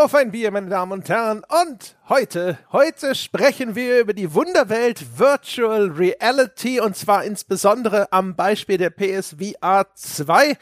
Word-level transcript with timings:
Auf 0.00 0.14
ein 0.14 0.30
Bier, 0.30 0.50
meine 0.50 0.70
Damen 0.70 0.92
und 0.92 1.10
Herren. 1.10 1.42
Und 1.62 1.94
heute, 2.08 2.56
heute 2.72 3.14
sprechen 3.14 3.74
wir 3.74 4.00
über 4.00 4.14
die 4.14 4.32
Wunderwelt 4.32 5.18
Virtual 5.18 5.88
Reality 5.88 6.80
und 6.80 6.96
zwar 6.96 7.22
insbesondere 7.22 8.10
am 8.10 8.34
Beispiel 8.34 8.78
der 8.78 8.88
PSVR 8.88 9.88
2. 9.92 10.56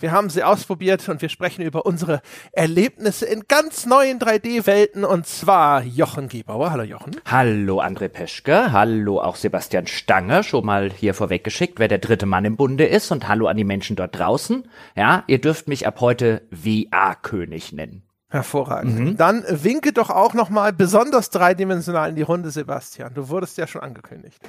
Wir 0.00 0.10
haben 0.10 0.28
sie 0.28 0.42
ausprobiert 0.42 1.08
und 1.08 1.22
wir 1.22 1.28
sprechen 1.28 1.62
über 1.62 1.86
unsere 1.86 2.20
Erlebnisse 2.50 3.26
in 3.26 3.44
ganz 3.46 3.86
neuen 3.86 4.18
3D-Welten 4.18 5.04
und 5.04 5.24
zwar 5.24 5.84
Jochen 5.84 6.28
Gebauer. 6.28 6.72
Hallo 6.72 6.82
Jochen. 6.82 7.14
Hallo 7.26 7.80
André 7.80 8.08
Peschke. 8.08 8.72
Hallo 8.72 9.20
auch 9.20 9.36
Sebastian 9.36 9.86
Stange. 9.86 10.42
Schon 10.42 10.66
mal 10.66 10.90
hier 10.90 11.14
vorweggeschickt, 11.14 11.78
wer 11.78 11.86
der 11.86 11.98
dritte 11.98 12.26
Mann 12.26 12.44
im 12.44 12.56
Bunde 12.56 12.86
ist 12.86 13.12
und 13.12 13.28
hallo 13.28 13.46
an 13.46 13.56
die 13.56 13.62
Menschen 13.62 13.94
dort 13.94 14.18
draußen. 14.18 14.68
Ja, 14.96 15.22
ihr 15.28 15.40
dürft 15.40 15.68
mich 15.68 15.86
ab 15.86 16.00
heute 16.00 16.42
VR-König 16.50 17.70
nennen. 17.70 18.02
Hervorragend. 18.30 18.98
Mhm. 18.98 19.16
Dann 19.16 19.44
winke 19.48 19.92
doch 19.92 20.08
auch 20.08 20.34
noch 20.34 20.50
mal 20.50 20.72
besonders 20.72 21.30
dreidimensional 21.30 22.10
in 22.10 22.16
die 22.16 22.22
Runde, 22.22 22.50
Sebastian. 22.50 23.12
Du 23.12 23.28
wurdest 23.28 23.58
ja 23.58 23.66
schon 23.66 23.82
angekündigt. 23.82 24.40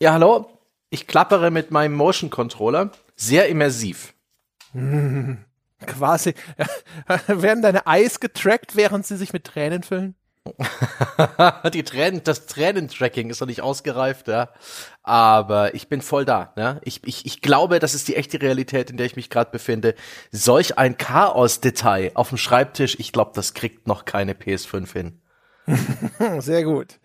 Ja, 0.00 0.14
hallo. 0.14 0.50
Ich 0.90 1.06
klappere 1.06 1.50
mit 1.50 1.70
meinem 1.70 1.94
Motion 1.94 2.30
Controller. 2.30 2.90
Sehr 3.16 3.48
immersiv. 3.48 4.14
Mhm. 4.72 5.44
Quasi. 5.86 6.34
werden 7.26 7.62
deine 7.62 7.82
Eyes 7.86 8.18
getrackt, 8.20 8.74
während 8.76 9.06
sie 9.06 9.16
sich 9.16 9.34
mit 9.34 9.44
Tränen 9.44 9.82
füllen? 9.82 10.14
die 11.72 11.82
Tränen, 11.82 12.22
das 12.24 12.46
Tränentracking 12.46 13.30
ist 13.30 13.40
noch 13.40 13.48
nicht 13.48 13.62
ausgereift, 13.62 14.28
ja. 14.28 14.50
Aber 15.02 15.74
ich 15.74 15.88
bin 15.88 16.02
voll 16.02 16.24
da. 16.24 16.52
Ne? 16.56 16.80
Ich, 16.84 17.00
ich, 17.04 17.26
ich 17.26 17.40
glaube, 17.40 17.78
das 17.78 17.94
ist 17.94 18.08
die 18.08 18.16
echte 18.16 18.40
Realität, 18.40 18.90
in 18.90 18.96
der 18.96 19.06
ich 19.06 19.16
mich 19.16 19.30
gerade 19.30 19.50
befinde. 19.50 19.94
Solch 20.30 20.78
ein 20.78 20.96
Chaos-Detail 20.96 22.12
auf 22.14 22.28
dem 22.28 22.38
Schreibtisch, 22.38 22.96
ich 22.98 23.12
glaube, 23.12 23.32
das 23.34 23.54
kriegt 23.54 23.86
noch 23.86 24.04
keine 24.04 24.34
PS5 24.34 24.92
hin. 24.92 25.20
Sehr 26.38 26.64
gut. 26.64 26.98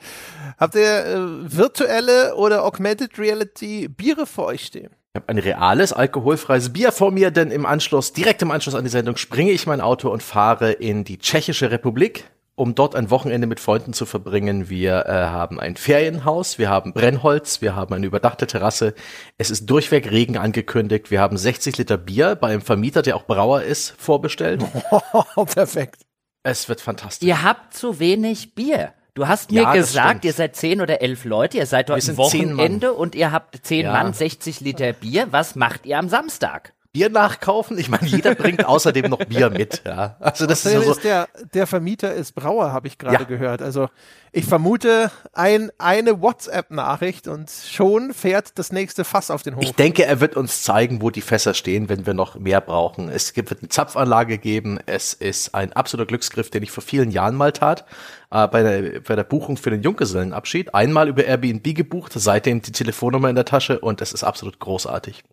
Habt 0.57 0.75
ihr 0.75 1.05
äh, 1.05 1.17
virtuelle 1.57 2.35
oder 2.35 2.63
Augmented 2.63 3.17
Reality 3.19 3.87
Biere 3.87 4.25
vor 4.25 4.45
euch 4.45 4.65
stehen? 4.65 4.91
Ich 5.15 5.21
habe 5.21 5.29
ein 5.29 5.37
reales, 5.37 5.93
alkoholfreies 5.93 6.73
Bier 6.73 6.91
vor 6.91 7.11
mir, 7.11 7.29
denn 7.29 7.51
im 7.51 7.67
Anschluss, 7.67 8.13
direkt 8.13 8.41
im 8.41 8.49
Anschluss 8.49 8.73
an 8.73 8.83
die 8.83 8.89
Sendung, 8.89 9.15
springe 9.15 9.51
ich 9.51 9.67
mein 9.67 9.79
Auto 9.79 10.09
und 10.09 10.23
fahre 10.23 10.71
in 10.71 11.03
die 11.03 11.19
Tschechische 11.19 11.69
Republik 11.69 12.25
um 12.55 12.75
dort 12.75 12.95
ein 12.95 13.09
Wochenende 13.09 13.47
mit 13.47 13.59
Freunden 13.59 13.93
zu 13.93 14.05
verbringen. 14.05 14.69
Wir 14.69 15.05
äh, 15.07 15.11
haben 15.11 15.59
ein 15.59 15.75
Ferienhaus, 15.75 16.59
wir 16.59 16.69
haben 16.69 16.93
Brennholz, 16.93 17.61
wir 17.61 17.75
haben 17.75 17.93
eine 17.95 18.05
überdachte 18.05 18.45
Terrasse. 18.45 18.93
Es 19.37 19.49
ist 19.49 19.69
durchweg 19.69 20.11
Regen 20.11 20.37
angekündigt. 20.37 21.09
Wir 21.09 21.19
haben 21.19 21.37
60 21.37 21.77
Liter 21.77 21.97
Bier 21.97 22.35
bei 22.35 22.49
einem 22.49 22.61
Vermieter, 22.61 23.01
der 23.01 23.15
auch 23.15 23.25
Brauer 23.25 23.63
ist, 23.63 23.95
vorbestellt. 23.97 24.63
Oh, 24.91 25.45
perfekt. 25.45 26.03
Es 26.43 26.69
wird 26.69 26.81
fantastisch. 26.81 27.27
Ihr 27.27 27.41
habt 27.41 27.73
zu 27.73 27.99
wenig 27.99 28.53
Bier. 28.53 28.93
Du 29.15 29.27
hast 29.27 29.51
mir 29.51 29.61
ja, 29.61 29.73
gesagt, 29.73 30.25
ihr 30.25 30.33
seid 30.33 30.55
zehn 30.55 30.81
oder 30.81 31.01
elf 31.01 31.23
Leute, 31.23 31.57
ihr 31.57 31.67
seid 31.67 31.89
dort 31.89 32.07
ein 32.07 32.17
Wochenende 32.17 32.93
und 32.93 33.13
ihr 33.13 33.31
habt 33.31 33.63
zehn 33.63 33.85
ja. 33.85 33.91
Mann, 33.91 34.13
60 34.13 34.59
Liter 34.61 34.91
Bier. 34.93 35.27
Was 35.29 35.55
macht 35.55 35.85
ihr 35.85 35.99
am 35.99 36.09
Samstag? 36.09 36.73
Bier 36.93 37.09
nachkaufen? 37.09 37.79
Ich 37.79 37.89
meine, 37.89 38.05
jeder 38.05 38.35
bringt 38.35 38.65
außerdem 38.67 39.09
noch 39.09 39.17
Bier 39.17 39.49
mit. 39.49 39.81
Ja. 39.83 40.15
Also 40.19 40.45
das 40.45 40.63
ist, 40.63 40.73
ja 40.73 40.81
so 40.81 40.91
ist 40.91 41.03
der, 41.03 41.27
der 41.51 41.65
Vermieter 41.65 42.13
ist 42.13 42.33
Brauer, 42.33 42.71
habe 42.71 42.87
ich 42.87 42.99
gerade 42.99 43.23
ja. 43.23 43.23
gehört. 43.23 43.63
Also 43.63 43.89
ich 44.31 44.45
vermute 44.45 45.09
ein, 45.33 45.71
eine 45.79 46.21
WhatsApp-Nachricht 46.21 47.27
und 47.27 47.49
schon 47.49 48.13
fährt 48.13 48.59
das 48.59 48.71
nächste 48.71 49.05
Fass 49.05 49.31
auf 49.31 49.41
den 49.41 49.55
Hof. 49.55 49.63
Ich 49.63 49.73
denke, 49.73 50.05
er 50.05 50.19
wird 50.19 50.37
uns 50.37 50.61
zeigen, 50.61 51.01
wo 51.01 51.09
die 51.09 51.21
Fässer 51.21 51.55
stehen, 51.55 51.89
wenn 51.89 52.05
wir 52.05 52.13
noch 52.13 52.35
mehr 52.35 52.61
brauchen. 52.61 53.09
Es 53.09 53.35
wird 53.35 53.51
eine 53.59 53.69
Zapfanlage 53.69 54.37
geben. 54.37 54.77
Es 54.85 55.13
ist 55.13 55.55
ein 55.55 55.73
absoluter 55.73 56.07
Glücksgriff, 56.07 56.51
den 56.51 56.61
ich 56.61 56.69
vor 56.69 56.83
vielen 56.83 57.09
Jahren 57.09 57.33
mal 57.33 57.53
tat. 57.53 57.85
Äh, 58.29 58.47
bei, 58.47 58.61
der, 58.61 58.99
bei 58.99 59.15
der 59.15 59.23
Buchung 59.23 59.57
für 59.57 59.71
den 59.71 59.81
Junggesellenabschied. 59.81 60.75
Einmal 60.75 61.07
über 61.07 61.23
Airbnb 61.23 61.75
gebucht, 61.75 62.13
seitdem 62.15 62.61
die 62.61 62.71
Telefonnummer 62.71 63.29
in 63.29 63.35
der 63.35 63.45
Tasche 63.45 63.79
und 63.79 63.99
es 63.99 64.13
ist 64.13 64.23
absolut 64.23 64.59
großartig. 64.59 65.23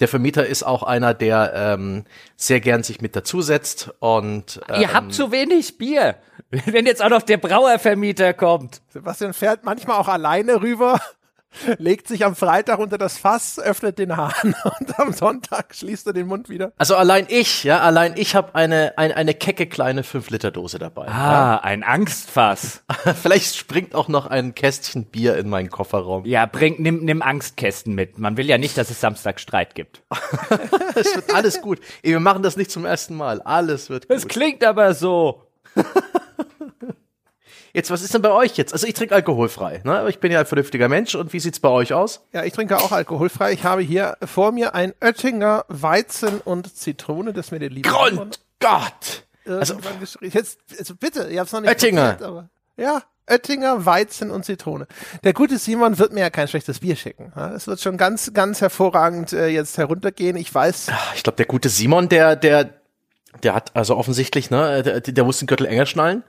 Der 0.00 0.08
Vermieter 0.08 0.46
ist 0.46 0.64
auch 0.64 0.82
einer, 0.82 1.14
der 1.14 1.52
ähm, 1.54 2.04
sehr 2.36 2.60
gern 2.60 2.82
sich 2.82 3.00
mit 3.00 3.14
dazusetzt 3.14 3.92
und 4.00 4.60
ähm, 4.68 4.80
Ihr 4.80 4.92
habt 4.92 5.14
zu 5.14 5.30
wenig 5.30 5.78
Bier. 5.78 6.16
Wenn 6.66 6.86
jetzt 6.86 7.02
auch 7.02 7.10
noch 7.10 7.22
der 7.22 7.36
Brauervermieter 7.36 8.34
kommt. 8.34 8.80
Sebastian 8.88 9.32
fährt 9.32 9.64
manchmal 9.64 9.98
auch 9.98 10.08
alleine 10.08 10.60
rüber 10.60 11.00
legt 11.78 12.08
sich 12.08 12.24
am 12.24 12.34
Freitag 12.34 12.78
unter 12.78 12.98
das 12.98 13.18
Fass, 13.18 13.58
öffnet 13.58 13.98
den 13.98 14.16
Hahn 14.16 14.54
und 14.78 14.98
am 14.98 15.12
Sonntag 15.12 15.74
schließt 15.74 16.06
er 16.06 16.12
den 16.12 16.26
Mund 16.26 16.48
wieder. 16.48 16.72
Also 16.76 16.96
allein 16.96 17.26
ich, 17.28 17.64
ja, 17.64 17.80
allein 17.80 18.14
ich 18.16 18.34
habe 18.34 18.54
eine, 18.54 18.94
eine, 18.96 19.16
eine 19.16 19.34
kecke 19.34 19.66
kleine 19.66 20.02
5-Liter-Dose 20.02 20.78
dabei. 20.78 21.08
Ah, 21.08 21.32
ja. 21.32 21.60
ein 21.62 21.82
Angstfass. 21.82 22.82
Vielleicht 23.22 23.56
springt 23.56 23.94
auch 23.94 24.08
noch 24.08 24.26
ein 24.26 24.54
Kästchen 24.54 25.06
Bier 25.06 25.36
in 25.36 25.48
meinen 25.48 25.70
Kofferraum. 25.70 26.24
Ja, 26.24 26.46
bring, 26.46 26.76
nimm, 26.78 27.04
nimm 27.04 27.22
Angstkästen 27.22 27.94
mit. 27.94 28.18
Man 28.18 28.36
will 28.36 28.46
ja 28.46 28.58
nicht, 28.58 28.76
dass 28.76 28.90
es 28.90 29.00
Samstag 29.00 29.40
Streit 29.40 29.74
gibt. 29.74 30.02
es 30.94 31.14
wird 31.14 31.34
alles 31.34 31.60
gut. 31.60 31.80
Wir 32.02 32.20
machen 32.20 32.42
das 32.42 32.56
nicht 32.56 32.70
zum 32.70 32.84
ersten 32.84 33.14
Mal. 33.14 33.40
Alles 33.42 33.90
wird 33.90 34.08
gut. 34.08 34.16
Es 34.16 34.28
klingt 34.28 34.64
aber 34.64 34.94
so. 34.94 35.42
Jetzt, 37.74 37.90
was 37.90 38.02
ist 38.02 38.14
denn 38.14 38.22
bei 38.22 38.30
euch 38.30 38.56
jetzt? 38.56 38.72
Also 38.72 38.86
ich 38.86 38.94
trinke 38.94 39.16
alkoholfrei, 39.16 39.82
ne? 39.82 39.98
Aber 39.98 40.08
ich 40.08 40.20
bin 40.20 40.30
ja 40.30 40.38
ein 40.38 40.46
vernünftiger 40.46 40.88
Mensch. 40.88 41.16
Und 41.16 41.32
wie 41.32 41.40
sieht's 41.40 41.58
bei 41.58 41.68
euch 41.68 41.92
aus? 41.92 42.24
Ja, 42.32 42.44
ich 42.44 42.52
trinke 42.52 42.78
auch 42.78 42.92
alkoholfrei. 42.92 43.52
Ich 43.52 43.64
habe 43.64 43.82
hier 43.82 44.16
vor 44.24 44.52
mir 44.52 44.76
ein 44.76 44.94
Oettinger 45.00 45.64
Weizen 45.66 46.40
und 46.40 46.76
Zitrone, 46.76 47.32
das 47.32 47.50
mir 47.50 47.58
der 47.58 47.70
liebe 47.70 47.88
Grundgott! 47.88 49.24
Also, 49.44 49.76
jetzt, 50.20 50.58
also 50.78 50.94
bitte, 50.94 51.28
ihr 51.28 51.40
habt's 51.40 51.52
noch 51.52 51.60
nicht 51.60 51.68
Oettinger. 51.68 52.12
Probiert, 52.12 52.22
aber 52.22 52.48
ja, 52.76 53.02
Oettinger, 53.28 53.84
Weizen 53.84 54.30
und 54.30 54.44
Zitrone. 54.44 54.86
Der 55.24 55.32
gute 55.32 55.58
Simon 55.58 55.98
wird 55.98 56.12
mir 56.12 56.20
ja 56.20 56.30
kein 56.30 56.46
schlechtes 56.46 56.78
Bier 56.78 56.94
schicken. 56.94 57.32
Es 57.56 57.66
wird 57.66 57.80
schon 57.80 57.96
ganz, 57.96 58.32
ganz 58.32 58.60
hervorragend 58.60 59.32
äh, 59.32 59.48
jetzt 59.48 59.78
heruntergehen. 59.78 60.36
Ich 60.36 60.54
weiß. 60.54 60.90
Ah, 60.90 60.98
ich 61.16 61.24
glaube, 61.24 61.36
der 61.36 61.46
gute 61.46 61.68
Simon, 61.68 62.08
der, 62.08 62.36
der, 62.36 62.70
der 63.42 63.54
hat 63.54 63.74
also 63.74 63.96
offensichtlich, 63.96 64.50
ne, 64.50 64.82
der, 64.84 65.00
der 65.00 65.24
muss 65.24 65.40
den 65.40 65.48
Gürtel 65.48 65.66
enger 65.66 65.86
schnallen. 65.86 66.22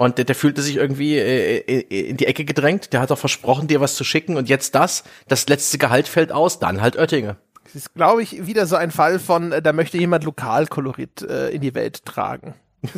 Und 0.00 0.16
der, 0.16 0.24
der 0.24 0.34
fühlte 0.34 0.62
sich 0.62 0.76
irgendwie 0.76 1.18
äh, 1.18 1.58
äh, 1.58 2.08
in 2.08 2.16
die 2.16 2.24
Ecke 2.24 2.46
gedrängt. 2.46 2.94
Der 2.94 3.00
hat 3.02 3.12
auch 3.12 3.18
versprochen, 3.18 3.68
dir 3.68 3.82
was 3.82 3.96
zu 3.96 4.02
schicken. 4.02 4.38
Und 4.38 4.48
jetzt 4.48 4.74
das, 4.74 5.04
das 5.28 5.46
letzte 5.46 5.76
Gehalt 5.76 6.08
fällt 6.08 6.32
aus, 6.32 6.58
dann 6.58 6.80
halt 6.80 6.96
Oettinger. 6.96 7.36
Das 7.64 7.74
ist, 7.74 7.94
glaube 7.94 8.22
ich, 8.22 8.46
wieder 8.46 8.64
so 8.64 8.76
ein 8.76 8.92
Fall 8.92 9.18
von, 9.18 9.52
äh, 9.52 9.60
da 9.60 9.74
möchte 9.74 9.98
jemand 9.98 10.24
Lokalkolorit 10.24 11.20
äh, 11.20 11.50
in 11.50 11.60
die 11.60 11.74
Welt 11.74 12.06
tragen. 12.06 12.54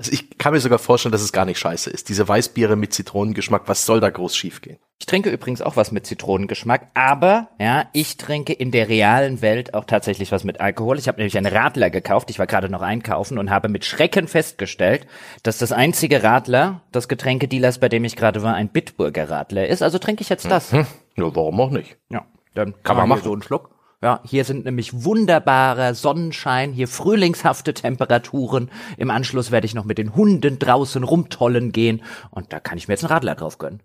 Also 0.00 0.12
ich 0.12 0.38
kann 0.38 0.54
mir 0.54 0.60
sogar 0.60 0.78
vorstellen, 0.78 1.12
dass 1.12 1.20
es 1.20 1.30
gar 1.30 1.44
nicht 1.44 1.58
scheiße 1.58 1.90
ist. 1.90 2.08
Diese 2.08 2.26
Weißbiere 2.26 2.74
mit 2.74 2.94
Zitronengeschmack, 2.94 3.64
was 3.66 3.84
soll 3.84 4.00
da 4.00 4.08
groß 4.08 4.34
schiefgehen? 4.34 4.78
Ich 4.98 5.04
trinke 5.04 5.28
übrigens 5.28 5.60
auch 5.60 5.76
was 5.76 5.92
mit 5.92 6.06
Zitronengeschmack, 6.06 6.88
aber 6.94 7.48
ja, 7.58 7.84
ich 7.92 8.16
trinke 8.16 8.54
in 8.54 8.70
der 8.70 8.88
realen 8.88 9.42
Welt 9.42 9.74
auch 9.74 9.84
tatsächlich 9.84 10.32
was 10.32 10.42
mit 10.42 10.58
Alkohol. 10.58 10.98
Ich 10.98 11.06
habe 11.06 11.18
nämlich 11.18 11.36
einen 11.36 11.52
Radler 11.52 11.90
gekauft. 11.90 12.30
Ich 12.30 12.38
war 12.38 12.46
gerade 12.46 12.70
noch 12.70 12.80
einkaufen 12.80 13.36
und 13.36 13.50
habe 13.50 13.68
mit 13.68 13.84
Schrecken 13.84 14.26
festgestellt, 14.26 15.06
dass 15.42 15.58
das 15.58 15.70
einzige 15.70 16.22
Radler 16.22 16.80
des 16.94 17.06
Getränkedealers, 17.06 17.78
bei 17.78 17.90
dem 17.90 18.04
ich 18.04 18.16
gerade 18.16 18.42
war, 18.42 18.54
ein 18.54 18.70
Bitburger 18.70 19.28
Radler 19.28 19.66
ist. 19.66 19.82
Also 19.82 19.98
trinke 19.98 20.22
ich 20.22 20.30
jetzt 20.30 20.50
das. 20.50 20.72
Mhm. 20.72 20.86
Ja, 21.18 21.36
warum 21.36 21.60
auch 21.60 21.70
nicht? 21.70 21.98
Ja, 22.08 22.24
dann 22.54 22.74
kann 22.82 22.96
man 22.96 23.06
machen 23.06 23.22
so 23.22 23.34
einen 23.34 23.42
Schluck. 23.42 23.69
Ja, 24.02 24.20
hier 24.24 24.44
sind 24.46 24.64
nämlich 24.64 25.04
wunderbarer 25.04 25.94
Sonnenschein, 25.94 26.72
hier 26.72 26.88
frühlingshafte 26.88 27.74
Temperaturen. 27.74 28.70
Im 28.96 29.10
Anschluss 29.10 29.50
werde 29.50 29.66
ich 29.66 29.74
noch 29.74 29.84
mit 29.84 29.98
den 29.98 30.14
Hunden 30.16 30.58
draußen 30.58 31.04
rumtollen 31.04 31.70
gehen 31.70 32.02
und 32.30 32.50
da 32.52 32.60
kann 32.60 32.78
ich 32.78 32.88
mir 32.88 32.94
jetzt 32.94 33.04
einen 33.04 33.12
Radler 33.12 33.34
drauf 33.34 33.58
gönnen. 33.58 33.82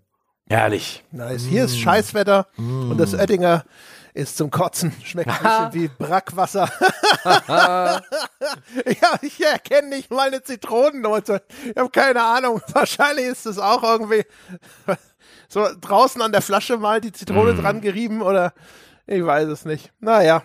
Herrlich. 0.47 1.03
Nice. 1.11 1.43
Hier 1.43 1.65
ist 1.65 1.77
Scheißwetter 1.77 2.47
mm. 2.55 2.91
und 2.91 2.97
das 2.97 3.13
Oettinger 3.13 3.65
ist 4.13 4.37
zum 4.37 4.51
Kotzen. 4.51 4.93
Schmeckt 5.03 5.29
ein 5.29 5.71
bisschen 5.71 5.73
wie 5.73 5.87
Brackwasser. 5.89 6.69
ja, 7.47 8.01
ich 9.21 9.43
erkenne 9.43 9.89
nicht 9.89 10.11
mal 10.11 10.27
eine 10.27 10.43
Zitronennote. 10.43 11.41
Ich 11.69 11.75
habe 11.75 11.89
keine 11.89 12.21
Ahnung. 12.21 12.61
Wahrscheinlich 12.73 13.25
ist 13.25 13.47
es 13.47 13.59
auch 13.59 13.83
irgendwie 13.83 14.23
so 15.49 15.67
draußen 15.81 16.21
an 16.21 16.31
der 16.31 16.41
Flasche 16.41 16.77
mal 16.77 17.01
die 17.01 17.11
Zitrone 17.11 17.53
mm. 17.53 17.57
dran 17.57 17.81
gerieben 17.81 18.21
oder 18.21 18.53
ich 19.07 19.25
weiß 19.25 19.47
es 19.49 19.65
nicht. 19.65 19.91
Naja, 19.99 20.43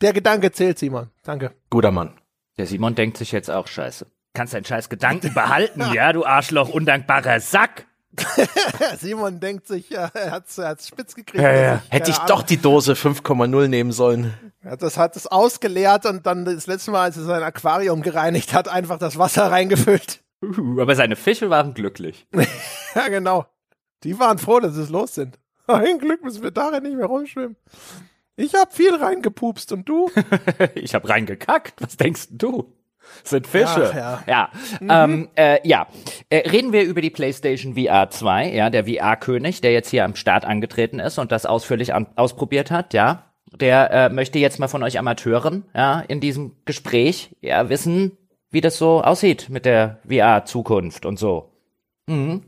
der 0.00 0.12
Gedanke 0.12 0.52
zählt, 0.52 0.78
Simon. 0.78 1.10
Danke. 1.24 1.52
Guter 1.70 1.90
Mann. 1.90 2.18
Der 2.56 2.66
Simon 2.66 2.94
denkt 2.94 3.16
sich 3.16 3.32
jetzt 3.32 3.50
auch 3.50 3.66
scheiße. 3.66 4.06
Kannst 4.34 4.54
deinen 4.54 4.64
scheiß 4.64 4.88
Gedanken 4.88 5.34
behalten, 5.34 5.82
ja, 5.92 6.12
du 6.12 6.24
Arschloch, 6.24 6.68
undankbarer 6.68 7.40
Sack. 7.40 7.86
Simon 8.98 9.40
denkt 9.40 9.66
sich, 9.66 9.90
ja, 9.90 10.10
er 10.12 10.30
hat 10.30 10.46
es 10.48 10.88
spitz 10.88 11.14
gekriegt. 11.14 11.42
Ja, 11.42 11.52
ja. 11.52 11.82
Ich, 11.84 11.92
Hätte 11.92 12.10
ich 12.10 12.16
Ahnung. 12.16 12.28
doch 12.28 12.42
die 12.42 12.56
Dose 12.56 12.94
5,0 12.94 13.68
nehmen 13.68 13.92
sollen. 13.92 14.34
Er 14.60 14.72
hat 14.72 14.82
das 14.82 14.96
hat 14.96 15.16
es 15.16 15.26
ausgeleert 15.26 16.04
und 16.06 16.26
dann 16.26 16.44
das 16.44 16.66
letzte 16.66 16.90
Mal, 16.90 17.02
als 17.02 17.16
er 17.16 17.24
sein 17.24 17.42
Aquarium 17.42 18.02
gereinigt 18.02 18.54
hat, 18.54 18.68
einfach 18.68 18.98
das 18.98 19.18
Wasser 19.18 19.50
reingefüllt. 19.50 20.22
Uh, 20.42 20.80
aber 20.80 20.94
seine 20.94 21.16
Fische 21.16 21.50
waren 21.50 21.74
glücklich. 21.74 22.26
ja, 22.94 23.08
genau. 23.08 23.46
Die 24.04 24.18
waren 24.18 24.38
froh, 24.38 24.60
dass 24.60 24.74
sie 24.74 24.92
los 24.92 25.14
sind. 25.14 25.38
Ein 25.72 25.98
Glück 25.98 26.24
müssen 26.24 26.42
wir 26.42 26.50
darin 26.50 26.82
nicht 26.82 26.96
mehr 26.96 27.06
rumschwimmen. 27.06 27.56
Ich 28.36 28.54
hab 28.54 28.72
viel 28.72 28.94
reingepupst 28.94 29.72
und 29.72 29.88
du? 29.88 30.10
ich 30.74 30.94
hab 30.94 31.08
reingekackt. 31.08 31.82
Was 31.82 31.96
denkst 31.96 32.28
du? 32.30 32.72
Sind 33.24 33.46
Fische. 33.46 33.90
Ach, 33.90 34.26
ja. 34.26 34.50
Ja, 34.80 35.04
ähm, 35.04 35.28
äh, 35.34 35.66
ja. 35.66 35.86
Äh, 36.30 36.48
reden 36.48 36.72
wir 36.72 36.84
über 36.84 37.00
die 37.00 37.10
PlayStation 37.10 37.74
VR 37.74 38.10
2, 38.10 38.52
ja, 38.52 38.70
der 38.70 38.84
VR-König, 38.84 39.60
der 39.60 39.72
jetzt 39.72 39.90
hier 39.90 40.04
am 40.04 40.14
Start 40.14 40.44
angetreten 40.44 41.00
ist 41.00 41.18
und 41.18 41.32
das 41.32 41.46
ausführlich 41.46 41.94
an 41.94 42.06
ausprobiert 42.16 42.70
hat, 42.70 42.94
ja. 42.94 43.24
Der 43.54 43.90
äh, 43.90 44.08
möchte 44.10 44.38
jetzt 44.38 44.58
mal 44.58 44.68
von 44.68 44.82
euch 44.82 44.98
Amateuren, 44.98 45.64
ja, 45.74 46.00
in 46.00 46.20
diesem 46.20 46.56
Gespräch, 46.66 47.34
ja, 47.40 47.68
wissen, 47.70 48.18
wie 48.50 48.60
das 48.60 48.76
so 48.76 49.02
aussieht 49.02 49.48
mit 49.48 49.64
der 49.64 50.00
VR-Zukunft 50.06 51.06
und 51.06 51.18
so. 51.18 51.57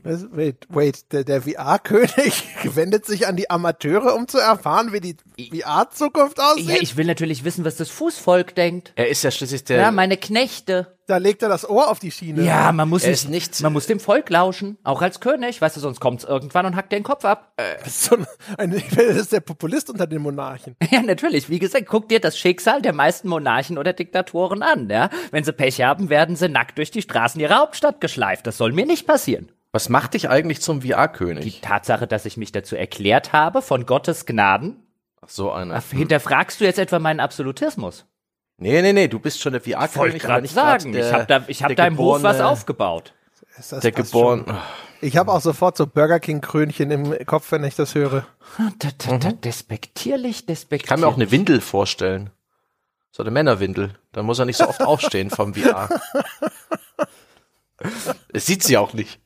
Was- 0.03 0.27
Wait, 0.31 0.67
wait, 0.69 1.11
der, 1.11 1.23
der 1.23 1.41
VR-König 1.43 2.43
wendet 2.75 3.05
sich 3.05 3.27
an 3.27 3.35
die 3.35 3.49
Amateure, 3.49 4.15
um 4.15 4.27
zu 4.27 4.37
erfahren, 4.39 4.91
wie 4.93 4.99
die 5.01 5.15
VR-Zukunft 5.61 6.39
aussieht? 6.39 6.69
Ja, 6.69 6.75
ich 6.81 6.97
will 6.97 7.05
natürlich 7.05 7.43
wissen, 7.43 7.63
was 7.65 7.75
das 7.77 7.89
Fußvolk 7.89 8.55
denkt. 8.55 8.93
Er 8.95 9.09
ist 9.09 9.23
ja 9.23 9.31
schließlich 9.31 9.63
der. 9.63 9.77
Ja, 9.81 9.91
meine 9.91 10.17
Knechte. 10.17 10.97
Da 11.11 11.17
legt 11.17 11.43
er 11.43 11.49
das 11.49 11.69
Ohr 11.69 11.89
auf 11.89 11.99
die 11.99 12.09
Schiene. 12.09 12.41
Ja, 12.43 12.71
man 12.71 12.87
muss, 12.87 13.03
nicht, 13.03 13.11
ist 13.11 13.29
nichts. 13.29 13.61
man 13.61 13.73
muss 13.73 13.85
dem 13.85 13.99
Volk 13.99 14.29
lauschen, 14.29 14.77
auch 14.83 15.01
als 15.01 15.19
König, 15.19 15.59
weißt 15.59 15.75
du, 15.75 15.81
sonst 15.81 15.99
kommt's 15.99 16.23
irgendwann 16.23 16.65
und 16.65 16.77
hackt 16.77 16.93
den 16.93 17.03
Kopf 17.03 17.25
ab. 17.25 17.53
Das 17.83 17.87
ist, 17.87 18.03
so 18.05 18.15
ein, 18.15 18.25
ein, 18.57 18.71
das 18.71 19.17
ist 19.17 19.33
der 19.33 19.41
Populist 19.41 19.89
unter 19.89 20.07
den 20.07 20.21
Monarchen. 20.21 20.75
Ja, 20.91 21.01
natürlich. 21.01 21.49
Wie 21.49 21.59
gesagt, 21.59 21.85
guck 21.85 22.07
dir 22.09 22.19
das 22.19 22.37
Schicksal 22.37 22.81
der 22.81 22.93
meisten 22.93 23.27
Monarchen 23.27 23.77
oder 23.77 23.93
Diktatoren 23.93 24.63
an, 24.63 24.89
ja. 24.89 25.09
Wenn 25.31 25.43
sie 25.43 25.53
Pech 25.53 25.81
haben, 25.81 26.09
werden 26.09 26.35
sie 26.35 26.47
nackt 26.47 26.77
durch 26.77 26.91
die 26.91 27.01
Straßen 27.01 27.41
ihrer 27.41 27.57
Hauptstadt 27.59 27.99
geschleift. 28.01 28.47
Das 28.47 28.57
soll 28.57 28.71
mir 28.71 28.85
nicht 28.85 29.05
passieren. 29.05 29.51
was 29.73 29.89
macht 29.89 30.13
dich 30.13 30.29
eigentlich 30.29 30.61
zum 30.61 30.81
VR-König? 30.81 31.61
Tatsache, 31.61 32.07
dass 32.07 32.25
ich 32.25 32.37
mich 32.37 32.51
dazu 32.51 32.75
erklärt 32.75 33.33
habe, 33.33 33.61
von 33.61 33.85
Gottes 33.85 34.25
Gnaden. 34.25 34.83
So 35.27 35.51
einer. 35.51 35.81
Hinterfragst 35.81 36.61
du 36.61 36.65
jetzt 36.65 36.79
etwa 36.79 36.99
meinen 36.99 37.19
Absolutismus? 37.19 38.05
Nee, 38.61 38.81
nee, 38.83 38.93
nee, 38.93 39.07
du 39.07 39.17
bist 39.19 39.41
schon 39.41 39.53
der 39.53 39.65
Wollte 39.65 39.87
VR-König. 39.87 40.21
gerade 40.21 40.47
sagen. 40.47 40.93
ich 40.95 41.11
habe 41.11 41.25
da, 41.25 41.43
ich 41.47 41.63
hab 41.63 41.69
der 41.69 41.75
da 41.77 41.87
im 41.87 41.97
Hof 41.97 42.21
was 42.21 42.39
aufgebaut. 42.39 43.13
Ist 43.57 43.71
das 43.71 43.81
Der 43.81 43.91
geboren. 43.91 44.45
schon- 44.47 44.57
Ich 45.01 45.17
habe 45.17 45.31
auch 45.31 45.41
sofort 45.41 45.75
so 45.77 45.87
Burger 45.87 46.19
King-Krönchen 46.19 46.91
im 46.91 47.25
Kopf, 47.25 47.51
wenn 47.51 47.63
ich 47.63 47.75
das 47.75 47.95
höre. 47.95 48.27
Da, 48.77 48.89
da, 48.99 49.17
da, 49.17 49.31
despektierlich, 49.31 50.45
despektierlich. 50.45 50.83
Ich 50.83 50.87
kann 50.87 50.99
mir 50.99 51.07
auch 51.07 51.15
eine 51.15 51.31
Windel 51.31 51.59
vorstellen. 51.59 52.29
So 53.09 53.23
eine 53.23 53.31
Männerwindel. 53.31 53.93
Dann 54.11 54.25
muss 54.27 54.37
er 54.39 54.45
nicht 54.45 54.57
so 54.57 54.67
oft 54.69 54.81
aufstehen 54.81 55.31
vom 55.31 55.53
VR. 55.55 55.89
Es 58.31 58.45
sieht 58.45 58.61
sie 58.63 58.77
auch 58.77 58.93
nicht. 58.93 59.19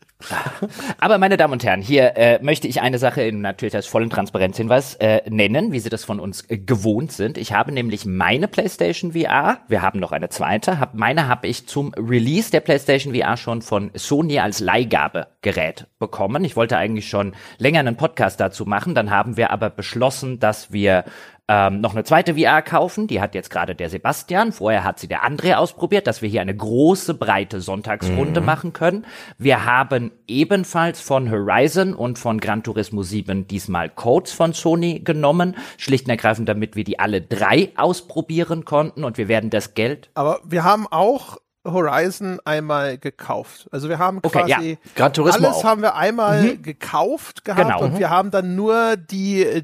Aber 1.00 1.18
meine 1.18 1.38
Damen 1.38 1.54
und 1.54 1.64
Herren, 1.64 1.82
hier 1.82 2.16
äh, 2.18 2.40
möchte 2.42 2.68
ich 2.68 2.82
eine 2.82 3.00
Sache 3.00 3.22
in 3.22 3.42
natürlich 3.42 3.76
als 3.76 3.88
vollen 3.88 4.10
Transparenzhinweis 4.10 4.96
äh, 4.96 5.22
nennen, 5.30 5.72
wie 5.72 5.80
Sie 5.80 5.90
das 5.90 6.04
von 6.04 6.20
uns 6.20 6.50
äh, 6.50 6.58
gewohnt 6.58 7.12
sind. 7.12 7.38
Ich 7.38 7.54
habe 7.54 7.72
nämlich 7.72 8.06
meine 8.06 8.48
PlayStation 8.48 9.14
VR, 9.14 9.60
wir 9.68 9.82
haben 9.82 10.00
noch 10.00 10.12
eine 10.12 10.30
zweite, 10.30 10.80
hab, 10.80 10.94
meine 10.94 11.28
habe 11.28 11.48
ich 11.48 11.68
zum 11.68 11.94
Release 11.94 12.52
der 12.52 12.62
PlayStation 12.62 13.14
VR 13.14 13.38
schon 13.38 13.62
von 13.62 13.92
Sony 13.94 14.40
als 14.40 14.60
Leihgabegerät 14.60 15.88
bekommen. 16.00 16.44
Ich 16.44 16.56
wollte 16.56 16.78
eigentlich 16.78 17.08
schon 17.08 17.34
länger 17.58 17.80
einen 17.80 17.98
Podcast 17.98 18.40
dazu 18.40 18.66
machen, 18.66 18.96
dann 18.96 19.12
haben 19.12 19.38
wir 19.38 19.52
aber 19.52 19.70
beschlossen, 19.70 20.40
dass 20.40 20.72
wir 20.72 21.06
ähm, 21.48 21.80
noch 21.80 21.94
eine 21.94 22.04
zweite 22.04 22.36
VR 22.36 22.62
kaufen. 22.64 23.06
Die 23.08 23.22
hat 23.22 23.36
jetzt 23.36 23.50
gerade 23.52 23.76
der 23.76 23.90
Sebastian. 23.90 24.52
Vorher 24.52 24.84
hat 24.84 25.00
sie 25.00 25.08
der 25.08 25.24
André 25.24 25.54
ausprobiert, 25.56 26.08
dass 26.08 26.22
wir 26.24 26.30
hier 26.30 26.42
eine 26.42 26.56
große, 26.56 27.14
breite 27.14 27.62
Sonntagsrunde 27.62 28.42
machen 28.42 28.74
können. 28.74 29.06
Wir 29.38 29.66
haben 29.66 30.12
ebenfalls 30.28 31.00
von 31.02 31.30
Horizon 31.30 31.94
und 31.94 32.18
von 32.18 32.40
Gran 32.40 32.64
Turismo 32.64 33.04
7 33.04 33.48
diesmal 33.48 33.90
Codes 33.90 34.32
von 34.32 34.54
Sony 34.54 35.02
genommen. 35.02 35.56
Schlicht 35.78 36.06
und 36.06 36.10
ergreifend, 36.12 36.50
damit 36.50 36.76
wir 36.76 36.84
die 36.84 36.98
alle 37.00 37.22
drei 37.22 37.72
ausprobieren 37.76 38.66
konnten. 38.66 39.04
Und 39.04 39.18
wir 39.20 39.28
werden 39.28 39.50
das 39.52 39.76
Geld 39.76 40.10
Aber 40.16 40.40
wir 40.46 40.64
haben 40.64 40.88
auch 40.90 41.38
Horizon 41.68 42.40
einmal 42.46 42.98
gekauft. 42.98 43.68
Also 43.72 43.90
wir 43.90 43.98
haben 44.00 44.20
Okay, 44.22 44.30
quasi 44.46 44.70
ja. 44.72 44.78
Gran 44.96 45.14
Turismo 45.14 45.48
alles 45.48 45.58
auch. 45.60 45.64
haben 45.64 45.82
wir 45.82 45.96
einmal 45.96 46.58
gekauft 46.58 47.44
gehabt 47.46 47.62
Genau. 47.64 47.84
und 47.84 47.98
wir 48.00 48.10
haben 48.10 48.30
dann 48.32 48.56
nur 48.56 48.98
die 48.98 49.44
äh, 49.44 49.64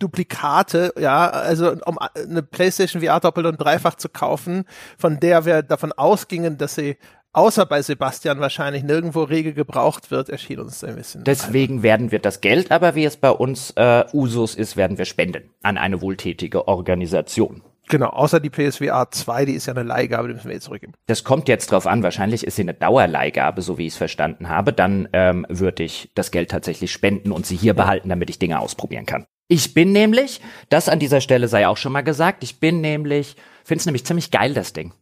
Duplikate, 0.00 0.92
ja, 0.98 1.28
also 1.28 1.72
um 1.84 1.98
eine 1.98 2.42
PlayStation 2.42 3.02
VR 3.02 3.20
doppelt 3.20 3.46
und 3.46 3.60
dreifach 3.60 3.94
zu 3.94 4.08
kaufen, 4.08 4.64
von 4.98 5.20
der 5.20 5.44
wir 5.44 5.62
davon 5.62 5.92
ausgingen, 5.92 6.58
dass 6.58 6.74
sie 6.74 6.96
außer 7.32 7.66
bei 7.66 7.82
Sebastian 7.82 8.40
wahrscheinlich 8.40 8.82
nirgendwo 8.82 9.22
rege 9.22 9.52
gebraucht 9.52 10.10
wird, 10.10 10.28
erschien 10.28 10.58
uns 10.58 10.82
ein 10.82 10.96
bisschen. 10.96 11.24
Deswegen 11.24 11.82
werden 11.82 12.10
wir 12.10 12.18
das 12.18 12.40
Geld, 12.40 12.72
aber 12.72 12.94
wie 12.94 13.04
es 13.04 13.16
bei 13.16 13.30
uns 13.30 13.72
äh, 13.76 14.04
Usus 14.12 14.54
ist, 14.54 14.76
werden 14.76 14.98
wir 14.98 15.04
spenden 15.04 15.50
an 15.62 15.78
eine 15.78 16.00
wohltätige 16.00 16.66
Organisation. 16.66 17.62
genau, 17.88 18.08
außer 18.08 18.40
die 18.40 18.50
PSVR 18.50 19.10
2, 19.10 19.44
die 19.44 19.52
ist 19.52 19.66
ja 19.66 19.74
eine 19.74 19.82
Leihgabe, 19.82 20.28
die 20.28 20.34
müssen 20.34 20.48
wir 20.48 20.54
jetzt 20.54 20.64
zurückgeben. 20.64 20.94
Das 21.06 21.24
kommt 21.24 21.48
jetzt 21.48 21.70
drauf 21.70 21.86
an. 21.86 22.02
Wahrscheinlich 22.02 22.44
ist 22.46 22.56
sie 22.56 22.62
eine 22.62 22.74
Dauerleihgabe, 22.74 23.62
so 23.62 23.78
wie 23.78 23.86
ich 23.86 23.92
es 23.92 23.98
verstanden 23.98 24.48
habe. 24.48 24.72
Dann 24.72 25.08
ähm, 25.12 25.46
würde 25.48 25.82
ich 25.82 26.10
das 26.14 26.30
Geld 26.30 26.50
tatsächlich 26.50 26.90
spenden 26.90 27.32
und 27.32 27.46
sie 27.46 27.56
hier 27.56 27.74
behalten, 27.74 28.08
damit 28.08 28.30
ich 28.30 28.38
Dinge 28.38 28.60
ausprobieren 28.60 29.06
kann. 29.06 29.26
Ich 29.52 29.74
bin 29.74 29.90
nämlich, 29.90 30.40
das 30.68 30.88
an 30.88 31.00
dieser 31.00 31.20
Stelle 31.20 31.48
sei 31.48 31.66
auch 31.66 31.76
schon 31.76 31.90
mal 31.90 32.02
gesagt, 32.02 32.44
ich 32.44 32.60
bin 32.60 32.80
nämlich, 32.80 33.34
finde 33.64 33.80
es 33.80 33.86
nämlich 33.86 34.06
ziemlich 34.06 34.30
geil, 34.30 34.54
das 34.54 34.72
Ding. 34.72 34.92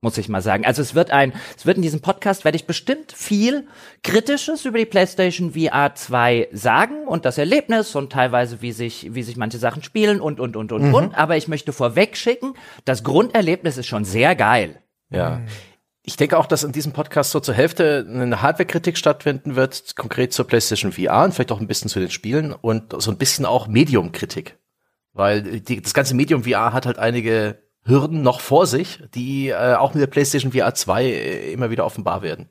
Muss 0.00 0.16
ich 0.16 0.28
mal 0.28 0.42
sagen. 0.42 0.64
Also 0.64 0.80
es 0.80 0.94
wird 0.94 1.10
ein, 1.10 1.32
es 1.56 1.66
wird 1.66 1.76
in 1.76 1.82
diesem 1.82 2.02
Podcast, 2.02 2.44
werde 2.44 2.54
ich 2.54 2.68
bestimmt 2.68 3.10
viel 3.10 3.66
Kritisches 4.04 4.64
über 4.64 4.78
die 4.78 4.84
PlayStation 4.84 5.54
VR 5.54 5.96
2 5.96 6.50
sagen 6.52 7.08
und 7.08 7.24
das 7.24 7.36
Erlebnis 7.36 7.96
und 7.96 8.12
teilweise, 8.12 8.62
wie 8.62 8.70
sich, 8.70 9.12
wie 9.12 9.24
sich 9.24 9.36
manche 9.36 9.58
Sachen 9.58 9.82
spielen 9.82 10.20
und, 10.20 10.38
und, 10.38 10.54
und, 10.54 10.70
und, 10.70 10.94
und. 10.94 11.14
Aber 11.18 11.36
ich 11.36 11.48
möchte 11.48 11.72
vorweg 11.72 12.16
schicken, 12.16 12.54
das 12.84 13.02
Grunderlebnis 13.02 13.76
ist 13.76 13.88
schon 13.88 14.04
sehr 14.04 14.36
geil. 14.36 14.80
Ja. 15.10 15.40
Ich 16.08 16.16
denke 16.16 16.38
auch, 16.38 16.46
dass 16.46 16.62
in 16.62 16.70
diesem 16.70 16.92
Podcast 16.92 17.32
so 17.32 17.40
zur 17.40 17.54
Hälfte 17.54 18.06
eine 18.08 18.40
Hardware-Kritik 18.40 18.96
stattfinden 18.96 19.56
wird, 19.56 19.96
konkret 19.96 20.32
zur 20.32 20.46
PlayStation 20.46 20.92
VR 20.92 21.24
und 21.24 21.34
vielleicht 21.34 21.50
auch 21.50 21.60
ein 21.60 21.66
bisschen 21.66 21.90
zu 21.90 21.98
den 21.98 22.12
Spielen 22.12 22.52
und 22.52 22.94
so 23.02 23.10
ein 23.10 23.18
bisschen 23.18 23.44
auch 23.44 23.66
Medium-Kritik. 23.66 24.56
Weil 25.14 25.42
die, 25.42 25.82
das 25.82 25.94
ganze 25.94 26.14
Medium 26.14 26.44
VR 26.44 26.72
hat 26.72 26.86
halt 26.86 27.00
einige 27.00 27.58
Hürden 27.84 28.22
noch 28.22 28.38
vor 28.38 28.68
sich, 28.68 29.02
die 29.16 29.48
äh, 29.48 29.74
auch 29.74 29.94
mit 29.94 30.00
der 30.00 30.06
PlayStation 30.06 30.52
VR 30.52 30.74
2 30.74 31.04
äh, 31.04 31.52
immer 31.52 31.70
wieder 31.70 31.84
offenbar 31.84 32.22
werden. 32.22 32.50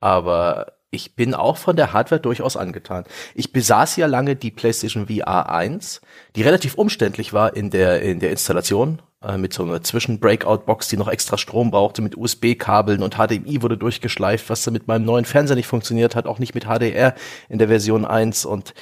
Aber 0.00 0.74
ich 0.90 1.16
bin 1.16 1.32
auch 1.32 1.56
von 1.56 1.76
der 1.76 1.94
Hardware 1.94 2.20
durchaus 2.20 2.58
angetan. 2.58 3.04
Ich 3.34 3.54
besaß 3.54 3.96
ja 3.96 4.06
lange 4.06 4.36
die 4.36 4.50
PlayStation 4.50 5.06
VR 5.06 5.48
1, 5.48 6.02
die 6.36 6.42
relativ 6.42 6.74
umständlich 6.74 7.32
war 7.32 7.56
in 7.56 7.70
der, 7.70 8.02
in 8.02 8.20
der 8.20 8.32
Installation, 8.32 9.00
äh, 9.22 9.38
mit 9.38 9.52
so 9.52 9.62
einer 9.62 9.82
Zwischen-Breakout-Box, 9.82 10.88
die 10.88 10.96
noch 10.96 11.08
extra 11.08 11.38
Strom 11.38 11.70
brauchte, 11.70 12.02
mit 12.02 12.16
USB-Kabeln 12.16 13.02
und 13.02 13.14
HDMI 13.14 13.62
wurde 13.62 13.78
durchgeschleift, 13.78 14.48
was 14.50 14.62
dann 14.62 14.74
mit 14.74 14.88
meinem 14.88 15.04
neuen 15.04 15.24
Fernseher 15.24 15.56
nicht 15.56 15.66
funktioniert 15.66 16.16
hat, 16.16 16.26
auch 16.26 16.38
nicht 16.38 16.54
mit 16.54 16.64
HDR 16.64 17.14
in 17.48 17.58
der 17.58 17.68
Version 17.68 18.04
1 18.04 18.44
und 18.44 18.74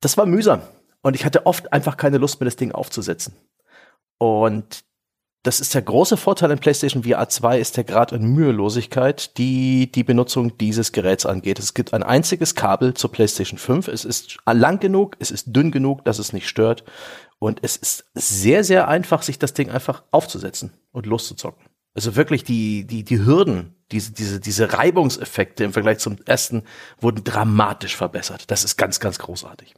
das 0.00 0.16
war 0.16 0.26
mühsam. 0.26 0.60
Und 1.02 1.14
ich 1.14 1.24
hatte 1.24 1.46
oft 1.46 1.72
einfach 1.72 1.96
keine 1.96 2.18
Lust 2.18 2.40
mehr, 2.40 2.46
das 2.46 2.56
Ding 2.56 2.72
aufzusetzen. 2.72 3.34
Und 4.18 4.84
das 5.46 5.60
ist 5.60 5.74
der 5.74 5.82
große 5.82 6.16
Vorteil 6.16 6.50
in 6.50 6.58
PlayStation 6.58 7.04
VR 7.04 7.28
2 7.28 7.60
ist 7.60 7.76
der 7.76 7.84
Grad 7.84 8.12
an 8.12 8.24
Mühelosigkeit, 8.24 9.38
die 9.38 9.92
die 9.92 10.02
Benutzung 10.02 10.58
dieses 10.58 10.90
Geräts 10.90 11.24
angeht. 11.24 11.60
Es 11.60 11.72
gibt 11.72 11.94
ein 11.94 12.02
einziges 12.02 12.56
Kabel 12.56 12.94
zur 12.94 13.12
PlayStation 13.12 13.56
5. 13.56 13.86
Es 13.86 14.04
ist 14.04 14.38
lang 14.44 14.80
genug, 14.80 15.16
es 15.20 15.30
ist 15.30 15.54
dünn 15.54 15.70
genug, 15.70 16.04
dass 16.04 16.18
es 16.18 16.32
nicht 16.32 16.48
stört. 16.48 16.82
Und 17.38 17.60
es 17.62 17.76
ist 17.76 18.06
sehr, 18.14 18.64
sehr 18.64 18.88
einfach, 18.88 19.22
sich 19.22 19.38
das 19.38 19.54
Ding 19.54 19.70
einfach 19.70 20.02
aufzusetzen 20.10 20.72
und 20.90 21.06
loszuzocken. 21.06 21.64
Also 21.94 22.16
wirklich 22.16 22.42
die, 22.42 22.84
die, 22.84 23.04
die 23.04 23.24
Hürden, 23.24 23.76
diese, 23.92 24.12
diese, 24.12 24.40
diese 24.40 24.72
Reibungseffekte 24.72 25.62
im 25.62 25.72
Vergleich 25.72 25.98
zum 25.98 26.18
ersten 26.26 26.64
wurden 27.00 27.22
dramatisch 27.22 27.94
verbessert. 27.94 28.50
Das 28.50 28.64
ist 28.64 28.76
ganz, 28.76 28.98
ganz 28.98 29.20
großartig. 29.20 29.74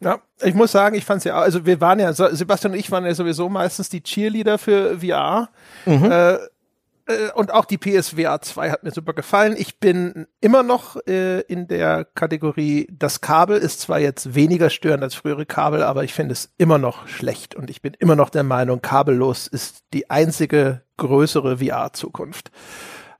Ja, 0.00 0.20
ich 0.42 0.54
muss 0.54 0.72
sagen, 0.72 0.96
ich 0.96 1.04
fand's 1.04 1.24
ja, 1.24 1.36
auch- 1.38 1.42
also 1.42 1.64
wir 1.64 1.80
waren 1.80 1.98
ja, 2.00 2.12
Sebastian 2.12 2.72
und 2.72 2.78
ich 2.78 2.90
waren 2.90 3.04
ja 3.04 3.14
sowieso 3.14 3.48
meistens 3.48 3.88
die 3.88 4.02
Cheerleader 4.02 4.58
für 4.58 4.98
VR. 5.00 5.48
Äh, 5.86 6.34
äh, 6.34 7.30
und 7.34 7.52
auch 7.52 7.64
die 7.64 7.78
PSVR 7.78 8.40
2 8.40 8.70
hat 8.70 8.82
mir 8.84 8.90
super 8.92 9.12
gefallen. 9.12 9.54
Ich 9.58 9.78
bin 9.80 10.26
immer 10.40 10.62
noch 10.62 10.96
äh, 11.06 11.40
in 11.42 11.66
der 11.68 12.04
Kategorie, 12.04 12.86
das 12.92 13.20
Kabel 13.20 13.58
ist 13.58 13.80
zwar 13.80 13.98
jetzt 13.98 14.34
weniger 14.34 14.70
störend 14.70 15.02
als 15.02 15.14
frühere 15.14 15.46
Kabel, 15.46 15.82
aber 15.82 16.04
ich 16.04 16.14
finde 16.14 16.32
es 16.32 16.52
immer 16.58 16.78
noch 16.78 17.08
schlecht 17.08 17.54
und 17.54 17.70
ich 17.70 17.82
bin 17.82 17.94
immer 17.98 18.14
noch 18.16 18.30
der 18.30 18.44
Meinung, 18.44 18.82
kabellos 18.82 19.46
ist 19.48 19.82
die 19.92 20.10
einzige 20.10 20.82
größere 20.96 21.58
VR-Zukunft. 21.58 22.50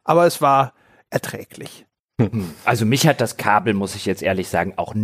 Aber 0.05 0.27
es 0.27 0.41
war 0.43 0.75
erträglich. 1.11 1.87
Also 2.65 2.85
mich 2.87 3.07
hat 3.09 3.21
das 3.21 3.37
Kabel, 3.37 3.75
muss 3.75 3.97
ich 3.97 4.07
jetzt 4.07 4.23
ehrlich 4.23 4.49
sagen, 4.49 4.75
auch 4.77 4.95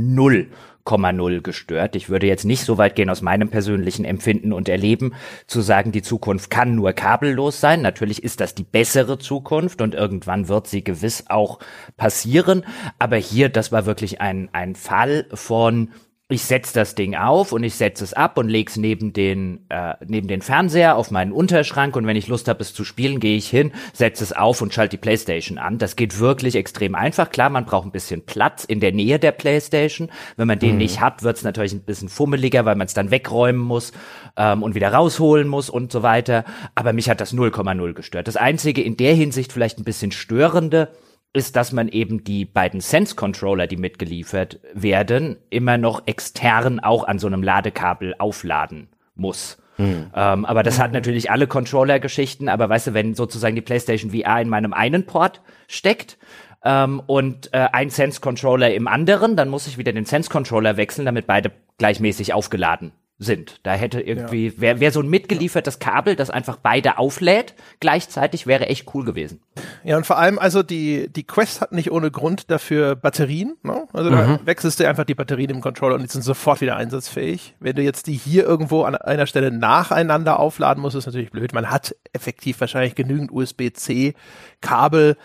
0,0 0.89 1.41
gestört. 1.43 1.97
Ich 1.97 2.09
würde 2.09 2.27
jetzt 2.27 2.45
nicht 2.45 2.65
so 2.65 2.79
weit 2.79 2.97
gehen 2.97 3.11
aus 3.11 3.23
meinem 3.23 3.49
persönlichen 3.49 4.05
Empfinden 4.05 4.53
und 4.53 4.69
Erleben 4.69 5.15
zu 5.47 5.61
sagen, 5.61 5.93
die 5.93 6.03
Zukunft 6.03 6.51
kann 6.51 6.75
nur 6.75 6.93
kabellos 6.93 7.61
sein. 7.61 7.83
Natürlich 7.83 8.23
ist 8.23 8.41
das 8.41 8.55
die 8.55 8.65
bessere 8.65 9.19
Zukunft 9.19 9.81
und 9.81 9.95
irgendwann 9.95 10.49
wird 10.49 10.67
sie 10.67 10.83
gewiss 10.83 11.25
auch 11.29 11.59
passieren. 11.97 12.65
Aber 12.99 13.17
hier, 13.17 13.49
das 13.49 13.73
war 13.73 13.87
wirklich 13.87 14.21
ein, 14.21 14.49
ein 14.53 14.75
Fall 14.75 15.27
von 15.33 15.91
ich 16.31 16.43
setze 16.43 16.75
das 16.75 16.95
Ding 16.95 17.15
auf 17.15 17.53
und 17.53 17.65
ich 17.65 17.75
setze 17.75 18.05
es 18.05 18.13
ab 18.13 18.37
und 18.37 18.51
leg's 18.51 18.77
neben 18.77 19.15
den 19.15 19.65
äh, 19.71 19.95
neben 20.07 20.29
den 20.29 20.43
Fernseher 20.43 20.97
auf 20.97 21.11
meinen 21.11 21.33
Unterschrank 21.33 21.97
und 21.97 22.07
wenn 22.07 22.17
ich 22.17 22.29
Lust 22.29 22.49
habe 22.49 22.61
es 22.61 22.75
zu 22.75 22.85
spielen, 22.85 23.19
gehe 23.19 23.39
ich 23.39 23.49
hin, 23.49 23.73
setze 23.95 24.25
es 24.25 24.35
auf 24.35 24.61
und 24.61 24.75
schalte 24.75 24.99
die 24.99 25.01
PlayStation 25.01 25.57
an. 25.57 25.79
Das 25.79 25.97
geht 25.97 26.19
wirklich 26.19 26.55
extrem 26.55 26.95
einfach. 26.95 27.31
Klar, 27.31 27.49
man 27.49 27.65
braucht 27.65 27.87
ein 27.87 27.93
bisschen 27.93 28.27
Platz 28.27 28.65
in 28.65 28.81
der 28.81 28.93
Nähe 28.93 29.19
der 29.19 29.33
PlayStation. 29.33 30.11
Wenn 30.37 30.49
man 30.49 30.59
den 30.59 30.73
mhm. 30.73 30.79
nicht 30.79 31.01
hat, 31.01 31.23
wird's 31.23 31.45
natürlich 31.45 31.73
ein 31.73 31.85
bisschen 31.85 32.11
fummeliger, 32.11 32.67
weil 32.67 32.77
man 32.77 32.89
es 32.89 32.95
dann 32.95 33.11
wegräumen 33.11 33.63
muss 33.63 33.93
ähm, 34.37 34.63
und 34.63 34.75
wieder 34.75 34.93
rausholen 34.93 35.49
muss 35.49 35.71
und 35.71 35.91
so 35.91 36.03
weiter. 36.03 36.45
Aber 36.75 36.93
mich 36.93 37.09
hat 37.09 37.23
das 37.23 37.33
0,0 37.33 37.95
gestört. 37.95 38.29
Das 38.29 38.37
einzige 38.37 38.83
in 38.83 38.99
der 38.99 39.15
Hinsicht 39.15 39.51
vielleicht 39.51 39.79
ein 39.79 39.85
bisschen 39.85 40.13
störende 40.13 40.91
ist, 41.33 41.57
dass 41.57 41.73
man 41.73 41.89
eben 41.89 42.25
die 42.25 42.45
beiden 42.45 42.81
Sense-Controller, 42.81 43.67
die 43.67 43.77
mitgeliefert 43.77 44.61
werden, 44.73 45.37
immer 45.51 45.79
noch 45.79 46.07
extern 46.07 46.81
auch 46.81 47.05
an 47.05 47.19
so 47.19 47.27
einem 47.27 47.43
Ladekabel 47.43 48.15
aufladen 48.19 48.89
muss. 49.15 49.59
Hm. 49.77 50.11
Ähm, 50.15 50.45
aber 50.45 50.63
das 50.63 50.81
hat 50.81 50.93
natürlich 50.93 51.31
alle 51.31 51.47
Controller-Geschichten, 51.47 52.49
aber 52.49 52.69
weißt 52.69 52.89
du, 52.89 52.95
wenn 52.95 53.15
sozusagen 53.15 53.55
die 53.55 53.63
PlayStation 53.63 54.11
VR 54.11 54.41
in 54.41 54.49
meinem 54.49 54.73
einen 54.73 55.07
Port 55.07 55.41
steckt, 55.69 56.19
ähm, 56.65 57.01
und 57.07 57.55
äh, 57.55 57.69
ein 57.73 57.89
Sense-Controller 57.89 58.75
im 58.75 58.89
anderen, 58.89 59.37
dann 59.37 59.49
muss 59.49 59.69
ich 59.69 59.79
wieder 59.79 59.93
den 59.93 60.05
Sense-Controller 60.05 60.77
wechseln, 60.77 61.05
damit 61.05 61.29
beide 61.29 61.53
gleichmäßig 61.79 62.33
aufgeladen 62.33 62.93
sind. 63.19 63.59
Da 63.65 63.75
hätte 63.75 64.01
irgendwie, 64.01 64.47
ja. 64.47 64.53
wäre 64.61 64.81
wär 64.81 64.93
so 64.93 65.01
ein 65.01 65.09
mitgeliefertes 65.09 65.81
Kabel, 65.81 66.15
das 66.15 66.31
einfach 66.31 66.57
beide 66.57 66.99
auflädt, 66.99 67.55
gleichzeitig 67.81 68.47
wäre 68.47 68.67
echt 68.67 68.95
cool 68.95 69.05
gewesen. 69.05 69.41
Ja, 69.83 69.97
und 69.97 70.07
vor 70.07 70.19
allem, 70.19 70.39
also 70.39 70.63
die, 70.63 71.09
die 71.13 71.25
Quest 71.25 71.61
hat 71.61 71.73
nicht 71.73 71.91
ohne 71.91 72.13
Grund 72.13 72.49
dafür 72.51 72.95
Batterien. 72.95 73.57
Ne? 73.65 73.89
Also 73.93 74.11
da 74.11 74.27
mhm. 74.27 74.39
wechselst 74.45 74.79
du 74.79 74.89
einfach 74.89 75.05
die 75.05 75.17
Batterien 75.17 75.51
im 75.51 75.61
Controller 75.61 75.97
und 75.97 76.03
die 76.03 76.09
sind 76.09 76.23
sofort 76.23 76.61
wieder 76.61 76.77
einsatzfähig. 76.77 77.57
Wenn 77.59 77.75
du 77.75 77.83
jetzt 77.83 78.07
die 78.07 78.15
hier 78.15 78.45
irgendwo 78.45 78.85
an 78.85 78.95
einer 78.95 79.27
Stelle 79.27 79.51
nacheinander 79.51 80.39
aufladen 80.39 80.81
musst, 80.81 80.95
ist 80.95 81.07
natürlich 81.07 81.33
blöd. 81.33 81.53
Man 81.53 81.71
hat 81.71 81.97
effektiv 82.13 82.61
wahrscheinlich 82.61 82.95
genügend 82.95 83.33
USB-C-Kabel 83.33 85.17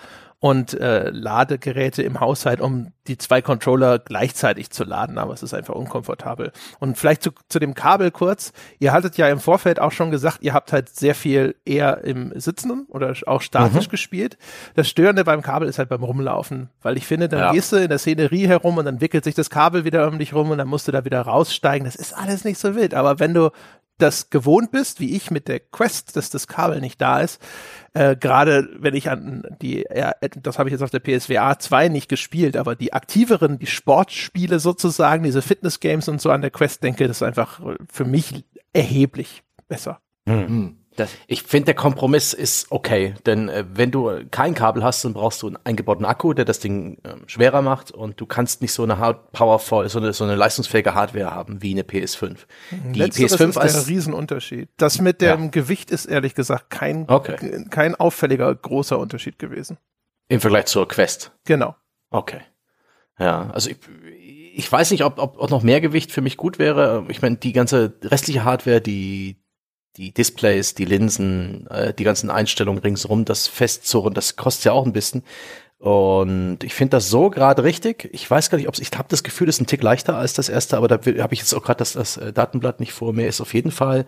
und 0.44 0.74
äh, 0.74 1.10
Ladegeräte 1.10 2.04
im 2.04 2.20
Haushalt, 2.20 2.60
um 2.60 2.92
die 3.08 3.18
zwei 3.18 3.42
Controller 3.42 3.98
gleichzeitig 3.98 4.72
zu 4.72 4.84
laden, 4.84 5.18
aber 5.18 5.34
es 5.34 5.42
ist 5.42 5.54
einfach 5.54 5.74
unkomfortabel. 5.74 6.52
Und 6.80 6.98
vielleicht 6.98 7.24
zu, 7.24 7.32
zu 7.48 7.60
dem 7.60 7.76
Kabel 7.76 8.12
kurz, 8.12 8.52
ihr 8.78 8.92
hattet 8.92 9.16
ja 9.16 9.30
im 9.30 9.40
Vorfeld 9.40 9.80
auch 9.80 9.94
schon 9.94 10.12
gesagt, 10.12 10.40
ihr 10.42 10.54
habt 10.54 10.74
halt 10.74 10.90
sehr 10.90 11.16
viel 11.16 11.56
eher 11.64 12.04
im 12.04 12.38
Sitzen 12.38 12.86
oder 12.90 13.16
auch 13.26 13.42
statisch 13.42 13.88
mhm. 13.88 13.92
gespielt. 13.92 14.38
Das 14.76 14.90
Störende 14.90 15.24
beim 15.24 15.42
Kabel 15.42 15.70
ist 15.70 15.80
halt 15.80 15.88
beim 15.88 16.04
Rumlaufen, 16.04 16.70
weil 16.82 16.98
ich 16.98 17.08
finde, 17.08 17.30
dann 17.30 17.40
ja. 17.40 17.52
gehst 17.54 17.72
du 17.72 17.78
in 17.78 17.88
der 17.88 18.00
Szenerie 18.00 18.46
herum 18.46 18.78
und 18.78 18.84
dann 18.84 19.00
wickelt 19.00 19.24
sich 19.24 19.36
das 19.36 19.50
Kabel 19.50 19.86
wieder 19.86 20.10
um 20.10 20.20
dich 20.20 20.34
rum 20.34 20.50
und 20.50 20.58
dann 20.58 20.68
musst 20.68 20.90
du 20.90 20.92
da 20.92 21.06
wieder 21.06 21.22
raussteigen. 21.22 21.86
Das 21.86 21.96
ist 21.96 22.12
alles 22.12 22.44
nicht 22.44 22.60
so 22.60 22.76
wild, 22.76 22.96
aber 22.96 23.18
wenn 23.18 23.34
du 23.34 23.50
das 23.98 24.30
gewohnt 24.30 24.72
bist, 24.72 25.00
wie 25.00 25.16
ich 25.16 25.32
mit 25.32 25.48
der 25.48 25.60
Quest, 25.60 26.16
dass 26.16 26.30
das 26.30 26.48
Kabel 26.48 26.82
nicht 26.82 27.00
da 27.00 27.22
ist, 27.22 27.42
äh, 27.94 28.16
gerade 28.16 28.70
wenn 28.78 28.96
ich 28.96 29.10
an 29.10 29.44
die, 29.62 29.86
ja, 29.94 30.14
das 30.42 30.58
habe 30.60 30.70
ich 30.70 30.74
jetzt 30.74 30.82
auf 30.82 30.90
der 30.90 31.00
PSVR 31.00 31.60
2 31.60 31.90
nicht 31.90 32.10
gespielt, 32.10 32.58
aber 32.58 32.76
die 32.76 32.94
aktiveren, 32.94 33.60
die 33.60 33.68
Sportspiele 33.68 34.60
sozusagen, 34.60 35.24
diese 35.24 35.42
Fitness-Games 35.42 36.08
und 36.10 36.22
so 36.22 36.32
an 36.32 36.42
der 36.42 36.52
Quest 36.52 36.84
denke, 36.84 37.08
das 37.08 37.18
ist 37.18 37.24
einfach 37.24 37.62
für 37.92 38.06
mich 38.06 38.46
erheblich 38.74 39.44
besser. 39.68 40.00
Hm. 40.28 40.83
Das 40.96 41.12
ich 41.28 41.44
finde, 41.44 41.66
der 41.66 41.76
Kompromiss 41.76 42.34
ist 42.34 42.72
okay, 42.72 43.16
denn 43.26 43.50
äh, 43.50 43.66
wenn 43.74 43.92
du 43.92 44.12
kein 44.32 44.54
Kabel 44.54 44.84
hast, 44.84 45.04
dann 45.04 45.14
brauchst 45.14 45.42
du 45.42 45.48
einen 45.48 45.58
eingebauten 45.64 46.06
Akku, 46.06 46.34
der 46.34 46.46
das 46.46 46.60
Ding 46.60 46.98
äh, 47.04 47.16
schwerer 47.28 47.62
macht 47.62 47.92
und 47.92 48.20
du 48.20 48.26
kannst 48.26 48.62
nicht 48.62 48.74
so 48.74 48.84
eine 48.84 48.98
hard 48.98 49.32
powerful, 49.32 49.88
so 49.90 50.00
eine, 50.00 50.14
so 50.14 50.24
eine 50.24 50.36
leistungsfähige 50.36 50.94
Hardware 50.94 51.32
haben 51.32 51.62
wie 51.62 51.72
eine 51.72 51.84
PS5. 51.84 52.38
Die 52.94 53.00
Letzteres 53.00 53.40
PS5 53.40 53.66
ist 53.66 53.76
der 53.76 53.88
Riesenunterschied. 53.88 54.70
Das 54.78 55.00
mit 55.00 55.22
dem 55.22 55.44
ja. 55.44 55.50
Gewicht 55.50 55.92
ist 55.92 56.06
ehrlich 56.06 56.36
gesagt 56.36 56.70
kein, 56.70 57.10
okay. 57.10 57.66
kein 57.70 57.96
auffälliger 57.96 58.54
großer 58.54 59.00
Unterschied 59.00 59.40
gewesen. 59.40 59.78
Im 60.30 60.42
Vergleich 60.42 60.66
zur 60.66 60.88
Quest. 60.88 61.32
Genau. 61.46 61.76
Okay. 62.10 62.42
Ja, 63.20 63.50
also 63.52 63.70
ich, 63.70 63.78
ich 64.56 64.72
weiß 64.72 64.92
nicht, 64.92 65.04
ob, 65.04 65.20
ob, 65.20 65.38
ob 65.38 65.50
noch 65.50 65.64
mehr 65.64 65.82
Gewicht 65.82 66.12
für 66.12 66.22
mich 66.22 66.38
gut 66.38 66.60
wäre. 66.60 67.06
Ich 67.10 67.22
meine, 67.22 67.38
die 67.38 67.54
ganze 67.54 67.94
restliche 68.04 68.44
Hardware, 68.44 68.82
die 68.82 69.43
die 69.98 70.12
Displays, 70.12 70.74
die 70.74 70.86
Linsen, 70.86 71.68
äh, 71.68 71.94
die 71.94 72.04
ganzen 72.04 72.30
Einstellungen 72.30 72.82
ringsherum, 72.82 73.26
das 73.26 73.48
festzurren, 73.48 74.14
das 74.14 74.36
kostet 74.36 74.66
ja 74.66 74.72
auch 74.72 74.86
ein 74.86 74.94
bisschen. 74.94 75.24
Und 75.80 76.64
ich 76.64 76.74
finde 76.74 76.92
das 76.92 77.10
so 77.10 77.30
gerade 77.30 77.64
richtig. 77.64 78.10
Ich 78.14 78.30
weiß 78.30 78.50
gar 78.50 78.58
nicht, 78.58 78.70
ob 78.70 78.80
ich 78.80 78.90
habe 78.98 79.10
das 79.10 79.24
Gefühl, 79.24 79.48
das 79.48 79.58
ist 79.58 79.62
ein 79.62 79.68
Tick 79.68 79.84
leichter 79.84 80.18
als 80.18 80.34
das 80.34 80.48
erste, 80.48 80.78
aber 80.78 80.88
da 80.88 80.96
habe 80.96 81.34
ich 81.34 81.40
jetzt 81.40 81.54
auch 81.54 81.64
gerade 81.64 81.80
das, 81.80 81.94
das 81.94 82.18
äh, 82.18 82.32
Datenblatt 82.32 82.80
nicht 82.80 82.94
vor 82.94 83.12
mir. 83.14 83.28
Ist 83.28 83.42
auf 83.42 83.54
jeden 83.54 83.72
Fall 83.72 84.06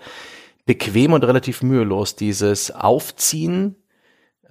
bequem 0.65 1.13
und 1.13 1.24
relativ 1.24 1.62
mühelos. 1.62 2.15
Dieses 2.15 2.72
Aufziehen 2.72 3.75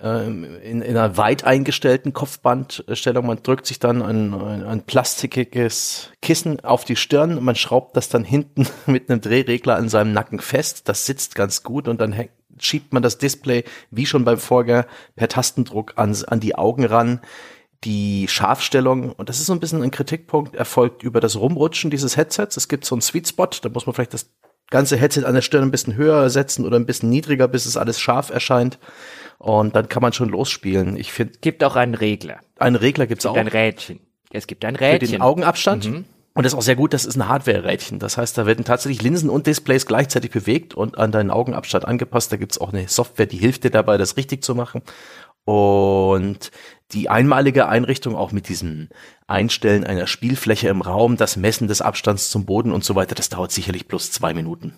in, 0.03 0.83
in 0.83 0.83
einer 0.83 1.17
weit 1.17 1.45
eingestellten 1.45 2.13
Kopfbandstellung. 2.13 3.27
Man 3.27 3.43
drückt 3.43 3.67
sich 3.67 3.79
dann 3.79 4.03
ein, 4.03 4.35
ein, 4.35 4.65
ein 4.65 4.83
plastikiges 4.83 6.11
Kissen 6.21 6.61
auf 6.61 6.85
die 6.85 6.97
Stirn. 6.97 7.43
Man 7.43 7.55
schraubt 7.55 7.97
das 7.97 8.09
dann 8.09 8.25
hinten 8.25 8.67
mit 8.87 9.09
einem 9.09 9.21
Drehregler 9.21 9.77
an 9.77 9.89
seinem 9.89 10.13
Nacken 10.13 10.41
fest. 10.41 10.89
Das 10.89 11.07
sitzt 11.07 11.35
ganz 11.35 11.63
gut 11.63 11.89
und 11.89 12.01
dann 12.01 12.15
schiebt 12.59 12.93
man 12.93 13.03
das 13.03 13.19
Display, 13.19 13.65
wie 13.91 14.07
schon 14.07 14.25
beim 14.25 14.39
Vorgänger, 14.39 14.87
per 15.17 15.29
Tastendruck 15.29 15.95
an, 15.97 16.17
an 16.27 16.41
die 16.41 16.57
Augen 16.57 16.85
ran. 16.85 17.21
Die 17.85 18.27
Scharfstellung, 18.29 19.13
und 19.13 19.29
das 19.29 19.41
ist 19.41 19.47
so 19.47 19.53
ein 19.53 19.61
bisschen 19.61 19.83
ein 19.83 19.91
Kritikpunkt, 19.91 20.57
erfolgt 20.57 21.03
über 21.03 21.21
das 21.21 21.37
Rumrutschen 21.37 21.91
dieses 21.91 22.17
Headsets. 22.17 22.57
Es 22.57 22.69
gibt 22.69 22.85
so 22.85 22.95
einen 22.95 23.03
Sweet 23.03 23.29
Spot, 23.29 23.49
da 23.61 23.69
muss 23.69 23.87
man 23.87 23.95
vielleicht 23.95 24.15
das 24.15 24.31
ganze 24.71 24.97
Headset 24.97 25.25
an 25.25 25.35
der 25.35 25.43
Stirn 25.43 25.63
ein 25.63 25.71
bisschen 25.71 25.95
höher 25.95 26.29
setzen 26.31 26.65
oder 26.65 26.79
ein 26.79 26.87
bisschen 26.87 27.11
niedriger, 27.11 27.47
bis 27.47 27.67
es 27.67 27.77
alles 27.77 28.01
scharf 28.01 28.31
erscheint. 28.31 28.79
Und 29.45 29.77
dann 29.77 29.91
kann 29.91 30.01
man 30.01 30.15
schon 30.15 30.31
losspielen. 30.31 30.97
Ich 30.97 31.13
finde. 31.13 31.35
Gibt 31.43 31.63
auch 31.65 31.77
einen 31.77 31.95
Regler. 31.95 32.39
Einen 32.59 32.77
Regler 32.77 33.07
gibt's 33.07 33.27
es 33.27 33.31
auch. 33.31 33.37
Ein 33.37 33.47
Rädchen. 33.47 34.01
Es 34.33 34.47
gibt 34.47 34.65
ein 34.65 34.75
Rädchen. 34.75 35.07
Für 35.07 35.13
den 35.17 35.21
Augenabstand. 35.21 35.87
Mhm. 35.87 36.05
Und 36.33 36.45
das 36.45 36.55
ist 36.55 36.59
auch 36.59 36.63
sehr 36.63 36.77
gut, 36.77 36.95
das 36.95 37.05
ist 37.05 37.17
ein 37.17 37.29
Hardware-Rädchen. 37.29 37.99
Das 37.99 38.17
heißt, 38.17 38.39
da 38.39 38.47
werden 38.47 38.65
tatsächlich 38.65 39.03
Linsen 39.03 39.29
und 39.29 39.47
Displays 39.47 39.85
gleichzeitig 39.85 40.31
bewegt 40.31 40.73
und 40.73 40.97
an 40.97 41.13
deinen 41.13 41.31
Augenabstand 41.31 41.85
angepasst. 41.85 42.33
Da 42.33 42.39
gibt's 42.39 42.57
auch 42.57 42.73
eine 42.73 42.89
Software, 42.89 43.27
die 43.27 43.37
hilft 43.37 43.65
dir 43.65 43.71
dabei, 43.71 43.99
das 43.99 44.17
richtig 44.17 44.43
zu 44.43 44.55
machen. 44.55 44.81
Und 45.45 46.51
die 46.93 47.11
einmalige 47.11 47.69
Einrichtung 47.69 48.17
auch 48.17 48.33
mit 48.33 48.49
diesem 48.49 48.89
Einstellen 49.27 49.85
einer 49.85 50.07
Spielfläche 50.07 50.69
im 50.69 50.81
Raum, 50.81 51.19
das 51.19 51.37
Messen 51.37 51.69
des 51.69 51.83
Abstands 51.83 52.31
zum 52.31 52.47
Boden 52.47 52.73
und 52.73 52.83
so 52.83 52.95
weiter, 52.95 53.15
das 53.15 53.29
dauert 53.29 53.53
sicherlich 53.53 53.89
plus 53.89 54.11
zwei 54.11 54.33
Minuten. 54.33 54.73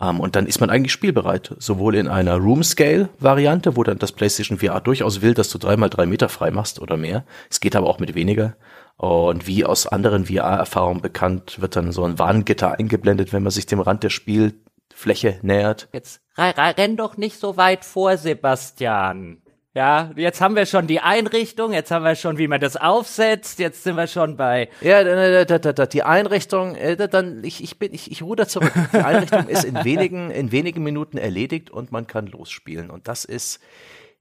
Ähm, 0.00 0.20
und 0.20 0.36
dann 0.36 0.46
ist 0.46 0.60
man 0.60 0.70
eigentlich 0.70 0.92
spielbereit. 0.92 1.54
Sowohl 1.58 1.94
in 1.94 2.08
einer 2.08 2.36
Room-Scale-Variante, 2.36 3.76
wo 3.76 3.82
dann 3.82 3.98
das 3.98 4.12
PlayStation 4.12 4.58
VR 4.58 4.80
durchaus 4.80 5.20
will, 5.22 5.34
dass 5.34 5.50
du 5.50 5.58
dreimal 5.58 5.90
drei 5.90 6.06
Meter 6.06 6.28
frei 6.28 6.50
machst 6.50 6.80
oder 6.80 6.96
mehr. 6.96 7.24
Es 7.50 7.60
geht 7.60 7.76
aber 7.76 7.88
auch 7.88 7.98
mit 7.98 8.14
weniger. 8.14 8.56
Und 8.96 9.46
wie 9.46 9.64
aus 9.64 9.86
anderen 9.86 10.26
VR-Erfahrungen 10.26 11.00
bekannt, 11.00 11.60
wird 11.60 11.76
dann 11.76 11.92
so 11.92 12.04
ein 12.04 12.18
Warngitter 12.18 12.78
eingeblendet, 12.78 13.32
wenn 13.32 13.44
man 13.44 13.52
sich 13.52 13.66
dem 13.66 13.80
Rand 13.80 14.02
der 14.02 14.10
Spielfläche 14.10 15.38
nähert. 15.42 15.88
Jetzt 15.92 16.20
renn 16.36 16.96
doch 16.96 17.16
nicht 17.16 17.38
so 17.38 17.56
weit 17.56 17.84
vor, 17.84 18.16
Sebastian. 18.16 19.40
Ja, 19.78 20.10
jetzt 20.16 20.40
haben 20.40 20.56
wir 20.56 20.66
schon 20.66 20.88
die 20.88 20.98
Einrichtung, 20.98 21.72
jetzt 21.72 21.92
haben 21.92 22.04
wir 22.04 22.16
schon, 22.16 22.36
wie 22.36 22.48
man 22.48 22.60
das 22.60 22.74
aufsetzt, 22.74 23.60
jetzt 23.60 23.84
sind 23.84 23.94
wir 23.94 24.08
schon 24.08 24.36
bei. 24.36 24.70
Ja, 24.80 25.04
da, 25.04 25.44
da, 25.44 25.58
da, 25.60 25.72
da, 25.72 25.86
die 25.86 26.02
Einrichtung, 26.02 26.74
äh, 26.74 26.96
dann, 27.08 27.44
ich, 27.44 27.62
ich 27.62 27.78
bin, 27.78 27.94
ich, 27.94 28.10
ich 28.10 28.24
ruder 28.24 28.48
zurück. 28.48 28.72
Die 28.92 28.96
Einrichtung 28.96 29.46
ist 29.46 29.62
in 29.62 29.84
wenigen, 29.84 30.32
in 30.32 30.50
wenigen 30.50 30.82
Minuten 30.82 31.16
erledigt 31.16 31.70
und 31.70 31.92
man 31.92 32.08
kann 32.08 32.26
losspielen. 32.26 32.90
Und 32.90 33.06
das 33.06 33.24
ist, 33.24 33.60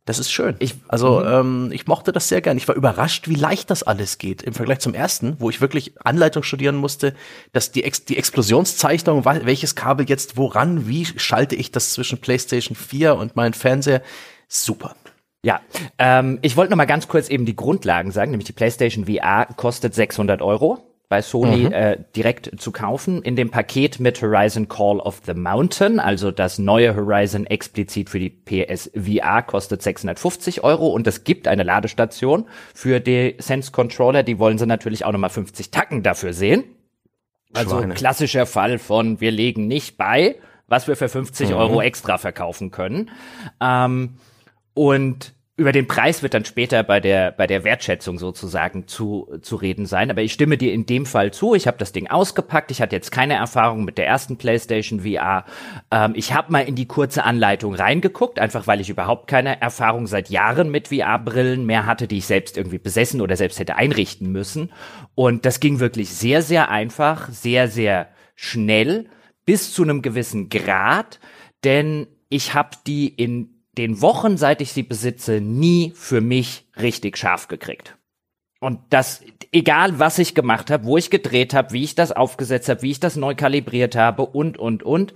das 0.06 0.20
ist 0.20 0.32
schön. 0.32 0.58
Ich, 0.60 0.76
also 0.90 1.22
mhm. 1.22 1.26
ähm, 1.26 1.72
ich 1.72 1.88
mochte 1.88 2.12
das 2.12 2.28
sehr 2.28 2.42
gern. 2.42 2.58
Ich 2.58 2.68
war 2.68 2.76
überrascht, 2.76 3.28
wie 3.28 3.34
leicht 3.34 3.72
das 3.72 3.82
alles 3.82 4.20
geht 4.20 4.44
im 4.44 4.54
Vergleich 4.54 4.78
zum 4.78 4.94
ersten, 4.94 5.38
wo 5.40 5.50
ich 5.50 5.60
wirklich 5.60 5.94
Anleitung 6.06 6.44
studieren 6.44 6.76
musste, 6.76 7.16
dass 7.54 7.72
die, 7.72 7.84
Ex 7.84 8.06
die 8.06 8.18
Explosionszeichnung, 8.18 9.26
welches 9.26 9.74
Kabel 9.74 10.08
jetzt 10.08 10.38
woran, 10.38 10.88
wie 10.88 11.08
schalte 11.18 11.56
ich 11.56 11.72
das 11.72 11.94
zwischen 11.94 12.20
PlayStation 12.20 12.76
4 12.76 13.16
und 13.16 13.36
meinem 13.36 13.54
Fernseher, 13.54 14.04
super. 14.48 14.96
Ja, 15.44 15.62
ähm, 15.98 16.40
ich 16.42 16.58
wollte 16.58 16.72
noch 16.72 16.78
mal 16.78 16.86
ganz 16.86 17.08
kurz 17.08 17.30
eben 17.30 17.46
die 17.46 17.56
Grundlagen 17.56 18.12
sagen, 18.12 18.32
nämlich 18.32 18.48
die 18.48 18.54
PlayStation 18.54 19.06
VR 19.06 19.48
kostet 19.56 19.94
600 19.94 20.42
Euro 20.42 20.80
bei 21.10 21.22
Sony 21.22 21.68
mhm. 21.68 21.72
äh, 21.72 21.98
direkt 22.16 22.60
zu 22.60 22.72
kaufen 22.72 23.22
in 23.22 23.38
dem 23.38 23.50
Paket 23.50 24.00
mit 24.00 24.22
Horizon 24.22 24.68
Call 24.68 25.00
of 25.00 25.22
the 25.26 25.34
Mountain, 25.34 26.00
also 26.00 26.32
das 26.32 26.60
neue 26.60 26.96
Horizon 26.96 27.46
explizit 27.46 28.10
für 28.10 28.20
die 28.20 28.30
PS 28.30 28.92
VR 28.94 29.42
kostet 29.42 29.82
650 29.82 30.64
Euro 30.64 30.88
und 30.88 31.08
es 31.08 31.24
gibt 31.24 31.48
eine 31.48 31.64
Ladestation 31.64 32.46
für 32.74 33.00
die 33.00 33.36
Sense 33.40 33.72
Controller, 33.72 34.24
die 34.24 34.38
wollen 34.38 34.58
sie 34.58 34.66
natürlich 34.66 35.06
auch 35.06 35.14
nochmal 35.14 35.30
50 35.30 35.72
Tacken 35.72 36.04
dafür 36.04 36.34
sehen. 36.34 36.66
Also 37.54 37.78
Schweine. 37.78 37.94
klassischer 37.94 38.46
Fall 38.46 38.78
von 38.78 39.22
wir 39.22 39.32
legen 39.32 39.68
nicht 39.68 39.98
bei, 39.98 40.36
was 40.68 40.90
wir 40.90 40.98
für 40.98 41.08
50 41.08 41.50
mhm. 41.50 41.56
Euro 41.56 41.82
extra 41.82 42.18
verkaufen 42.18 42.72
können. 42.72 43.10
Ähm, 43.62 44.16
und 44.78 45.34
über 45.56 45.72
den 45.72 45.88
Preis 45.88 46.22
wird 46.22 46.36
dann 46.36 46.46
später 46.46 46.84
bei 46.84 47.00
der 47.00 47.32
bei 47.32 47.48
der 47.48 47.64
Wertschätzung 47.64 48.20
sozusagen 48.20 48.88
zu 48.88 49.28
zu 49.42 49.56
reden 49.56 49.88
sein, 49.88 50.12
aber 50.12 50.22
ich 50.22 50.34
stimme 50.34 50.56
dir 50.56 50.72
in 50.72 50.86
dem 50.86 51.08
Fall 51.08 51.34
zu. 51.34 51.56
Ich 51.56 51.66
habe 51.66 51.80
das 51.80 51.94
Ding 51.94 52.06
ausgepackt. 52.06 52.70
Ich 52.70 52.80
hatte 52.80 52.96
jetzt 52.96 53.12
keine 53.12 53.34
Erfahrung 53.34 53.84
mit 53.84 53.98
der 53.98 54.06
ersten 54.06 54.38
PlayStation 54.38 55.00
VR. 55.00 55.46
Ähm, 55.90 56.14
ich 56.16 56.36
habe 56.36 56.52
mal 56.52 56.60
in 56.60 56.76
die 56.76 56.86
kurze 56.86 57.24
Anleitung 57.24 57.74
reingeguckt, 57.74 58.38
einfach 58.38 58.68
weil 58.68 58.80
ich 58.80 58.92
überhaupt 58.92 59.28
keine 59.28 59.60
Erfahrung 59.60 60.06
seit 60.06 60.30
Jahren 60.30 60.70
mit 60.70 60.90
VR-Brillen 60.90 61.66
mehr 61.66 61.88
hatte, 61.88 62.08
die 62.08 62.20
ich 62.20 62.28
selbst 62.28 62.56
irgendwie 62.56 62.78
besessen 62.78 63.20
oder 63.20 63.36
selbst 63.36 63.60
hätte 63.60 63.78
einrichten 63.78 64.32
müssen. 64.32 64.72
Und 65.16 65.48
das 65.48 65.60
ging 65.60 65.80
wirklich 65.80 66.10
sehr 66.10 66.44
sehr 66.44 66.70
einfach, 66.70 67.30
sehr 67.30 67.68
sehr 67.68 68.10
schnell 68.36 69.10
bis 69.44 69.74
zu 69.74 69.82
einem 69.82 70.04
gewissen 70.04 70.50
Grad, 70.50 71.20
denn 71.64 72.06
ich 72.30 72.54
habe 72.54 72.78
die 72.86 73.08
in 73.08 73.57
den 73.78 74.02
Wochen, 74.02 74.38
seit 74.38 74.62
ich 74.62 74.72
sie 74.72 74.84
besitze, 74.84 75.42
nie 75.42 75.94
für 75.96 76.22
mich 76.22 76.68
richtig 76.80 77.18
scharf 77.18 77.48
gekriegt. 77.48 77.98
Und 78.60 78.80
das, 78.90 79.22
egal 79.52 80.00
was 80.00 80.18
ich 80.18 80.34
gemacht 80.34 80.72
habe, 80.72 80.86
wo 80.86 80.98
ich 80.98 81.12
gedreht 81.12 81.54
habe, 81.54 81.74
wie 81.74 81.84
ich 81.84 81.94
das 81.94 82.12
aufgesetzt 82.12 82.70
habe, 82.70 82.82
wie 82.82 82.90
ich 82.90 83.00
das 83.00 83.16
neu 83.16 83.36
kalibriert 83.36 83.96
habe 83.96 84.26
und, 84.26 84.58
und, 84.58 84.82
und, 84.82 85.14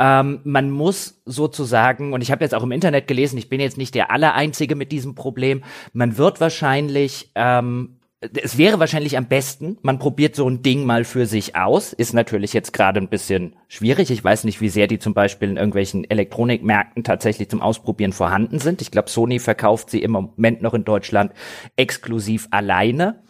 ähm, 0.00 0.40
man 0.42 0.72
muss 0.72 1.22
sozusagen, 1.24 2.12
und 2.12 2.20
ich 2.20 2.32
habe 2.32 2.42
jetzt 2.42 2.54
auch 2.54 2.64
im 2.64 2.72
Internet 2.72 3.06
gelesen, 3.06 3.38
ich 3.38 3.48
bin 3.48 3.60
jetzt 3.60 3.78
nicht 3.78 3.94
der 3.94 4.10
Allereinzige 4.10 4.74
mit 4.74 4.90
diesem 4.90 5.14
Problem, 5.14 5.62
man 5.92 6.18
wird 6.18 6.40
wahrscheinlich 6.40 7.30
ähm, 7.36 7.99
es 8.20 8.58
wäre 8.58 8.78
wahrscheinlich 8.78 9.16
am 9.16 9.28
besten, 9.28 9.78
man 9.80 9.98
probiert 9.98 10.36
so 10.36 10.46
ein 10.46 10.62
Ding 10.62 10.84
mal 10.84 11.04
für 11.04 11.24
sich 11.24 11.56
aus. 11.56 11.94
Ist 11.94 12.12
natürlich 12.12 12.52
jetzt 12.52 12.74
gerade 12.74 13.00
ein 13.00 13.08
bisschen 13.08 13.56
schwierig. 13.66 14.10
Ich 14.10 14.22
weiß 14.22 14.44
nicht, 14.44 14.60
wie 14.60 14.68
sehr 14.68 14.86
die 14.86 14.98
zum 14.98 15.14
Beispiel 15.14 15.48
in 15.48 15.56
irgendwelchen 15.56 16.08
Elektronikmärkten 16.08 17.02
tatsächlich 17.02 17.48
zum 17.48 17.62
Ausprobieren 17.62 18.12
vorhanden 18.12 18.58
sind. 18.58 18.82
Ich 18.82 18.90
glaube, 18.90 19.08
Sony 19.08 19.38
verkauft 19.38 19.88
sie 19.88 20.02
im 20.02 20.10
Moment 20.10 20.60
noch 20.60 20.74
in 20.74 20.84
Deutschland 20.84 21.32
exklusiv 21.76 22.48
alleine. 22.50 23.22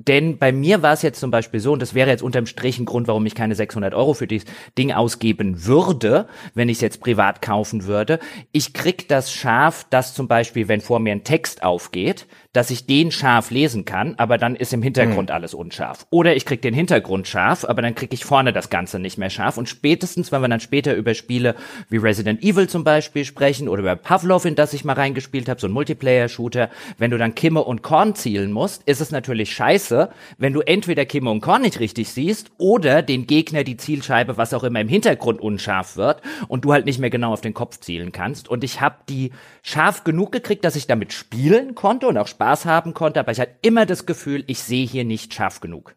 Denn 0.00 0.38
bei 0.38 0.52
mir 0.52 0.80
war 0.80 0.92
es 0.92 1.02
jetzt 1.02 1.18
zum 1.18 1.32
Beispiel 1.32 1.58
so, 1.58 1.72
und 1.72 1.82
das 1.82 1.92
wäre 1.92 2.08
jetzt 2.08 2.22
unterm 2.22 2.46
Strich 2.46 2.78
ein 2.78 2.84
Grund, 2.84 3.08
warum 3.08 3.26
ich 3.26 3.34
keine 3.34 3.56
600 3.56 3.94
Euro 3.94 4.14
für 4.14 4.28
dieses 4.28 4.48
Ding 4.78 4.92
ausgeben 4.92 5.66
würde, 5.66 6.28
wenn 6.54 6.68
ich 6.68 6.76
es 6.76 6.82
jetzt 6.82 7.00
privat 7.00 7.42
kaufen 7.42 7.84
würde. 7.84 8.20
Ich 8.52 8.74
krieg 8.74 9.08
das 9.08 9.32
scharf, 9.32 9.86
dass 9.90 10.14
zum 10.14 10.28
Beispiel, 10.28 10.68
wenn 10.68 10.80
vor 10.80 11.00
mir 11.00 11.10
ein 11.10 11.24
Text 11.24 11.64
aufgeht, 11.64 12.28
dass 12.54 12.70
ich 12.70 12.86
den 12.86 13.12
scharf 13.12 13.50
lesen 13.50 13.84
kann, 13.84 14.14
aber 14.16 14.38
dann 14.38 14.56
ist 14.56 14.72
im 14.72 14.82
Hintergrund 14.82 15.28
mhm. 15.28 15.34
alles 15.34 15.52
unscharf. 15.52 16.06
Oder 16.08 16.34
ich 16.34 16.46
krieg 16.46 16.62
den 16.62 16.72
Hintergrund 16.72 17.28
scharf, 17.28 17.64
aber 17.64 17.82
dann 17.82 17.94
krieg 17.94 18.12
ich 18.14 18.24
vorne 18.24 18.54
das 18.54 18.70
Ganze 18.70 18.98
nicht 18.98 19.18
mehr 19.18 19.28
scharf. 19.28 19.58
Und 19.58 19.68
spätestens, 19.68 20.32
wenn 20.32 20.40
wir 20.40 20.48
dann 20.48 20.60
später 20.60 20.94
über 20.94 21.12
Spiele 21.12 21.54
wie 21.90 21.98
Resident 21.98 22.42
Evil 22.42 22.66
zum 22.68 22.84
Beispiel 22.84 23.26
sprechen 23.26 23.68
oder 23.68 23.82
über 23.82 23.96
Pavlov, 23.96 24.46
in 24.46 24.54
das 24.54 24.72
ich 24.72 24.84
mal 24.84 24.94
reingespielt 24.94 25.48
habe, 25.48 25.60
so 25.60 25.66
ein 25.66 25.72
Multiplayer-Shooter, 25.72 26.70
wenn 26.96 27.10
du 27.10 27.18
dann 27.18 27.34
Kimme 27.34 27.62
und 27.62 27.82
Korn 27.82 28.14
zielen 28.14 28.50
musst, 28.50 28.82
ist 28.84 29.02
es 29.02 29.10
natürlich 29.10 29.52
scheiße, 29.52 30.08
wenn 30.38 30.54
du 30.54 30.60
entweder 30.60 31.04
Kimme 31.04 31.30
und 31.30 31.42
Korn 31.42 31.62
nicht 31.62 31.80
richtig 31.80 32.08
siehst 32.08 32.50
oder 32.56 33.02
den 33.02 33.26
Gegner 33.26 33.62
die 33.62 33.76
Zielscheibe, 33.76 34.38
was 34.38 34.54
auch 34.54 34.64
immer 34.64 34.80
im 34.80 34.88
Hintergrund 34.88 35.40
unscharf 35.40 35.96
wird 35.98 36.22
und 36.48 36.64
du 36.64 36.72
halt 36.72 36.86
nicht 36.86 36.98
mehr 36.98 37.10
genau 37.10 37.34
auf 37.34 37.42
den 37.42 37.52
Kopf 37.52 37.78
zielen 37.80 38.10
kannst. 38.10 38.48
Und 38.48 38.64
ich 38.64 38.80
habe 38.80 38.96
die 39.10 39.32
scharf 39.62 40.04
genug 40.04 40.32
gekriegt, 40.32 40.64
dass 40.64 40.76
ich 40.76 40.86
damit 40.86 41.12
spielen 41.12 41.74
konnte 41.74 42.08
und 42.08 42.16
auch 42.16 42.26
Spaß 42.38 42.66
haben 42.66 42.94
konnte, 42.94 43.18
aber 43.18 43.32
ich 43.32 43.40
hatte 43.40 43.56
immer 43.62 43.84
das 43.84 44.06
Gefühl, 44.06 44.44
ich 44.46 44.60
sehe 44.60 44.86
hier 44.86 45.04
nicht 45.04 45.34
scharf 45.34 45.58
genug. 45.58 45.96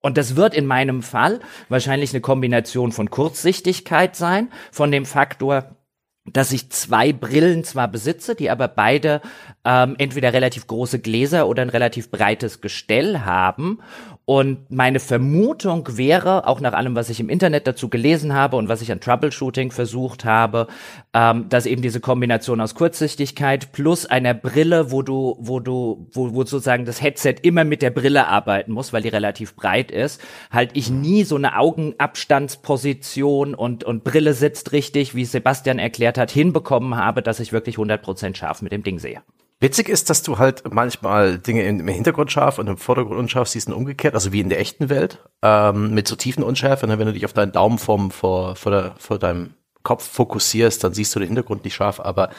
Und 0.00 0.16
das 0.16 0.36
wird 0.36 0.54
in 0.54 0.64
meinem 0.64 1.02
Fall 1.02 1.40
wahrscheinlich 1.68 2.12
eine 2.12 2.20
Kombination 2.20 2.92
von 2.92 3.10
Kurzsichtigkeit 3.10 4.14
sein, 4.14 4.52
von 4.70 4.92
dem 4.92 5.04
Faktor, 5.04 5.76
dass 6.24 6.52
ich 6.52 6.70
zwei 6.70 7.12
Brillen 7.12 7.64
zwar 7.64 7.88
besitze, 7.88 8.36
die 8.36 8.48
aber 8.48 8.68
beide 8.68 9.22
ähm, 9.64 9.96
entweder 9.98 10.32
relativ 10.32 10.68
große 10.68 11.00
Gläser 11.00 11.48
oder 11.48 11.62
ein 11.62 11.68
relativ 11.68 12.12
breites 12.12 12.60
Gestell 12.60 13.20
haben 13.20 13.80
und 14.26 14.70
meine 14.70 15.00
Vermutung 15.00 15.98
wäre, 15.98 16.46
auch 16.46 16.60
nach 16.60 16.72
allem, 16.72 16.94
was 16.94 17.10
ich 17.10 17.20
im 17.20 17.28
Internet 17.28 17.66
dazu 17.66 17.90
gelesen 17.90 18.32
habe 18.32 18.56
und 18.56 18.70
was 18.70 18.80
ich 18.80 18.90
an 18.90 19.00
Troubleshooting 19.00 19.70
versucht 19.70 20.24
habe, 20.24 20.66
ähm, 21.12 21.50
dass 21.50 21.66
eben 21.66 21.82
diese 21.82 22.00
Kombination 22.00 22.62
aus 22.62 22.74
Kurzsichtigkeit 22.74 23.72
plus 23.72 24.06
einer 24.06 24.32
Brille, 24.32 24.90
wo 24.90 25.02
du, 25.02 25.36
wo 25.40 25.60
du, 25.60 26.08
wo, 26.12 26.32
wo 26.32 26.44
sozusagen 26.44 26.86
das 26.86 27.02
Headset 27.02 27.34
immer 27.42 27.64
mit 27.64 27.82
der 27.82 27.90
Brille 27.90 28.26
arbeiten 28.26 28.72
muss, 28.72 28.94
weil 28.94 29.02
die 29.02 29.10
relativ 29.10 29.54
breit 29.56 29.90
ist, 29.90 30.22
halt 30.50 30.70
ich 30.72 30.88
nie 30.88 31.24
so 31.24 31.36
eine 31.36 31.58
Augenabstandsposition 31.58 33.54
und, 33.54 33.84
und 33.84 34.04
Brille 34.04 34.32
sitzt 34.32 34.72
richtig, 34.72 35.14
wie 35.14 35.26
Sebastian 35.26 35.78
erklärt 35.78 36.16
hat, 36.16 36.30
hinbekommen 36.30 36.96
habe, 36.96 37.20
dass 37.20 37.40
ich 37.40 37.52
wirklich 37.52 37.76
100% 37.76 38.36
scharf 38.36 38.62
mit 38.62 38.72
dem 38.72 38.82
Ding 38.82 38.98
sehe. 38.98 39.20
Witzig 39.60 39.88
ist, 39.88 40.10
dass 40.10 40.22
du 40.22 40.38
halt 40.38 40.62
manchmal 40.72 41.38
Dinge 41.38 41.62
im 41.62 41.86
Hintergrund 41.88 42.30
scharf 42.30 42.58
und 42.58 42.66
im 42.66 42.76
Vordergrund 42.76 43.18
unscharf 43.18 43.48
siehst 43.48 43.68
und 43.68 43.74
umgekehrt, 43.74 44.14
also 44.14 44.32
wie 44.32 44.40
in 44.40 44.48
der 44.48 44.60
echten 44.60 44.88
Welt, 44.88 45.24
ähm, 45.42 45.94
mit 45.94 46.08
so 46.08 46.16
tiefen 46.16 46.42
Unschärfe. 46.42 46.86
Ne? 46.86 46.98
Wenn 46.98 47.06
du 47.06 47.12
dich 47.12 47.24
auf 47.24 47.32
deinen 47.32 47.52
Daumen 47.52 47.78
vor, 47.78 48.10
vor, 48.10 48.72
der, 48.72 48.94
vor 48.98 49.18
deinem 49.18 49.54
Kopf 49.82 50.06
fokussierst, 50.06 50.82
dann 50.82 50.92
siehst 50.92 51.14
du 51.14 51.20
den 51.20 51.28
Hintergrund 51.28 51.64
nicht 51.64 51.74
scharf, 51.74 52.00
aber 52.00 52.30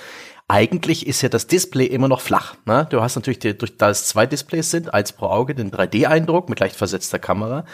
eigentlich 0.47 1.07
ist 1.07 1.23
ja 1.23 1.29
das 1.29 1.47
Display 1.47 1.85
immer 1.85 2.07
noch 2.07 2.21
flach. 2.21 2.55
Ne? 2.65 2.85
Du 2.89 3.01
hast 3.01 3.15
natürlich, 3.15 3.39
die, 3.39 3.57
durch, 3.57 3.77
da 3.77 3.89
es 3.89 4.07
zwei 4.07 4.27
Displays 4.27 4.69
sind, 4.69 4.93
eins 4.93 5.11
pro 5.11 5.27
Auge, 5.27 5.55
den 5.55 5.71
3D-Eindruck 5.71 6.49
mit 6.49 6.59
leicht 6.59 6.75
versetzter 6.75 7.17
Kamera 7.17 7.65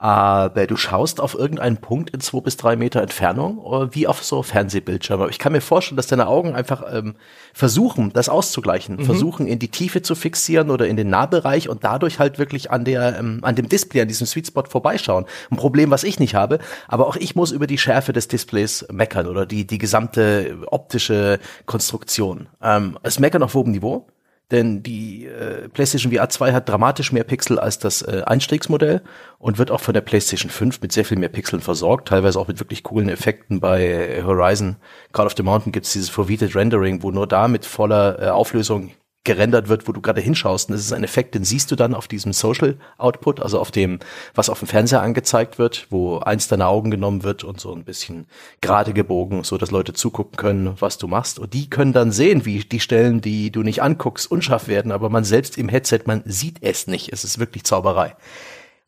aber 0.00 0.66
du 0.66 0.76
schaust 0.76 1.20
auf 1.20 1.34
irgendeinen 1.34 1.76
Punkt 1.76 2.08
in 2.08 2.20
zwei 2.20 2.40
bis 2.40 2.56
drei 2.56 2.74
Meter 2.74 3.02
Entfernung, 3.02 3.90
wie 3.92 4.06
auf 4.06 4.24
so 4.24 4.42
Fernsehbildschirme. 4.42 5.28
Ich 5.28 5.38
kann 5.38 5.52
mir 5.52 5.60
vorstellen, 5.60 5.98
dass 5.98 6.06
deine 6.06 6.26
Augen 6.26 6.54
einfach 6.54 6.82
ähm, 6.90 7.16
versuchen, 7.52 8.10
das 8.14 8.30
auszugleichen, 8.30 8.96
mhm. 8.96 9.04
versuchen 9.04 9.46
in 9.46 9.58
die 9.58 9.68
Tiefe 9.68 10.00
zu 10.00 10.14
fixieren 10.14 10.70
oder 10.70 10.88
in 10.88 10.96
den 10.96 11.10
Nahbereich 11.10 11.68
und 11.68 11.84
dadurch 11.84 12.18
halt 12.18 12.38
wirklich 12.38 12.70
an 12.70 12.86
der, 12.86 13.18
ähm, 13.18 13.40
an 13.42 13.56
dem 13.56 13.68
Display, 13.68 14.00
an 14.00 14.08
diesem 14.08 14.26
Sweet 14.26 14.46
Spot 14.46 14.64
vorbeischauen. 14.66 15.26
Ein 15.50 15.58
Problem, 15.58 15.90
was 15.90 16.02
ich 16.02 16.18
nicht 16.18 16.34
habe, 16.34 16.60
aber 16.88 17.06
auch 17.06 17.16
ich 17.16 17.36
muss 17.36 17.52
über 17.52 17.66
die 17.66 17.76
Schärfe 17.76 18.14
des 18.14 18.26
Displays 18.26 18.86
meckern 18.90 19.26
oder 19.26 19.44
die, 19.44 19.66
die 19.66 19.78
gesamte 19.78 20.56
optische 20.68 21.38
Konstruktion. 21.66 22.48
Ähm, 22.62 22.98
es 23.02 23.18
meckern 23.18 23.42
auf 23.42 23.52
hohem 23.52 23.70
Niveau 23.70 24.06
denn 24.50 24.82
die 24.82 25.26
äh, 25.26 25.68
PlayStation 25.68 26.12
VR 26.12 26.28
2 26.28 26.52
hat 26.52 26.68
dramatisch 26.68 27.12
mehr 27.12 27.24
Pixel 27.24 27.58
als 27.58 27.78
das 27.78 28.02
äh, 28.02 28.22
Einstiegsmodell 28.26 29.02
und 29.38 29.58
wird 29.58 29.70
auch 29.70 29.80
von 29.80 29.94
der 29.94 30.00
PlayStation 30.00 30.50
5 30.50 30.80
mit 30.82 30.92
sehr 30.92 31.04
viel 31.04 31.18
mehr 31.18 31.28
Pixeln 31.28 31.62
versorgt, 31.62 32.08
teilweise 32.08 32.38
auch 32.38 32.48
mit 32.48 32.58
wirklich 32.58 32.82
coolen 32.82 33.08
Effekten. 33.08 33.60
Bei 33.60 34.22
Horizon 34.24 34.76
Call 35.12 35.26
of 35.26 35.34
the 35.36 35.42
Mountain 35.42 35.72
gibt 35.72 35.86
es 35.86 35.92
dieses 35.92 36.08
Foveated 36.08 36.54
Rendering, 36.54 37.02
wo 37.02 37.10
nur 37.10 37.26
da 37.26 37.48
mit 37.48 37.64
voller 37.64 38.20
äh, 38.20 38.28
Auflösung 38.28 38.90
gerendert 39.24 39.68
wird, 39.68 39.86
wo 39.86 39.92
du 39.92 40.00
gerade 40.00 40.20
hinschaust. 40.20 40.68
Und 40.68 40.74
das 40.74 40.84
ist 40.84 40.92
ein 40.92 41.04
Effekt, 41.04 41.34
den 41.34 41.44
siehst 41.44 41.70
du 41.70 41.76
dann 41.76 41.94
auf 41.94 42.08
diesem 42.08 42.32
Social 42.32 42.78
Output, 42.96 43.40
also 43.40 43.60
auf 43.60 43.70
dem, 43.70 43.98
was 44.34 44.48
auf 44.48 44.60
dem 44.60 44.68
Fernseher 44.68 45.02
angezeigt 45.02 45.58
wird, 45.58 45.86
wo 45.90 46.18
eins 46.18 46.48
deiner 46.48 46.68
Augen 46.68 46.90
genommen 46.90 47.22
wird 47.22 47.44
und 47.44 47.60
so 47.60 47.72
ein 47.74 47.84
bisschen 47.84 48.26
gerade 48.62 48.94
gebogen, 48.94 49.44
so 49.44 49.58
dass 49.58 49.70
Leute 49.70 49.92
zugucken 49.92 50.36
können, 50.36 50.74
was 50.80 50.96
du 50.96 51.06
machst. 51.06 51.38
Und 51.38 51.52
die 51.52 51.68
können 51.68 51.92
dann 51.92 52.12
sehen, 52.12 52.46
wie 52.46 52.60
die 52.60 52.80
Stellen, 52.80 53.20
die 53.20 53.50
du 53.50 53.62
nicht 53.62 53.82
anguckst, 53.82 54.30
unscharf 54.30 54.68
werden, 54.68 54.90
aber 54.90 55.10
man 55.10 55.24
selbst 55.24 55.58
im 55.58 55.68
Headset, 55.68 56.00
man 56.06 56.22
sieht 56.24 56.58
es 56.62 56.86
nicht. 56.86 57.12
Es 57.12 57.24
ist 57.24 57.38
wirklich 57.38 57.64
Zauberei. 57.64 58.16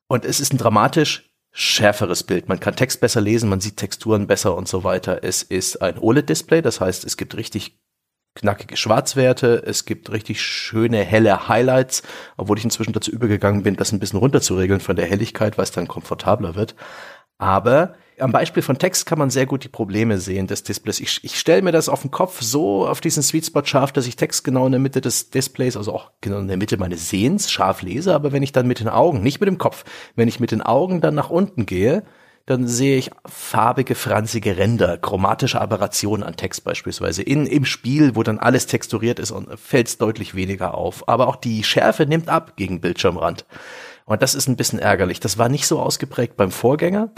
Und 0.08 0.24
es 0.24 0.40
ist 0.40 0.54
ein 0.54 0.58
dramatisch 0.58 1.30
schärferes 1.52 2.22
Bild. 2.22 2.48
Man 2.48 2.58
kann 2.58 2.74
Text 2.74 3.00
besser 3.00 3.20
lesen, 3.20 3.50
man 3.50 3.60
sieht 3.60 3.76
Texturen 3.76 4.26
besser 4.26 4.56
und 4.56 4.66
so 4.66 4.84
weiter. 4.84 5.22
Es 5.22 5.42
ist 5.42 5.82
ein 5.82 5.98
OLED-Display, 5.98 6.62
das 6.62 6.80
heißt, 6.80 7.04
es 7.04 7.18
gibt 7.18 7.36
richtig 7.36 7.78
knackige 8.34 8.76
Schwarzwerte, 8.76 9.62
es 9.66 9.84
gibt 9.84 10.10
richtig 10.10 10.40
schöne 10.40 10.98
helle 10.98 11.48
Highlights, 11.48 12.02
obwohl 12.36 12.58
ich 12.58 12.64
inzwischen 12.64 12.92
dazu 12.92 13.10
übergegangen 13.10 13.62
bin, 13.62 13.76
das 13.76 13.92
ein 13.92 13.98
bisschen 13.98 14.18
runterzuregeln 14.18 14.80
von 14.80 14.96
der 14.96 15.06
Helligkeit, 15.06 15.58
weil 15.58 15.64
es 15.64 15.72
dann 15.72 15.88
komfortabler 15.88 16.54
wird. 16.54 16.74
Aber 17.38 17.94
am 18.18 18.30
Beispiel 18.30 18.62
von 18.62 18.78
Text 18.78 19.06
kann 19.06 19.18
man 19.18 19.30
sehr 19.30 19.46
gut 19.46 19.64
die 19.64 19.68
Probleme 19.68 20.18
sehen 20.18 20.46
des 20.46 20.62
Displays. 20.62 21.00
Ich, 21.00 21.24
ich 21.24 21.38
stelle 21.38 21.62
mir 21.62 21.72
das 21.72 21.88
auf 21.88 22.02
den 22.02 22.10
Kopf 22.10 22.40
so 22.40 22.86
auf 22.86 23.00
diesen 23.00 23.22
Sweet 23.22 23.46
Spot 23.46 23.64
scharf, 23.64 23.92
dass 23.92 24.06
ich 24.06 24.16
Text 24.16 24.44
genau 24.44 24.66
in 24.66 24.72
der 24.72 24.80
Mitte 24.80 25.00
des 25.00 25.30
Displays, 25.30 25.76
also 25.76 25.92
auch 25.92 26.12
genau 26.20 26.38
in 26.38 26.48
der 26.48 26.56
Mitte 26.56 26.76
meines 26.76 27.10
Sehens 27.10 27.50
scharf 27.50 27.82
lese. 27.82 28.14
Aber 28.14 28.32
wenn 28.32 28.42
ich 28.42 28.52
dann 28.52 28.66
mit 28.66 28.80
den 28.80 28.88
Augen, 28.88 29.22
nicht 29.22 29.40
mit 29.40 29.48
dem 29.48 29.58
Kopf, 29.58 29.84
wenn 30.14 30.28
ich 30.28 30.40
mit 30.40 30.52
den 30.52 30.62
Augen 30.62 31.00
dann 31.00 31.14
nach 31.14 31.30
unten 31.30 31.66
gehe, 31.66 32.04
dann 32.46 32.66
sehe 32.66 32.98
ich 32.98 33.10
farbige, 33.26 33.94
franzige 33.94 34.56
Ränder, 34.56 34.98
chromatische 34.98 35.60
Aberrationen 35.60 36.26
an 36.26 36.36
Text 36.36 36.64
beispielsweise. 36.64 37.22
In, 37.22 37.46
Im 37.46 37.64
Spiel, 37.64 38.16
wo 38.16 38.22
dann 38.22 38.38
alles 38.38 38.66
texturiert 38.66 39.18
ist 39.18 39.32
fällt 39.56 39.88
es 39.88 39.98
deutlich 39.98 40.34
weniger 40.34 40.74
auf. 40.74 41.08
Aber 41.08 41.28
auch 41.28 41.36
die 41.36 41.62
Schärfe 41.62 42.06
nimmt 42.06 42.28
ab 42.28 42.56
gegen 42.56 42.80
Bildschirmrand. 42.80 43.44
Und 44.04 44.22
das 44.22 44.34
ist 44.34 44.48
ein 44.48 44.56
bisschen 44.56 44.80
ärgerlich. 44.80 45.20
Das 45.20 45.38
war 45.38 45.48
nicht 45.48 45.66
so 45.66 45.80
ausgeprägt 45.80 46.36
beim 46.36 46.50
Vorgänger. 46.50 47.10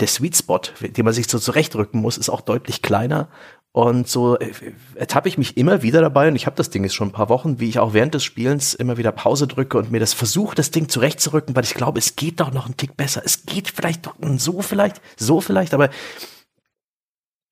Der 0.00 0.08
Sweet 0.08 0.36
Spot, 0.36 0.60
den 0.80 1.04
man 1.04 1.14
sich 1.14 1.28
so 1.28 1.38
zurechtrücken 1.38 2.00
muss, 2.00 2.18
ist 2.18 2.28
auch 2.28 2.40
deutlich 2.40 2.82
kleiner. 2.82 3.28
Und 3.72 4.06
so 4.06 4.38
äh, 4.38 4.52
ertappe 4.96 5.28
ich 5.28 5.38
mich 5.38 5.56
immer 5.56 5.82
wieder 5.82 6.02
dabei, 6.02 6.28
und 6.28 6.36
ich 6.36 6.44
habe 6.44 6.56
das 6.56 6.68
Ding 6.68 6.84
jetzt 6.84 6.94
schon 6.94 7.08
ein 7.08 7.12
paar 7.12 7.30
Wochen, 7.30 7.58
wie 7.58 7.70
ich 7.70 7.78
auch 7.78 7.94
während 7.94 8.12
des 8.12 8.22
Spielens 8.22 8.74
immer 8.74 8.98
wieder 8.98 9.12
Pause 9.12 9.46
drücke 9.46 9.78
und 9.78 9.90
mir 9.90 9.98
das 9.98 10.12
versuche, 10.12 10.54
das 10.54 10.70
Ding 10.70 10.90
zurechtzurücken, 10.90 11.56
weil 11.56 11.64
ich 11.64 11.74
glaube, 11.74 11.98
es 11.98 12.14
geht 12.14 12.40
doch 12.40 12.52
noch 12.52 12.68
ein 12.68 12.76
Tick 12.76 12.96
besser. 12.98 13.22
Es 13.24 13.46
geht 13.46 13.68
vielleicht 13.68 14.06
doch 14.06 14.14
so 14.36 14.60
vielleicht, 14.60 15.00
so 15.16 15.40
vielleicht, 15.40 15.72
aber 15.72 15.88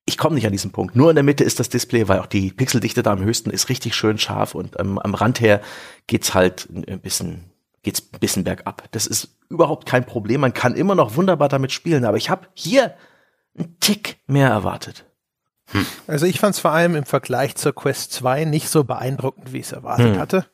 ich 0.05 0.17
komme 0.17 0.35
nicht 0.35 0.45
an 0.45 0.51
diesen 0.51 0.71
Punkt. 0.71 0.95
Nur 0.95 1.09
in 1.09 1.15
der 1.15 1.23
Mitte 1.23 1.43
ist 1.43 1.59
das 1.59 1.69
Display, 1.69 2.07
weil 2.07 2.19
auch 2.19 2.27
die 2.27 2.51
Pixeldichte 2.51 3.01
da 3.01 3.13
am 3.13 3.23
höchsten 3.23 3.49
ist 3.49 3.69
richtig 3.69 3.95
schön 3.95 4.19
scharf 4.19 4.53
und 4.53 4.79
ähm, 4.79 4.99
am 4.99 5.15
Rand 5.15 5.41
her 5.41 5.61
geht's 6.05 6.35
halt 6.35 6.69
ein 6.69 6.99
bisschen 6.99 7.51
geht's 7.83 8.01
ein 8.13 8.19
bisschen 8.19 8.43
bergab. 8.43 8.83
Das 8.91 9.07
ist 9.07 9.39
überhaupt 9.49 9.87
kein 9.87 10.05
Problem. 10.05 10.41
Man 10.41 10.53
kann 10.53 10.75
immer 10.75 10.93
noch 10.93 11.15
wunderbar 11.15 11.49
damit 11.49 11.71
spielen, 11.71 12.05
aber 12.05 12.17
ich 12.17 12.29
habe 12.29 12.47
hier 12.53 12.93
einen 13.57 13.79
Tick 13.79 14.17
mehr 14.27 14.49
erwartet. 14.49 15.05
Hm. 15.71 15.85
Also 16.07 16.25
ich 16.25 16.39
fand 16.39 16.55
es 16.55 16.61
vor 16.61 16.71
allem 16.71 16.95
im 16.95 17.05
Vergleich 17.05 17.55
zur 17.55 17.73
Quest 17.73 18.13
2 18.13 18.45
nicht 18.45 18.69
so 18.69 18.83
beeindruckend, 18.83 19.53
wie 19.53 19.59
ich 19.59 19.65
es 19.65 19.71
erwartet 19.71 20.13
hm. 20.13 20.19
hatte. 20.19 20.45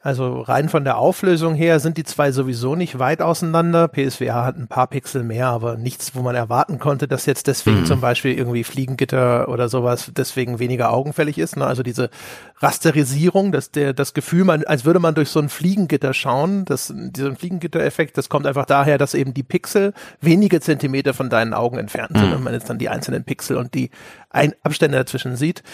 Also 0.00 0.42
rein 0.42 0.68
von 0.68 0.84
der 0.84 0.96
Auflösung 0.96 1.56
her 1.56 1.80
sind 1.80 1.96
die 1.96 2.04
zwei 2.04 2.30
sowieso 2.30 2.76
nicht 2.76 3.00
weit 3.00 3.20
auseinander. 3.20 3.88
PSVR 3.88 4.44
hat 4.44 4.56
ein 4.56 4.68
paar 4.68 4.86
Pixel 4.86 5.24
mehr, 5.24 5.48
aber 5.48 5.76
nichts, 5.76 6.14
wo 6.14 6.22
man 6.22 6.36
erwarten 6.36 6.78
konnte, 6.78 7.08
dass 7.08 7.26
jetzt 7.26 7.48
deswegen 7.48 7.80
mhm. 7.80 7.86
zum 7.86 8.00
Beispiel 8.00 8.38
irgendwie 8.38 8.62
Fliegengitter 8.62 9.48
oder 9.48 9.68
sowas 9.68 10.12
deswegen 10.16 10.60
weniger 10.60 10.92
augenfällig 10.92 11.36
ist. 11.36 11.56
Ne? 11.56 11.66
Also 11.66 11.82
diese 11.82 12.10
Rasterisierung, 12.58 13.50
dass 13.50 13.72
der, 13.72 13.92
das 13.92 14.14
Gefühl, 14.14 14.44
man, 14.44 14.62
als 14.62 14.84
würde 14.84 15.00
man 15.00 15.16
durch 15.16 15.30
so 15.30 15.40
ein 15.40 15.48
Fliegengitter 15.48 16.14
schauen, 16.14 16.64
das, 16.64 16.94
dieser 16.94 17.34
Fliegengitter-Effekt, 17.34 18.16
das 18.16 18.28
kommt 18.28 18.46
einfach 18.46 18.66
daher, 18.66 18.98
dass 18.98 19.14
eben 19.14 19.34
die 19.34 19.42
Pixel 19.42 19.94
wenige 20.20 20.60
Zentimeter 20.60 21.12
von 21.12 21.28
deinen 21.28 21.54
Augen 21.54 21.76
entfernt 21.76 22.16
sind 22.16 22.28
mhm. 22.28 22.36
und 22.36 22.44
man 22.44 22.52
jetzt 22.52 22.70
dann 22.70 22.78
die 22.78 22.88
einzelnen 22.88 23.24
Pixel 23.24 23.56
und 23.56 23.74
die 23.74 23.90
Ein 24.30 24.54
Abstände 24.62 24.96
dazwischen 24.96 25.34
sieht 25.34 25.64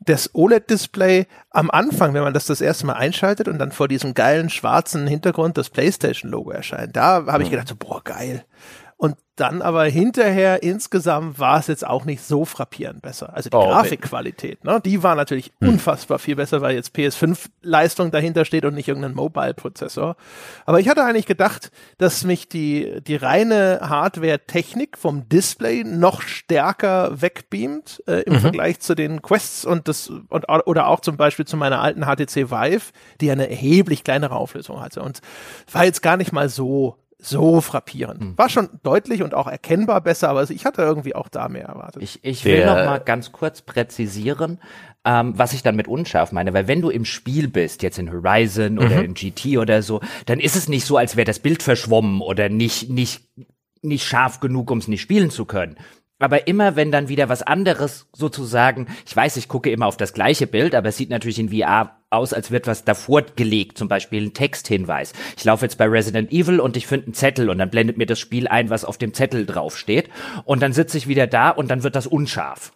das 0.00 0.34
OLED-Display 0.34 1.26
am 1.50 1.70
Anfang, 1.70 2.14
wenn 2.14 2.22
man 2.22 2.32
das 2.32 2.46
das 2.46 2.60
erste 2.60 2.86
Mal 2.86 2.94
einschaltet 2.94 3.48
und 3.48 3.58
dann 3.58 3.70
vor 3.70 3.86
diesem 3.86 4.14
geilen 4.14 4.48
schwarzen 4.48 5.06
Hintergrund 5.06 5.58
das 5.58 5.68
PlayStation-Logo 5.70 6.50
erscheint, 6.50 6.96
da 6.96 7.26
habe 7.26 7.42
ich 7.42 7.50
gedacht, 7.50 7.68
so, 7.68 7.76
boah, 7.76 8.02
geil. 8.02 8.44
Und 9.00 9.16
dann 9.36 9.62
aber 9.62 9.84
hinterher 9.84 10.62
insgesamt 10.62 11.38
war 11.38 11.58
es 11.58 11.68
jetzt 11.68 11.86
auch 11.86 12.04
nicht 12.04 12.22
so 12.22 12.44
frappierend 12.44 13.00
besser. 13.00 13.34
Also 13.34 13.48
die 13.48 13.56
oh, 13.56 13.62
Grafikqualität, 13.62 14.62
ne, 14.62 14.78
die 14.84 15.02
war 15.02 15.14
natürlich 15.14 15.52
hm. 15.62 15.70
unfassbar 15.70 16.18
viel 16.18 16.36
besser, 16.36 16.60
weil 16.60 16.74
jetzt 16.74 16.94
PS5-Leistung 16.94 18.10
dahinter 18.10 18.44
steht 18.44 18.66
und 18.66 18.74
nicht 18.74 18.88
irgendein 18.88 19.14
Mobile-Prozessor. 19.14 20.16
Aber 20.66 20.80
ich 20.80 20.90
hatte 20.90 21.02
eigentlich 21.02 21.24
gedacht, 21.24 21.72
dass 21.96 22.24
mich 22.24 22.50
die, 22.50 23.00
die 23.00 23.16
reine 23.16 23.80
Hardware-Technik 23.82 24.98
vom 24.98 25.26
Display 25.30 25.82
noch 25.82 26.20
stärker 26.20 27.22
wegbeamt 27.22 28.02
äh, 28.06 28.20
im 28.24 28.34
mhm. 28.34 28.40
Vergleich 28.40 28.80
zu 28.80 28.94
den 28.94 29.22
Quests 29.22 29.64
und 29.64 29.88
das 29.88 30.10
und, 30.10 30.44
oder 30.50 30.88
auch 30.88 31.00
zum 31.00 31.16
Beispiel 31.16 31.46
zu 31.46 31.56
meiner 31.56 31.80
alten 31.80 32.02
HTC 32.02 32.50
Vive, 32.50 32.92
die 33.22 33.30
eine 33.30 33.48
erheblich 33.48 34.04
kleinere 34.04 34.36
Auflösung 34.36 34.82
hatte. 34.82 35.00
Und 35.00 35.22
war 35.72 35.86
jetzt 35.86 36.02
gar 36.02 36.18
nicht 36.18 36.32
mal 36.32 36.50
so 36.50 36.98
so 37.22 37.60
frappierend. 37.60 38.20
Hm. 38.20 38.38
War 38.38 38.48
schon 38.48 38.68
deutlich 38.82 39.22
und 39.22 39.34
auch 39.34 39.46
erkennbar 39.46 40.00
besser, 40.00 40.28
aber 40.28 40.48
ich 40.48 40.64
hatte 40.64 40.82
irgendwie 40.82 41.14
auch 41.14 41.28
da 41.28 41.48
mehr 41.48 41.66
erwartet. 41.66 42.02
Ich, 42.02 42.20
ich 42.22 42.44
will 42.44 42.64
noch 42.64 42.74
mal 42.74 42.98
ganz 42.98 43.32
kurz 43.32 43.62
präzisieren, 43.62 44.58
ähm, 45.04 45.32
was 45.36 45.52
ich 45.52 45.62
dann 45.62 45.76
mit 45.76 45.88
unscharf 45.88 46.32
meine, 46.32 46.52
weil 46.52 46.68
wenn 46.68 46.82
du 46.82 46.90
im 46.90 47.04
Spiel 47.04 47.48
bist, 47.48 47.82
jetzt 47.82 47.98
in 47.98 48.10
Horizon 48.10 48.78
oder 48.78 48.98
mhm. 48.98 49.04
in 49.04 49.14
GT 49.14 49.58
oder 49.58 49.82
so, 49.82 50.00
dann 50.26 50.40
ist 50.40 50.56
es 50.56 50.68
nicht 50.68 50.84
so, 50.84 50.96
als 50.96 51.16
wäre 51.16 51.24
das 51.24 51.38
Bild 51.38 51.62
verschwommen 51.62 52.20
oder 52.20 52.48
nicht, 52.48 52.90
nicht, 52.90 53.22
nicht 53.82 54.04
scharf 54.04 54.40
genug, 54.40 54.70
um 54.70 54.78
es 54.78 54.88
nicht 54.88 55.00
spielen 55.00 55.30
zu 55.30 55.44
können. 55.44 55.76
Aber 56.18 56.46
immer 56.46 56.76
wenn 56.76 56.92
dann 56.92 57.08
wieder 57.08 57.30
was 57.30 57.42
anderes 57.42 58.06
sozusagen, 58.12 58.88
ich 59.06 59.16
weiß, 59.16 59.38
ich 59.38 59.48
gucke 59.48 59.70
immer 59.70 59.86
auf 59.86 59.96
das 59.96 60.12
gleiche 60.12 60.46
Bild, 60.46 60.74
aber 60.74 60.90
es 60.90 60.98
sieht 60.98 61.08
natürlich 61.08 61.38
in 61.38 61.48
VR 61.48 61.99
aus, 62.10 62.32
als 62.32 62.50
wird 62.50 62.66
was 62.66 62.84
davor 62.84 63.22
gelegt, 63.22 63.78
zum 63.78 63.88
Beispiel 63.88 64.26
ein 64.26 64.34
Texthinweis. 64.34 65.12
Ich 65.36 65.44
laufe 65.44 65.64
jetzt 65.64 65.78
bei 65.78 65.86
Resident 65.86 66.32
Evil 66.32 66.60
und 66.60 66.76
ich 66.76 66.86
finde 66.86 67.06
einen 67.06 67.14
Zettel 67.14 67.48
und 67.48 67.58
dann 67.58 67.70
blendet 67.70 67.96
mir 67.96 68.06
das 68.06 68.18
Spiel 68.18 68.48
ein, 68.48 68.68
was 68.68 68.84
auf 68.84 68.98
dem 68.98 69.14
Zettel 69.14 69.46
draufsteht. 69.46 70.10
Und 70.44 70.60
dann 70.60 70.72
sitze 70.72 70.98
ich 70.98 71.08
wieder 71.08 71.26
da 71.26 71.50
und 71.50 71.70
dann 71.70 71.82
wird 71.82 71.96
das 71.96 72.06
unscharf 72.06 72.72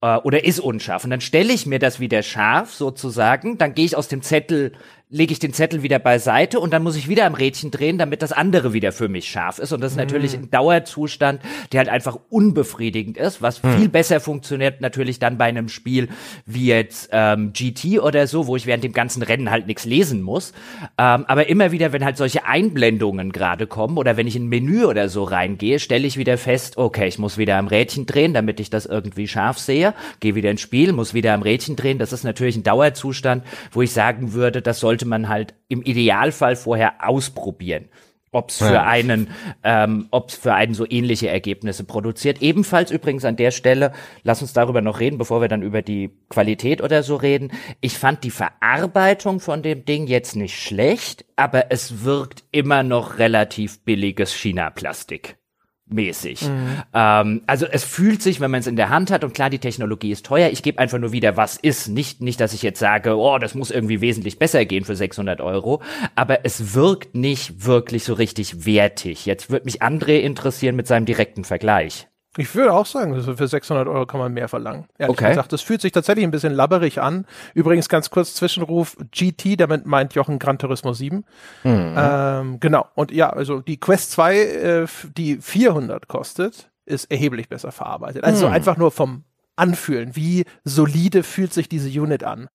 äh, 0.00 0.16
oder 0.16 0.44
ist 0.44 0.60
unscharf. 0.60 1.04
Und 1.04 1.10
dann 1.10 1.20
stelle 1.20 1.52
ich 1.52 1.66
mir 1.66 1.78
das 1.78 2.00
wieder 2.00 2.22
scharf 2.22 2.72
sozusagen, 2.72 3.58
dann 3.58 3.74
gehe 3.74 3.84
ich 3.84 3.96
aus 3.96 4.08
dem 4.08 4.22
Zettel 4.22 4.72
lege 5.08 5.32
ich 5.32 5.38
den 5.38 5.52
Zettel 5.52 5.84
wieder 5.84 6.00
beiseite 6.00 6.58
und 6.58 6.72
dann 6.72 6.82
muss 6.82 6.96
ich 6.96 7.08
wieder 7.08 7.26
am 7.26 7.34
Rädchen 7.34 7.70
drehen, 7.70 7.96
damit 7.96 8.22
das 8.22 8.32
andere 8.32 8.72
wieder 8.72 8.90
für 8.90 9.08
mich 9.08 9.30
scharf 9.30 9.60
ist. 9.60 9.72
Und 9.72 9.80
das 9.80 9.92
ist 9.92 9.96
natürlich 9.96 10.36
mhm. 10.36 10.44
ein 10.44 10.50
Dauerzustand, 10.50 11.40
der 11.70 11.78
halt 11.78 11.88
einfach 11.88 12.18
unbefriedigend 12.28 13.16
ist, 13.16 13.40
was 13.40 13.62
mhm. 13.62 13.76
viel 13.76 13.88
besser 13.88 14.18
funktioniert 14.18 14.80
natürlich 14.80 15.20
dann 15.20 15.38
bei 15.38 15.44
einem 15.44 15.68
Spiel 15.68 16.08
wie 16.44 16.66
jetzt 16.66 17.10
ähm, 17.12 17.52
GT 17.52 18.00
oder 18.00 18.26
so, 18.26 18.48
wo 18.48 18.56
ich 18.56 18.66
während 18.66 18.82
dem 18.82 18.92
ganzen 18.92 19.22
Rennen 19.22 19.52
halt 19.52 19.68
nichts 19.68 19.84
lesen 19.84 20.22
muss. 20.22 20.52
Ähm, 20.98 21.24
aber 21.28 21.48
immer 21.48 21.70
wieder, 21.70 21.92
wenn 21.92 22.04
halt 22.04 22.16
solche 22.16 22.44
Einblendungen 22.44 23.30
gerade 23.30 23.68
kommen 23.68 23.98
oder 23.98 24.16
wenn 24.16 24.26
ich 24.26 24.34
in 24.34 24.46
ein 24.46 24.48
Menü 24.48 24.86
oder 24.86 25.08
so 25.08 25.22
reingehe, 25.22 25.78
stelle 25.78 26.08
ich 26.08 26.16
wieder 26.16 26.36
fest, 26.36 26.78
okay, 26.78 27.06
ich 27.06 27.20
muss 27.20 27.38
wieder 27.38 27.58
am 27.58 27.68
Rädchen 27.68 28.06
drehen, 28.06 28.34
damit 28.34 28.58
ich 28.58 28.70
das 28.70 28.86
irgendwie 28.86 29.28
scharf 29.28 29.58
sehe. 29.58 29.94
Gehe 30.18 30.34
wieder 30.34 30.50
ins 30.50 30.62
Spiel, 30.62 30.92
muss 30.92 31.14
wieder 31.14 31.32
am 31.32 31.42
Rädchen 31.42 31.76
drehen. 31.76 31.98
Das 31.98 32.12
ist 32.12 32.24
natürlich 32.24 32.56
ein 32.56 32.64
Dauerzustand, 32.64 33.44
wo 33.70 33.82
ich 33.82 33.92
sagen 33.92 34.32
würde, 34.32 34.62
das 34.62 34.80
soll 34.80 34.95
sollte 34.96 35.06
man 35.06 35.28
halt 35.28 35.52
im 35.68 35.82
Idealfall 35.82 36.56
vorher 36.56 37.06
ausprobieren 37.06 37.88
ob 38.32 38.50
es 38.50 38.58
für 38.58 38.74
ja. 38.74 38.84
einen, 38.84 39.30
ähm, 39.62 40.08
ob 40.10 40.28
es 40.28 40.34
für 40.34 40.52
einen 40.52 40.74
so 40.74 40.84
ähnliche 40.86 41.30
Ergebnisse 41.30 41.84
produziert. 41.84 42.42
Ebenfalls 42.42 42.90
übrigens 42.90 43.24
an 43.24 43.36
der 43.36 43.50
Stelle, 43.50 43.92
lass 44.24 44.42
uns 44.42 44.52
darüber 44.52 44.82
noch 44.82 45.00
reden, 45.00 45.16
bevor 45.16 45.40
wir 45.40 45.48
dann 45.48 45.62
über 45.62 45.80
die 45.80 46.10
Qualität 46.28 46.82
oder 46.82 47.02
so 47.02 47.16
reden. 47.16 47.50
Ich 47.80 47.96
fand 47.96 48.24
die 48.24 48.30
Verarbeitung 48.30 49.40
von 49.40 49.62
dem 49.62 49.86
Ding 49.86 50.06
jetzt 50.06 50.36
nicht 50.36 50.60
schlecht, 50.60 51.24
aber 51.36 51.70
es 51.70 52.04
wirkt 52.04 52.44
immer 52.50 52.82
noch 52.82 53.18
relativ 53.18 53.82
billiges 53.84 54.34
China-Plastik 54.34 55.38
mäßig. 55.88 56.42
Mhm. 56.42 56.82
Ähm, 56.92 57.42
also 57.46 57.66
es 57.66 57.84
fühlt 57.84 58.22
sich, 58.22 58.40
wenn 58.40 58.50
man 58.50 58.60
es 58.60 58.66
in 58.66 58.76
der 58.76 58.88
Hand 58.88 59.10
hat 59.10 59.24
und 59.24 59.34
klar, 59.34 59.50
die 59.50 59.58
Technologie 59.58 60.10
ist 60.10 60.26
teuer. 60.26 60.50
Ich 60.50 60.62
gebe 60.62 60.78
einfach 60.78 60.98
nur 60.98 61.12
wieder, 61.12 61.36
was 61.36 61.56
ist. 61.56 61.88
Nicht, 61.88 62.20
nicht, 62.20 62.40
dass 62.40 62.52
ich 62.52 62.62
jetzt 62.62 62.80
sage, 62.80 63.16
oh, 63.16 63.38
das 63.38 63.54
muss 63.54 63.70
irgendwie 63.70 64.00
wesentlich 64.00 64.38
besser 64.38 64.64
gehen 64.64 64.84
für 64.84 64.96
600 64.96 65.40
Euro. 65.40 65.82
Aber 66.14 66.44
es 66.44 66.74
wirkt 66.74 67.14
nicht 67.14 67.64
wirklich 67.64 68.04
so 68.04 68.14
richtig 68.14 68.66
wertig. 68.66 69.26
Jetzt 69.26 69.50
würde 69.50 69.64
mich 69.64 69.82
André 69.82 70.18
interessieren 70.18 70.76
mit 70.76 70.86
seinem 70.86 71.06
direkten 71.06 71.44
Vergleich. 71.44 72.08
Ich 72.36 72.54
würde 72.54 72.72
auch 72.72 72.86
sagen, 72.86 73.20
für 73.20 73.48
600 73.48 73.88
Euro 73.88 74.06
kann 74.06 74.20
man 74.20 74.32
mehr 74.32 74.48
verlangen. 74.48 74.86
Ehrlich 74.98 75.16
okay. 75.16 75.28
gesagt, 75.28 75.52
das 75.52 75.62
fühlt 75.62 75.80
sich 75.80 75.92
tatsächlich 75.92 76.24
ein 76.24 76.30
bisschen 76.30 76.52
labberig 76.52 77.00
an. 77.00 77.26
Übrigens 77.54 77.88
ganz 77.88 78.10
kurz 78.10 78.34
Zwischenruf 78.34 78.96
GT, 79.10 79.58
damit 79.60 79.86
meint 79.86 80.14
Jochen 80.14 80.38
Gran 80.38 80.58
Turismo 80.58 80.92
7. 80.92 81.24
Mhm. 81.64 81.94
Ähm, 81.96 82.60
genau. 82.60 82.86
Und 82.94 83.10
ja, 83.10 83.30
also 83.30 83.60
die 83.60 83.78
Quest 83.78 84.12
2, 84.12 84.36
äh, 84.36 84.86
die 85.16 85.38
400 85.38 86.08
kostet, 86.08 86.70
ist 86.84 87.10
erheblich 87.10 87.48
besser 87.48 87.72
verarbeitet. 87.72 88.24
Also 88.24 88.46
mhm. 88.48 88.54
einfach 88.54 88.76
nur 88.76 88.90
vom 88.90 89.24
Anfühlen. 89.56 90.14
Wie 90.14 90.44
solide 90.64 91.22
fühlt 91.22 91.52
sich 91.52 91.68
diese 91.68 91.88
Unit 91.88 92.24
an? 92.24 92.48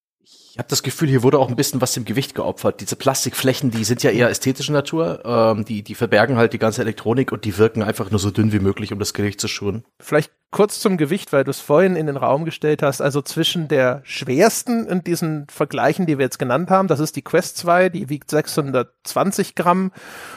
Ich 0.52 0.58
habe 0.58 0.68
das 0.68 0.84
Gefühl, 0.84 1.08
hier 1.08 1.24
wurde 1.24 1.40
auch 1.40 1.48
ein 1.48 1.56
bisschen 1.56 1.80
was 1.80 1.94
dem 1.94 2.04
Gewicht 2.04 2.36
geopfert. 2.36 2.82
Diese 2.82 2.98
Plastikflächen, 2.98 3.72
die 3.72 3.86
sind 3.86 4.04
ja 4.04 4.12
eher 4.12 4.30
ästhetischer 4.30 4.74
Natur. 4.74 5.22
Ähm, 5.24 5.64
die, 5.64 5.82
die 5.82 5.96
verbergen 5.96 6.36
halt 6.36 6.52
die 6.52 6.58
ganze 6.58 6.82
Elektronik 6.82 7.32
und 7.32 7.46
die 7.46 7.58
wirken 7.58 7.84
einfach 7.84 8.12
nur 8.12 8.20
so 8.20 8.32
dünn 8.32 8.52
wie 8.52 8.60
möglich, 8.60 8.92
um 8.92 9.00
das 9.00 9.14
Gewicht 9.14 9.40
zu 9.40 9.48
schonen. 9.48 9.86
Vielleicht 10.02 10.30
kurz 10.52 10.82
zum 10.82 10.98
Gewicht, 10.98 11.32
weil 11.32 11.46
du 11.46 11.50
es 11.50 11.62
vorhin 11.62 11.96
in 11.96 12.08
den 12.08 12.18
Raum 12.18 12.44
gestellt 12.44 12.84
hast. 12.84 13.02
Also 13.02 13.22
zwischen 13.22 13.70
der 13.70 14.02
schwersten 14.04 14.86
in 14.86 15.04
diesen 15.04 15.48
Vergleichen, 15.50 16.06
die 16.06 16.18
wir 16.18 16.26
jetzt 16.26 16.40
genannt 16.40 16.70
haben, 16.70 16.90
das 16.90 17.00
ist 17.00 17.16
die 17.16 17.22
Quest 17.22 17.58
2, 17.58 17.90
die 17.90 18.10
wiegt 18.10 18.30
620 18.30 19.56
Gramm. 19.56 19.92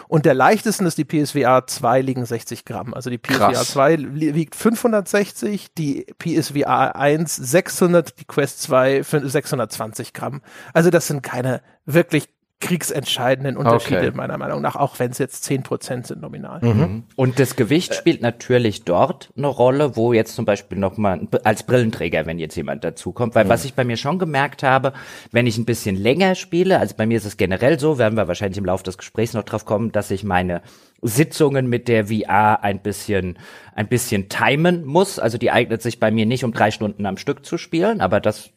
Und 0.07 0.25
der 0.25 0.35
leichtesten 0.35 0.87
ist 0.87 0.99
die 0.99 1.05
PSVR 1.05 1.67
2, 1.67 2.01
liegen 2.01 2.25
60 2.25 2.65
Gramm. 2.65 2.95
Also 2.95 3.11
die 3.11 3.19
PSVR 3.19 3.53
Krass. 3.53 3.69
2 3.73 3.99
wiegt 4.15 4.55
560, 4.55 5.75
die 5.75 6.07
PSVR 6.19 6.97
1 6.97 7.35
600, 7.35 8.19
die 8.21 8.25
Quest 8.25 8.63
2 8.63 9.03
620 9.03 10.13
Gramm. 10.13 10.43
Also 10.73 10.91
das 10.91 11.09
sind 11.09 11.23
keine 11.23 11.61
wirklich 11.87 12.29
kriegsentscheidenden 12.61 13.57
Unterschiede, 13.57 14.09
okay. 14.09 14.17
meiner 14.17 14.39
Meinung 14.39 14.63
nach, 14.63 14.75
auch 14.77 14.99
wenn 14.99 15.11
es 15.11 15.19
jetzt 15.19 15.45
zehn 15.45 15.63
Prozent 15.63 16.07
sind 16.07 16.23
nominal. 16.23 16.61
Mhm. 16.63 16.81
mhm. 16.81 17.03
Und 17.15 17.39
das 17.39 17.57
Gewicht 17.57 17.95
spielt 17.95 18.23
natürlich 18.23 18.85
dort 18.85 19.31
eine 19.37 19.49
Rolle, 19.49 19.97
wo 19.97 20.13
jetzt 20.13 20.35
zum 20.35 20.45
Beispiel 20.45 20.79
nochmal 20.79 21.29
als 21.43 21.65
Brillenträger, 21.65 22.25
wenn 22.27 22.39
jetzt 22.39 22.57
jemand 22.57 22.83
dazukommt, 22.83 23.35
weil 23.35 23.45
mhm. 23.45 23.51
was 23.51 23.65
ich 23.65 23.75
bei 23.75 23.85
mir 23.85 23.97
schon 23.97 24.19
gemerkt 24.19 24.63
habe, 24.63 24.95
wenn 25.31 25.47
ich 25.47 25.59
ein 25.59 25.67
bisschen 25.67 25.97
länger 25.97 26.35
spiele, 26.35 26.79
also 26.79 26.95
bei 26.97 27.07
mir 27.07 27.19
ist 27.19 27.27
es 27.27 27.37
generell 27.37 27.79
so, 27.79 27.99
werden 27.99 28.17
wir 28.17 28.29
wahrscheinlich 28.29 28.59
im 28.59 28.65
Laufe 28.65 28.85
des 28.85 28.97
Gesprächs 28.97 29.35
noch 29.35 29.45
drauf 29.45 29.67
kommen, 29.67 29.93
dass 29.93 30.11
ich 30.11 30.25
meine 30.25 30.63
Sitzungen 31.03 31.69
mit 31.69 31.87
der 31.87 32.07
VR 32.07 32.65
ein 32.65 32.81
bisschen, 32.81 33.39
ein 33.75 33.89
bisschen 33.89 34.31
timen 34.31 34.85
muss. 34.87 35.19
Also 35.19 35.37
die 35.37 35.51
eignet 35.51 35.83
sich 35.83 36.01
bei 36.01 36.11
mir 36.11 36.25
nicht, 36.25 36.45
um 36.45 36.53
drei 36.53 36.71
Stunden 36.71 37.05
am 37.05 37.19
Stück 37.19 37.45
zu 37.45 37.59
spielen, 37.59 38.01
aber 38.01 38.21
das 38.21 38.51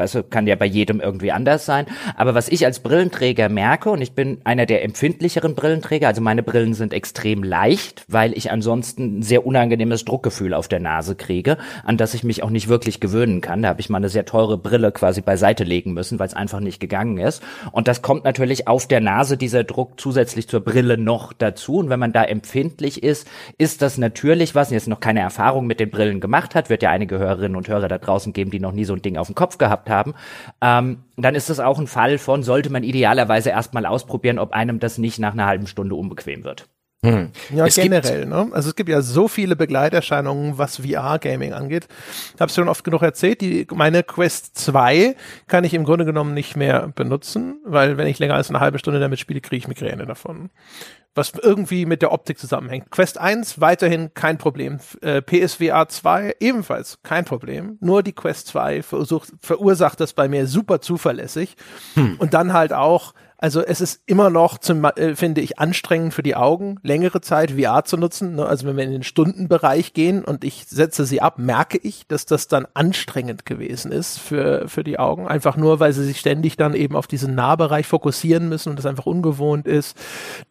weißt 0.00 0.30
kann 0.30 0.46
ja 0.46 0.56
bei 0.56 0.66
jedem 0.66 1.00
irgendwie 1.00 1.32
anders 1.32 1.66
sein. 1.66 1.86
Aber 2.16 2.34
was 2.34 2.48
ich 2.48 2.64
als 2.64 2.80
Brillenträger 2.80 3.48
merke, 3.48 3.90
und 3.90 4.00
ich 4.00 4.12
bin 4.12 4.40
einer 4.44 4.66
der 4.66 4.84
empfindlicheren 4.84 5.54
Brillenträger, 5.54 6.08
also 6.08 6.20
meine 6.20 6.42
Brillen 6.42 6.74
sind 6.74 6.92
extrem 6.92 7.42
leicht, 7.42 8.04
weil 8.08 8.36
ich 8.36 8.50
ansonsten 8.50 9.18
ein 9.18 9.22
sehr 9.22 9.46
unangenehmes 9.46 10.04
Druckgefühl 10.04 10.54
auf 10.54 10.68
der 10.68 10.80
Nase 10.80 11.14
kriege, 11.14 11.58
an 11.84 11.96
das 11.96 12.14
ich 12.14 12.24
mich 12.24 12.42
auch 12.42 12.50
nicht 12.50 12.68
wirklich 12.68 13.00
gewöhnen 13.00 13.40
kann. 13.40 13.62
Da 13.62 13.68
habe 13.68 13.80
ich 13.80 13.90
mal 13.90 13.98
eine 13.98 14.08
sehr 14.08 14.24
teure 14.24 14.58
Brille 14.58 14.92
quasi 14.92 15.20
beiseite 15.20 15.64
legen 15.64 15.92
müssen, 15.92 16.18
weil 16.18 16.26
es 16.26 16.34
einfach 16.34 16.60
nicht 16.60 16.80
gegangen 16.80 17.18
ist. 17.18 17.42
Und 17.72 17.88
das 17.88 18.02
kommt 18.02 18.24
natürlich 18.24 18.68
auf 18.68 18.86
der 18.86 19.00
Nase, 19.00 19.36
dieser 19.36 19.64
Druck 19.64 20.00
zusätzlich 20.00 20.48
zur 20.48 20.60
Brille 20.60 20.96
noch 20.96 21.32
dazu. 21.32 21.76
Und 21.76 21.90
wenn 21.90 22.00
man 22.00 22.12
da 22.12 22.24
empfindlich 22.24 23.02
ist, 23.02 23.28
ist 23.58 23.82
das 23.82 23.98
natürlich 23.98 24.54
was, 24.54 24.70
jetzt 24.70 24.88
noch 24.88 25.00
keine 25.00 25.20
Erfahrung 25.20 25.66
mit 25.66 25.80
den 25.80 25.90
Brillen 25.90 26.20
gemacht 26.20 26.54
hat, 26.54 26.70
wird 26.70 26.82
ja 26.82 26.90
einige 26.90 27.18
Hörerinnen 27.18 27.56
und 27.56 27.68
Hörer 27.68 27.88
da 27.88 27.98
draußen 27.98 28.32
geben, 28.32 28.50
die 28.50 28.60
noch 28.60 28.72
nie 28.72 28.84
so 28.84 28.94
ein 28.94 29.02
Ding 29.02 29.16
auf 29.16 29.26
dem 29.26 29.34
Kopf 29.34 29.58
gehabt 29.58 29.89
haben, 29.90 30.14
ähm, 30.60 31.04
dann 31.16 31.34
ist 31.34 31.50
das 31.50 31.60
auch 31.60 31.78
ein 31.78 31.86
Fall 31.86 32.18
von, 32.18 32.42
sollte 32.42 32.70
man 32.70 32.82
idealerweise 32.82 33.50
erstmal 33.50 33.86
ausprobieren, 33.86 34.38
ob 34.38 34.52
einem 34.52 34.78
das 34.80 34.98
nicht 34.98 35.18
nach 35.18 35.32
einer 35.32 35.46
halben 35.46 35.66
Stunde 35.66 35.94
unbequem 35.94 36.44
wird. 36.44 36.68
Hm. 37.02 37.30
Ja, 37.54 37.64
es 37.64 37.76
generell, 37.76 38.26
ne? 38.26 38.50
Also 38.52 38.68
es 38.68 38.76
gibt 38.76 38.90
ja 38.90 39.00
so 39.00 39.26
viele 39.26 39.56
Begleiterscheinungen, 39.56 40.58
was 40.58 40.76
VR-Gaming 40.76 41.54
angeht. 41.54 41.88
Ich 42.34 42.40
habe 42.40 42.50
es 42.50 42.54
schon 42.54 42.68
oft 42.68 42.84
genug 42.84 43.00
erzählt, 43.00 43.40
die, 43.40 43.66
meine 43.72 44.02
Quest 44.02 44.58
2 44.58 45.16
kann 45.46 45.64
ich 45.64 45.72
im 45.72 45.84
Grunde 45.84 46.04
genommen 46.04 46.34
nicht 46.34 46.56
mehr 46.56 46.88
benutzen, 46.94 47.58
weil 47.64 47.96
wenn 47.96 48.06
ich 48.06 48.18
länger 48.18 48.34
als 48.34 48.50
eine 48.50 48.60
halbe 48.60 48.78
Stunde 48.78 49.00
damit 49.00 49.18
spiele, 49.18 49.40
kriege 49.40 49.56
ich 49.56 49.68
Migräne 49.68 50.04
davon 50.04 50.50
was 51.14 51.32
irgendwie 51.42 51.86
mit 51.86 52.02
der 52.02 52.12
Optik 52.12 52.38
zusammenhängt. 52.38 52.90
Quest 52.90 53.18
1 53.18 53.60
weiterhin 53.60 54.14
kein 54.14 54.38
Problem. 54.38 54.78
Äh, 55.02 55.22
PSVR 55.22 55.88
2 55.88 56.36
ebenfalls 56.40 57.00
kein 57.02 57.24
Problem. 57.24 57.78
Nur 57.80 58.02
die 58.02 58.12
Quest 58.12 58.46
2 58.48 58.82
versucht, 58.82 59.32
verursacht 59.40 60.00
das 60.00 60.12
bei 60.12 60.28
mir 60.28 60.46
super 60.46 60.80
zuverlässig. 60.80 61.56
Hm. 61.94 62.16
Und 62.18 62.34
dann 62.34 62.52
halt 62.52 62.72
auch 62.72 63.12
also 63.42 63.62
es 63.62 63.80
ist 63.80 64.02
immer 64.04 64.28
noch, 64.28 64.58
zum, 64.58 64.84
äh, 64.84 65.16
finde 65.16 65.40
ich, 65.40 65.58
anstrengend 65.58 66.12
für 66.12 66.22
die 66.22 66.36
Augen, 66.36 66.76
längere 66.82 67.22
Zeit 67.22 67.52
VR 67.52 67.84
zu 67.84 67.96
nutzen. 67.96 68.34
Ne? 68.34 68.44
Also 68.44 68.66
wenn 68.66 68.76
wir 68.76 68.84
in 68.84 68.92
den 68.92 69.02
Stundenbereich 69.02 69.94
gehen 69.94 70.22
und 70.24 70.44
ich 70.44 70.66
setze 70.68 71.06
sie 71.06 71.22
ab, 71.22 71.38
merke 71.38 71.78
ich, 71.78 72.06
dass 72.06 72.26
das 72.26 72.48
dann 72.48 72.66
anstrengend 72.74 73.46
gewesen 73.46 73.92
ist 73.92 74.18
für, 74.18 74.68
für 74.68 74.84
die 74.84 74.98
Augen. 74.98 75.26
Einfach 75.26 75.56
nur, 75.56 75.80
weil 75.80 75.94
sie 75.94 76.04
sich 76.04 76.20
ständig 76.20 76.58
dann 76.58 76.74
eben 76.74 76.94
auf 76.94 77.06
diesen 77.06 77.34
Nahbereich 77.34 77.86
fokussieren 77.86 78.50
müssen 78.50 78.70
und 78.70 78.76
das 78.76 78.86
einfach 78.86 79.06
ungewohnt 79.06 79.66
ist. 79.66 79.96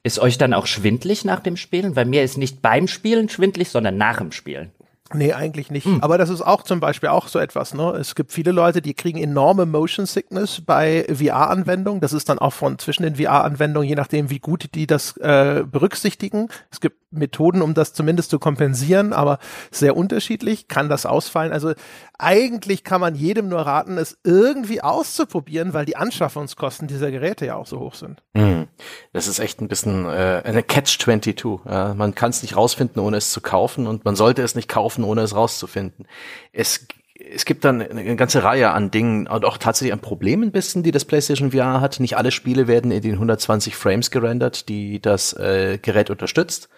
Ist 0.02 0.18
euch 0.18 0.40
dann 0.40 0.56
auch 0.56 0.66
schwindlig 0.66 1.24
nach 1.24 1.42
dem 1.42 1.58
Spielen? 1.58 1.96
Weil 1.96 2.06
mir 2.06 2.24
ist 2.24 2.40
nicht 2.40 2.64
beim 2.64 2.88
Spielen 2.88 3.30
schwindlig, 3.30 3.70
sondern 3.70 3.98
nach 3.98 4.18
dem 4.18 4.32
Spielen. 4.32 4.72
Nee, 5.14 5.34
eigentlich 5.34 5.72
nicht. 5.72 5.86
Hm. 5.86 6.02
Aber 6.02 6.18
das 6.18 6.30
ist 6.30 6.42
auch 6.42 6.64
zum 6.64 6.80
Beispiel 6.80 7.10
auch 7.10 7.28
so 7.28 7.40
etwas. 7.40 7.74
Ne? 7.74 7.92
Es 7.92 8.14
gibt 8.14 8.32
viele 8.32 8.52
Leute, 8.52 8.82
die 8.82 8.94
kriegen 8.94 9.18
enorme 9.18 9.66
Motion 9.66 10.06
Sickness 10.06 10.62
bei 10.62 11.06
VR-Anwendungen. 11.12 12.00
Das 12.00 12.14
ist 12.14 12.30
dann 12.30 12.40
auch 12.40 12.54
von 12.54 12.78
zwischen 12.78 13.04
den 13.04 13.16
VR-Anwendungen, 13.16 13.90
je 13.90 13.96
nachdem, 13.96 14.30
wie 14.30 14.40
gut 14.40 14.70
die 14.76 14.86
das 14.86 15.18
äh, 15.18 15.64
berücksichtigen. 15.70 16.50
Es 16.72 16.80
gibt 16.80 16.98
Methoden, 17.12 17.62
um 17.62 17.74
das 17.74 17.94
zumindest 17.94 18.30
zu 18.30 18.40
kompensieren, 18.40 19.14
aber 19.14 19.40
sehr 19.72 19.98
unterschiedlich 19.98 20.68
kann 20.68 20.90
das 20.90 21.06
ausfallen. 21.06 21.52
Also 21.52 21.74
eigentlich 22.18 22.84
kann 22.84 23.02
man 23.02 23.16
jedem 23.16 23.50
nur 23.50 23.62
raten, 23.62 23.98
es 23.98 24.18
irgendwie 24.24 24.82
auszuprobieren, 24.82 25.74
weil 25.74 25.86
die 25.86 25.96
Anschaffungskosten 25.96 26.88
dieser 26.88 27.12
Geräte 27.12 27.46
ja 27.46 27.56
auch 27.56 27.68
so 27.68 27.80
hoch 27.80 27.96
sind. 27.96 28.22
Hm. 28.36 28.68
Das 29.14 29.28
ist 29.28 29.40
echt 29.40 29.62
ein 29.62 29.68
bisschen 29.68 30.06
äh, 30.06 30.42
eine 30.44 30.62
Catch-22. 30.62 31.60
Ja? 31.66 31.94
Man 31.94 32.14
kann 32.14 32.30
es 32.30 32.42
nicht 32.42 32.56
rausfinden, 32.56 33.02
ohne 33.02 33.18
es 33.18 33.32
zu 33.32 33.42
kaufen 33.42 33.88
und 33.88 34.06
man 34.06 34.16
sollte 34.16 34.44
es 34.44 34.56
nicht 34.56 34.70
kaufen, 34.70 35.04
ohne 35.04 35.22
es 35.22 35.36
rauszufinden. 35.36 36.08
Es 36.54 36.88
es 37.32 37.46
gibt 37.46 37.66
dann 37.66 37.82
eine 37.82 38.16
ganze 38.16 38.44
Reihe 38.44 38.72
an 38.72 38.92
Dingen 38.92 39.28
und 39.28 39.44
auch 39.44 39.58
tatsächlich 39.58 39.94
an 39.94 40.00
Problemen 40.00 40.44
ein 40.44 40.52
bisschen, 40.52 40.84
die 40.84 40.92
das 40.92 41.06
PlayStation 41.06 41.52
VR 41.52 41.82
hat. 41.82 42.00
Nicht 42.00 42.18
alle 42.18 42.32
Spiele 42.32 42.68
werden 42.68 42.92
in 42.92 43.02
den 43.02 43.14
120 43.14 43.76
Frames 43.76 44.10
gerendert, 44.12 44.70
die 44.70 45.02
das 45.02 45.34
äh, 45.34 45.80
Gerät 45.82 46.10
unterstützt, 46.10 46.70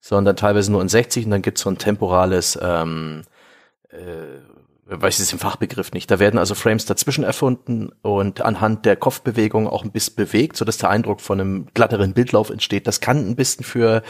sondern 0.00 0.36
teilweise 0.36 0.72
nur 0.72 0.82
in 0.82 0.88
60 0.88 1.26
und 1.26 1.30
dann 1.30 1.42
gibt's 1.42 1.62
so 1.62 1.70
ein 1.70 1.78
temporales 1.78 2.58
ähm, 2.60 3.22
äh, 3.90 4.40
weiß 4.90 5.20
ich 5.20 5.32
im 5.32 5.38
Fachbegriff 5.38 5.92
nicht. 5.92 6.10
Da 6.10 6.18
werden 6.18 6.38
also 6.38 6.54
Frames 6.54 6.84
dazwischen 6.84 7.22
erfunden 7.22 7.90
und 8.02 8.40
anhand 8.40 8.84
der 8.86 8.96
Kopfbewegung 8.96 9.68
auch 9.68 9.84
ein 9.84 9.92
bisschen 9.92 10.16
bewegt, 10.16 10.56
so 10.56 10.64
dass 10.64 10.78
der 10.78 10.90
Eindruck 10.90 11.20
von 11.20 11.40
einem 11.40 11.66
glatteren 11.74 12.12
Bildlauf 12.12 12.50
entsteht. 12.50 12.86
Das 12.86 13.00
kann 13.00 13.28
ein 13.28 13.36
bisschen 13.36 13.64
für, 13.64 14.02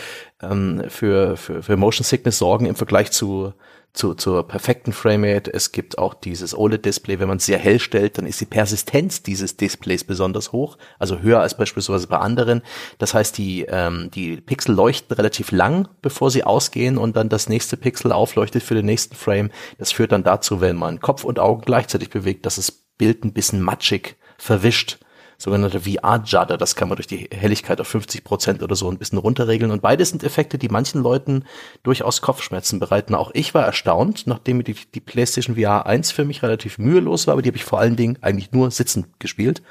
ähm, 0.42 0.84
für, 0.88 1.36
für, 1.36 1.62
für 1.62 1.76
Motion 1.76 2.04
Sickness 2.04 2.38
sorgen 2.38 2.64
im 2.66 2.76
Vergleich 2.76 3.10
zu 3.10 3.52
zu, 3.92 4.14
zur 4.14 4.46
perfekten 4.46 4.92
Framerate. 4.92 5.52
Es 5.52 5.72
gibt 5.72 5.98
auch 5.98 6.14
dieses 6.14 6.56
OLED-Display, 6.56 7.18
wenn 7.18 7.28
man 7.28 7.38
es 7.38 7.46
sehr 7.46 7.58
hell 7.58 7.80
stellt, 7.80 8.18
dann 8.18 8.26
ist 8.26 8.40
die 8.40 8.46
Persistenz 8.46 9.22
dieses 9.22 9.56
Displays 9.56 10.04
besonders 10.04 10.52
hoch, 10.52 10.78
also 10.98 11.20
höher 11.20 11.40
als 11.40 11.56
beispielsweise 11.56 12.06
bei 12.06 12.18
anderen. 12.18 12.62
Das 12.98 13.14
heißt, 13.14 13.36
die, 13.36 13.66
ähm, 13.68 14.10
die 14.14 14.40
Pixel 14.40 14.74
leuchten 14.74 15.16
relativ 15.16 15.50
lang, 15.50 15.88
bevor 16.02 16.30
sie 16.30 16.44
ausgehen 16.44 16.98
und 16.98 17.16
dann 17.16 17.28
das 17.28 17.48
nächste 17.48 17.76
Pixel 17.76 18.12
aufleuchtet 18.12 18.62
für 18.62 18.74
den 18.74 18.86
nächsten 18.86 19.16
Frame. 19.16 19.50
Das 19.78 19.92
führt 19.92 20.12
dann 20.12 20.22
dazu, 20.22 20.60
wenn 20.60 20.76
man 20.76 21.00
Kopf 21.00 21.24
und 21.24 21.38
Augen 21.38 21.62
gleichzeitig 21.62 22.10
bewegt, 22.10 22.46
dass 22.46 22.56
das 22.56 22.70
Bild 22.70 23.24
ein 23.24 23.32
bisschen 23.32 23.60
matschig 23.60 24.16
verwischt 24.38 24.98
sogenannte 25.40 25.80
VR-Judder. 25.80 26.58
Das 26.58 26.76
kann 26.76 26.88
man 26.88 26.96
durch 26.96 27.06
die 27.06 27.28
Helligkeit 27.32 27.80
auf 27.80 27.88
50 27.88 28.24
Prozent 28.24 28.62
oder 28.62 28.76
so 28.76 28.90
ein 28.90 28.98
bisschen 28.98 29.18
runterregeln. 29.18 29.70
Und 29.70 29.80
beides 29.80 30.10
sind 30.10 30.22
Effekte, 30.22 30.58
die 30.58 30.68
manchen 30.68 31.02
Leuten 31.02 31.44
durchaus 31.82 32.20
Kopfschmerzen 32.20 32.78
bereiten. 32.78 33.14
Auch 33.14 33.30
ich 33.32 33.54
war 33.54 33.64
erstaunt, 33.64 34.26
nachdem 34.26 34.62
die, 34.62 34.76
die 34.94 35.00
PlayStation 35.00 35.56
VR 35.56 35.86
1 35.86 36.12
für 36.12 36.24
mich 36.24 36.42
relativ 36.42 36.78
mühelos 36.78 37.26
war, 37.26 37.32
aber 37.32 37.42
die 37.42 37.48
habe 37.48 37.56
ich 37.56 37.64
vor 37.64 37.80
allen 37.80 37.96
Dingen 37.96 38.18
eigentlich 38.20 38.52
nur 38.52 38.70
sitzend 38.70 39.18
gespielt. 39.18 39.62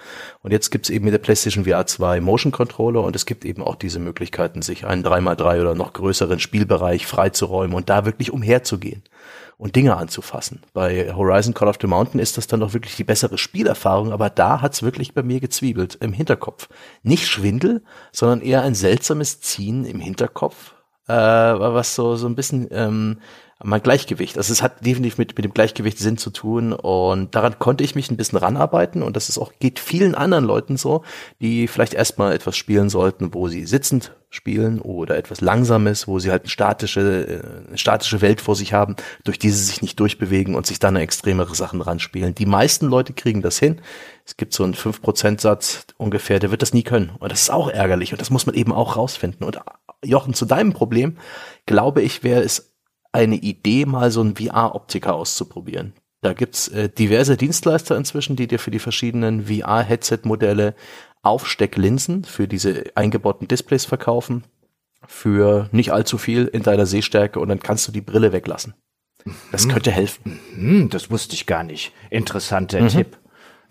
Und 0.42 0.52
jetzt 0.52 0.72
gibt's 0.72 0.90
eben 0.90 1.06
mit 1.06 1.14
der 1.14 1.20
PlayStation 1.20 1.66
VR 1.66 1.86
2 1.86 2.20
Motion 2.20 2.52
Controller 2.52 3.04
und 3.04 3.16
es 3.16 3.28
gibt 3.28 3.46
eben 3.46 3.62
auch 3.62 3.76
diese 3.76 4.00
Möglichkeiten, 4.00 4.64
sich 4.64 4.86
einen 4.86 5.06
3x3 5.06 5.62
oder 5.62 5.76
noch 5.76 5.94
größeren 5.94 6.40
Spielbereich 6.40 7.06
freizuräumen 7.06 7.76
und 7.76 7.90
da 7.90 8.06
wirklich 8.06 8.32
umherzugehen 8.32 9.04
und 9.60 9.76
Dinge 9.76 9.98
anzufassen. 9.98 10.62
Bei 10.74 11.14
Horizon 11.14 11.54
Call 11.54 11.68
of 11.68 11.78
the 11.82 11.88
Mountain 11.88 12.22
ist 12.22 12.38
das 12.38 12.48
dann 12.48 12.62
doch 12.62 12.74
wirklich 12.74 12.96
die 12.96 13.04
bessere 13.04 13.38
Spielerfahrung, 13.38 14.14
aber 14.14 14.30
da 14.30 14.62
hat's 14.62 14.84
wirklich 14.84 15.14
bei 15.14 15.22
mir 15.22 15.42
gezwiebelt 15.42 15.96
im 16.00 16.14
Hinterkopf. 16.14 16.70
Nicht 17.04 17.28
Schwindel, 17.28 17.84
sondern 18.14 18.40
eher 18.40 18.62
ein 18.62 18.74
seltsames 18.74 19.42
Ziehen 19.42 19.84
im 19.84 20.00
Hinterkopf, 20.00 20.76
äh, 21.08 21.14
was 21.14 21.94
so 21.94 22.16
so 22.16 22.28
ein 22.28 22.36
bisschen 22.36 22.70
ähm, 22.72 23.20
mein 23.62 23.84
Gleichgewicht. 23.84 24.38
Also 24.38 24.54
es 24.54 24.62
hat 24.62 24.86
definitiv 24.86 25.18
mit, 25.18 25.36
mit 25.36 25.44
dem 25.44 25.54
Gleichgewicht 25.54 26.00
Sinn 26.00 26.18
zu 26.18 26.30
tun 26.30 26.72
und 26.72 27.36
daran 27.36 27.60
konnte 27.60 27.84
ich 27.84 27.94
mich 27.94 28.10
ein 28.10 28.16
bisschen 28.16 28.40
ranarbeiten 28.40 29.04
und 29.04 29.16
das 29.16 29.28
ist 29.28 29.38
auch, 29.38 29.52
geht 29.60 29.80
vielen 29.80 30.16
anderen 30.16 30.46
Leuten 30.46 30.78
so, 30.78 31.04
die 31.42 31.68
vielleicht 31.68 31.94
erstmal 31.94 32.34
etwas 32.34 32.56
spielen 32.56 32.90
sollten, 32.90 33.34
wo 33.34 33.50
sie 33.50 33.66
sitzend 33.66 34.14
spielen 34.30 34.80
oder 34.80 35.18
etwas 35.18 35.42
Langsames, 35.42 36.08
wo 36.08 36.20
sie 36.20 36.32
halt 36.32 36.44
eine 36.44 36.50
statische, 36.50 37.02
äh, 37.02 37.68
eine 37.68 37.78
statische 37.78 38.22
Welt 38.22 38.40
vor 38.40 38.56
sich 38.56 38.74
haben, 38.74 38.96
durch 39.24 39.40
die 39.40 39.50
sie 39.50 39.64
sich 39.64 39.82
nicht 39.82 40.00
durchbewegen 40.00 40.56
und 40.56 40.66
sich 40.66 40.80
dann 40.80 40.96
extremere 40.96 41.56
Sachen 41.56 41.82
ranspielen. 41.82 42.36
Die 42.36 42.46
meisten 42.46 42.86
Leute 42.86 43.14
kriegen 43.14 43.42
das 43.42 43.60
hin. 43.60 43.82
Es 44.26 44.38
gibt 44.38 44.54
so 44.54 44.64
einen 44.64 44.76
5%-Satz 44.76 45.88
ungefähr, 45.98 46.40
der 46.40 46.52
wird 46.52 46.62
das 46.62 46.74
nie 46.74 46.84
können. 46.84 47.12
Und 47.20 47.32
das 47.32 47.42
ist 47.42 47.50
auch 47.50 47.70
ärgerlich 47.70 48.14
und 48.14 48.22
das 48.22 48.30
muss 48.30 48.46
man 48.46 48.56
eben 48.56 48.72
auch 48.72 48.96
rausfinden. 48.96 49.46
Und 49.46 49.60
Jochen, 50.04 50.34
zu 50.34 50.46
deinem 50.46 50.74
Problem, 50.74 51.18
glaube 51.66 52.02
ich, 52.02 52.24
wäre 52.24 52.42
es 52.42 52.69
eine 53.12 53.36
Idee, 53.36 53.86
mal 53.86 54.12
so 54.12 54.22
einen 54.22 54.36
VR-Optiker 54.36 55.16
auszuprobieren. 55.16 55.94
Da 56.22 56.34
gibt's 56.34 56.68
äh, 56.68 56.90
diverse 56.90 57.38
Dienstleister 57.38 57.96
inzwischen, 57.96 58.36
die 58.36 58.48
dir 58.48 58.60
für 58.60 58.72
die 58.72 58.80
verschiedenen 58.80 59.48
VR-Headset-Modelle 59.48 60.76
Aufstecklinsen 61.22 62.24
für 62.24 62.48
diese 62.48 62.84
eingebauten 62.96 63.48
Displays 63.48 63.86
verkaufen. 63.86 64.44
Für 65.08 65.70
nicht 65.72 65.92
allzu 65.92 66.18
viel 66.18 66.46
in 66.46 66.64
deiner 66.64 66.86
Sehstärke 66.86 67.40
und 67.40 67.50
dann 67.50 67.62
kannst 67.62 67.88
du 67.88 67.92
die 67.92 68.02
Brille 68.02 68.32
weglassen. 68.34 68.74
Das 69.52 69.66
mhm. 69.66 69.72
könnte 69.72 69.92
helfen. 69.92 70.40
Mhm, 70.56 70.90
das 70.90 71.10
wusste 71.10 71.36
ich 71.36 71.46
gar 71.46 71.64
nicht. 71.64 71.94
Interessanter 72.10 72.82
mhm. 72.82 72.90
Tipp. 72.90 73.18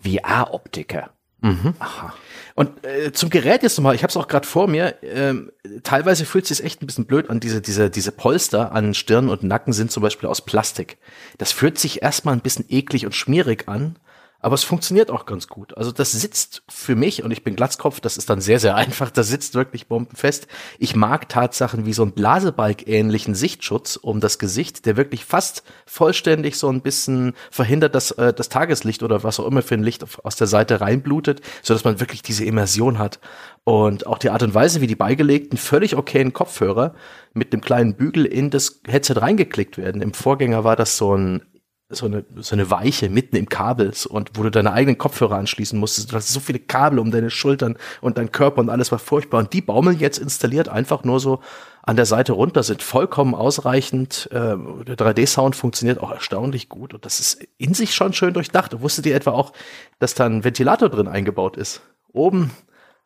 VR-Optiker. 0.03 1.11
Mhm. 1.41 1.73
Aha. 1.79 2.13
Und 2.59 2.85
äh, 2.85 3.13
zum 3.13 3.29
Gerät 3.29 3.63
jetzt 3.63 3.77
nochmal, 3.77 3.95
ich 3.95 4.03
habe 4.03 4.09
es 4.11 4.17
auch 4.17 4.27
gerade 4.27 4.45
vor 4.45 4.67
mir, 4.67 4.95
ähm, 5.01 5.49
teilweise 5.83 6.25
fühlt 6.25 6.43
es 6.43 6.57
sich 6.57 6.65
echt 6.65 6.81
ein 6.81 6.87
bisschen 6.87 7.05
blöd 7.05 7.29
an, 7.29 7.39
diese, 7.39 7.61
diese, 7.61 7.89
diese 7.89 8.11
Polster 8.11 8.73
an 8.73 8.93
Stirn 8.93 9.29
und 9.29 9.43
Nacken 9.43 9.71
sind 9.71 9.93
zum 9.93 10.03
Beispiel 10.03 10.27
aus 10.27 10.41
Plastik. 10.41 10.97
Das 11.37 11.53
fühlt 11.53 11.79
sich 11.79 12.01
erstmal 12.01 12.33
ein 12.33 12.41
bisschen 12.41 12.65
eklig 12.67 13.05
und 13.05 13.15
schmierig 13.15 13.69
an, 13.69 13.95
aber 14.41 14.55
es 14.55 14.63
funktioniert 14.63 15.11
auch 15.11 15.25
ganz 15.25 15.47
gut. 15.47 15.77
Also 15.77 15.91
das 15.91 16.11
sitzt 16.11 16.63
für 16.69 16.95
mich, 16.95 17.23
und 17.23 17.31
ich 17.31 17.43
bin 17.43 17.55
Glatzkopf, 17.55 17.99
das 17.99 18.17
ist 18.17 18.29
dann 18.29 18.39
sehr, 18.39 18.59
sehr 18.59 18.75
einfach, 18.77 19.11
das 19.11 19.27
sitzt 19.27 19.55
wirklich 19.55 19.87
bombenfest. 19.87 20.47
Ich 20.77 20.95
mag 20.95 21.27
Tatsachen 21.27 21.85
wie 21.85 21.93
so 21.93 22.03
einen 22.03 22.13
Blasebalg-ähnlichen 22.13 23.35
Sichtschutz 23.35 23.97
um 23.97 24.19
das 24.19 24.39
Gesicht, 24.39 24.85
der 24.85 24.97
wirklich 24.97 25.25
fast 25.25 25.63
vollständig 25.85 26.57
so 26.57 26.69
ein 26.69 26.81
bisschen 26.81 27.33
verhindert, 27.51 27.95
dass 27.95 28.11
äh, 28.11 28.33
das 28.33 28.49
Tageslicht 28.49 29.03
oder 29.03 29.23
was 29.23 29.39
auch 29.39 29.47
immer 29.47 29.61
für 29.61 29.75
ein 29.75 29.83
Licht 29.83 30.05
aus 30.23 30.35
der 30.35 30.47
Seite 30.47 30.81
reinblutet, 30.81 31.41
so 31.61 31.73
dass 31.73 31.83
man 31.83 31.99
wirklich 31.99 32.21
diese 32.21 32.45
Immersion 32.45 32.97
hat. 32.97 33.19
Und 33.65 34.07
auch 34.07 34.17
die 34.17 34.29
Art 34.29 34.41
und 34.41 34.53
Weise, 34.53 34.81
wie 34.81 34.87
die 34.87 34.95
beigelegten, 34.95 35.57
völlig 35.57 35.95
okayen 35.95 36.33
Kopfhörer 36.33 36.95
mit 37.33 37.53
dem 37.53 37.61
kleinen 37.61 37.95
Bügel 37.95 38.25
in 38.25 38.49
das 38.49 38.81
Headset 38.87 39.15
reingeklickt 39.17 39.77
werden. 39.77 40.01
Im 40.01 40.13
Vorgänger 40.13 40.63
war 40.63 40.75
das 40.75 40.97
so 40.97 41.15
ein 41.15 41.43
so 41.89 42.05
eine, 42.05 42.23
so 42.35 42.55
eine 42.55 42.69
Weiche 42.69 43.09
mitten 43.09 43.35
im 43.35 43.49
Kabel 43.49 43.91
und 44.09 44.31
wo 44.35 44.43
du 44.43 44.51
deine 44.51 44.73
eigenen 44.73 44.99
Kopfhörer 44.99 45.35
anschließen 45.35 45.77
musstest. 45.79 46.11
Du 46.11 46.15
hast 46.15 46.31
so 46.31 46.39
viele 46.39 46.59
Kabel 46.59 46.99
um 46.99 47.09
deine 47.09 47.31
Schultern 47.31 47.77
und 47.99 48.19
deinen 48.19 48.31
Körper 48.31 48.61
und 48.61 48.69
alles 48.69 48.91
war 48.91 48.99
furchtbar. 48.99 49.39
Und 49.39 49.53
die 49.53 49.61
baumeln 49.61 49.97
jetzt 49.97 50.19
installiert 50.19 50.69
einfach 50.69 51.03
nur 51.03 51.19
so 51.19 51.39
an 51.81 51.95
der 51.95 52.05
Seite 52.05 52.33
runter, 52.33 52.61
sind 52.61 52.83
vollkommen 52.83 53.33
ausreichend. 53.33 54.29
Äh, 54.31 54.55
der 54.85 54.97
3D-Sound 54.97 55.55
funktioniert 55.55 55.99
auch 55.99 56.11
erstaunlich 56.11 56.69
gut 56.69 56.93
und 56.93 57.05
das 57.05 57.19
ist 57.19 57.47
in 57.57 57.73
sich 57.73 57.95
schon 57.95 58.13
schön 58.13 58.35
durchdacht. 58.35 58.79
Wusstet 58.81 59.07
ihr 59.07 59.15
etwa 59.15 59.31
auch, 59.31 59.51
dass 59.97 60.13
da 60.13 60.27
ein 60.27 60.43
Ventilator 60.43 60.89
drin 60.89 61.07
eingebaut 61.07 61.57
ist? 61.57 61.81
Oben 62.13 62.51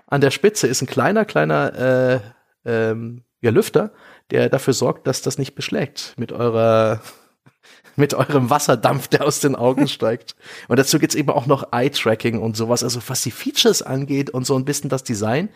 an 0.08 0.20
der 0.20 0.32
Spitze 0.32 0.68
ist 0.68 0.82
ein 0.82 0.88
kleiner, 0.88 1.24
kleiner 1.24 1.74
äh, 1.74 2.20
ähm, 2.66 3.24
ja, 3.40 3.52
Lüfter, 3.52 3.92
der 4.32 4.50
dafür 4.50 4.74
sorgt, 4.74 5.08
dass 5.08 5.22
das 5.22 5.38
nicht 5.38 5.56
beschlägt 5.56 6.16
mit 6.18 6.34
eurer 6.34 7.00
mit 7.96 8.14
eurem 8.14 8.50
Wasserdampf, 8.50 9.08
der 9.08 9.26
aus 9.26 9.40
den 9.40 9.56
Augen 9.56 9.88
steigt. 9.88 10.36
Und 10.68 10.80
dazu 10.80 11.00
gibt's 11.00 11.16
eben 11.16 11.30
auch 11.30 11.46
noch 11.46 11.72
Eye-Tracking 11.72 12.40
und 12.40 12.58
sowas. 12.58 12.84
Also 12.84 13.00
was 13.08 13.22
die 13.22 13.32
Features 13.32 13.82
angeht 13.82 14.30
und 14.30 14.46
so 14.46 14.56
ein 14.58 14.66
bisschen 14.66 14.90
das 14.90 15.04
Design. 15.04 15.50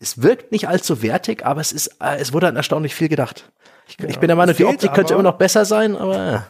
Es 0.00 0.22
wirkt 0.22 0.52
nicht 0.52 0.68
allzu 0.68 1.02
wertig, 1.02 1.46
aber 1.46 1.60
es 1.60 1.72
ist, 1.72 1.96
äh, 2.00 2.16
es 2.18 2.32
wurde 2.32 2.48
an 2.48 2.56
erstaunlich 2.56 2.94
viel 2.94 3.08
gedacht. 3.08 3.50
Ich, 3.88 3.96
ja, 4.00 4.08
ich 4.08 4.18
bin 4.18 4.28
der 4.28 4.36
Meinung, 4.36 4.56
die 4.56 4.64
Optik 4.64 4.92
könnte 4.92 5.14
immer 5.14 5.22
noch 5.22 5.38
besser 5.38 5.64
sein, 5.64 5.96
aber. 5.96 6.16
Ja. 6.16 6.46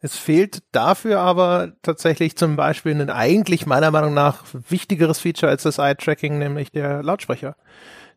Es 0.00 0.16
fehlt 0.16 0.62
dafür 0.72 1.20
aber 1.20 1.72
tatsächlich 1.82 2.36
zum 2.36 2.54
Beispiel 2.54 2.92
ein 2.92 3.10
eigentlich 3.10 3.66
meiner 3.66 3.90
Meinung 3.90 4.14
nach 4.14 4.44
wichtigeres 4.52 5.18
Feature 5.18 5.50
als 5.50 5.62
das 5.62 5.78
Eye-Tracking, 5.78 6.38
nämlich 6.38 6.70
der 6.70 7.02
Lautsprecher. 7.02 7.56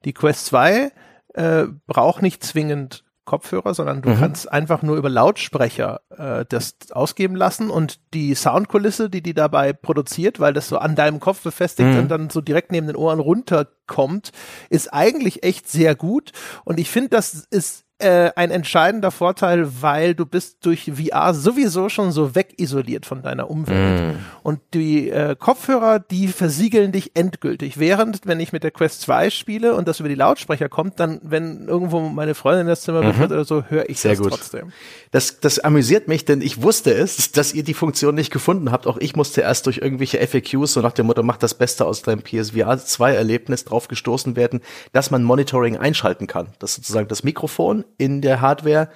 Die 0.06 0.14
Quest 0.14 0.46
2 0.48 0.92
äh, 1.34 1.64
braucht 1.88 2.22
nicht 2.22 2.44
zwingend 2.44 3.04
Kopfhörer, 3.30 3.76
sondern 3.76 4.02
du 4.02 4.10
mhm. 4.10 4.20
kannst 4.20 4.52
einfach 4.52 4.82
nur 4.82 4.98
über 4.98 5.10
Lautsprecher 5.10 6.02
äh, 6.10 6.46
das 6.50 6.76
ausgeben 6.92 7.36
lassen 7.36 7.70
und 7.70 8.00
die 8.16 8.34
Soundkulisse, 8.34 9.10
die 9.10 9.22
die 9.22 9.36
dabei 9.36 9.72
produziert, 9.72 10.40
weil 10.40 10.54
das 10.54 10.68
so 10.68 10.80
an 10.80 10.96
deinem 10.96 11.20
Kopf 11.20 11.44
befestigt 11.44 11.90
mhm. 11.90 12.00
und 12.00 12.08
dann 12.10 12.30
so 12.32 12.42
direkt 12.42 12.72
neben 12.72 12.88
den 12.88 12.96
Ohren 12.96 13.20
runterkommt, 13.20 14.32
ist 14.72 14.92
eigentlich 14.92 15.44
echt 15.44 15.70
sehr 15.70 15.94
gut 15.96 16.32
und 16.66 16.80
ich 16.80 16.90
finde, 16.90 17.10
das 17.10 17.46
ist 17.52 17.86
äh, 18.00 18.32
ein 18.36 18.50
entscheidender 18.50 19.12
Vorteil, 19.12 19.68
weil 19.82 20.16
du 20.16 20.26
bist 20.26 20.66
durch 20.66 20.92
VR 20.94 21.34
sowieso 21.34 21.90
schon 21.90 22.14
so 22.14 22.34
wegisoliert 22.34 23.06
von 23.06 23.22
deiner 23.22 23.50
Umwelt. 23.50 24.16
Mm. 24.16 24.20
Und 24.42 24.62
die 24.74 25.10
äh, 25.10 25.36
Kopfhörer, 25.38 26.00
die 26.00 26.30
versiegeln 26.30 26.94
dich 26.94 27.12
endgültig. 27.16 27.78
Während, 27.78 28.22
wenn 28.26 28.40
ich 28.40 28.54
mit 28.54 28.64
der 28.64 28.72
Quest 28.72 29.02
2 29.02 29.30
spiele 29.30 29.76
und 29.76 29.88
das 29.90 30.00
über 30.00 30.08
die 30.08 30.16
Lautsprecher 30.16 30.70
kommt, 30.70 31.00
dann, 31.02 31.20
wenn 31.24 31.68
irgendwo 31.68 32.00
meine 32.00 32.36
Freundin 32.36 32.68
das 32.68 32.82
Zimmer 32.82 33.02
mhm. 33.02 33.08
betritt 33.08 33.32
oder 33.32 33.44
so, 33.44 33.64
höre 33.68 33.90
ich 33.90 34.00
Sehr 34.00 34.12
das 34.12 34.22
gut. 34.22 34.30
trotzdem. 34.30 34.72
Das, 35.12 35.42
das 35.42 35.60
amüsiert 35.60 36.08
mich, 36.08 36.24
denn 36.24 36.42
ich 36.42 36.62
wusste 36.62 36.94
es, 36.94 37.34
dass 37.34 37.54
ihr 37.54 37.64
die 37.64 37.74
Funktion 37.74 38.16
nicht 38.16 38.32
gefunden 38.32 38.72
habt. 38.72 38.88
Auch 38.88 38.98
ich 38.98 39.18
musste 39.18 39.42
erst 39.42 39.66
durch 39.66 39.80
irgendwelche 39.80 40.26
FAQs, 40.26 40.72
so 40.72 40.80
nach 40.80 40.94
dem 40.94 41.08
Motto, 41.08 41.22
mach 41.22 41.38
das 41.38 41.54
Beste 41.54 41.86
aus 41.86 42.02
deinem 42.02 42.22
PSVR 42.22 42.78
2 42.78 43.14
Erlebnis 43.14 43.66
drauf 43.66 43.90
gestoßen 43.90 44.38
werden, 44.38 44.62
dass 44.94 45.12
man 45.12 45.24
Monitoring 45.24 45.76
einschalten 45.76 46.28
kann. 46.28 46.48
Das 46.60 46.76
sozusagen 46.76 47.10
das 47.10 47.24
Mikrofon 47.24 47.84
in 47.98 48.22
der 48.22 48.42
Hardware 48.42 48.90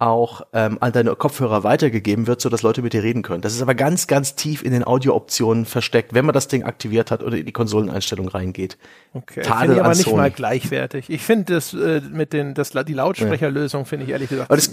auch 0.00 0.46
ähm, 0.54 0.78
an 0.80 0.92
deine 0.92 1.14
Kopfhörer 1.14 1.62
weitergegeben 1.62 2.26
wird, 2.26 2.40
so 2.40 2.48
dass 2.48 2.62
Leute 2.62 2.80
mit 2.80 2.94
dir 2.94 3.02
reden 3.02 3.22
können. 3.22 3.42
Das 3.42 3.54
ist 3.54 3.60
aber 3.60 3.74
ganz, 3.74 4.06
ganz 4.06 4.34
tief 4.34 4.62
in 4.62 4.72
den 4.72 4.82
Audiooptionen 4.82 5.66
versteckt, 5.66 6.14
wenn 6.14 6.24
man 6.24 6.32
das 6.32 6.48
Ding 6.48 6.62
aktiviert 6.64 7.10
hat 7.10 7.22
oder 7.22 7.36
in 7.36 7.44
die 7.44 7.52
Konsoleneinstellung 7.52 8.28
reingeht. 8.28 8.78
Okay, 9.12 9.44
finde 9.44 9.74
ich 9.74 9.80
aber 9.80 9.90
nicht 9.90 10.04
Sony. 10.04 10.16
mal 10.16 10.30
gleichwertig. 10.30 11.10
Ich 11.10 11.20
finde 11.20 11.54
das 11.54 11.74
äh, 11.74 12.00
mit 12.00 12.32
den 12.32 12.54
das 12.54 12.70
die 12.70 12.94
Lautsprecherlösung 12.94 13.84
finde 13.84 14.06
ich 14.06 14.10
ehrlich 14.12 14.30
gesagt. 14.30 14.50
Aber 14.50 14.58
es, 14.58 14.70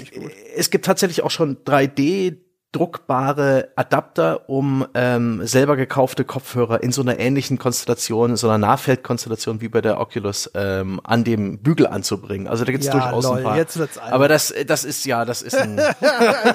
es 0.56 0.70
gibt 0.70 0.86
tatsächlich 0.86 1.24
auch 1.24 1.32
schon 1.32 1.58
3D 1.58 2.38
druckbare 2.78 3.70
Adapter, 3.76 4.48
um 4.48 4.86
ähm, 4.94 5.42
selber 5.46 5.76
gekaufte 5.76 6.24
Kopfhörer 6.24 6.84
in 6.84 6.92
so 6.92 7.02
einer 7.02 7.18
ähnlichen 7.18 7.58
Konstellation, 7.58 8.36
so 8.38 8.48
einer 8.48 8.60
Nahfeldkonstellation 8.60 9.62
wie 9.62 9.68
bei 9.68 9.82
der 9.82 10.00
Oculus 10.00 10.52
ähm, 10.54 11.02
an 11.04 11.24
dem 11.24 11.58
Bügel 11.58 11.88
anzubringen. 11.88 12.48
Also 12.48 12.66
da 12.66 12.72
gibt's 12.72 12.86
ja, 12.86 12.94
durchaus 12.94 13.24
lol, 13.24 13.38
ein 13.38 13.44
paar. 13.44 13.58
Jetzt 13.58 13.78
wird's 13.80 13.98
Aber 13.98 14.28
das, 14.28 14.54
das 14.68 14.86
ist 14.86 15.06
ja, 15.06 15.26
das 15.26 15.42
ist 15.42 15.56
ein. 15.58 15.80
also 15.80 15.94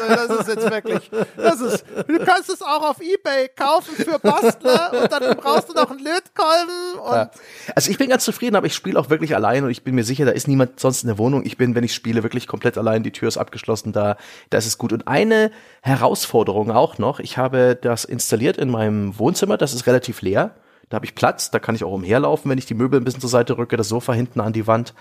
das 0.09 0.41
ist 0.41 0.49
jetzt 0.49 0.71
wirklich. 0.71 1.11
Das 1.37 1.61
ist. 1.61 1.85
Du 2.07 2.19
kannst 2.25 2.51
es 2.51 2.63
auch 2.63 2.89
auf 2.91 3.01
eBay 3.01 3.49
kaufen 3.57 3.97
für 3.97 4.21
Bastler 4.21 4.93
und 5.03 5.11
dann 5.11 5.37
brauchst 5.37 5.71
du 5.71 5.73
noch 5.73 5.91
einen 5.91 6.05
Lötkolben 6.05 7.01
und. 7.03 7.15
Ja. 7.15 7.31
Also 7.75 7.91
ich 7.91 7.99
bin 7.99 8.11
ganz 8.11 8.25
zufrieden, 8.25 8.55
aber 8.55 8.67
ich 8.67 8.75
spiele 8.75 8.99
auch 8.99 9.11
wirklich 9.11 9.35
allein 9.35 9.65
und 9.65 9.71
ich 9.71 9.83
bin 9.83 9.97
mir 9.97 10.05
sicher, 10.05 10.25
da 10.25 10.31
ist 10.31 10.47
niemand 10.47 10.79
sonst 10.79 11.03
in 11.03 11.09
der 11.09 11.19
Wohnung. 11.19 11.45
Ich 11.45 11.57
bin, 11.57 11.75
wenn 11.75 11.83
ich 11.83 11.95
spiele, 11.95 12.23
wirklich 12.23 12.47
komplett 12.47 12.79
allein. 12.79 13.03
Die 13.03 13.11
Tür 13.11 13.27
ist 13.27 13.39
abgeschlossen, 13.39 13.93
da, 13.93 14.17
da 14.51 14.59
ist 14.59 14.67
es 14.67 14.79
gut. 14.79 14.93
Und 14.93 15.09
eine 15.09 15.51
Herausforderung 15.81 16.12
auch 16.15 16.99
noch. 16.99 17.21
Ich 17.21 17.39
habe 17.39 17.79
das 17.81 18.05
installiert 18.05 18.57
in 18.57 18.71
meinem 18.71 19.19
Wohnzimmer. 19.19 19.57
Das 19.57 19.75
ist 19.75 19.87
relativ 19.87 20.23
leer. 20.23 20.55
Da 20.89 20.97
habe 20.97 21.07
ich 21.07 21.15
Platz. 21.15 21.51
Da 21.51 21.59
kann 21.59 21.75
ich 21.75 21.85
auch 21.85 21.93
umherlaufen, 21.93 22.51
wenn 22.51 22.59
ich 22.59 22.67
die 22.67 22.75
Möbel 22.75 23.01
ein 23.01 23.05
bisschen 23.05 23.21
zur 23.21 23.31
Seite 23.31 23.59
rücke, 23.59 23.77
das 23.77 23.89
Sofa 23.89 24.13
hinten 24.13 24.41
an 24.41 24.53
die 24.53 24.67
Wand. 24.67 24.95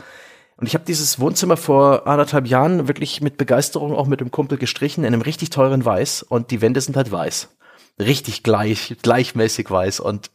Und 0.58 0.68
ich 0.68 0.74
habe 0.74 0.86
dieses 0.86 1.20
Wohnzimmer 1.20 1.58
vor 1.58 2.08
anderthalb 2.08 2.48
Jahren 2.48 2.88
wirklich 2.88 3.22
mit 3.22 3.38
Begeisterung 3.38 3.96
auch 3.96 4.06
mit 4.08 4.22
dem 4.22 4.32
Kumpel 4.32 4.58
gestrichen 4.58 5.04
in 5.04 5.14
einem 5.14 5.22
richtig 5.22 5.50
teuren 5.50 5.84
Weiß. 5.84 6.24
Und 6.24 6.52
die 6.52 6.62
Wände 6.62 6.82
sind 6.82 6.96
halt 6.96 7.12
weiß. 7.12 7.56
Richtig 8.00 8.44
gleich, 8.44 8.96
gleichmäßig 9.02 9.70
weiß. 9.70 10.00
Und 10.00 10.32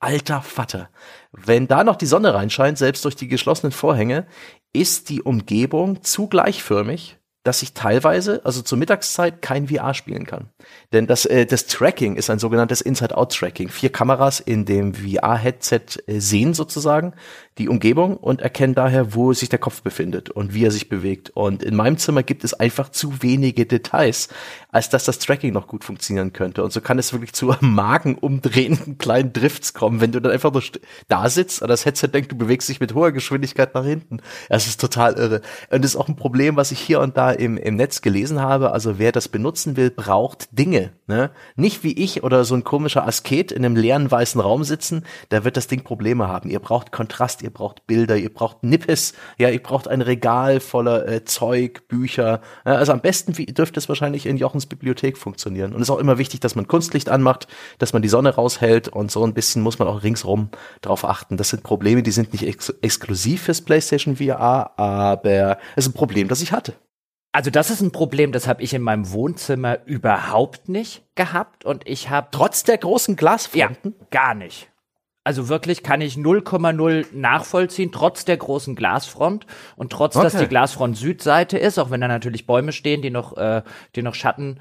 alter 0.00 0.42
Vater. 0.42 0.88
Wenn 1.32 1.68
da 1.68 1.84
noch 1.84 1.96
die 1.96 2.06
Sonne 2.06 2.34
reinscheint, 2.34 2.78
selbst 2.78 3.04
durch 3.04 3.16
die 3.16 3.28
geschlossenen 3.28 3.72
Vorhänge, 3.72 4.26
ist 4.72 5.08
die 5.08 5.22
Umgebung 5.22 6.02
zu 6.02 6.26
gleichförmig, 6.26 7.18
dass 7.46 7.62
ich 7.62 7.74
teilweise, 7.74 8.40
also 8.44 8.60
zur 8.60 8.76
Mittagszeit, 8.76 9.40
kein 9.40 9.68
VR 9.68 9.94
spielen 9.94 10.26
kann. 10.26 10.50
Denn 10.92 11.06
das, 11.06 11.26
äh, 11.26 11.46
das 11.46 11.66
Tracking 11.66 12.16
ist 12.16 12.28
ein 12.28 12.40
sogenanntes 12.40 12.80
Inside-Out-Tracking. 12.80 13.68
Vier 13.68 13.90
Kameras 13.90 14.40
in 14.40 14.64
dem 14.64 14.94
VR-Headset 14.94 16.02
äh, 16.06 16.18
sehen 16.18 16.54
sozusagen 16.54 17.14
die 17.58 17.68
Umgebung 17.68 18.16
und 18.16 18.42
erkennen 18.42 18.74
daher, 18.74 19.14
wo 19.14 19.32
sich 19.32 19.48
der 19.48 19.58
Kopf 19.58 19.82
befindet 19.82 20.28
und 20.28 20.52
wie 20.52 20.64
er 20.64 20.70
sich 20.70 20.88
bewegt. 20.88 21.30
Und 21.30 21.62
in 21.62 21.74
meinem 21.74 21.96
Zimmer 21.96 22.22
gibt 22.22 22.44
es 22.44 22.52
einfach 22.52 22.90
zu 22.90 23.22
wenige 23.22 23.64
Details, 23.64 24.28
als 24.70 24.90
dass 24.90 25.04
das 25.04 25.18
Tracking 25.20 25.52
noch 25.52 25.66
gut 25.66 25.84
funktionieren 25.84 26.32
könnte. 26.32 26.62
Und 26.62 26.72
so 26.72 26.80
kann 26.80 26.98
es 26.98 27.12
wirklich 27.12 27.32
zu 27.32 27.54
magenumdrehenden 27.60 28.98
kleinen 28.98 29.32
Drifts 29.32 29.72
kommen, 29.72 30.00
wenn 30.00 30.12
du 30.12 30.20
dann 30.20 30.32
einfach 30.32 30.52
nur 30.52 30.62
da 31.08 31.28
sitzt 31.30 31.62
und 31.62 31.68
das 31.68 31.86
Headset 31.86 32.08
denkt, 32.08 32.32
du 32.32 32.36
bewegst 32.36 32.68
dich 32.68 32.80
mit 32.80 32.92
hoher 32.94 33.12
Geschwindigkeit 33.12 33.74
nach 33.74 33.84
hinten. 33.84 34.18
Das 34.48 34.66
ist 34.66 34.80
total 34.80 35.14
irre. 35.14 35.40
Und 35.70 35.82
das 35.82 35.92
ist 35.92 35.96
auch 35.96 36.08
ein 36.08 36.16
Problem, 36.16 36.56
was 36.56 36.72
ich 36.72 36.80
hier 36.80 37.00
und 37.00 37.16
da 37.16 37.32
im, 37.36 37.56
im 37.56 37.76
Netz 37.76 38.02
gelesen 38.02 38.40
habe. 38.40 38.72
Also 38.72 38.98
wer 38.98 39.12
das 39.12 39.28
benutzen 39.28 39.76
will, 39.76 39.90
braucht 39.90 40.48
Dinge. 40.50 40.92
Ne? 41.06 41.30
Nicht 41.54 41.84
wie 41.84 41.92
ich 41.92 42.24
oder 42.24 42.44
so 42.44 42.54
ein 42.54 42.64
komischer 42.64 43.06
Asket 43.06 43.52
in 43.52 43.64
einem 43.64 43.76
leeren 43.76 44.10
weißen 44.10 44.40
Raum 44.40 44.64
sitzen, 44.64 45.04
da 45.28 45.44
wird 45.44 45.56
das 45.56 45.68
Ding 45.68 45.84
Probleme 45.84 46.26
haben. 46.26 46.50
Ihr 46.50 46.58
braucht 46.58 46.90
Kontrast, 46.90 47.42
ihr 47.42 47.50
braucht 47.50 47.86
Bilder, 47.86 48.16
ihr 48.16 48.32
braucht 48.32 48.64
Nippes, 48.64 49.14
ja, 49.38 49.48
ihr 49.48 49.62
braucht 49.62 49.86
ein 49.86 50.02
Regal 50.02 50.58
voller 50.58 51.06
äh, 51.06 51.24
Zeug, 51.24 51.86
Bücher. 51.88 52.40
Ja, 52.64 52.74
also 52.74 52.92
am 52.92 53.00
besten 53.00 53.38
wie, 53.38 53.46
dürfte 53.46 53.78
es 53.78 53.88
wahrscheinlich 53.88 54.26
in 54.26 54.36
Jochens 54.36 54.66
Bibliothek 54.66 55.16
funktionieren. 55.16 55.72
Und 55.72 55.80
es 55.80 55.88
ist 55.88 55.94
auch 55.94 56.00
immer 56.00 56.18
wichtig, 56.18 56.40
dass 56.40 56.56
man 56.56 56.66
Kunstlicht 56.66 57.08
anmacht, 57.08 57.46
dass 57.78 57.92
man 57.92 58.02
die 58.02 58.08
Sonne 58.08 58.34
raushält 58.34 58.88
und 58.88 59.10
so 59.10 59.24
ein 59.24 59.34
bisschen 59.34 59.62
muss 59.62 59.78
man 59.78 59.86
auch 59.86 60.02
ringsrum 60.02 60.50
drauf 60.80 61.04
achten. 61.04 61.36
Das 61.36 61.50
sind 61.50 61.62
Probleme, 61.62 62.02
die 62.02 62.10
sind 62.10 62.32
nicht 62.32 62.46
ex 62.46 62.70
exklusiv 62.82 63.42
fürs 63.42 63.62
PlayStation 63.62 64.16
VR, 64.16 64.78
aber 64.78 65.58
es 65.76 65.86
ist 65.86 65.90
ein 65.90 65.96
Problem, 65.96 66.28
das 66.28 66.42
ich 66.42 66.52
hatte. 66.52 66.74
Also 67.36 67.50
das 67.50 67.68
ist 67.68 67.82
ein 67.82 67.90
Problem, 67.90 68.32
das 68.32 68.48
habe 68.48 68.62
ich 68.62 68.72
in 68.72 68.80
meinem 68.80 69.12
Wohnzimmer 69.12 69.80
überhaupt 69.84 70.70
nicht 70.70 71.02
gehabt 71.16 71.66
und 71.66 71.86
ich 71.86 72.08
habe 72.08 72.28
trotz 72.30 72.62
der 72.62 72.78
großen 72.78 73.14
Glasfronten 73.14 73.94
ja, 73.98 74.06
gar 74.10 74.34
nicht. 74.34 74.70
Also 75.22 75.50
wirklich 75.50 75.82
kann 75.82 76.00
ich 76.00 76.14
0,0 76.14 77.04
nachvollziehen, 77.12 77.92
trotz 77.92 78.24
der 78.24 78.38
großen 78.38 78.74
Glasfront 78.74 79.44
und 79.76 79.92
trotz, 79.92 80.16
okay. 80.16 80.24
dass 80.24 80.36
die 80.38 80.46
Glasfront 80.46 80.96
Südseite 80.96 81.58
ist, 81.58 81.78
auch 81.78 81.90
wenn 81.90 82.00
da 82.00 82.08
natürlich 82.08 82.46
Bäume 82.46 82.72
stehen, 82.72 83.02
die 83.02 83.10
noch, 83.10 83.36
äh, 83.36 83.60
die 83.96 84.02
noch 84.02 84.14
Schatten 84.14 84.58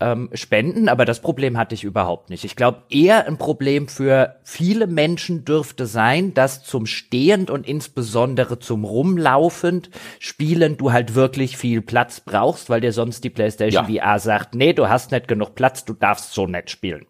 ähm, 0.00 0.30
spenden. 0.32 0.88
Aber 0.88 1.04
das 1.04 1.20
Problem 1.20 1.58
hatte 1.58 1.74
ich 1.74 1.84
überhaupt 1.84 2.30
nicht. 2.30 2.44
Ich 2.44 2.56
glaube, 2.56 2.82
eher 2.90 3.26
ein 3.26 3.38
Problem 3.38 3.88
für 3.88 4.36
viele 4.44 4.86
Menschen 4.86 5.44
dürfte 5.44 5.86
sein, 5.86 6.34
dass 6.34 6.62
zum 6.62 6.86
Stehend 6.86 7.50
und 7.50 7.66
insbesondere 7.66 8.58
zum 8.58 8.84
Rumlaufend 8.84 9.90
Spielen 10.18 10.76
du 10.76 10.92
halt 10.92 11.14
wirklich 11.14 11.56
viel 11.56 11.82
Platz 11.82 12.20
brauchst, 12.20 12.70
weil 12.70 12.80
dir 12.80 12.92
sonst 12.92 13.24
die 13.24 13.30
PlayStation 13.30 13.88
ja. 13.88 14.02
VR 14.02 14.18
sagt, 14.18 14.54
nee, 14.54 14.72
du 14.72 14.88
hast 14.88 15.10
nicht 15.10 15.28
genug 15.28 15.54
Platz, 15.54 15.84
du 15.84 15.94
darfst 15.94 16.32
so 16.32 16.46
nicht 16.46 16.70
spielen. 16.70 17.06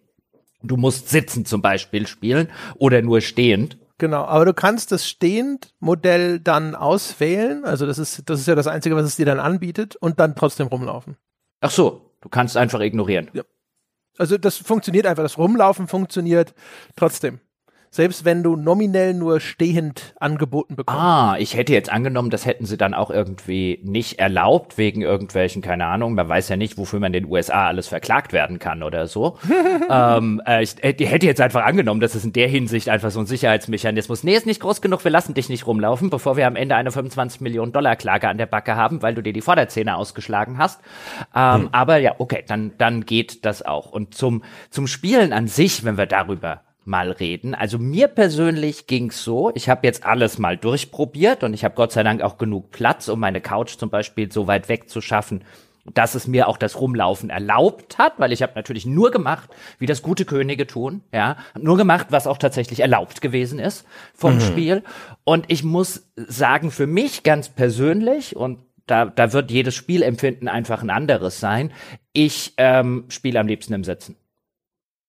Du 0.62 0.77
musst 0.77 1.09
sitzen 1.09 1.44
zum 1.44 1.62
Beispiel 1.62 2.07
spielen 2.07 2.48
oder 2.77 3.03
nur 3.03 3.20
stehend. 3.20 3.79
Genau, 3.98 4.24
aber 4.24 4.44
du 4.44 4.55
kannst 4.55 4.92
das 4.92 5.09
Stehend-Modell 5.09 6.38
dann 6.38 6.77
auswählen. 6.77 7.64
Also 7.64 7.85
das 7.85 7.98
ist, 7.98 8.22
das 8.31 8.40
ist 8.40 8.46
ja 8.46 8.55
das 8.55 8.68
Einzige, 8.68 8.94
was 8.94 9.05
es 9.05 9.16
dir 9.16 9.27
dann 9.27 9.40
anbietet 9.40 9.96
und 9.96 10.20
dann 10.20 10.37
trotzdem 10.37 10.68
rumlaufen. 10.68 11.16
Ach 11.61 11.72
so, 11.72 12.07
du 12.20 12.28
kannst 12.28 12.57
einfach 12.57 12.81
ignorieren. 12.81 13.31
Ja. 13.33 13.44
Also 14.16 14.37
das 14.37 14.57
funktioniert 14.57 15.07
einfach, 15.07 15.22
das 15.22 15.38
Rumlaufen 15.38 15.87
funktioniert 15.87 16.54
trotzdem. 16.96 17.40
Selbst 17.90 18.24
wenn 18.24 18.42
du 18.42 18.57
nominell 18.57 19.14
nur 19.14 19.40
stehend 19.40 20.14
angeboten 20.20 20.76
bekommst. 20.76 21.01
Ah, 21.01 21.36
ich 21.39 21.57
hätte 21.57 21.72
jetzt 21.72 21.91
angenommen, 21.91 22.30
das 22.30 22.47
hätten 22.47 22.66
sie 22.66 22.76
dann 22.76 22.95
auch 22.95 23.11
irgendwie 23.11 23.80
nicht 23.82 24.18
erlaubt, 24.18 24.78
wegen 24.78 25.03
irgendwelchen, 25.03 25.62
keine 25.62 25.86
Ahnung, 25.86 26.14
man 26.14 26.28
weiß 26.28 26.49
ja 26.49 26.57
nicht, 26.57 26.78
wofür 26.78 27.01
man 27.01 27.12
in 27.14 27.24
den 27.24 27.32
USA 27.32 27.66
alles 27.68 27.89
verklagt 27.89 28.32
werden 28.32 28.59
kann 28.59 28.82
oder 28.82 29.07
so. 29.07 29.39
ähm, 29.91 30.43
äh, 30.47 30.62
ich, 30.62 30.76
ich 30.82 31.11
hätte 31.11 31.26
jetzt 31.26 31.41
einfach 31.41 31.64
angenommen, 31.64 32.01
dass 32.01 32.14
es 32.14 32.24
in 32.24 32.32
der 32.32 32.49
Hinsicht 32.49 32.89
einfach 32.89 33.11
so 33.11 33.20
ein 33.20 33.26
Sicherheitsmechanismus, 33.26 34.24
nee, 34.24 34.34
ist 34.34 34.47
nicht 34.47 34.61
groß 34.61 34.80
genug, 34.80 35.05
wir 35.05 35.11
lassen 35.11 35.34
dich 35.34 35.49
nicht 35.49 35.66
rumlaufen, 35.66 36.11
bevor 36.11 36.36
wir 36.36 36.47
am 36.47 36.57
Ende 36.57 36.76
eine 36.76 36.91
25 36.91 37.41
Millionen 37.41 37.72
Dollar 37.72 37.97
Klage 37.97 38.28
an 38.28 38.39
der 38.39 38.47
Backe 38.47 38.76
haben, 38.76 39.03
weil 39.03 39.14
du 39.14 39.22
dir 39.22 39.32
die 39.32 39.41
Vorderzähne 39.41 39.97
ausgeschlagen 39.97 40.59
hast. 40.59 40.80
Ähm, 41.34 41.62
hm. 41.62 41.68
Aber 41.72 41.99
ja, 41.99 42.14
okay, 42.18 42.45
dann, 42.47 42.72
dann 42.78 43.07
geht 43.07 43.45
das 43.45 43.62
auch. 43.62 43.91
Und 43.91 44.14
zum, 44.14 44.43
zum 44.70 44.86
Spielen 44.86 45.32
an 45.32 45.49
sich, 45.49 45.84
wenn 45.84 45.97
wir 45.97 46.07
darüber 46.07 46.62
mal 46.89 47.12
reden. 47.12 47.55
Also 47.55 47.78
mir 47.78 48.09
persönlich 48.09 48.86
ging's 48.86 49.22
so, 49.22 49.53
ich 49.55 49.68
habe 49.68 49.86
jetzt 49.86 50.05
alles 50.05 50.39
mal 50.39 50.57
durchprobiert 50.57 51.45
und 51.45 51.55
ich 51.55 51.64
habe 51.64 51.74
Gott 51.74 51.93
sei 51.93 52.03
Dank 52.03 52.22
auch 52.22 52.39
genug 52.39 52.70
Platz, 52.70 53.09
um 53.09 53.20
meine 53.20 53.41
Couch 53.41 53.76
zum 53.76 53.91
Beispiel 53.91 54.32
so 54.32 54.47
weit 54.47 54.68
weg 54.68 54.89
zu 54.89 55.01
schaffen, 55.01 55.45
dass 55.95 56.14
es 56.14 56.26
mir 56.26 56.49
auch 56.49 56.57
das 56.57 56.80
Rumlaufen 56.80 57.30
erlaubt 57.30 57.99
hat, 57.99 58.14
weil 58.18 58.32
ich 58.32 58.43
habe 58.43 58.53
natürlich 58.57 58.86
nur 58.86 59.11
gemacht, 59.11 59.51
wie 59.78 59.86
das 59.86 60.03
gute 60.03 60.24
Könige 60.24 60.66
tun, 60.66 61.03
ja, 61.12 61.36
nur 61.59 61.76
gemacht, 61.76 62.09
was 62.11 62.26
auch 62.26 62.39
tatsächlich 62.39 62.80
erlaubt 62.80 63.20
gewesen 63.20 63.59
ist 63.59 63.86
vom 64.14 64.34
mhm. 64.34 64.41
Spiel. 64.41 64.82
Und 65.24 65.47
ich 65.49 65.64
muss 65.64 66.09
sagen, 66.16 66.70
für 66.70 66.86
mich 66.86 67.22
ganz 67.22 67.49
persönlich 67.49 68.34
und 68.34 68.59
da, 68.86 69.05
da 69.05 69.34
wird 69.34 69.51
jedes 69.51 69.74
Spielempfinden 69.74 70.49
einfach 70.49 70.82
ein 70.82 70.91
anderes 70.91 71.41
sein. 71.41 71.72
Ich 72.14 72.55
ähm, 72.57 73.05
spiele 73.09 73.39
am 73.39 73.47
liebsten 73.47 73.74
im 73.74 73.84
Sitzen. 73.84 74.16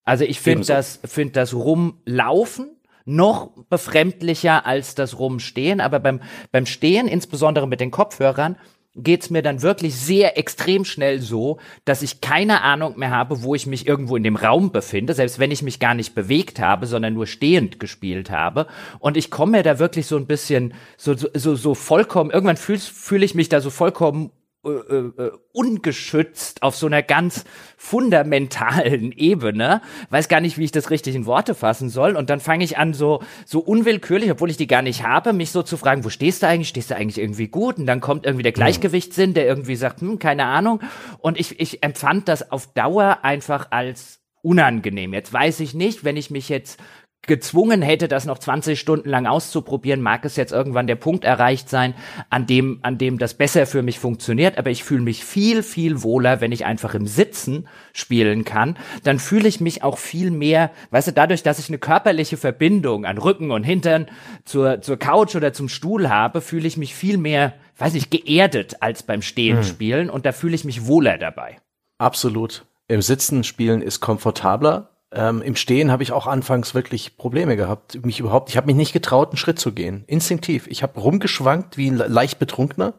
Also 0.10 0.24
ich 0.24 0.40
finde 0.40 0.66
das, 0.66 1.00
finde 1.06 1.34
das 1.34 1.54
Rumlaufen 1.54 2.72
noch 3.06 3.52
befremdlicher 3.70 4.66
als 4.66 4.96
das 4.96 5.20
Rumstehen, 5.20 5.82
aber 5.82 6.00
beim, 6.00 6.20
beim 6.52 6.66
Stehen, 6.66 7.08
insbesondere 7.08 7.68
mit 7.68 7.80
den 7.80 7.92
Kopfhörern, 7.92 8.56
geht's 8.96 9.30
mir 9.30 9.44
dann 9.44 9.62
wirklich 9.62 9.94
sehr 9.94 10.36
extrem 10.36 10.84
schnell 10.84 11.20
so, 11.20 11.60
dass 11.86 12.02
ich 12.02 12.22
keine 12.22 12.64
Ahnung 12.64 12.98
mehr 12.98 13.12
habe, 13.12 13.44
wo 13.44 13.54
ich 13.54 13.68
mich 13.68 13.86
irgendwo 13.86 14.16
in 14.16 14.24
dem 14.24 14.36
Raum 14.36 14.72
befinde, 14.72 15.14
selbst 15.14 15.38
wenn 15.38 15.52
ich 15.52 15.62
mich 15.62 15.80
gar 15.80 15.94
nicht 15.94 16.16
bewegt 16.16 16.60
habe, 16.60 16.88
sondern 16.88 17.14
nur 17.14 17.28
stehend 17.28 17.80
gespielt 17.80 18.32
habe. 18.32 18.66
Und 18.98 19.16
ich 19.16 19.30
komme 19.30 19.58
mir 19.58 19.64
da 19.64 19.78
wirklich 19.78 20.08
so 20.08 20.18
ein 20.18 20.26
bisschen 20.26 20.74
so, 20.98 21.16
so, 21.16 21.56
so, 21.56 21.76
vollkommen, 21.76 22.32
irgendwann 22.32 22.58
fühle 22.58 22.80
fühl 22.80 23.22
ich 23.22 23.36
mich 23.36 23.48
da 23.48 23.62
so 23.62 23.70
vollkommen 23.70 24.32
äh, 24.66 24.70
äh, 24.70 25.32
ungeschützt 25.54 26.64
auf 26.64 26.76
so 26.76 26.86
einer 26.86 27.02
ganz 27.02 27.46
fundamentalen 27.78 29.12
Ebene, 29.16 29.82
weiß 30.10 30.28
gar 30.28 30.42
nicht, 30.42 30.58
wie 30.58 30.66
ich 30.66 30.74
das 30.74 30.90
richtig 30.90 31.16
in 31.16 31.26
Worte 31.26 31.56
fassen 31.56 31.90
soll 31.90 32.18
und 32.18 32.30
dann 32.30 32.42
fange 32.42 32.66
ich 32.66 32.78
an 32.78 32.94
so 32.94 33.24
so 33.46 33.60
unwillkürlich, 33.60 34.30
obwohl 34.30 34.50
ich 34.50 34.58
die 34.58 34.68
gar 34.68 34.82
nicht 34.82 35.04
habe, 35.04 35.32
mich 35.32 35.52
so 35.52 35.64
zu 35.64 35.78
fragen, 35.78 36.04
wo 36.04 36.10
stehst 36.10 36.44
du 36.44 36.48
eigentlich? 36.48 36.68
Stehst 36.68 36.92
du 36.92 36.98
eigentlich 36.98 37.20
irgendwie 37.20 37.48
gut? 37.48 37.78
Und 37.78 37.86
dann 37.86 38.02
kommt 38.02 38.26
irgendwie 38.26 38.44
der 38.44 38.52
Gleichgewichtssinn, 38.52 39.34
der 39.34 39.48
irgendwie 39.48 39.78
sagt, 39.78 40.02
hm, 40.02 40.20
keine 40.20 40.44
Ahnung 40.44 40.82
und 41.20 41.40
ich 41.40 41.58
ich 41.60 41.82
empfand 41.82 42.28
das 42.28 42.52
auf 42.52 42.74
Dauer 42.74 43.20
einfach 43.22 43.72
als 43.72 44.20
unangenehm. 44.42 45.14
Jetzt 45.14 45.32
weiß 45.32 45.60
ich 45.62 45.74
nicht, 45.74 46.04
wenn 46.04 46.18
ich 46.18 46.32
mich 46.32 46.50
jetzt 46.50 46.80
gezwungen 47.28 47.82
hätte, 47.82 48.08
das 48.08 48.26
noch 48.26 48.40
20 48.40 48.80
Stunden 48.80 49.10
lang 49.10 49.28
auszuprobieren, 49.28 50.02
mag 50.02 50.26
es 50.26 50.36
jetzt 50.36 50.52
irgendwann 50.52 50.88
der 50.88 50.96
Punkt 50.96 51.24
erreicht 51.24 51.70
sein, 51.70 51.94
an 52.30 52.48
dem, 52.48 52.80
an 52.82 52.98
dem 52.98 53.18
das 53.18 53.34
besser 53.34 53.66
für 53.66 53.84
mich 53.84 54.00
funktioniert. 54.00 54.58
Aber 54.58 54.70
ich 54.70 54.84
fühle 54.84 55.02
mich 55.02 55.24
viel, 55.24 55.62
viel 55.62 56.02
wohler, 56.02 56.42
wenn 56.42 56.52
ich 56.52 56.66
einfach 56.66 56.94
im 56.96 57.06
Sitzen 57.06 57.68
spielen 57.94 58.46
kann. 58.46 58.78
Dann 59.04 59.20
fühle 59.20 59.48
ich 59.48 59.62
mich 59.62 59.84
auch 59.84 59.98
viel 59.98 60.32
mehr, 60.32 60.72
weißt 60.92 61.10
du, 61.10 61.12
dadurch, 61.12 61.44
dass 61.44 61.60
ich 61.60 61.70
eine 61.70 61.78
körperliche 61.78 62.38
Verbindung 62.38 63.06
an 63.06 63.18
Rücken 63.18 63.52
und 63.52 63.64
Hintern 63.64 64.08
zur, 64.46 64.82
zur 64.82 64.98
Couch 64.98 65.36
oder 65.36 65.54
zum 65.54 65.70
Stuhl 65.70 66.10
habe, 66.10 66.42
fühle 66.42 66.68
ich 66.68 66.78
mich 66.78 66.96
viel 66.96 67.18
mehr, 67.18 67.54
weiß 67.78 67.96
ich, 67.96 68.10
geerdet 68.10 68.78
als 68.82 69.04
beim 69.04 69.22
Stehen 69.22 69.58
mhm. 69.58 69.64
spielen. 69.64 70.10
Und 70.10 70.26
da 70.26 70.32
fühle 70.32 70.56
ich 70.56 70.66
mich 70.66 70.88
wohler 70.88 71.18
dabei. 71.18 71.58
Absolut. 71.98 72.66
Im 72.88 73.02
Sitzen 73.02 73.44
spielen 73.44 73.82
ist 73.82 74.00
komfortabler 74.00 74.90
ähm, 75.12 75.42
Im 75.42 75.56
Stehen 75.56 75.92
habe 75.92 76.04
ich 76.04 76.12
auch 76.12 76.28
anfangs 76.28 76.76
wirklich 76.76 77.18
Probleme 77.18 77.56
gehabt. 77.56 78.06
Mich 78.06 78.20
überhaupt, 78.20 78.50
ich 78.50 78.58
habe 78.58 78.68
mich 78.68 78.76
nicht 78.76 78.94
getraut, 78.94 79.30
einen 79.30 79.38
Schritt 79.38 79.60
zu 79.60 79.72
gehen. 79.72 80.04
Instinktiv. 80.06 80.68
Ich 80.68 80.84
habe 80.84 81.00
rumgeschwankt 81.00 81.78
wie 81.78 81.90
ein 81.90 81.98
leicht 81.98 82.38
Betrunkener 82.38 82.94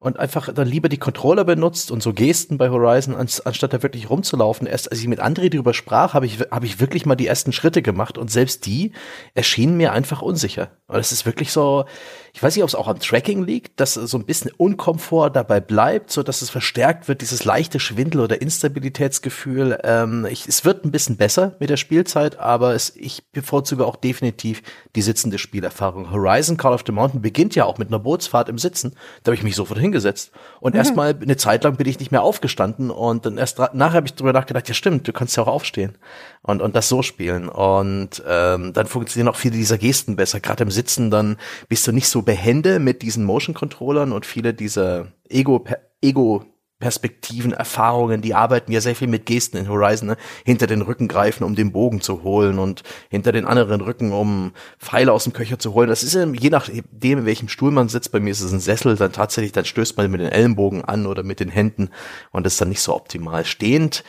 und 0.00 0.18
einfach 0.18 0.52
dann 0.52 0.68
lieber 0.68 0.88
die 0.88 0.98
Controller 0.98 1.44
benutzt 1.44 1.90
und 1.90 2.02
so 2.02 2.12
Gesten 2.12 2.56
bei 2.56 2.70
Horizon, 2.70 3.16
anstatt 3.16 3.72
da 3.72 3.82
wirklich 3.82 4.08
rumzulaufen. 4.08 4.68
Erst 4.68 4.92
als 4.92 5.00
ich 5.00 5.08
mit 5.08 5.20
André 5.20 5.48
darüber 5.50 5.74
sprach, 5.74 6.14
habe 6.14 6.24
ich, 6.26 6.38
hab 6.50 6.62
ich 6.62 6.78
wirklich 6.78 7.04
mal 7.04 7.16
die 7.16 7.26
ersten 7.26 7.52
Schritte 7.52 7.82
gemacht 7.82 8.16
und 8.16 8.30
selbst 8.30 8.66
die 8.66 8.92
erschienen 9.34 9.76
mir 9.76 9.92
einfach 9.92 10.22
unsicher. 10.22 10.70
Und 10.86 11.00
es 11.00 11.10
ist 11.10 11.26
wirklich 11.26 11.50
so, 11.50 11.84
ich 12.32 12.40
weiß 12.40 12.54
nicht, 12.54 12.62
ob 12.62 12.68
es 12.68 12.76
auch 12.76 12.86
am 12.86 13.00
Tracking 13.00 13.42
liegt, 13.42 13.80
dass 13.80 13.94
so 13.94 14.16
ein 14.16 14.24
bisschen 14.24 14.52
Unkomfort 14.56 15.30
dabei 15.30 15.58
bleibt, 15.58 16.12
so 16.12 16.22
dass 16.22 16.42
es 16.42 16.50
verstärkt 16.50 17.08
wird, 17.08 17.20
dieses 17.20 17.44
leichte 17.44 17.80
Schwindel- 17.80 18.20
oder 18.20 18.40
Instabilitätsgefühl. 18.40 19.80
Ähm, 19.82 20.26
ich, 20.30 20.46
es 20.46 20.64
wird 20.64 20.84
ein 20.84 20.92
bisschen 20.92 21.16
besser 21.16 21.56
mit 21.58 21.70
der 21.70 21.76
Spielzeit, 21.76 22.38
aber 22.38 22.74
es, 22.74 22.94
ich 22.94 23.32
bevorzuge 23.32 23.84
auch 23.84 23.96
definitiv 23.96 24.62
die 24.94 25.02
sitzende 25.02 25.38
Spielerfahrung. 25.38 26.12
Horizon 26.12 26.56
Call 26.56 26.74
of 26.74 26.84
the 26.86 26.92
Mountain 26.92 27.20
beginnt 27.20 27.56
ja 27.56 27.64
auch 27.64 27.78
mit 27.78 27.88
einer 27.88 27.98
Bootsfahrt 27.98 28.48
im 28.48 28.58
Sitzen. 28.58 28.94
Da 29.24 29.30
habe 29.30 29.34
ich 29.34 29.42
mich 29.42 29.56
sofort 29.56 29.80
hingesetzt. 29.88 30.32
Und 30.60 30.74
mhm. 30.74 30.78
erstmal 30.78 31.16
eine 31.20 31.36
Zeit 31.36 31.64
lang 31.64 31.76
bin 31.76 31.88
ich 31.88 31.98
nicht 31.98 32.12
mehr 32.12 32.22
aufgestanden 32.22 32.90
und 32.90 33.26
dann 33.26 33.38
erst 33.38 33.58
nachher 33.58 33.94
habe 33.94 34.06
ich 34.06 34.14
drüber 34.14 34.32
nachgedacht, 34.32 34.68
ja 34.68 34.74
stimmt, 34.74 35.08
du 35.08 35.12
kannst 35.12 35.36
ja 35.36 35.42
auch 35.42 35.48
aufstehen 35.48 35.98
und, 36.42 36.62
und 36.62 36.76
das 36.76 36.88
so 36.88 37.02
spielen. 37.02 37.48
Und 37.48 38.22
ähm, 38.26 38.72
dann 38.72 38.86
funktionieren 38.86 39.28
auch 39.28 39.36
viele 39.36 39.56
dieser 39.56 39.78
Gesten 39.78 40.16
besser. 40.16 40.40
Gerade 40.40 40.64
im 40.64 40.70
Sitzen, 40.70 41.10
dann 41.10 41.36
bist 41.68 41.86
du 41.86 41.92
nicht 41.92 42.08
so 42.08 42.22
behende 42.22 42.78
mit 42.78 43.02
diesen 43.02 43.24
Motion-Controllern 43.24 44.12
und 44.12 44.26
viele 44.26 44.54
dieser 44.54 45.08
Ego, 45.28 45.64
Ego 46.00 46.44
Perspektiven, 46.80 47.52
Erfahrungen, 47.52 48.22
die 48.22 48.34
arbeiten 48.34 48.70
ja 48.70 48.80
sehr 48.80 48.94
viel 48.94 49.08
mit 49.08 49.26
Gesten 49.26 49.56
in 49.56 49.68
Horizon, 49.68 50.08
ne? 50.08 50.16
hinter 50.44 50.68
den 50.68 50.82
Rücken 50.82 51.08
greifen, 51.08 51.42
um 51.42 51.56
den 51.56 51.72
Bogen 51.72 52.00
zu 52.00 52.22
holen 52.22 52.60
und 52.60 52.84
hinter 53.08 53.32
den 53.32 53.46
anderen 53.46 53.80
Rücken, 53.80 54.12
um 54.12 54.52
Pfeile 54.78 55.12
aus 55.12 55.24
dem 55.24 55.32
Köcher 55.32 55.58
zu 55.58 55.74
holen. 55.74 55.88
Das 55.88 56.04
ist 56.04 56.14
je 56.14 56.50
nachdem, 56.50 57.18
in 57.18 57.26
welchem 57.26 57.48
Stuhl 57.48 57.72
man 57.72 57.88
sitzt, 57.88 58.12
bei 58.12 58.20
mir 58.20 58.30
ist 58.30 58.42
es 58.42 58.52
ein 58.52 58.60
Sessel, 58.60 58.94
dann 58.94 59.12
tatsächlich, 59.12 59.50
dann 59.50 59.64
stößt 59.64 59.96
man 59.96 60.08
mit 60.08 60.20
den 60.20 60.28
Ellenbogen 60.28 60.84
an 60.84 61.06
oder 61.06 61.24
mit 61.24 61.40
den 61.40 61.48
Händen 61.48 61.90
und 62.30 62.46
das 62.46 62.54
ist 62.54 62.60
dann 62.60 62.68
nicht 62.68 62.82
so 62.82 62.94
optimal. 62.94 63.44
Stehend 63.44 64.04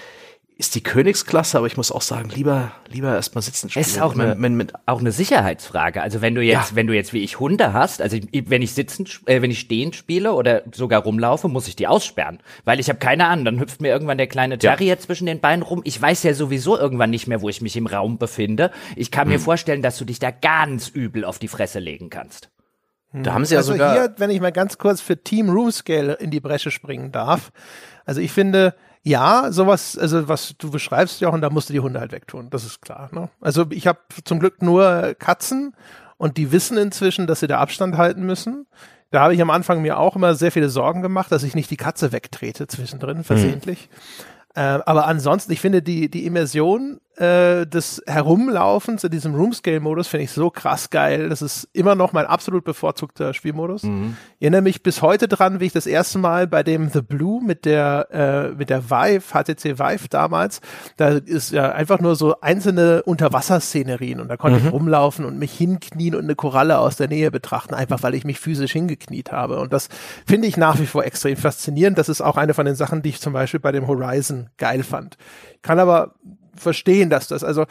ist 0.60 0.76
die 0.76 0.84
Königsklasse, 0.84 1.57
aber 1.57 1.68
ich 1.68 1.78
muss 1.78 1.89
auch 1.89 2.01
sagen, 2.01 2.30
lieber, 2.36 2.74
lieber 2.89 3.16
erstmal 3.16 3.41
sitzen 3.41 3.70
spielen. 3.70 3.82
Es 3.82 3.91
ist 3.91 4.01
auch 4.01 4.14
eine, 4.14 4.36
mit, 4.36 4.51
mit, 4.51 4.74
auch 4.88 4.99
eine 4.99 5.14
Sicherheitsfrage. 5.14 6.01
Also 6.01 6.22
wenn 6.22 6.36
du 6.36 6.41
jetzt, 6.41 6.72
ja. 6.72 6.76
wenn 6.76 6.86
du 6.86 6.93
jetzt 6.93 7.14
wie 7.14 7.24
ich 7.24 7.39
Hunde 7.39 7.72
hast, 7.72 8.01
also 8.01 8.18
wenn 8.34 8.62
ich 8.62 8.74
sitzen, 8.74 9.07
äh, 9.26 9.41
wenn 9.41 9.51
ich 9.51 9.62
stehend 9.62 9.95
spiele 9.95 10.34
oder 10.34 10.64
sogar 10.74 11.03
rumlaufe, 11.03 11.47
muss 11.47 11.70
ich 11.70 11.78
die 11.78 11.88
aussperren, 11.88 12.39
weil 12.66 12.82
ich 12.82 12.89
habe 12.89 12.99
keine 12.99 13.28
Ahnung. 13.28 13.45
Dann 13.45 13.60
hüpft 13.62 13.80
mir 13.80 13.88
irgendwann 13.88 14.18
der 14.18 14.28
kleine 14.28 14.57
Terrier 14.57 14.95
ja. 14.95 14.99
zwischen 14.99 15.28
den 15.28 15.39
Beinen 15.39 15.62
rum. 15.62 15.80
Ich 15.86 16.01
weiß 16.01 16.24
ja 16.24 16.34
sowieso 16.34 16.78
irgendwann 16.78 17.10
nicht 17.10 17.28
mehr, 17.28 17.41
wo 17.41 17.47
ich 17.47 17.62
mich 17.62 17.78
im 17.78 17.88
Raum 17.88 18.18
befinde. 18.18 18.72
Ich 18.97 19.12
kann 19.12 19.28
hm. 19.28 19.36
mir 19.36 19.39
vorstellen, 19.39 19.82
dass 19.82 19.97
du 19.97 20.03
dich 20.03 20.20
da 20.20 20.30
ganz 20.30 20.89
übel 20.89 21.24
auf 21.24 21.39
die 21.39 21.47
Fresse 21.47 21.80
legen 21.80 22.10
kannst. 22.10 22.49
Da 23.14 23.34
haben 23.34 23.45
sie 23.45 23.55
ja 23.55 23.62
also 23.62 23.72
sogar. 23.72 23.93
Hier, 23.93 24.14
wenn 24.18 24.30
ich 24.30 24.41
mal 24.41 24.51
ganz 24.51 24.78
kurz 24.78 24.99
für 24.99 25.24
Team 25.24 25.49
Room 25.49 25.72
Scale 25.72 26.16
in 26.16 26.32
die 26.32 26.41
Bresche 26.41 26.70
springen 26.70 27.14
darf. 27.14 27.51
Also 28.05 28.20
ich 28.20 28.32
finde, 28.32 28.76
ja, 29.10 29.51
sowas, 29.51 29.97
also 29.97 30.28
was 30.28 30.55
du 30.57 30.70
beschreibst, 30.70 31.20
ja, 31.20 31.30
und 31.30 31.41
da 31.41 31.49
musst 31.49 31.70
du 31.70 31.74
die 31.74 31.80
Hunde 31.80 31.99
halt 31.99 32.12
wegtun, 32.12 32.49
das 32.51 32.64
ist 32.64 32.82
klar. 32.82 33.10
Ne? 33.12 33.30
Also 33.41 33.66
ich 33.72 33.88
habe 33.88 33.99
zum 34.24 34.39
Glück 34.39 34.62
nur 34.62 35.16
Katzen 35.18 35.76
und 36.18 36.38
die 36.38 36.51
wissen 36.51 36.78
inzwischen, 36.78 37.26
dass 37.26 37.39
sie 37.39 37.47
da 37.47 37.60
Abstand 37.60 37.97
halten 37.97 38.24
müssen. 38.24 38.68
Da 39.10 39.22
habe 39.22 39.34
ich 39.34 39.41
am 39.41 39.49
Anfang 39.49 39.82
mir 39.82 39.97
auch 39.97 40.16
immer 40.16 40.36
sehr 40.36 40.51
viele 40.51 40.70
Sorgen 40.70 41.01
gemacht, 41.01 41.32
dass 41.32 41.41
ich 41.41 41.55
nicht 41.55 41.72
die 41.72 41.78
Katze 41.78 42.12
wegtrete 42.12 42.68
zwischendrin, 42.68 43.24
versehentlich. 43.24 43.89
Mhm. 43.89 44.62
Äh, 44.62 44.80
aber 44.86 45.07
ansonsten, 45.07 45.51
ich 45.51 45.62
finde 45.62 45.82
die, 45.82 46.10
die 46.10 46.26
Immersion 46.26 46.99
äh, 47.20 47.67
des 47.67 48.01
Herumlaufens 48.07 49.03
in 49.03 49.11
diesem 49.11 49.36
Roomscale-Modus 49.36 50.07
finde 50.07 50.24
ich 50.24 50.32
so 50.32 50.49
krass 50.49 50.89
geil. 50.89 51.28
Das 51.28 51.41
ist 51.41 51.67
immer 51.74 51.95
noch 51.95 52.13
mein 52.13 52.26
absolut 52.26 52.63
bevorzugter 52.63 53.34
Spielmodus. 53.34 53.84
Mhm. 53.84 54.15
Ich 54.38 54.43
erinnere 54.43 54.61
mich 54.61 54.84
bis 54.84 55.01
heute 55.01 55.28
dran, 55.28 55.59
wie 55.59 55.65
ich 55.65 55.74
das 55.74 55.86
erste 55.86 56.17
Mal 56.17 56.47
bei 56.47 56.63
dem 56.63 56.89
The 56.89 57.01
Blue 57.01 57.43
mit 57.43 57.65
der 57.65 58.07
äh, 58.11 58.55
mit 58.55 58.70
der 58.70 58.89
Vive, 58.89 59.22
HTC 59.34 59.80
Vive 59.80 60.07
damals, 60.09 60.61
da 60.95 61.09
ist 61.09 61.51
ja 61.51 61.72
einfach 61.72 61.99
nur 61.99 62.15
so 62.15 62.39
einzelne 62.39 63.03
Unterwasserszenerien 63.03 64.22
und 64.22 64.30
da 64.30 64.38
konnte 64.38 64.59
mhm. 64.59 64.67
ich 64.67 64.74
rumlaufen 64.74 65.26
und 65.26 65.38
mich 65.38 65.51
hinknien 65.51 66.15
und 66.15 66.24
eine 66.24 66.36
Koralle 66.36 66.80
aus 66.80 66.95
der 66.95 67.09
Nähe 67.09 67.32
betrachten, 67.32 67.74
einfach 67.74 68.01
weil 68.01 68.15
ich 68.15 68.24
mich 68.24 68.39
physisch 68.39 68.72
hingekniet 68.72 69.32
habe. 69.34 69.59
Und 69.59 69.74
das 69.74 69.89
finde 70.26 70.47
ich 70.47 70.55
nach 70.55 70.80
wie 70.80 70.86
vor 70.86 71.03
extrem 71.03 71.36
faszinierend. 71.36 71.97
Das 71.97 72.07
ist 72.07 72.22
auch 72.22 72.38
eine 72.38 72.53
von 72.53 72.65
den 72.65 72.76
Sachen, 72.76 73.01
die 73.01 73.09
ich 73.09 73.20
zum 73.20 73.34
Beispiel 73.34 73.59
bei 73.59 73.74
dem 73.74 73.88
Horizon 73.88 74.49
geil 74.57 74.84
fand. 74.84 75.17
Kann 75.61 75.80
aber 75.80 76.15
verstehen, 76.56 77.10
dass 77.10 77.28
das, 77.28 77.43
also 77.43 77.66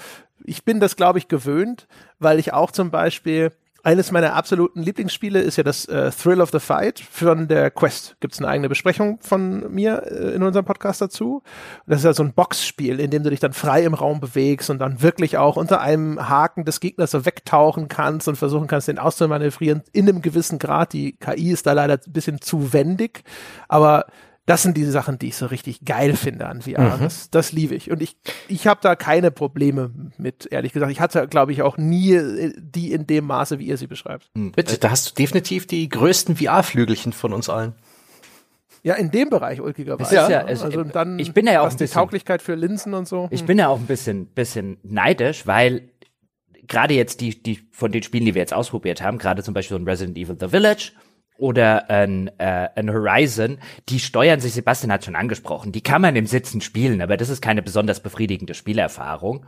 ich 0.45 0.64
bin 0.64 0.81
das, 0.81 0.97
glaube 0.97 1.18
ich, 1.18 1.29
gewöhnt, 1.29 1.87
weil 2.18 2.39
ich 2.39 2.53
auch 2.53 2.70
zum 2.70 2.91
Beispiel 2.91 3.53
eines 3.85 4.11
meiner 4.11 4.35
absoluten 4.35 4.83
Lieblingsspiele 4.83 5.41
ist 5.41 5.57
ja 5.57 5.62
das 5.62 5.85
äh, 5.87 6.11
Thrill 6.11 6.41
of 6.41 6.51
the 6.51 6.59
Fight 6.59 7.01
von 7.01 7.47
der 7.47 7.70
Quest. 7.70 8.16
Gibt 8.20 8.35
es 8.35 8.41
eine 8.41 8.49
eigene 8.49 8.68
Besprechung 8.68 9.18
von 9.22 9.72
mir 9.72 10.03
äh, 10.05 10.35
in 10.35 10.43
unserem 10.43 10.66
Podcast 10.66 11.01
dazu. 11.01 11.43
Das 11.87 11.99
ist 11.99 12.05
ja 12.05 12.12
so 12.12 12.24
ein 12.24 12.33
Boxspiel, 12.33 12.99
in 12.99 13.11
dem 13.11 13.22
du 13.22 13.31
dich 13.31 13.41
dann 13.41 13.53
frei 13.53 13.85
im 13.85 13.95
Raum 13.95 14.20
bewegst 14.20 14.68
und 14.68 14.81
dann 14.81 15.01
wirklich 15.01 15.39
auch 15.39 15.57
unter 15.57 15.81
einem 15.81 16.29
Haken 16.29 16.64
des 16.64 16.81
Gegners 16.81 17.12
so 17.12 17.24
wegtauchen 17.24 17.89
kannst 17.89 18.26
und 18.26 18.37
versuchen 18.37 18.66
kannst, 18.66 18.89
den 18.89 18.99
auszumanövrieren 18.99 19.83
in 19.93 20.09
einem 20.09 20.22
gewissen 20.22 20.59
Grad. 20.59 20.93
Die 20.93 21.12
KI 21.12 21.53
ist 21.53 21.66
da 21.66 21.72
leider 21.72 21.95
ein 21.95 22.12
bisschen 22.12 22.41
zu 22.41 22.72
wendig, 22.72 23.22
aber 23.68 24.07
das 24.49 24.62
sind 24.62 24.78
die 24.78 24.84
Sachen, 24.84 25.18
die 25.18 25.28
ich 25.28 25.36
so 25.36 25.44
richtig 25.44 25.84
geil 25.84 26.16
finde 26.16 26.46
an 26.46 26.62
VR. 26.62 26.96
Mhm. 26.96 27.03
Das, 27.03 27.28
das 27.28 27.53
liebe 27.53 27.74
ich. 27.74 27.90
Und 27.90 28.01
ich, 28.01 28.16
ich 28.49 28.66
habe 28.66 28.80
da 28.82 28.96
keine 28.96 29.30
Probleme 29.30 29.90
mit, 30.16 30.49
ehrlich 30.51 30.72
gesagt. 30.72 30.90
Ich 30.90 31.01
hatte, 31.01 31.28
glaube 31.28 31.53
ich, 31.53 31.61
auch 31.61 31.76
nie 31.76 32.14
äh, 32.14 32.55
die 32.57 32.92
in 32.92 33.07
dem 33.07 33.26
Maße, 33.26 33.59
wie 33.59 33.66
ihr 33.66 33.76
sie 33.76 33.86
beschreibt. 33.86 34.30
Mhm. 34.34 34.53
Bitte, 34.53 34.78
da 34.78 34.90
hast 34.90 35.11
du 35.11 35.14
definitiv 35.14 35.66
die 35.66 35.86
größten 35.90 36.36
VR-Flügelchen 36.36 37.12
von 37.12 37.34
uns 37.34 37.51
allen. 37.51 37.74
Ja, 38.82 38.94
in 38.94 39.11
dem 39.11 39.28
Bereich 39.28 39.61
ulkigerweise. 39.61 40.14
Ja, 40.14 40.30
ja, 40.30 40.40
also, 40.46 40.64
also 40.64 40.82
dann, 40.84 41.18
ich 41.18 41.34
bin 41.34 41.46
ja 41.46 41.61
auch 41.61 41.64
ein 41.64 41.70
bisschen, 41.72 41.86
die 41.86 41.92
Tauglichkeit 41.92 42.40
für 42.40 42.55
Linsen 42.55 42.94
und 42.94 43.07
so. 43.07 43.28
Ich 43.30 43.40
hm. 43.40 43.46
bin 43.49 43.59
ja 43.59 43.68
auch 43.68 43.78
ein 43.78 43.86
bisschen, 43.86 44.28
bisschen 44.28 44.78
neidisch, 44.82 45.46
weil 45.46 45.90
gerade 46.66 46.94
jetzt 46.94 47.20
die, 47.20 47.42
die 47.42 47.61
von 47.70 47.92
den 47.92 48.03
Spielen, 48.03 48.24
die 48.24 48.34
wir 48.34 48.40
jetzt 48.40 48.55
ausprobiert 48.55 49.03
haben, 49.03 49.18
gerade 49.18 49.42
zum 49.42 49.53
Beispiel 49.53 49.76
so 49.76 49.82
ein 49.82 49.86
Resident 49.86 50.16
Evil 50.16 50.36
The 50.40 50.49
Village 50.49 50.92
oder 51.39 51.89
ein, 51.89 52.30
äh, 52.39 52.68
ein 52.74 52.93
Horizon, 52.93 53.59
die 53.89 54.01
steuern 54.01 54.41
sich, 54.41 54.53
Sebastian 54.53 54.93
hat 54.93 55.05
schon 55.05 55.16
angesprochen, 55.16 55.72
die 55.72 55.82
kann 55.82 56.03
man 56.03 56.16
im 56.16 56.26
Sitzen 56.26 56.61
spielen, 56.61 57.01
aber 57.01 57.16
das 57.16 57.30
ist 57.30 57.41
keine 57.41 57.62
besonders 57.62 58.01
befriedigende 58.01 58.55
Spielerfahrung. 58.55 59.47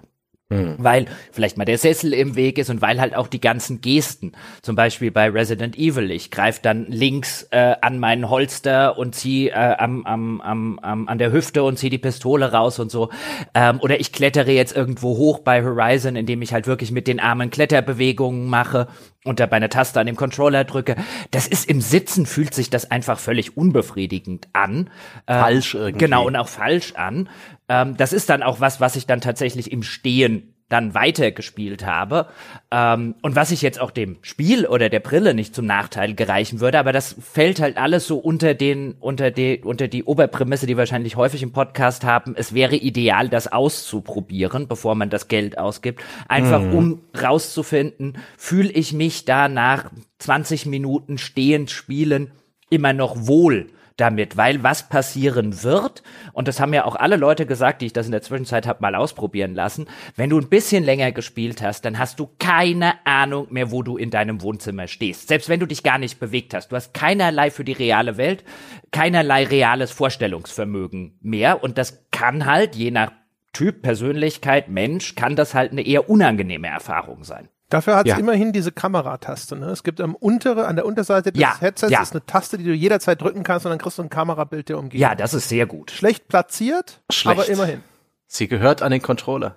Mhm. 0.53 0.75
Weil 0.79 1.07
vielleicht 1.31 1.57
mal 1.57 1.65
der 1.65 1.79
Sessel 1.79 2.13
im 2.13 2.35
Weg 2.35 2.59
ist 2.59 2.71
und 2.71 2.83
weil 2.83 3.01
halt 3.01 3.15
auch 3.15 3.29
die 3.29 3.41
ganzen 3.41 3.81
Gesten, 3.81 4.33
zum 4.63 4.75
Beispiel 4.75 5.13
bei 5.13 5.31
Resident 5.31 5.79
Evil, 5.79 6.11
ich 6.11 6.33
greife 6.33 6.59
dann 6.61 6.87
links 6.87 7.47
äh, 7.53 7.77
an 7.81 8.01
meinen 8.01 8.29
Holster 8.29 8.99
und 8.99 9.15
zieh 9.15 9.49
äh, 9.49 9.53
am, 9.53 10.05
am, 10.05 10.41
am, 10.41 10.79
am, 10.81 11.09
an 11.09 11.19
der 11.19 11.31
Hüfte 11.31 11.63
und 11.63 11.79
zieh 11.79 11.89
die 11.89 11.99
Pistole 11.99 12.51
raus 12.51 12.81
und 12.81 12.91
so. 12.91 13.11
Ähm, 13.55 13.79
oder 13.81 14.01
ich 14.01 14.13
klettere 14.13 14.51
jetzt 14.51 14.77
irgendwo 14.77 15.17
hoch 15.17 15.39
bei 15.39 15.63
Horizon, 15.63 16.17
indem 16.17 16.43
ich 16.43 16.53
halt 16.53 16.67
wirklich 16.67 16.91
mit 16.91 17.07
den 17.07 17.21
Armen 17.21 17.51
Kletterbewegungen 17.51 18.49
mache 18.49 18.89
und 19.25 19.39
dabei 19.39 19.57
eine 19.57 19.69
Taste 19.69 20.01
an 20.01 20.07
dem 20.07 20.17
Controller 20.17 20.65
drücke. 20.65 20.97
Das 21.31 21.47
ist 21.47 21.69
im 21.69 21.81
Sitzen 21.81 22.25
fühlt 22.25 22.55
sich 22.55 22.71
das 22.71 22.91
einfach 22.91 23.19
völlig 23.19 23.57
unbefriedigend 23.57 24.49
an. 24.53 24.91
Ähm, 25.27 25.41
falsch 25.41 25.75
irgendwie. 25.75 25.99
Genau, 25.99 26.27
und 26.27 26.37
auch 26.37 26.49
falsch 26.49 26.95
an. 26.95 27.29
Ähm, 27.69 27.97
das 27.97 28.13
ist 28.13 28.31
dann 28.31 28.43
auch 28.43 28.61
was, 28.61 28.81
was 28.81 28.97
ich 28.97 29.07
dann 29.07 29.21
tatsächlich 29.21 29.73
im 29.73 29.83
Stehen 29.83 30.50
dann 30.71 30.95
weitergespielt 30.95 31.85
habe 31.85 32.29
ähm, 32.71 33.15
und 33.21 33.37
was 33.37 33.51
ich 33.51 33.61
jetzt 33.61 33.81
auch 33.81 33.91
dem 33.91 34.17
Spiel 34.23 34.67
oder 34.67 34.89
der 34.89 35.01
Brille 35.01 35.35
nicht 35.35 35.55
zum 35.55 35.67
Nachteil 35.67 36.15
gereichen 36.15 36.61
würde, 36.61 36.79
aber 36.79 36.93
das 36.93 37.17
fällt 37.21 37.61
halt 37.61 37.77
alles 37.77 38.07
so 38.07 38.17
unter 38.17 38.55
den 38.55 38.95
unter 39.01 39.31
die 39.31 39.61
unter 39.63 39.89
die 39.89 40.05
Oberprämisse, 40.05 40.67
die 40.67 40.75
wir 40.75 40.79
wahrscheinlich 40.79 41.17
häufig 41.17 41.43
im 41.43 41.53
Podcast 41.53 42.05
haben. 42.05 42.35
Es 42.37 42.55
wäre 42.55 42.77
ideal, 42.77 43.29
das 43.29 43.53
auszuprobieren, 43.53 44.69
bevor 44.69 44.95
man 44.95 45.11
das 45.11 45.29
Geld 45.29 45.59
ausgibt, 45.59 46.03
einfach 46.29 46.63
mhm. 46.63 46.75
um 46.75 47.01
rauszufinden, 47.21 48.19
fühle 48.39 48.71
ich 48.71 48.93
mich 48.93 49.25
da 49.25 49.49
nach 49.49 49.91
20 50.19 50.67
Minuten 50.67 51.19
stehend 51.19 51.71
spielen 51.71 52.31
immer 52.71 52.93
noch 52.93 53.27
wohl 53.27 53.67
damit, 54.01 54.37
weil 54.37 54.63
was 54.63 54.89
passieren 54.89 55.63
wird, 55.63 56.03
und 56.33 56.49
das 56.49 56.61
haben 56.61 56.75
ja 56.75 56.85
auch 56.85 56.97
alle 56.97 57.17
Leute 57.17 57.47
gesagt, 57.47 57.83
die 57.83 57.87
ich 57.87 57.93
das 57.93 58.07
in 58.07 58.13
der 58.13 58.23
Zwischenzeit 58.23 58.67
habe 58.67 58.81
mal 58.83 58.95
ausprobieren 58.95 59.55
lassen, 59.55 59.87
wenn 60.17 60.31
du 60.31 60.39
ein 60.39 60.49
bisschen 60.49 60.85
länger 60.85 61.13
gespielt 61.13 61.63
hast, 61.63 61.85
dann 61.85 61.99
hast 61.99 62.19
du 62.19 62.29
keine 62.39 62.95
Ahnung 63.07 63.49
mehr, 63.51 63.71
wo 63.71 63.83
du 63.83 63.97
in 63.97 64.11
deinem 64.11 64.43
Wohnzimmer 64.43 64.87
stehst. 64.89 65.29
Selbst 65.29 65.49
wenn 65.49 65.61
du 65.61 65.67
dich 65.67 65.83
gar 65.83 65.99
nicht 65.99 66.19
bewegt 66.19 66.55
hast. 66.55 66.73
Du 66.73 66.77
hast 66.77 66.95
keinerlei 66.95 67.51
für 67.51 67.65
die 67.65 67.73
reale 67.73 68.17
Welt, 68.17 68.45
keinerlei 68.91 69.45
reales 69.45 69.91
Vorstellungsvermögen 69.91 71.19
mehr 71.21 71.63
und 71.63 71.79
das 71.79 72.07
kann 72.11 72.47
halt 72.47 72.77
je 72.77 72.91
nach 72.91 73.13
Typ, 73.53 73.83
Persönlichkeit, 73.83 74.69
Mensch, 74.69 75.17
kann 75.17 75.35
das 75.35 75.55
halt 75.55 75.73
eine 75.73 75.85
eher 75.85 76.09
unangenehme 76.09 76.69
Erfahrung 76.69 77.25
sein. 77.25 77.49
Dafür 77.71 77.95
hat 77.95 78.07
es 78.07 78.11
ja. 78.11 78.19
immerhin 78.19 78.53
diese 78.53 78.73
Kamerataste. 78.73 79.55
Ne? 79.55 79.67
Es 79.67 79.85
gibt 79.85 80.01
am 80.01 80.17
untere, 80.17 80.67
an 80.67 80.75
der 80.75 80.85
Unterseite 80.85 81.31
des 81.31 81.41
ja, 81.41 81.59
Headsets 81.61 81.93
ja. 81.93 82.03
ist 82.03 82.13
eine 82.13 82.27
Taste, 82.27 82.59
die 82.59 82.65
du 82.65 82.75
jederzeit 82.75 83.23
drücken 83.23 83.45
kannst 83.45 83.65
und 83.65 83.71
dann 83.71 83.79
kriegst 83.79 83.97
du 83.99 84.03
ein 84.03 84.11
Kamerabild 84.11 84.69
der 84.69 84.79
Umgebung. 84.79 85.01
Ja, 85.01 85.15
das 85.15 85.35
ist 85.35 85.49
sehr 85.49 85.67
gut. 85.67 85.93
Schlecht 85.93 86.27
platziert, 86.27 87.01
Schlecht. 87.11 87.39
aber 87.39 87.49
immerhin. 87.49 87.83
Sie 88.27 88.49
gehört 88.49 88.83
an 88.83 88.91
den 88.91 89.01
Controller. 89.01 89.55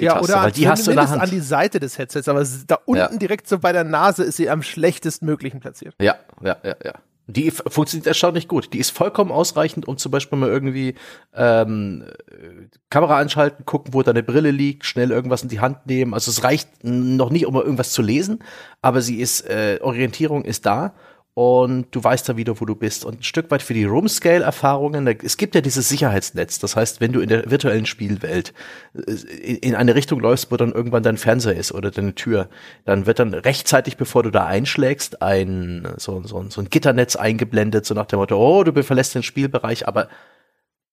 Die 0.00 0.04
ja, 0.04 0.14
Taste, 0.14 0.32
oder 0.32 0.42
weil 0.42 0.50
die 0.50 0.68
hast 0.68 0.86
du 0.88 0.90
in 0.90 0.96
der 0.96 1.08
Hand. 1.08 1.22
an 1.22 1.30
die 1.30 1.38
Seite 1.38 1.78
des 1.78 1.96
Headsets, 1.96 2.26
aber 2.26 2.44
da 2.66 2.78
unten 2.84 3.12
ja. 3.12 3.18
direkt 3.18 3.48
so 3.48 3.60
bei 3.60 3.70
der 3.70 3.84
Nase 3.84 4.24
ist 4.24 4.36
sie 4.36 4.50
am 4.50 4.62
schlechtesten 4.62 5.24
möglichen 5.24 5.60
platziert. 5.60 5.94
Ja, 6.00 6.16
ja, 6.42 6.56
ja, 6.64 6.74
ja. 6.84 6.94
Die 7.26 7.50
funktioniert 7.50 8.06
erstaunlich 8.06 8.48
gut. 8.48 8.72
Die 8.72 8.78
ist 8.78 8.90
vollkommen 8.90 9.32
ausreichend, 9.32 9.88
um 9.88 9.96
zum 9.96 10.12
Beispiel 10.12 10.38
mal 10.38 10.50
irgendwie 10.50 10.94
ähm, 11.34 12.04
Kamera 12.90 13.18
anschalten, 13.18 13.64
gucken, 13.64 13.94
wo 13.94 14.02
deine 14.02 14.22
Brille 14.22 14.50
liegt, 14.50 14.84
schnell 14.84 15.10
irgendwas 15.10 15.42
in 15.42 15.48
die 15.48 15.60
Hand 15.60 15.86
nehmen. 15.86 16.12
Also 16.12 16.30
es 16.30 16.44
reicht 16.44 16.68
noch 16.82 17.30
nicht, 17.30 17.46
um 17.46 17.54
mal 17.54 17.62
irgendwas 17.62 17.92
zu 17.92 18.02
lesen, 18.02 18.40
aber 18.82 19.00
sie 19.00 19.20
ist 19.20 19.48
äh, 19.48 19.78
Orientierung 19.80 20.44
ist 20.44 20.66
da 20.66 20.94
und 21.34 21.88
du 21.90 22.02
weißt 22.02 22.28
dann 22.28 22.36
wieder, 22.36 22.60
wo 22.60 22.64
du 22.64 22.76
bist. 22.76 23.04
Und 23.04 23.20
ein 23.20 23.22
Stück 23.24 23.50
weit 23.50 23.60
für 23.60 23.74
die 23.74 23.84
Room-Scale-Erfahrungen, 23.84 25.06
es 25.22 25.36
gibt 25.36 25.56
ja 25.56 25.60
dieses 25.60 25.88
Sicherheitsnetz. 25.88 26.60
Das 26.60 26.76
heißt, 26.76 27.00
wenn 27.00 27.12
du 27.12 27.20
in 27.20 27.28
der 27.28 27.50
virtuellen 27.50 27.86
Spielwelt 27.86 28.54
äh, 28.94 29.54
in 29.54 29.74
eine 29.74 29.96
Richtung 29.96 30.20
läufst, 30.20 30.52
wo 30.52 30.56
dann 30.56 30.72
irgendwann 30.72 31.02
dein 31.02 31.16
Fernseher 31.16 31.56
ist 31.56 31.72
oder 31.72 31.90
deine 31.90 32.14
Tür, 32.14 32.48
dann 32.84 33.06
wird 33.06 33.18
dann 33.18 33.34
rechtzeitig, 33.34 33.96
bevor 33.96 34.22
du 34.22 34.30
da 34.30 34.46
einschlägst, 34.46 35.22
ein 35.22 35.88
so, 35.96 36.22
so, 36.22 36.44
so 36.48 36.60
ein 36.60 36.70
Gitternetz 36.70 37.16
eingeblendet, 37.16 37.84
so 37.84 37.94
nach 37.94 38.06
dem 38.06 38.20
Motto, 38.20 38.36
oh, 38.36 38.62
du 38.62 38.82
verlässt 38.84 39.16
den 39.16 39.24
Spielbereich, 39.24 39.88
aber 39.88 40.08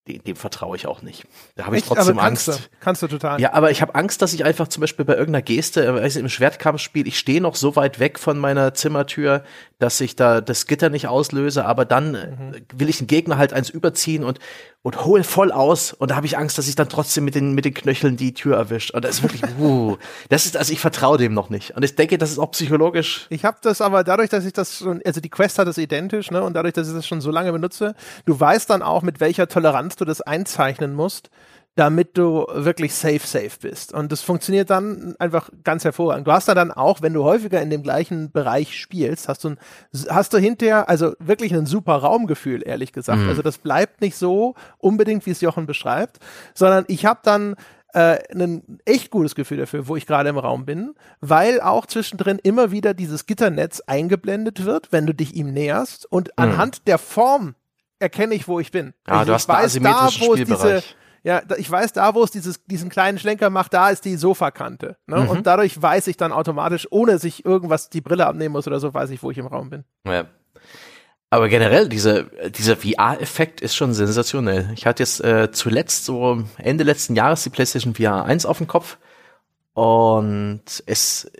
dem, 0.07 0.23
dem 0.23 0.35
vertraue 0.35 0.75
ich 0.75 0.87
auch 0.87 1.03
nicht. 1.03 1.27
Da 1.55 1.65
habe 1.65 1.77
ich 1.77 1.83
trotzdem 1.83 2.17
aber 2.17 2.27
Angst. 2.27 2.47
Kannst 2.47 2.59
du, 2.59 2.69
kannst 2.79 3.03
du 3.03 3.07
total. 3.07 3.39
Ja, 3.39 3.53
aber 3.53 3.69
ich 3.69 3.83
habe 3.83 3.93
Angst, 3.93 4.21
dass 4.21 4.33
ich 4.33 4.43
einfach 4.43 4.67
zum 4.67 4.81
Beispiel 4.81 5.05
bei 5.05 5.13
irgendeiner 5.13 5.43
Geste, 5.43 5.91
also 5.91 6.19
im 6.19 6.29
Schwertkampfspiel, 6.29 7.07
ich 7.07 7.19
stehe 7.19 7.39
noch 7.39 7.55
so 7.55 7.75
weit 7.75 7.99
weg 7.99 8.17
von 8.17 8.39
meiner 8.39 8.73
Zimmertür, 8.73 9.43
dass 9.81 9.99
ich 9.99 10.15
da 10.15 10.41
das 10.41 10.67
Gitter 10.67 10.89
nicht 10.89 11.07
auslöse, 11.07 11.65
aber 11.65 11.85
dann 11.85 12.11
mhm. 12.11 12.55
will 12.73 12.87
ich 12.87 12.99
den 12.99 13.07
Gegner 13.07 13.37
halt 13.37 13.51
eins 13.51 13.69
überziehen 13.69 14.23
und 14.23 14.39
und 14.83 15.05
hole 15.05 15.23
voll 15.23 15.51
aus 15.51 15.93
und 15.93 16.09
da 16.09 16.15
habe 16.15 16.25
ich 16.25 16.37
Angst, 16.37 16.57
dass 16.57 16.67
ich 16.67 16.75
dann 16.75 16.89
trotzdem 16.89 17.23
mit 17.23 17.35
den 17.35 17.53
mit 17.53 17.65
den 17.65 17.73
Knöcheln 17.73 18.17
die 18.17 18.33
Tür 18.33 18.57
erwischt 18.57 18.91
und 18.91 19.03
das 19.03 19.15
ist 19.15 19.23
wirklich 19.23 19.43
uh, 19.59 19.97
das 20.29 20.45
ist 20.45 20.55
also 20.55 20.71
ich 20.71 20.79
vertraue 20.79 21.17
dem 21.17 21.33
noch 21.33 21.49
nicht 21.49 21.75
und 21.75 21.83
ich 21.83 21.95
denke, 21.95 22.17
das 22.17 22.31
ist 22.31 22.39
auch 22.39 22.51
psychologisch. 22.51 23.25
Ich 23.29 23.43
habe 23.43 23.57
das 23.61 23.81
aber 23.81 24.03
dadurch, 24.03 24.29
dass 24.29 24.45
ich 24.45 24.53
das 24.53 24.77
schon 24.77 25.01
also 25.03 25.19
die 25.19 25.29
Quest 25.29 25.57
hat 25.57 25.67
das 25.67 25.77
identisch, 25.77 26.29
ne, 26.29 26.43
und 26.43 26.53
dadurch, 26.53 26.73
dass 26.73 26.87
ich 26.87 26.93
das 26.93 27.07
schon 27.07 27.21
so 27.21 27.31
lange 27.31 27.51
benutze, 27.51 27.95
du 28.25 28.39
weißt 28.39 28.69
dann 28.69 28.83
auch 28.83 29.01
mit 29.01 29.19
welcher 29.19 29.47
Toleranz 29.47 29.95
du 29.95 30.05
das 30.05 30.21
einzeichnen 30.21 30.93
musst 30.93 31.31
damit 31.75 32.17
du 32.17 32.45
wirklich 32.53 32.93
safe, 32.93 33.25
safe 33.25 33.57
bist. 33.61 33.93
Und 33.93 34.11
das 34.11 34.21
funktioniert 34.21 34.69
dann 34.69 35.15
einfach 35.19 35.49
ganz 35.63 35.85
hervorragend. 35.85 36.27
Du 36.27 36.31
hast 36.31 36.47
da 36.47 36.53
dann 36.53 36.71
auch, 36.71 37.01
wenn 37.01 37.13
du 37.13 37.23
häufiger 37.23 37.61
in 37.61 37.69
dem 37.69 37.81
gleichen 37.81 38.31
Bereich 38.31 38.77
spielst, 38.77 39.29
hast 39.29 39.45
du, 39.45 39.51
ein, 39.51 39.57
hast 40.09 40.33
du 40.33 40.37
hinterher, 40.37 40.89
also 40.89 41.13
wirklich 41.19 41.53
ein 41.53 41.65
super 41.65 41.95
Raumgefühl, 41.95 42.61
ehrlich 42.65 42.91
gesagt. 42.91 43.21
Mhm. 43.21 43.29
Also 43.29 43.41
das 43.41 43.57
bleibt 43.57 44.01
nicht 44.01 44.17
so 44.17 44.55
unbedingt, 44.79 45.25
wie 45.25 45.31
es 45.31 45.39
Jochen 45.39 45.65
beschreibt, 45.65 46.19
sondern 46.53 46.83
ich 46.87 47.05
habe 47.05 47.21
dann 47.23 47.55
äh, 47.93 48.19
ein 48.33 48.79
echt 48.83 49.09
gutes 49.09 49.35
Gefühl 49.35 49.57
dafür, 49.57 49.87
wo 49.87 49.95
ich 49.95 50.05
gerade 50.05 50.29
im 50.29 50.37
Raum 50.37 50.65
bin, 50.65 50.93
weil 51.21 51.61
auch 51.61 51.85
zwischendrin 51.85 52.39
immer 52.43 52.71
wieder 52.71 52.93
dieses 52.93 53.25
Gitternetz 53.25 53.81
eingeblendet 53.81 54.65
wird, 54.65 54.91
wenn 54.91 55.05
du 55.05 55.13
dich 55.13 55.35
ihm 55.35 55.53
näherst 55.53 56.05
und 56.05 56.27
mhm. 56.27 56.33
anhand 56.35 56.87
der 56.87 56.97
Form 56.97 57.55
erkenne 57.99 58.33
ich, 58.33 58.47
wo 58.47 58.59
ich 58.59 58.71
bin. 58.71 58.93
Ah, 59.05 59.19
also 59.19 59.25
du 59.27 59.33
hast 59.35 59.47
weiß 59.47 59.79
da, 59.81 60.09
wo 60.19 60.33
es 60.33 60.43
diese 60.43 60.83
ja, 61.23 61.41
ich 61.57 61.69
weiß, 61.69 61.93
da 61.93 62.15
wo 62.15 62.23
es 62.23 62.31
dieses, 62.31 62.65
diesen 62.65 62.89
kleinen 62.89 63.19
Schlenker 63.19 63.49
macht, 63.49 63.73
da 63.73 63.89
ist 63.89 64.05
die 64.05 64.15
Sofakante. 64.15 64.97
Ne? 65.05 65.17
Mhm. 65.21 65.29
Und 65.29 65.47
dadurch 65.47 65.79
weiß 65.79 66.07
ich 66.07 66.17
dann 66.17 66.31
automatisch, 66.31 66.87
ohne 66.89 67.13
dass 67.13 67.23
ich 67.23 67.45
irgendwas 67.45 67.89
die 67.89 68.01
Brille 68.01 68.25
abnehmen 68.25 68.53
muss 68.53 68.67
oder 68.67 68.79
so, 68.79 68.93
weiß 68.93 69.11
ich, 69.11 69.21
wo 69.21 69.29
ich 69.29 69.37
im 69.37 69.47
Raum 69.47 69.69
bin. 69.69 69.83
Ja. 70.05 70.25
Aber 71.29 71.47
generell, 71.47 71.87
diese, 71.87 72.29
dieser 72.49 72.75
VR-Effekt 72.75 73.61
ist 73.61 73.75
schon 73.75 73.93
sensationell. 73.93 74.69
Ich 74.75 74.85
hatte 74.85 75.03
jetzt 75.03 75.23
äh, 75.23 75.49
zuletzt 75.51 76.05
so 76.05 76.43
Ende 76.57 76.83
letzten 76.83 77.15
Jahres 77.15 77.43
die 77.43 77.49
PlayStation 77.49 77.95
VR 77.95 78.25
1 78.25 78.45
auf 78.45 78.57
dem 78.57 78.67
Kopf 78.67 78.97
und 79.73 80.63
es 80.85 81.31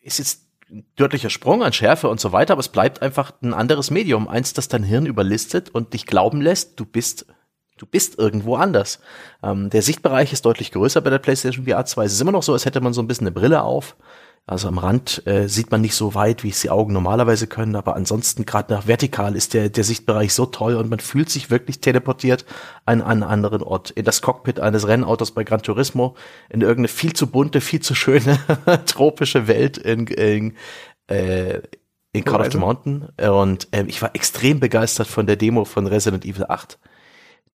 ist 0.00 0.18
jetzt 0.18 0.42
ein 0.70 0.86
deutlicher 0.96 1.30
Sprung 1.30 1.62
an 1.62 1.72
Schärfe 1.72 2.08
und 2.08 2.20
so 2.20 2.30
weiter, 2.30 2.52
aber 2.52 2.60
es 2.60 2.68
bleibt 2.68 3.02
einfach 3.02 3.32
ein 3.42 3.54
anderes 3.54 3.90
Medium, 3.90 4.28
eins, 4.28 4.52
das 4.52 4.68
dein 4.68 4.84
Hirn 4.84 5.06
überlistet 5.06 5.70
und 5.70 5.94
dich 5.94 6.06
glauben 6.06 6.40
lässt, 6.40 6.78
du 6.78 6.84
bist 6.84 7.26
du 7.76 7.86
bist 7.86 8.18
irgendwo 8.18 8.56
anders. 8.56 9.00
Ähm, 9.42 9.70
der 9.70 9.82
Sichtbereich 9.82 10.32
ist 10.32 10.44
deutlich 10.44 10.72
größer 10.72 11.00
bei 11.00 11.10
der 11.10 11.18
PlayStation 11.18 11.66
VR 11.66 11.84
2. 11.84 12.04
Es 12.04 12.12
ist 12.12 12.20
immer 12.20 12.32
noch 12.32 12.42
so, 12.42 12.52
als 12.52 12.64
hätte 12.64 12.80
man 12.80 12.92
so 12.92 13.02
ein 13.02 13.06
bisschen 13.06 13.26
eine 13.26 13.34
Brille 13.34 13.62
auf. 13.62 13.96
Also 14.46 14.68
am 14.68 14.76
Rand 14.76 15.26
äh, 15.26 15.48
sieht 15.48 15.70
man 15.70 15.80
nicht 15.80 15.94
so 15.94 16.14
weit, 16.14 16.44
wie 16.44 16.50
es 16.50 16.60
die 16.60 16.68
Augen 16.68 16.92
normalerweise 16.92 17.46
können, 17.46 17.76
aber 17.76 17.96
ansonsten 17.96 18.44
gerade 18.44 18.74
nach 18.74 18.86
vertikal 18.86 19.36
ist 19.36 19.54
der, 19.54 19.70
der 19.70 19.84
Sichtbereich 19.84 20.34
so 20.34 20.44
toll 20.44 20.74
und 20.74 20.90
man 20.90 20.98
fühlt 20.98 21.30
sich 21.30 21.50
wirklich 21.50 21.80
teleportiert 21.80 22.44
an 22.84 23.00
einen 23.00 23.22
anderen 23.22 23.62
Ort. 23.62 23.90
In 23.90 24.04
das 24.04 24.20
Cockpit 24.20 24.60
eines 24.60 24.86
Rennautos 24.86 25.30
bei 25.30 25.44
Gran 25.44 25.62
Turismo, 25.62 26.14
in 26.50 26.60
irgendeine 26.60 26.88
viel 26.88 27.14
zu 27.14 27.28
bunte, 27.28 27.62
viel 27.62 27.80
zu 27.80 27.94
schöne 27.94 28.38
tropische 28.84 29.48
Welt 29.48 29.78
in, 29.78 30.06
in 30.08 30.56
äh, 31.06 31.62
in 32.12 32.24
Call 32.24 32.42
of 32.42 32.52
the 32.52 32.58
Mountain 32.58 33.08
und 33.18 33.68
äh, 33.72 33.84
ich 33.88 34.00
war 34.00 34.14
extrem 34.14 34.60
begeistert 34.60 35.08
von 35.08 35.26
der 35.26 35.36
Demo 35.36 35.64
von 35.64 35.86
Resident 35.86 36.24
Evil 36.24 36.44
8 36.46 36.78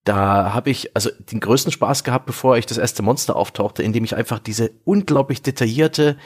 da 0.04 0.54
habe 0.54 0.70
ich 0.70 0.96
also 0.96 1.10
den 1.18 1.40
größten 1.40 1.72
Spaß 1.72 2.04
gehabt, 2.04 2.26
bevor 2.26 2.56
ich 2.56 2.66
das 2.66 2.78
erste 2.78 3.02
Monster 3.02 3.36
auftauchte, 3.36 3.82
indem 3.82 4.04
ich 4.04 4.16
einfach 4.16 4.38
diese 4.38 4.70
unglaublich 4.84 5.42
detaillierte, 5.42 6.16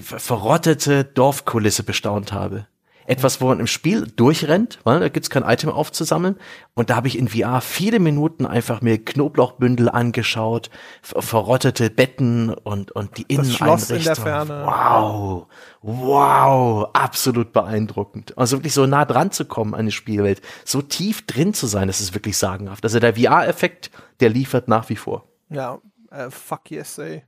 verrottete 0.00 1.04
Dorfkulisse 1.04 1.84
bestaunt 1.84 2.32
habe 2.32 2.66
etwas, 3.06 3.40
wo 3.40 3.46
man 3.46 3.60
im 3.60 3.66
Spiel 3.66 4.06
durchrennt, 4.06 4.78
weil 4.84 5.00
da 5.00 5.08
gibt's 5.08 5.30
kein 5.30 5.42
Item 5.42 5.70
aufzusammeln. 5.70 6.36
Und 6.74 6.90
da 6.90 6.96
habe 6.96 7.08
ich 7.08 7.18
in 7.18 7.28
VR 7.28 7.60
viele 7.60 8.00
Minuten 8.00 8.46
einfach 8.46 8.80
mir 8.80 9.02
Knoblauchbündel 9.02 9.88
angeschaut, 9.88 10.70
verrottete 11.02 11.90
Betten 11.90 12.52
und, 12.52 12.92
und 12.92 13.18
die 13.18 13.26
Schloss 13.44 13.90
in 13.90 14.02
der 14.02 14.16
Ferne. 14.16 14.64
Wow, 14.64 15.46
wow, 15.82 16.90
absolut 16.92 17.52
beeindruckend. 17.52 18.36
Also 18.38 18.58
wirklich 18.58 18.74
so 18.74 18.86
nah 18.86 19.04
dran 19.04 19.30
zu 19.30 19.44
kommen 19.44 19.74
an 19.74 19.86
die 19.86 19.92
Spielwelt, 19.92 20.40
so 20.64 20.82
tief 20.82 21.26
drin 21.26 21.54
zu 21.54 21.66
sein, 21.66 21.86
das 21.86 22.00
ist 22.00 22.14
wirklich 22.14 22.36
sagenhaft. 22.36 22.84
Also 22.84 23.00
der 23.00 23.14
VR-Effekt, 23.14 23.90
der 24.20 24.30
liefert 24.30 24.68
nach 24.68 24.88
wie 24.88 24.96
vor. 24.96 25.28
Ja, 25.50 25.78
uh, 26.10 26.30
fuck 26.30 26.70
yes, 26.70 26.98
ey. 26.98 27.24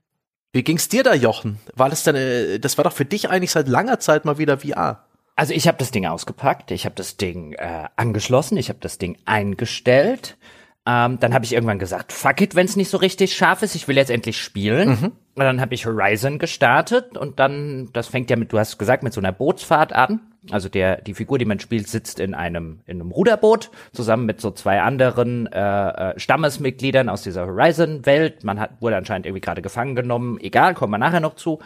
Wie 0.53 0.63
ging's 0.63 0.89
dir 0.89 1.03
da, 1.03 1.13
Jochen? 1.13 1.59
War 1.75 1.91
das 1.91 2.03
denn, 2.03 2.17
äh, 2.17 2.59
das 2.59 2.79
war 2.79 2.85
doch 2.85 2.95
für 2.95 3.05
dich 3.05 3.29
eigentlich 3.29 3.51
seit 3.51 3.69
langer 3.69 4.01
Zeit 4.01 4.25
mal 4.25 4.39
wieder 4.39 4.59
VR. 4.59 5.06
Also 5.37 5.53
ich 5.53 5.69
habe 5.69 5.77
das 5.79 5.91
Ding 5.91 6.07
ausgepackt, 6.07 6.71
ich 6.71 6.87
habe 6.87 6.95
das 6.95 7.19
Ding 7.19 7.53
äh, 7.53 7.85
angeschlossen, 7.95 8.57
ich 8.57 8.71
habe 8.71 8.79
das 8.81 8.97
Ding 8.97 9.19
eingestellt. 9.27 10.39
Ähm, 10.87 11.19
dann 11.21 11.35
habe 11.35 11.45
ich 11.45 11.53
irgendwann 11.53 11.79
gesagt, 11.79 12.13
fuck 12.13 12.41
it, 12.41 12.55
wenn 12.55 12.65
es 12.65 12.77
nicht 12.77 12.89
so 12.89 12.97
richtig 12.97 13.35
scharf 13.35 13.63
ist, 13.63 13.75
ich 13.75 13.87
will 13.87 13.97
jetzt 13.97 14.11
endlich 14.11 14.41
spielen. 14.41 14.89
Mhm. 14.89 15.13
Und 15.35 15.45
dann 15.45 15.61
habe 15.61 15.75
ich 15.75 15.85
Horizon 15.85 16.39
gestartet 16.39 17.19
und 17.19 17.39
dann, 17.39 17.91
das 17.93 18.07
fängt 18.07 18.31
ja 18.31 18.37
mit, 18.37 18.53
du 18.53 18.59
hast 18.59 18.79
gesagt, 18.79 19.03
mit 19.03 19.13
so 19.13 19.21
einer 19.21 19.33
Bootsfahrt 19.33 19.93
an. 19.93 20.21
Also 20.51 20.69
der, 20.69 21.03
die 21.03 21.13
Figur, 21.13 21.39
die 21.39 21.45
man 21.45 21.59
spielt, 21.59 21.89
sitzt 21.89 22.21
in 22.21 22.33
einem, 22.33 22.81
in 22.87 23.01
einem 23.01 23.11
Ruderboot 23.11 23.71
zusammen 23.93 24.27
mit 24.27 24.41
so 24.41 24.53
zwei 24.53 24.81
anderen 24.81 25.47
äh, 25.53 25.89
äh, 25.89 26.19
Stammesmitgliedern 26.19 27.09
aus 27.09 27.23
dieser 27.23 27.47
Horizon-Welt. 27.47 28.45
Man 28.45 28.61
hat, 28.61 28.81
wurde 28.81 28.97
anscheinend 28.97 29.27
irgendwie 29.27 29.41
gerade 29.41 29.61
gefangen 29.61 29.97
genommen. 29.97 30.39
Egal, 30.41 30.75
kommen 30.75 30.93
wir 30.93 30.99
nachher 30.99 31.21
noch 31.21 31.35
zu. 31.35 31.59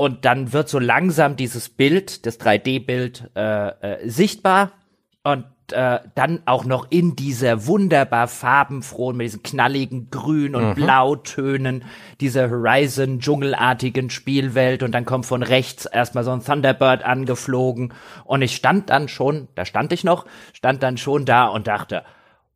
Und 0.00 0.24
dann 0.24 0.54
wird 0.54 0.70
so 0.70 0.78
langsam 0.78 1.36
dieses 1.36 1.68
Bild, 1.68 2.24
das 2.24 2.40
3D-Bild, 2.40 3.32
äh, 3.36 3.68
äh, 3.68 4.08
sichtbar. 4.08 4.72
Und 5.24 5.44
äh, 5.72 5.98
dann 6.14 6.40
auch 6.46 6.64
noch 6.64 6.86
in 6.88 7.16
dieser 7.16 7.66
wunderbar 7.66 8.26
farbenfrohen, 8.26 9.18
mit 9.18 9.26
diesen 9.26 9.42
knalligen 9.42 10.08
Grün- 10.08 10.54
und 10.54 10.70
mhm. 10.70 10.74
Blautönen, 10.74 11.84
dieser 12.18 12.48
Horizon-Dschungelartigen 12.48 14.08
Spielwelt. 14.08 14.82
Und 14.82 14.92
dann 14.92 15.04
kommt 15.04 15.26
von 15.26 15.42
rechts 15.42 15.84
erstmal 15.84 16.24
so 16.24 16.30
ein 16.30 16.42
Thunderbird 16.42 17.04
angeflogen. 17.04 17.92
Und 18.24 18.40
ich 18.40 18.56
stand 18.56 18.88
dann 18.88 19.06
schon, 19.06 19.48
da 19.54 19.66
stand 19.66 19.92
ich 19.92 20.02
noch, 20.02 20.24
stand 20.54 20.82
dann 20.82 20.96
schon 20.96 21.26
da 21.26 21.44
und 21.44 21.66
dachte, 21.66 22.04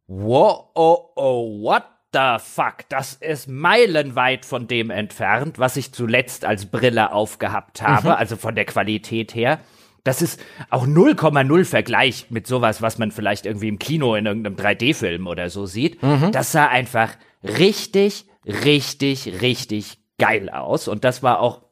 wow, 0.06 0.70
oh, 0.74 1.10
oh, 1.14 1.60
what 1.60 1.82
the 2.14 2.38
fuck? 2.38 2.88
Das 2.88 3.14
ist 3.14 3.48
meilenweit 3.48 4.46
von 4.46 4.66
dem 4.66 4.90
entfernt, 4.90 5.58
was 5.58 5.76
ich 5.76 5.92
zuletzt 5.92 6.46
als 6.46 6.66
Brille 6.66 7.12
aufgehabt 7.12 7.82
habe, 7.82 8.08
mhm. 8.08 8.14
also 8.14 8.36
von 8.36 8.54
der 8.54 8.64
Qualität 8.64 9.34
her. 9.34 9.60
Das 10.04 10.22
ist 10.22 10.40
auch 10.70 10.86
0,0 10.86 11.64
Vergleich 11.64 12.26
mit 12.30 12.46
sowas, 12.46 12.80
was 12.82 12.98
man 12.98 13.10
vielleicht 13.10 13.46
irgendwie 13.46 13.68
im 13.68 13.78
Kino 13.78 14.14
in 14.14 14.26
irgendeinem 14.26 14.56
3D-Film 14.56 15.26
oder 15.26 15.50
so 15.50 15.66
sieht. 15.66 16.02
Mhm. 16.02 16.30
Das 16.32 16.52
sah 16.52 16.68
einfach 16.68 17.10
richtig, 17.42 18.26
richtig, 18.46 19.40
richtig 19.40 19.98
geil 20.18 20.50
aus. 20.50 20.88
Und 20.88 21.04
das 21.04 21.22
war 21.22 21.40
auch 21.40 21.63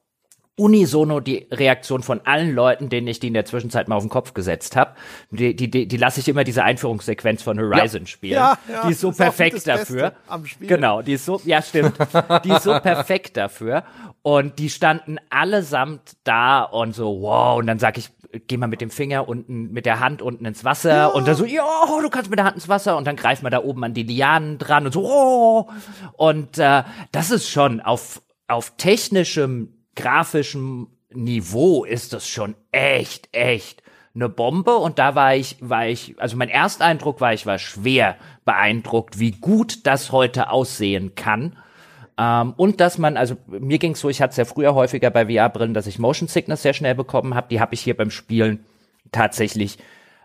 unisono 0.63 1.21
die 1.21 1.49
Reaktion 1.51 2.03
von 2.03 2.21
allen 2.25 2.55
Leuten, 2.55 2.89
denen 2.89 3.09
ich 3.09 3.19
die 3.19 3.27
in 3.27 3.35
der 3.35 3.45
Zwischenzeit 3.45 3.89
mal 3.89 3.97
auf 3.97 4.05
den 4.05 4.11
Kopf 4.11 4.33
gesetzt 4.33 4.77
habe. 4.77 4.93
Die, 5.31 5.57
die, 5.57 5.71
die, 5.71 5.89
die 5.89 5.97
lasse 5.97 6.21
ich 6.21 6.29
immer 6.29 6.45
diese 6.45 6.63
Einführungssequenz 6.63 7.43
von 7.43 7.59
Horizon 7.59 8.03
ja. 8.03 8.07
spielen. 8.07 8.33
Ja, 8.33 8.59
ja, 8.71 8.87
die 8.87 8.93
ist 8.93 9.01
so 9.01 9.11
ist 9.11 9.17
perfekt 9.17 9.67
dafür. 9.67 10.13
Genau, 10.61 11.03
die 11.03 11.15
ist 11.15 11.25
so, 11.25 11.41
ja 11.45 11.61
stimmt, 11.61 11.95
die 12.45 12.51
ist 12.51 12.63
so 12.63 12.79
perfekt 12.79 13.37
dafür. 13.37 13.83
Und 14.23 14.61
die 14.61 14.71
standen 14.71 15.19
allesamt 15.31 16.17
da 16.23 16.63
und 16.63 16.95
so, 16.95 17.23
wow, 17.23 17.59
und 17.59 17.67
dann 17.67 17.81
sag 17.81 17.99
ich, 17.99 18.11
geh 18.47 18.57
mal 18.57 18.69
mit 18.69 18.81
dem 18.81 18.91
Finger 18.91 19.29
unten, 19.29 19.73
mit 19.73 19.85
der 19.85 19.99
Hand 19.99 20.23
unten 20.23 20.45
ins 20.45 20.65
Wasser 20.65 20.95
ja. 20.95 21.07
und 21.09 21.27
dann 21.27 21.35
so, 21.35 21.45
ja, 21.45 21.65
du 22.01 22.09
kannst 22.09 22.31
mit 22.31 22.39
der 22.39 22.47
Hand 22.47 22.55
ins 22.55 22.69
Wasser 22.69 22.97
und 22.97 23.07
dann 23.07 23.17
greift 23.17 23.43
man 23.43 23.51
da 23.51 23.63
oben 23.63 23.83
an 23.83 23.95
die 23.95 24.05
Lianen 24.05 24.59
dran 24.59 24.87
und 24.87 24.93
so, 24.93 25.05
oh. 25.05 25.71
Und 26.13 26.59
äh, 26.59 26.85
das 27.11 27.33
ist 27.33 27.49
schon 27.49 27.81
auf, 27.81 28.23
auf 28.47 28.77
technischem 28.77 29.82
grafischem 29.97 30.89
Niveau 31.15 31.85
ist 31.85 32.13
das 32.13 32.27
schon 32.27 32.55
echt, 32.71 33.29
echt 33.33 33.83
eine 34.15 34.29
Bombe. 34.29 34.77
Und 34.77 34.99
da 34.99 35.15
war 35.15 35.35
ich, 35.35 35.57
war 35.61 35.87
ich, 35.87 36.15
also 36.19 36.37
mein 36.37 36.49
Ersteindruck 36.49 37.21
war, 37.21 37.33
ich 37.33 37.47
war 37.47 37.59
schwer 37.59 38.17
beeindruckt, 38.45 39.19
wie 39.19 39.33
gut 39.33 39.87
das 39.87 40.13
heute 40.13 40.51
aussehen 40.51 41.15
kann. 41.15 41.57
Ähm, 42.19 42.55
und 42.57 42.81
dass 42.81 42.99
man, 42.99 43.17
also 43.17 43.37
mir 43.47 43.79
ging's 43.79 44.01
so, 44.01 44.09
ich 44.09 44.21
hatte 44.21 44.33
es 44.33 44.37
ja 44.37 44.45
früher 44.45 44.75
häufiger 44.75 45.11
bei 45.11 45.27
VR-Brillen, 45.27 45.75
dass 45.75 45.87
ich 45.87 45.99
Motion 45.99 46.29
Sickness 46.29 46.63
sehr 46.63 46.75
schnell 46.75 46.95
bekommen 46.95 47.35
habe. 47.35 47.49
Die 47.49 47.61
habe 47.61 47.75
ich 47.75 47.81
hier 47.81 47.97
beim 47.97 48.11
Spielen 48.11 48.65
tatsächlich 49.13 49.79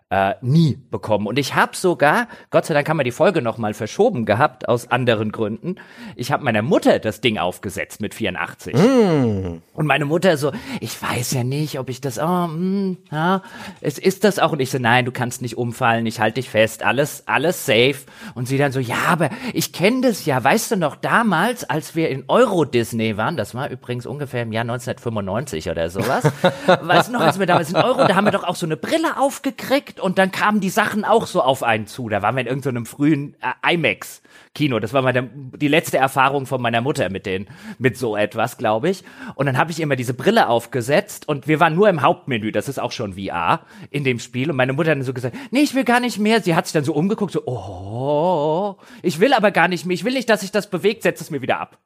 äh, 0.10 0.36
nie 0.42 0.80
bekommen. 0.90 1.28
Und 1.28 1.38
ich 1.38 1.56
habe 1.56 1.76
sogar, 1.76 2.28
Gott 2.50 2.66
sei 2.66 2.74
Dank 2.74 2.88
haben 2.88 2.98
wir 2.98 3.04
die 3.04 3.12
Folge 3.12 3.42
nochmal 3.42 3.74
verschoben 3.74 4.26
gehabt, 4.26 4.70
aus 4.70 4.90
anderen 4.90 5.34
Gründen. 5.34 5.76
Ich 6.16 6.32
habe 6.32 6.46
meiner 6.46 6.62
Mutter 6.62 7.00
das 7.00 7.20
Ding 7.20 7.38
aufgesetzt 7.38 8.00
mit 8.00 8.14
84. 8.14 8.74
Mm. 8.74 9.62
Und 9.74 9.86
meine 9.86 10.06
Mutter 10.06 10.38
so, 10.38 10.54
ich 10.80 11.02
weiß 11.02 11.34
ja 11.34 11.44
nicht, 11.44 11.78
ob 11.78 11.90
ich 11.90 12.00
das, 12.00 12.20
oh, 12.20 12.48
mm, 12.48 12.98
ja, 13.12 13.42
es 13.82 13.98
ist 13.98 14.24
das 14.24 14.40
auch. 14.40 14.54
Und 14.54 14.62
ich 14.62 14.72
so, 14.72 14.80
nein, 14.80 15.04
du 15.04 15.12
kannst 15.12 15.42
nicht 15.42 15.58
umfallen, 15.58 16.06
ich 16.06 16.22
halte 16.22 16.36
dich 16.36 16.50
fest, 16.50 16.84
alles, 16.84 17.28
alles 17.28 17.66
safe. 17.66 17.98
Und 18.34 18.48
sie 18.48 18.58
dann 18.58 18.72
so, 18.72 18.80
ja, 18.80 19.08
aber 19.08 19.30
ich 19.54 19.74
kenne 19.74 20.02
das 20.02 20.26
ja, 20.26 20.42
weißt 20.42 20.72
du 20.72 20.76
noch, 20.78 20.96
damals, 20.96 21.70
als 21.70 21.96
wir 21.96 22.10
in 22.10 22.24
Euro 22.30 22.64
Disney 22.64 23.18
waren, 23.18 23.36
das 23.36 23.56
war 23.56 23.70
übrigens 23.70 24.06
ungefähr 24.06 24.44
im 24.44 24.54
Jahr 24.54 24.62
1995 24.62 25.70
oder 25.70 25.90
sowas, 25.90 26.24
weißt 26.66 27.10
du 27.10 27.14
noch, 27.14 27.22
als 27.22 27.40
wir 27.40 27.46
damals 27.46 27.72
in 27.72 27.76
Euro, 27.76 28.08
da 28.08 28.16
haben 28.16 28.26
wir 28.26 28.32
doch 28.32 28.46
auch 28.46 28.56
so 28.56 28.66
eine 28.66 28.78
Brille 28.78 29.18
aufgekriegt 29.18 29.97
und 30.00 30.18
dann 30.18 30.32
kamen 30.32 30.60
die 30.60 30.70
Sachen 30.70 31.06
auch 31.06 31.28
so 31.28 31.42
auf 31.42 31.64
einen 31.64 31.88
zu. 31.88 32.10
Da 32.10 32.22
waren 32.22 32.36
wir 32.36 32.42
in 32.42 32.48
irgendeinem 32.48 32.86
so 32.86 32.96
frühen 32.96 33.36
äh, 33.42 33.74
IMAX. 33.74 34.22
Kino. 34.58 34.80
Das 34.80 34.92
war 34.92 35.04
meine, 35.04 35.30
die 35.56 35.68
letzte 35.68 35.98
Erfahrung 35.98 36.48
von 36.48 36.60
meiner 36.60 36.82
Mutter 36.82 37.10
mit 37.10 37.28
den, 37.28 37.48
mit 37.78 37.96
so 37.96 38.18
etwas, 38.18 38.58
glaube 38.58 38.90
ich. 38.90 39.04
Und 39.36 39.46
dann 39.46 39.58
habe 39.58 39.70
ich 39.70 39.80
immer 39.80 39.96
diese 39.96 40.16
Brille 40.16 40.50
aufgesetzt 40.50 41.28
und 41.28 41.48
wir 41.48 41.60
waren 41.60 41.76
nur 41.76 41.90
im 41.90 42.02
Hauptmenü, 42.02 42.52
das 42.52 42.68
ist 42.68 42.80
auch 42.80 42.92
schon 42.92 43.14
VR 43.14 43.62
in 43.92 44.04
dem 44.04 44.18
Spiel. 44.18 44.50
Und 44.50 44.56
meine 44.56 44.74
Mutter 44.74 44.90
hat 44.92 44.98
dann 44.98 45.04
so 45.04 45.14
gesagt, 45.14 45.38
nee, 45.52 45.62
ich 45.62 45.76
will 45.76 45.84
gar 45.84 46.00
nicht 46.00 46.18
mehr. 46.18 46.42
Sie 46.42 46.56
hat 46.56 46.66
sich 46.66 46.74
dann 46.74 46.84
so 46.84 46.94
umgeguckt, 46.94 47.34
so, 47.34 47.46
oh, 47.46 48.78
ich 49.04 49.20
will 49.20 49.34
aber 49.34 49.52
gar 49.52 49.68
nicht 49.68 49.86
mehr. 49.86 49.94
Ich 49.94 50.04
will 50.04 50.14
nicht, 50.14 50.30
dass 50.30 50.42
sich 50.42 50.52
das 50.52 50.70
bewegt, 50.70 51.04
setz 51.04 51.22
es 51.22 51.30
mir 51.30 51.44
wieder 51.44 51.60
ab. 51.60 51.78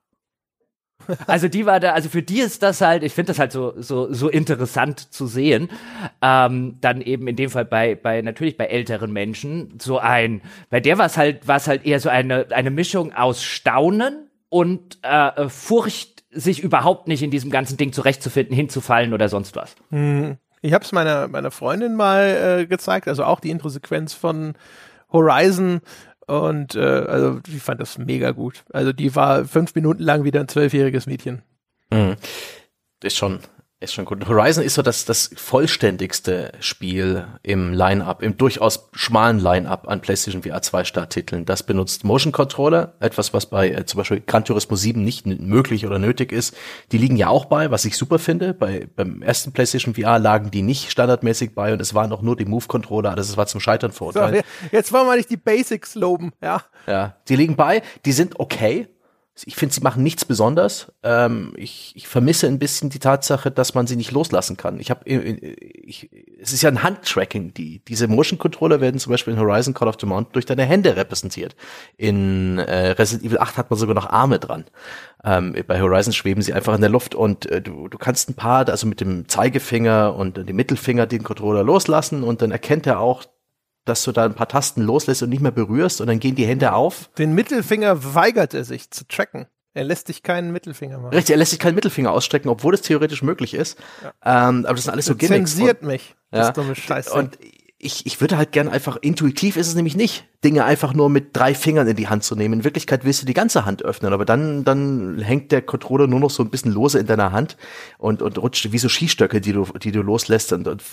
Also 1.28 1.48
die 1.48 1.66
war 1.66 1.80
da, 1.80 1.94
also 1.94 2.10
für 2.10 2.22
die 2.22 2.40
ist 2.40 2.64
das 2.64 2.82
halt, 2.82 3.04
ich 3.04 3.14
finde 3.14 3.32
das 3.32 3.40
halt 3.40 3.52
so, 3.52 3.74
so, 3.78 4.12
so 4.14 4.30
interessant 4.30 5.14
zu 5.14 5.28
sehen. 5.28 5.70
Ähm, 6.22 6.78
dann 6.82 7.02
eben 7.02 7.28
in 7.28 7.36
dem 7.36 7.50
Fall 7.50 7.66
bei, 7.66 7.96
bei, 7.96 8.22
natürlich 8.22 8.58
bei 8.58 8.66
älteren 8.66 9.12
Menschen, 9.12 9.78
so 9.80 9.98
ein, 9.98 10.42
bei 10.70 10.80
der 10.80 10.98
war 10.98 11.06
es 11.06 11.18
halt, 11.18 11.48
war 11.48 11.58
es 11.58 11.68
halt 11.68 11.86
eher 11.86 12.00
so 12.00 12.10
eine, 12.10 12.48
eine 12.52 12.72
Mischung 12.72 13.14
aus 13.14 13.44
Staunen 13.44 14.30
und 14.50 15.00
äh, 15.04 15.50
Furcht, 15.50 16.22
sich 16.34 16.64
überhaupt 16.64 17.08
nicht 17.08 17.24
in 17.24 17.32
diesem 17.32 17.52
ganzen 17.52 17.78
Ding 17.78 17.92
zurechtzufinden, 17.92 18.56
hinzufallen 18.56 19.14
oder 19.14 19.30
sonst 19.30 19.56
was. 19.56 19.76
Hm. 19.90 20.38
Ich 20.62 20.74
habe 20.74 20.86
es 20.86 20.92
meiner, 20.92 21.28
meiner 21.28 21.52
Freundin 21.52 21.96
mal 21.96 22.60
äh, 22.62 22.66
gezeigt, 22.68 23.08
also 23.08 23.24
auch 23.24 23.40
die 23.40 23.50
Introsequenz 23.50 24.14
von 24.14 24.54
Horizon 25.12 25.82
und 26.32 26.76
äh, 26.76 26.80
also 26.80 27.40
ich 27.48 27.62
fand 27.62 27.82
das 27.82 27.98
mega 27.98 28.32
gut. 28.32 28.64
Also 28.72 28.94
die 28.94 29.16
war 29.16 29.46
fünf 29.46 29.76
Minuten 29.76 30.04
lang 30.04 30.24
wieder 30.24 30.40
ein 30.40 30.48
zwölfjähriges 30.48 31.06
Mädchen. 31.06 31.42
Mhm. 31.92 32.16
Ist 33.04 33.18
schon, 33.18 33.40
ist 33.82 33.94
schon 33.94 34.06
gut. 34.06 34.28
Horizon 34.28 34.64
ist 34.64 34.76
so 34.76 34.84
das, 34.84 35.06
das 35.06 35.32
vollständigste 35.36 36.52
Spiel 36.60 37.26
im 37.42 37.74
Line-Up, 37.74 38.22
im 38.22 38.38
durchaus 38.38 38.90
schmalen 38.94 39.40
Line-Up 39.40 39.88
an 39.88 40.02
PlayStation 40.02 40.44
VR 40.44 40.62
2 40.62 40.84
Starttiteln. 40.84 41.46
Das 41.46 41.64
benutzt 41.64 42.04
Motion 42.04 42.32
Controller, 42.32 42.94
etwas, 43.00 43.34
was 43.34 43.48
bei 43.48 43.72
äh, 43.72 43.86
zum 43.86 43.98
Beispiel 43.98 44.22
Gran 44.26 44.46
Turismo 44.46 44.76
7 44.76 45.04
nicht 45.04 45.26
möglich 45.26 45.88
oder 45.88 45.98
nötig 45.98 46.32
ist. 46.32 46.56
Die 46.92 47.00
liegen 47.00 47.16
ja 47.16 47.30
auch 47.30 47.46
bei, 47.46 47.72
was 47.72 47.84
ich 47.86 47.98
super 47.98 48.20
finde. 48.20 48.54
Bei, 48.54 48.88
beim 48.96 49.24
ersten 49.24 49.52
PlayStation 49.52 49.96
VR 49.96 50.20
lagen 50.20 50.52
die 50.52 50.62
nicht 50.62 50.92
standardmäßig 50.92 51.56
bei 51.56 51.74
und 51.74 51.82
es 51.82 51.96
waren 51.96 52.12
auch 52.14 52.22
nur 52.22 52.36
die 52.36 52.46
Move-Controller. 52.46 53.16
Das 53.16 53.36
war 53.36 53.48
zum 53.48 53.60
Scheitern 53.60 53.92
verurteilt. 53.92 54.46
So, 54.46 54.68
jetzt 54.72 54.94
wollen 54.94 55.08
wir 55.08 55.16
nicht 55.16 55.32
die 55.32 55.38
Basics 55.38 55.96
loben, 55.96 56.34
ja. 56.42 56.62
Ja, 56.86 57.16
die 57.28 57.36
liegen 57.36 57.56
bei, 57.56 57.82
die 58.06 58.12
sind 58.12 58.40
okay 58.40 58.88
Ich 59.46 59.56
finde, 59.56 59.74
sie 59.74 59.82
machen 59.82 60.04
nichts 60.04 60.26
besonders. 60.26 60.92
Ähm, 61.04 61.54
ich, 61.56 61.94
ich 61.96 62.08
vermisse 62.08 62.48
ein 62.48 62.60
bisschen 62.60 62.90
die 62.90 63.00
Tatsache, 63.00 63.50
dass 63.50 63.74
man 63.74 63.88
sie 63.88 63.96
nicht 63.96 64.12
loslassen 64.12 64.58
kann. 64.58 64.80
Ich 64.80 64.92
habe, 64.92 65.06
ich, 65.06 66.10
es 66.40 66.52
ist 66.52 66.62
ja 66.62 66.70
ein 66.70 66.84
Handtracking. 66.84 67.54
Die 67.54 67.84
diese 67.86 68.08
Motion 68.08 68.38
Controller 68.38 68.82
werden 68.82 69.00
zum 69.00 69.12
Beispiel 69.12 69.34
in 69.34 69.40
Horizon 69.40 69.74
Call 69.74 69.88
of 69.88 69.96
the 70.00 70.06
Mountain 70.06 70.34
durch 70.34 70.46
deine 70.46 70.66
Hände 70.66 70.96
repräsentiert. 70.96 71.56
In 71.98 72.60
äh, 72.60 72.92
Resident 72.92 73.26
Evil 73.26 73.40
8 73.40 73.58
hat 73.58 73.70
man 73.70 73.80
sogar 73.80 73.96
noch 73.96 74.10
Arme 74.10 74.38
dran. 74.38 74.66
Ähm, 75.24 75.56
bei 75.66 75.82
Horizon 75.82 76.14
schweben 76.14 76.44
sie 76.44 76.54
einfach 76.54 76.76
in 76.76 76.82
der 76.82 76.90
Luft 76.90 77.16
und 77.16 77.46
äh, 77.46 77.62
du, 77.62 77.88
du 77.88 77.98
kannst 77.98 78.30
ein 78.30 78.36
paar, 78.36 78.68
also 78.68 78.86
mit 78.86 79.00
dem 79.00 79.30
Zeigefinger 79.30 80.14
und 80.14 80.38
dem 80.38 80.56
Mittelfinger 80.56 81.08
den 81.08 81.24
Controller 81.24 81.64
loslassen 81.64 82.24
und 82.24 82.42
dann 82.42 82.52
erkennt 82.52 82.86
er 82.86 83.00
auch, 83.00 83.24
dass 83.86 84.04
du 84.04 84.12
da 84.12 84.26
ein 84.26 84.34
paar 84.34 84.48
Tasten 84.48 84.82
loslässt 84.82 85.24
und 85.24 85.30
nicht 85.30 85.42
mehr 85.42 85.52
berührst 85.52 86.02
und 86.02 86.08
dann 86.08 86.20
gehen 86.20 86.36
die 86.36 86.46
Hände 86.46 86.74
auf. 86.74 87.10
Den 87.18 87.34
Mittelfinger 87.34 88.14
weigert 88.14 88.54
er 88.54 88.64
sich 88.64 88.92
zu 88.92 89.08
tracken. 89.08 89.48
Er 89.74 89.86
lässt 89.86 90.08
sich 90.08 90.22
keinen 90.22 90.52
Mittelfinger 90.52 90.98
machen. 90.98 91.14
Richtig, 91.14 91.32
er 91.32 91.38
lässt 91.38 91.52
sich 91.52 91.60
keinen 91.60 91.76
Mittelfinger 91.76 92.12
ausstrecken, 92.12 92.50
obwohl 92.50 92.74
es 92.74 92.82
theoretisch 92.82 93.24
möglich 93.24 93.54
ist. 93.54 93.80
Ja. 94.04 94.50
Ähm, 94.50 94.66
aber 94.66 94.76
das 94.76 94.84
sind 94.84 94.92
alles 94.92 95.06
so 95.06 95.16
Gimmicks. 95.16 95.52
Zensiert 95.52 95.84
mich. 95.84 96.16
Das 96.30 96.48
ja. 96.48 96.54
dumme 96.54 96.76
Scheiße. 96.76 97.14
Und 97.14 97.38
ich, 97.84 98.06
ich 98.06 98.22
würde 98.22 98.38
halt 98.38 98.52
gern 98.52 98.70
einfach, 98.70 98.98
intuitiv 99.02 99.58
ist 99.58 99.68
es 99.68 99.76
nämlich 99.76 99.96
nicht, 99.96 100.26
Dinge 100.44 100.66
einfach 100.66 100.94
nur 100.94 101.10
mit 101.10 101.36
drei 101.36 101.56
Fingern 101.56 101.88
in 101.88 101.96
die 101.96 102.08
Hand 102.08 102.24
zu 102.24 102.36
nehmen. 102.36 102.60
In 102.60 102.64
Wirklichkeit 102.64 103.04
willst 103.04 103.24
du 103.24 103.26
die 103.26 103.34
ganze 103.34 103.66
Hand 103.66 103.84
öffnen, 103.84 104.14
aber 104.14 104.24
dann, 104.24 104.64
dann 104.64 105.20
hängt 105.20 105.52
der 105.52 105.64
Controller 105.64 106.06
nur 106.06 106.20
noch 106.20 106.30
so 106.30 106.44
ein 106.44 106.52
bisschen 106.52 106.72
lose 106.72 107.00
in 107.00 107.08
deiner 107.08 107.32
Hand 107.32 107.58
und, 107.98 108.22
und 108.22 108.38
rutscht 108.38 108.72
wie 108.72 108.78
so 108.78 108.88
Skistöcke, 108.88 109.42
die 109.42 109.54
du, 109.54 109.66
die 109.82 109.92
du 109.92 110.02
loslässt 110.02 110.54
und, 110.54 110.68
und 110.68 110.84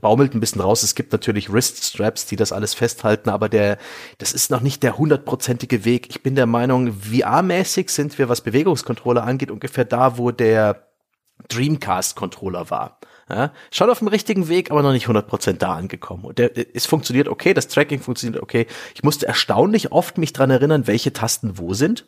baumelt 0.00 0.34
ein 0.34 0.40
bisschen 0.40 0.62
raus. 0.62 0.82
Es 0.82 0.94
gibt 0.94 1.12
natürlich 1.12 1.52
Wrist-Straps, 1.52 2.26
die 2.26 2.36
das 2.36 2.52
alles 2.52 2.72
festhalten, 2.72 3.28
aber 3.28 3.50
der, 3.50 3.76
das 4.16 4.32
ist 4.32 4.50
noch 4.50 4.60
nicht 4.60 4.82
der 4.82 4.96
hundertprozentige 4.96 5.84
Weg. 5.84 6.08
Ich 6.08 6.22
bin 6.22 6.34
der 6.34 6.46
Meinung, 6.46 6.92
VR-mäßig 6.92 7.90
sind 7.90 8.18
wir, 8.18 8.30
was 8.30 8.40
Bewegungskontrolle 8.40 9.22
angeht, 9.22 9.50
ungefähr 9.50 9.84
da, 9.84 10.16
wo 10.16 10.30
der 10.30 10.88
Dreamcast-Controller 11.48 12.70
war. 12.70 12.98
Ja, 13.30 13.52
schon 13.70 13.90
auf 13.90 13.98
dem 13.98 14.08
richtigen 14.08 14.48
Weg, 14.48 14.70
aber 14.70 14.82
noch 14.82 14.92
nicht 14.92 15.06
100% 15.06 15.58
da 15.58 15.74
angekommen. 15.74 16.24
Und 16.24 16.38
der, 16.38 16.50
es 16.74 16.86
funktioniert 16.86 17.28
okay, 17.28 17.52
das 17.52 17.68
Tracking 17.68 18.00
funktioniert 18.00 18.42
okay. 18.42 18.66
Ich 18.94 19.02
musste 19.02 19.26
erstaunlich 19.26 19.92
oft 19.92 20.16
mich 20.16 20.32
dran 20.32 20.50
erinnern, 20.50 20.86
welche 20.86 21.12
Tasten 21.12 21.58
wo 21.58 21.74
sind, 21.74 22.06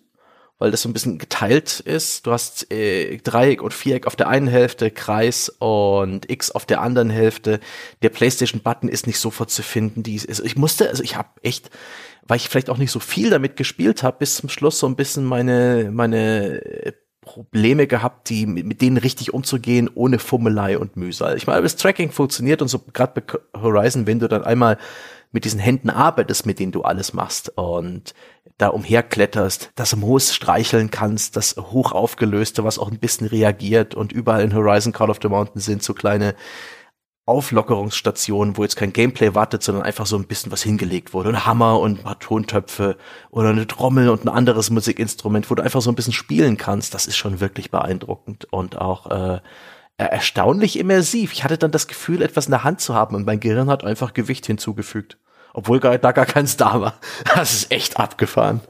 weil 0.58 0.70
das 0.70 0.80
so 0.80 0.88
ein 0.88 0.94
bisschen 0.94 1.18
geteilt 1.18 1.80
ist. 1.80 2.26
Du 2.26 2.32
hast 2.32 2.72
äh, 2.72 3.18
Dreieck 3.18 3.60
und 3.60 3.74
Viereck 3.74 4.06
auf 4.06 4.16
der 4.16 4.28
einen 4.28 4.46
Hälfte, 4.46 4.90
Kreis 4.90 5.50
und 5.58 6.30
X 6.30 6.50
auf 6.52 6.64
der 6.64 6.80
anderen 6.80 7.10
Hälfte. 7.10 7.60
Der 8.00 8.08
PlayStation-Button 8.08 8.88
ist 8.88 9.06
nicht 9.06 9.18
sofort 9.18 9.50
zu 9.50 9.62
finden. 9.62 10.02
Die 10.02 10.14
ist, 10.14 10.26
also 10.26 10.42
ich 10.44 10.56
musste, 10.56 10.88
also 10.88 11.02
ich 11.02 11.16
habe 11.16 11.28
echt, 11.42 11.70
weil 12.26 12.38
ich 12.38 12.48
vielleicht 12.48 12.70
auch 12.70 12.78
nicht 12.78 12.92
so 12.92 13.00
viel 13.00 13.28
damit 13.28 13.56
gespielt 13.56 14.02
habe, 14.02 14.20
bis 14.20 14.36
zum 14.36 14.48
Schluss 14.48 14.78
so 14.78 14.86
ein 14.86 14.96
bisschen 14.96 15.26
meine 15.26 15.90
meine 15.92 16.94
Probleme 17.30 17.86
gehabt, 17.86 18.28
die 18.28 18.44
mit 18.44 18.80
denen 18.80 18.96
richtig 18.96 19.32
umzugehen, 19.32 19.88
ohne 19.94 20.18
Fummelei 20.18 20.76
und 20.76 20.96
Mühsal. 20.96 21.36
Ich 21.36 21.46
meine, 21.46 21.62
das 21.62 21.76
Tracking 21.76 22.10
funktioniert 22.10 22.60
und 22.60 22.66
so 22.66 22.80
gerade 22.92 23.20
bei 23.20 23.60
Horizon, 23.60 24.08
wenn 24.08 24.18
du 24.18 24.28
dann 24.28 24.42
einmal 24.42 24.78
mit 25.30 25.44
diesen 25.44 25.60
Händen 25.60 25.90
arbeitest, 25.90 26.44
mit 26.44 26.58
denen 26.58 26.72
du 26.72 26.82
alles 26.82 27.12
machst 27.12 27.56
und 27.56 28.14
da 28.58 28.66
umherkletterst, 28.66 29.70
das 29.76 29.94
Moos 29.94 30.34
streicheln 30.34 30.90
kannst, 30.90 31.36
das 31.36 31.54
hoch 31.56 31.92
aufgelöste, 31.92 32.64
was 32.64 32.80
auch 32.80 32.90
ein 32.90 32.98
bisschen 32.98 33.28
reagiert 33.28 33.94
und 33.94 34.10
überall 34.10 34.42
in 34.42 34.52
Horizon 34.52 34.92
Call 34.92 35.08
of 35.08 35.20
the 35.22 35.28
Mountain 35.28 35.60
sind 35.60 35.84
so 35.84 35.94
kleine 35.94 36.34
Auflockerungsstation, 37.26 38.56
wo 38.56 38.62
jetzt 38.62 38.76
kein 38.76 38.92
Gameplay 38.92 39.34
wartet, 39.34 39.62
sondern 39.62 39.84
einfach 39.84 40.06
so 40.06 40.16
ein 40.16 40.26
bisschen 40.26 40.50
was 40.50 40.62
hingelegt 40.62 41.12
wurde. 41.14 41.28
Ein 41.28 41.46
Hammer 41.46 41.78
und 41.78 41.98
ein 41.98 42.02
paar 42.02 42.18
Tontöpfe 42.18 42.96
oder 43.30 43.50
eine 43.50 43.66
Trommel 43.66 44.08
und 44.08 44.24
ein 44.24 44.28
anderes 44.28 44.70
Musikinstrument, 44.70 45.50
wo 45.50 45.54
du 45.54 45.62
einfach 45.62 45.80
so 45.80 45.90
ein 45.90 45.94
bisschen 45.94 46.12
spielen 46.12 46.56
kannst. 46.56 46.94
Das 46.94 47.06
ist 47.06 47.16
schon 47.16 47.40
wirklich 47.40 47.70
beeindruckend 47.70 48.46
und 48.52 48.78
auch 48.78 49.10
äh, 49.10 49.40
erstaunlich 49.96 50.78
immersiv. 50.78 51.32
Ich 51.32 51.44
hatte 51.44 51.58
dann 51.58 51.70
das 51.70 51.86
Gefühl, 51.86 52.22
etwas 52.22 52.46
in 52.46 52.52
der 52.52 52.64
Hand 52.64 52.80
zu 52.80 52.94
haben 52.94 53.14
und 53.14 53.26
mein 53.26 53.38
Gehirn 53.38 53.70
hat 53.70 53.84
einfach 53.84 54.14
Gewicht 54.14 54.46
hinzugefügt. 54.46 55.18
Obwohl 55.52 55.80
da 55.80 56.12
gar 56.12 56.26
keins 56.26 56.56
da 56.56 56.80
war. 56.80 56.94
Das 57.34 57.52
ist 57.52 57.70
echt 57.70 57.98
abgefahren. 57.98 58.60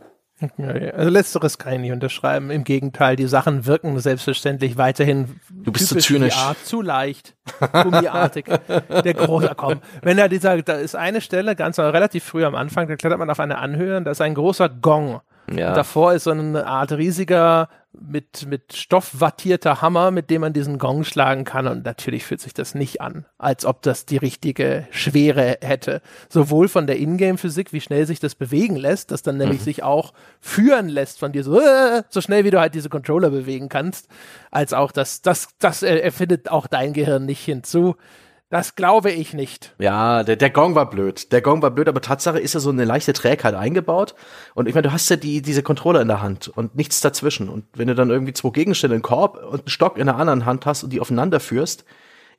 Also 0.95 1.11
letzteres 1.11 1.59
kann 1.59 1.75
ich 1.75 1.81
nicht 1.81 1.93
unterschreiben. 1.93 2.51
Im 2.51 2.65
Gegenteil, 2.65 3.17
die 3.17 3.27
Sachen 3.27 3.67
wirken 3.67 3.99
selbstverständlich 4.01 4.77
weiterhin 4.79 5.41
du 5.51 5.73
bist 5.73 5.89
zu 5.89 5.99
zynisch. 5.99 6.35
VR, 6.35 6.57
zu 6.65 6.83
leicht, 6.83 7.35
gummiartig. 7.73 8.47
der 8.47 9.15
große 9.15 9.53
komm. 9.57 9.81
Wenn 10.03 10.19
er 10.19 10.29
dieser, 10.29 10.61
da 10.63 10.75
ist 10.75 10.95
eine 10.97 11.21
Stelle 11.21 11.57
ganz 11.57 11.79
relativ 11.79 12.25
früh 12.25 12.45
am 12.45 12.55
Anfang, 12.55 12.89
da 12.89 12.97
klettert 12.97 13.19
man 13.19 13.31
auf 13.31 13.41
eine 13.41 13.59
Anhöhe 13.59 13.97
und 13.97 14.05
da 14.05 14.13
ist 14.13 14.21
ein 14.21 14.35
großer 14.35 14.69
Gong. 14.69 15.21
Ja. 15.53 15.75
davor 15.75 16.13
ist 16.13 16.25
so 16.25 16.31
eine 16.31 16.65
Art 16.65 16.93
riesiger 16.93 17.69
mit, 17.93 18.47
mit 18.47 18.75
Stoff 18.75 19.21
wattierter 19.21 19.83
Hammer, 19.83 20.11
mit 20.11 20.31
dem 20.31 20.43
man 20.43 20.53
diesen 20.53 20.79
Gong 20.79 21.05
schlagen 21.05 21.45
kann. 21.45 21.67
Und 21.67 21.85
natürlich 21.85 22.25
fühlt 22.25 22.41
sich 22.41 22.55
das 22.55 22.75
nicht 22.75 23.01
an, 23.01 23.27
als 23.39 23.65
ob 23.65 23.83
das 23.83 24.07
die 24.07 24.17
richtige 24.17 24.87
Schwere 24.91 25.59
hätte. 25.61 26.01
Sowohl 26.29 26.69
von 26.69 26.87
der 26.87 26.99
Ingame-Physik, 26.99 27.73
wie 27.73 27.81
schnell 27.81 28.07
sich 28.07 28.21
das 28.21 28.35
bewegen 28.35 28.77
lässt, 28.77 29.11
das 29.11 29.23
dann 29.23 29.39
nämlich 29.39 29.61
mhm. 29.61 29.65
sich 29.65 29.83
auch 29.83 30.13
führen 30.41 30.89
lässt 30.89 31.19
von 31.19 31.33
dir 31.33 31.43
so, 31.43 31.61
äh, 31.61 32.03
so 32.09 32.21
schnell 32.21 32.45
wie 32.45 32.51
du 32.51 32.61
halt 32.61 32.75
diese 32.75 32.89
Controller 32.89 33.31
bewegen 33.31 33.69
kannst, 33.69 34.09
als 34.51 34.73
auch 34.73 34.93
das, 34.93 35.23
das, 35.23 35.49
das 35.59 35.83
erfindet 35.83 36.51
auch 36.51 36.67
dein 36.67 36.93
Gehirn 36.93 37.27
nicht 37.27 37.45
hinzu. 37.45 37.97
Das 38.51 38.75
glaube 38.75 39.13
ich 39.13 39.33
nicht. 39.33 39.77
Ja, 39.79 40.25
der, 40.25 40.35
der 40.35 40.51
Gong 40.51 40.75
war 40.75 40.91
blöd. 40.91 41.31
Der 41.31 41.41
Gong 41.41 41.63
war 41.63 41.71
blöd, 41.71 41.89
aber 41.89 42.01
Tatsache 42.01 42.41
ist 42.41 42.53
ja 42.53 42.59
so 42.59 42.71
eine 42.71 42.85
leichte 42.85 43.13
Trägheit 43.13 43.55
eingebaut. 43.55 44.17
Und 44.55 44.67
ich 44.67 44.75
meine, 44.75 44.89
du 44.89 44.93
hast 44.93 45.09
ja 45.09 45.15
die, 45.15 45.41
diese 45.41 45.63
Controller 45.63 46.01
in 46.01 46.09
der 46.09 46.21
Hand 46.21 46.49
und 46.49 46.75
nichts 46.75 47.01
dazwischen. 47.01 47.49
Und 47.49 47.65
wenn 47.75 47.87
du 47.87 47.95
dann 47.95 48.11
irgendwie 48.11 48.33
zwei 48.33 48.51
Gegenstände, 48.51 48.95
einen 48.95 49.03
Korb 49.03 49.37
und 49.37 49.61
einen 49.61 49.69
Stock 49.69 49.97
in 49.97 50.07
der 50.07 50.17
anderen 50.17 50.47
Hand 50.47 50.67
hast 50.67 50.83
und 50.83 50.93
die 50.93 51.01
aufeinander 51.01 51.39
führst, 51.39 51.85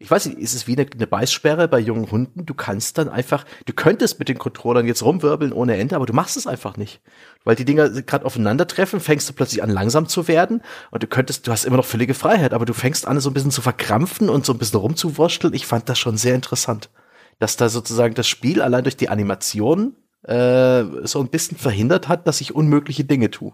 ich 0.01 0.09
weiß 0.09 0.25
nicht, 0.25 0.39
ist 0.39 0.55
es 0.55 0.65
wie 0.65 0.75
eine, 0.75 0.87
eine 0.91 1.05
Beißsperre 1.05 1.67
bei 1.67 1.79
jungen 1.79 2.09
Hunden? 2.09 2.45
Du 2.45 2.55
kannst 2.55 2.97
dann 2.97 3.07
einfach, 3.07 3.45
du 3.65 3.73
könntest 3.73 4.17
mit 4.17 4.29
den 4.29 4.39
Controllern 4.39 4.87
jetzt 4.87 5.03
rumwirbeln 5.03 5.53
ohne 5.53 5.77
Ende, 5.77 5.95
aber 5.95 6.07
du 6.07 6.13
machst 6.13 6.37
es 6.37 6.47
einfach 6.47 6.75
nicht. 6.75 7.01
Weil 7.43 7.55
die 7.55 7.65
Dinger 7.65 7.87
gerade 7.89 8.25
aufeinandertreffen, 8.25 8.99
fängst 8.99 9.29
du 9.29 9.33
plötzlich 9.33 9.61
an 9.61 9.69
langsam 9.69 10.07
zu 10.07 10.27
werden 10.27 10.63
und 10.89 11.03
du 11.03 11.07
könntest, 11.07 11.45
du 11.45 11.51
hast 11.51 11.65
immer 11.65 11.77
noch 11.77 11.85
völlige 11.85 12.15
Freiheit, 12.15 12.53
aber 12.53 12.65
du 12.65 12.73
fängst 12.73 13.07
an 13.07 13.19
so 13.19 13.29
ein 13.29 13.33
bisschen 13.33 13.51
zu 13.51 13.61
verkrampfen 13.61 14.27
und 14.27 14.43
so 14.43 14.53
ein 14.53 14.57
bisschen 14.57 14.79
rumzuwurschteln. 14.79 15.53
Ich 15.53 15.67
fand 15.67 15.87
das 15.87 15.99
schon 15.99 16.17
sehr 16.17 16.33
interessant, 16.33 16.89
dass 17.37 17.55
da 17.55 17.69
sozusagen 17.69 18.15
das 18.15 18.27
Spiel 18.27 18.61
allein 18.63 18.83
durch 18.83 18.97
die 18.97 19.09
Animation 19.09 19.95
äh, 20.23 20.83
so 21.03 21.19
ein 21.19 21.29
bisschen 21.29 21.57
verhindert 21.57 22.07
hat, 22.07 22.27
dass 22.27 22.41
ich 22.41 22.55
unmögliche 22.55 23.03
Dinge 23.03 23.29
tue. 23.29 23.53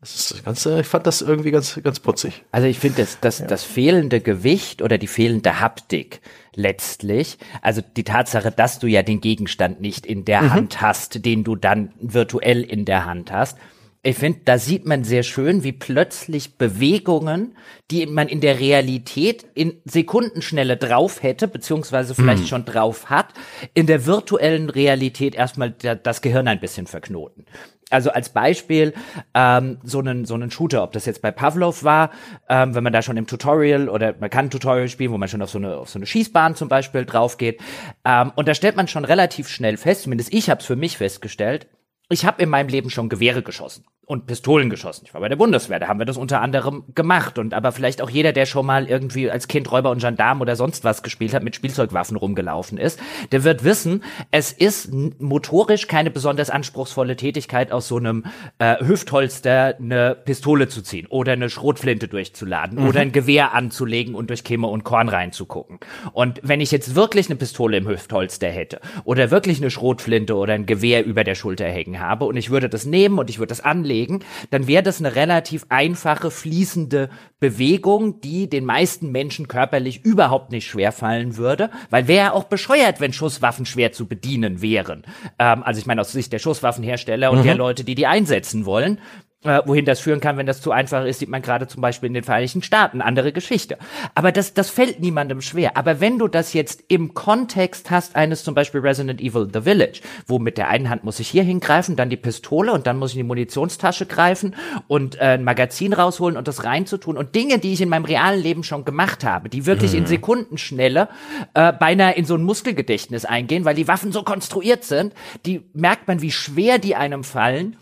Das 0.00 0.14
ist 0.14 0.44
ganz, 0.44 0.64
ich 0.64 0.86
fand 0.86 1.06
das 1.06 1.20
irgendwie 1.20 1.50
ganz, 1.50 1.78
ganz 1.82 2.00
putzig. 2.00 2.42
Also 2.52 2.66
ich 2.66 2.78
finde, 2.78 3.02
das, 3.02 3.20
das, 3.20 3.40
ja. 3.40 3.46
das 3.46 3.64
fehlende 3.64 4.22
Gewicht 4.22 4.80
oder 4.80 4.96
die 4.96 5.06
fehlende 5.06 5.60
Haptik 5.60 6.22
letztlich, 6.54 7.36
also 7.60 7.82
die 7.82 8.04
Tatsache, 8.04 8.50
dass 8.50 8.78
du 8.78 8.86
ja 8.86 9.02
den 9.02 9.20
Gegenstand 9.20 9.82
nicht 9.82 10.06
in 10.06 10.24
der 10.24 10.40
mhm. 10.40 10.52
Hand 10.52 10.80
hast, 10.80 11.26
den 11.26 11.44
du 11.44 11.54
dann 11.54 11.92
virtuell 12.00 12.62
in 12.62 12.86
der 12.86 13.04
Hand 13.04 13.30
hast, 13.30 13.58
ich 14.02 14.16
finde, 14.16 14.40
da 14.46 14.56
sieht 14.56 14.86
man 14.86 15.04
sehr 15.04 15.22
schön, 15.22 15.62
wie 15.62 15.72
plötzlich 15.72 16.56
Bewegungen, 16.56 17.54
die 17.90 18.06
man 18.06 18.28
in 18.28 18.40
der 18.40 18.58
Realität 18.58 19.44
in 19.52 19.74
Sekundenschnelle 19.84 20.78
drauf 20.78 21.22
hätte, 21.22 21.48
beziehungsweise 21.48 22.14
vielleicht 22.14 22.44
mm. 22.44 22.46
schon 22.46 22.64
drauf 22.64 23.10
hat, 23.10 23.34
in 23.74 23.86
der 23.86 24.06
virtuellen 24.06 24.70
Realität 24.70 25.34
erstmal 25.34 25.70
das 25.72 26.22
Gehirn 26.22 26.48
ein 26.48 26.60
bisschen 26.60 26.86
verknoten. 26.86 27.44
Also 27.90 28.10
als 28.10 28.30
Beispiel 28.30 28.94
ähm, 29.34 29.78
so 29.82 29.98
einen 29.98 30.24
so 30.24 30.34
einen 30.34 30.50
Shooter, 30.50 30.82
ob 30.82 30.92
das 30.92 31.06
jetzt 31.06 31.20
bei 31.20 31.32
Pavlov 31.32 31.82
war, 31.82 32.10
ähm, 32.48 32.74
wenn 32.74 32.84
man 32.84 32.92
da 32.92 33.02
schon 33.02 33.16
im 33.16 33.26
Tutorial 33.26 33.88
oder 33.88 34.14
man 34.18 34.30
kann 34.30 34.46
ein 34.46 34.50
Tutorial 34.50 34.88
spielen, 34.88 35.10
wo 35.10 35.18
man 35.18 35.28
schon 35.28 35.42
auf 35.42 35.50
so 35.50 35.58
eine 35.58 35.76
auf 35.76 35.90
so 35.90 35.98
eine 35.98 36.06
Schießbahn 36.06 36.54
zum 36.54 36.68
Beispiel 36.68 37.04
drauf 37.04 37.36
geht, 37.36 37.60
ähm, 38.04 38.32
und 38.36 38.46
da 38.48 38.54
stellt 38.54 38.76
man 38.76 38.86
schon 38.88 39.04
relativ 39.04 39.48
schnell 39.48 39.76
fest, 39.76 40.02
zumindest 40.02 40.32
ich 40.32 40.48
habe 40.48 40.60
es 40.60 40.66
für 40.66 40.76
mich 40.76 40.96
festgestellt, 40.96 41.66
ich 42.10 42.24
habe 42.24 42.42
in 42.42 42.50
meinem 42.50 42.68
Leben 42.68 42.90
schon 42.90 43.08
Gewehre 43.08 43.42
geschossen 43.42 43.84
und 44.10 44.26
Pistolen 44.26 44.70
geschossen. 44.70 45.04
Ich 45.06 45.14
war 45.14 45.20
bei 45.20 45.28
der 45.28 45.36
Bundeswehr, 45.36 45.78
da 45.78 45.86
haben 45.86 46.00
wir 46.00 46.04
das 46.04 46.16
unter 46.16 46.40
anderem 46.40 46.82
gemacht. 46.96 47.38
Und 47.38 47.54
aber 47.54 47.70
vielleicht 47.70 48.02
auch 48.02 48.10
jeder, 48.10 48.32
der 48.32 48.44
schon 48.44 48.66
mal 48.66 48.88
irgendwie 48.88 49.30
als 49.30 49.46
Kind 49.46 49.70
Räuber 49.70 49.90
und 49.90 50.00
Gendarm 50.00 50.40
oder 50.40 50.56
sonst 50.56 50.82
was 50.82 51.04
gespielt 51.04 51.32
hat, 51.32 51.44
mit 51.44 51.54
Spielzeugwaffen 51.54 52.16
rumgelaufen 52.16 52.76
ist, 52.76 52.98
der 53.30 53.44
wird 53.44 53.62
wissen, 53.62 54.02
es 54.32 54.50
ist 54.50 54.92
motorisch 55.20 55.86
keine 55.86 56.10
besonders 56.10 56.50
anspruchsvolle 56.50 57.14
Tätigkeit, 57.14 57.70
aus 57.70 57.86
so 57.86 57.98
einem 57.98 58.24
äh, 58.58 58.84
Hüftholster 58.84 59.76
eine 59.78 60.16
Pistole 60.16 60.66
zu 60.66 60.82
ziehen 60.82 61.06
oder 61.06 61.34
eine 61.34 61.48
Schrotflinte 61.48 62.08
durchzuladen 62.08 62.80
mhm. 62.80 62.88
oder 62.88 63.00
ein 63.02 63.12
Gewehr 63.12 63.54
anzulegen 63.54 64.16
und 64.16 64.30
durch 64.30 64.42
Kimme 64.42 64.66
und 64.66 64.82
Korn 64.82 65.08
reinzugucken. 65.08 65.78
Und 66.12 66.40
wenn 66.42 66.60
ich 66.60 66.72
jetzt 66.72 66.96
wirklich 66.96 67.28
eine 67.28 67.36
Pistole 67.36 67.76
im 67.76 67.86
Hüftholster 67.86 68.48
hätte 68.48 68.80
oder 69.04 69.30
wirklich 69.30 69.60
eine 69.60 69.70
Schrotflinte 69.70 70.34
oder 70.34 70.54
ein 70.54 70.66
Gewehr 70.66 71.06
über 71.06 71.22
der 71.22 71.36
Schulter 71.36 71.66
hängen 71.66 72.00
habe 72.00 72.24
und 72.24 72.36
ich 72.36 72.50
würde 72.50 72.68
das 72.68 72.86
nehmen 72.86 73.16
und 73.16 73.30
ich 73.30 73.38
würde 73.38 73.50
das 73.50 73.60
anlegen, 73.60 73.99
bewegen, 74.00 74.20
dann 74.50 74.66
wäre 74.66 74.82
das 74.82 75.00
eine 75.00 75.14
relativ 75.14 75.66
einfache, 75.68 76.30
fließende 76.30 77.10
Bewegung, 77.38 78.20
die 78.20 78.48
den 78.48 78.64
meisten 78.64 79.10
Menschen 79.10 79.48
körperlich 79.48 80.04
überhaupt 80.04 80.50
nicht 80.50 80.66
schwer 80.66 80.92
fallen 80.92 81.36
würde, 81.36 81.70
weil 81.90 82.08
wäre 82.08 82.26
ja 82.26 82.32
auch 82.32 82.44
bescheuert, 82.44 83.00
wenn 83.00 83.12
Schusswaffen 83.12 83.66
schwer 83.66 83.92
zu 83.92 84.06
bedienen 84.06 84.62
wären. 84.62 85.04
Ähm, 85.38 85.62
also 85.62 85.80
ich 85.80 85.86
meine 85.86 86.00
aus 86.00 86.12
Sicht 86.12 86.32
der 86.32 86.38
Schusswaffenhersteller 86.38 87.30
und 87.30 87.40
mhm. 87.40 87.44
der 87.44 87.54
Leute, 87.54 87.84
die 87.84 87.94
die 87.94 88.06
einsetzen 88.06 88.64
wollen. 88.64 88.98
Äh, 89.42 89.62
wohin 89.64 89.86
das 89.86 90.00
führen 90.00 90.20
kann, 90.20 90.36
wenn 90.36 90.44
das 90.44 90.60
zu 90.60 90.70
einfach 90.70 91.02
ist, 91.06 91.20
sieht 91.20 91.30
man 91.30 91.40
gerade 91.40 91.66
zum 91.66 91.80
Beispiel 91.80 92.08
in 92.08 92.12
den 92.12 92.24
Vereinigten 92.24 92.60
Staaten. 92.60 93.00
Andere 93.00 93.32
Geschichte. 93.32 93.78
Aber 94.14 94.32
das, 94.32 94.52
das 94.52 94.68
fällt 94.68 95.00
niemandem 95.00 95.40
schwer. 95.40 95.78
Aber 95.78 95.98
wenn 95.98 96.18
du 96.18 96.28
das 96.28 96.52
jetzt 96.52 96.84
im 96.88 97.14
Kontext 97.14 97.90
hast, 97.90 98.16
eines 98.16 98.44
zum 98.44 98.54
Beispiel 98.54 98.82
Resident 98.82 99.18
Evil 99.18 99.48
The 99.50 99.62
Village, 99.62 100.02
wo 100.26 100.38
mit 100.38 100.58
der 100.58 100.68
einen 100.68 100.90
Hand 100.90 101.04
muss 101.04 101.20
ich 101.20 101.28
hier 101.30 101.42
hingreifen, 101.42 101.96
dann 101.96 102.10
die 102.10 102.18
Pistole 102.18 102.70
und 102.70 102.86
dann 102.86 102.98
muss 102.98 103.12
ich 103.12 103.16
in 103.16 103.20
die 103.20 103.28
Munitionstasche 103.28 104.04
greifen 104.04 104.54
und 104.88 105.16
äh, 105.16 105.20
ein 105.20 105.44
Magazin 105.44 105.94
rausholen 105.94 106.36
und 106.36 106.46
das 106.46 106.64
reinzutun 106.64 107.16
und 107.16 107.34
Dinge, 107.34 107.58
die 107.58 107.72
ich 107.72 107.80
in 107.80 107.88
meinem 107.88 108.04
realen 108.04 108.42
Leben 108.42 108.62
schon 108.62 108.84
gemacht 108.84 109.24
habe, 109.24 109.48
die 109.48 109.64
wirklich 109.64 109.92
mhm. 109.92 110.00
in 110.00 110.06
Sekundenschnelle 110.06 111.08
äh, 111.54 111.72
beinahe 111.72 112.12
in 112.12 112.26
so 112.26 112.34
ein 112.34 112.42
Muskelgedächtnis 112.42 113.24
eingehen, 113.24 113.64
weil 113.64 113.74
die 113.74 113.88
Waffen 113.88 114.12
so 114.12 114.22
konstruiert 114.22 114.84
sind, 114.84 115.14
die 115.46 115.62
merkt 115.72 116.08
man, 116.08 116.20
wie 116.20 116.30
schwer 116.30 116.78
die 116.78 116.94
einem 116.94 117.24
fallen 117.24 117.78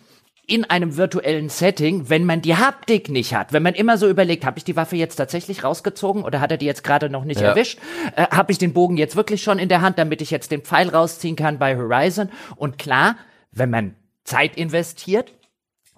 in 0.48 0.64
einem 0.64 0.96
virtuellen 0.96 1.50
Setting, 1.50 2.08
wenn 2.08 2.24
man 2.24 2.40
die 2.40 2.56
Haptik 2.56 3.10
nicht 3.10 3.34
hat, 3.34 3.52
wenn 3.52 3.62
man 3.62 3.74
immer 3.74 3.98
so 3.98 4.08
überlegt, 4.08 4.46
habe 4.46 4.56
ich 4.56 4.64
die 4.64 4.76
Waffe 4.76 4.96
jetzt 4.96 5.16
tatsächlich 5.16 5.62
rausgezogen 5.62 6.24
oder 6.24 6.40
hat 6.40 6.50
er 6.50 6.56
die 6.56 6.64
jetzt 6.64 6.82
gerade 6.82 7.10
noch 7.10 7.24
nicht 7.24 7.42
ja. 7.42 7.48
erwischt? 7.48 7.78
Äh, 8.16 8.26
habe 8.30 8.50
ich 8.50 8.56
den 8.56 8.72
Bogen 8.72 8.96
jetzt 8.96 9.14
wirklich 9.14 9.42
schon 9.42 9.58
in 9.58 9.68
der 9.68 9.82
Hand, 9.82 9.98
damit 9.98 10.22
ich 10.22 10.30
jetzt 10.30 10.50
den 10.50 10.62
Pfeil 10.62 10.88
rausziehen 10.88 11.36
kann 11.36 11.58
bei 11.58 11.76
Horizon? 11.76 12.30
Und 12.56 12.78
klar, 12.78 13.16
wenn 13.52 13.68
man 13.68 13.94
Zeit 14.24 14.56
investiert, 14.56 15.34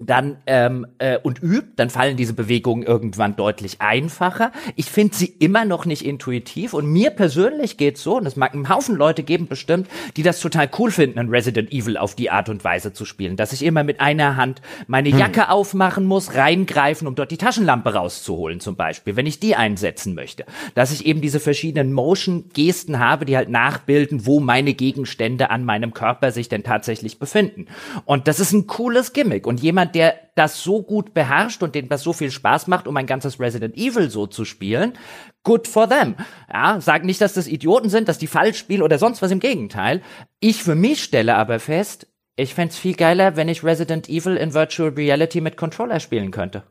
dann 0.01 0.38
ähm, 0.46 0.86
äh, 0.98 1.18
und 1.18 1.42
übt, 1.42 1.72
dann 1.76 1.90
fallen 1.90 2.16
diese 2.16 2.32
Bewegungen 2.32 2.82
irgendwann 2.82 3.36
deutlich 3.36 3.80
einfacher. 3.80 4.51
Ich 4.74 4.86
finde 4.86 5.14
sie 5.14 5.26
immer 5.26 5.64
noch 5.64 5.84
nicht 5.84 6.05
intuitiv 6.05 6.72
und 6.72 6.86
mir 6.86 7.11
persönlich 7.11 7.76
geht's 7.76 8.03
so, 8.03 8.16
und 8.16 8.26
es 8.26 8.36
mag 8.36 8.55
einen 8.55 8.68
Haufen 8.68 8.96
Leute 8.96 9.22
geben 9.22 9.46
bestimmt, 9.46 9.88
die 10.16 10.22
das 10.22 10.40
total 10.40 10.70
cool 10.78 10.90
finden, 10.90 11.18
ein 11.18 11.28
Resident 11.28 11.70
Evil 11.72 11.98
auf 11.98 12.14
die 12.14 12.30
Art 12.30 12.48
und 12.48 12.64
Weise 12.64 12.92
zu 12.92 13.05
spielen, 13.05 13.36
dass 13.36 13.53
ich 13.53 13.62
immer 13.62 13.84
mit 13.84 14.01
einer 14.01 14.36
Hand 14.36 14.62
meine 14.86 15.11
hm. 15.11 15.18
Jacke 15.18 15.42
hm. 15.42 15.51
aufmachen 15.51 16.07
muss, 16.07 16.34
reingreifen, 16.34 17.07
um 17.07 17.14
dort 17.14 17.30
die 17.30 17.36
Taschenlampe 17.36 17.92
rauszuholen 17.92 18.61
zum 18.61 18.76
Beispiel, 18.76 19.16
wenn 19.16 19.26
ich 19.26 19.38
die 19.38 19.55
einsetzen 19.55 20.14
möchte. 20.14 20.46
Dass 20.74 20.92
ich 20.92 21.05
eben 21.05 21.20
diese 21.20 21.40
verschiedenen 21.40 21.92
Motion-Gesten 21.92 22.98
habe, 22.98 23.26
die 23.26 23.36
halt 23.36 23.51
nachbilden, 23.51 24.24
wo 24.24 24.40
meine 24.40 24.72
Gegenstände 24.72 25.51
an 25.51 25.64
meinem 25.64 25.92
Körper 25.92 26.32
sich 26.32 26.48
denn 26.48 26.62
tatsächlich 26.62 27.18
befinden. 27.18 27.66
Und 28.07 28.28
das 28.28 28.40
ist 28.40 28.53
ein 28.53 28.66
cooles 28.66 29.12
Gimmick 29.12 29.46
und 29.46 29.61
jemand, 29.61 29.89
jemand, 29.91 29.95
der 29.95 30.30
das 30.34 30.62
so 30.62 30.82
gut 30.82 31.12
beherrscht 31.14 31.62
und 31.62 31.74
dem 31.74 31.88
das 31.88 32.03
so 32.03 32.12
viel 32.12 32.30
Spaß 32.30 32.66
macht, 32.66 32.86
um 32.86 32.97
ein 32.97 33.07
ganzes 33.07 33.41
Resident 33.41 33.76
Evil 33.76 34.11
so 34.11 34.26
zu 34.26 34.45
spielen, 34.45 34.95
good 35.43 35.66
for 35.68 35.88
them. 35.88 36.14
Ja, 36.53 36.80
sag 36.80 37.05
nicht, 37.05 37.20
dass 37.20 37.34
das 37.34 37.47
Idioten 37.47 37.91
sind, 37.91 38.09
dass 38.09 38.18
die 38.18 38.26
falsch 38.26 38.59
spielen 38.59 38.82
oder 38.82 38.99
sonst 38.99 39.22
was 39.22 39.30
im 39.30 39.41
Gegenteil. 39.41 40.03
Ich 40.41 40.62
für 40.62 40.74
mich 40.74 41.03
stelle 41.03 41.36
aber 41.36 41.59
fest, 41.61 42.07
ich 42.36 42.55
fände 42.55 42.74
viel 42.74 42.95
geiler, 42.95 43.36
wenn 43.36 43.49
ich 43.49 43.64
Resident 43.64 44.09
Evil 44.09 44.36
in 44.36 44.55
Virtual 44.55 44.91
Reality 44.91 45.41
mit 45.41 45.57
Controller 45.57 46.01
spielen 46.01 46.30
könnte. 46.30 46.62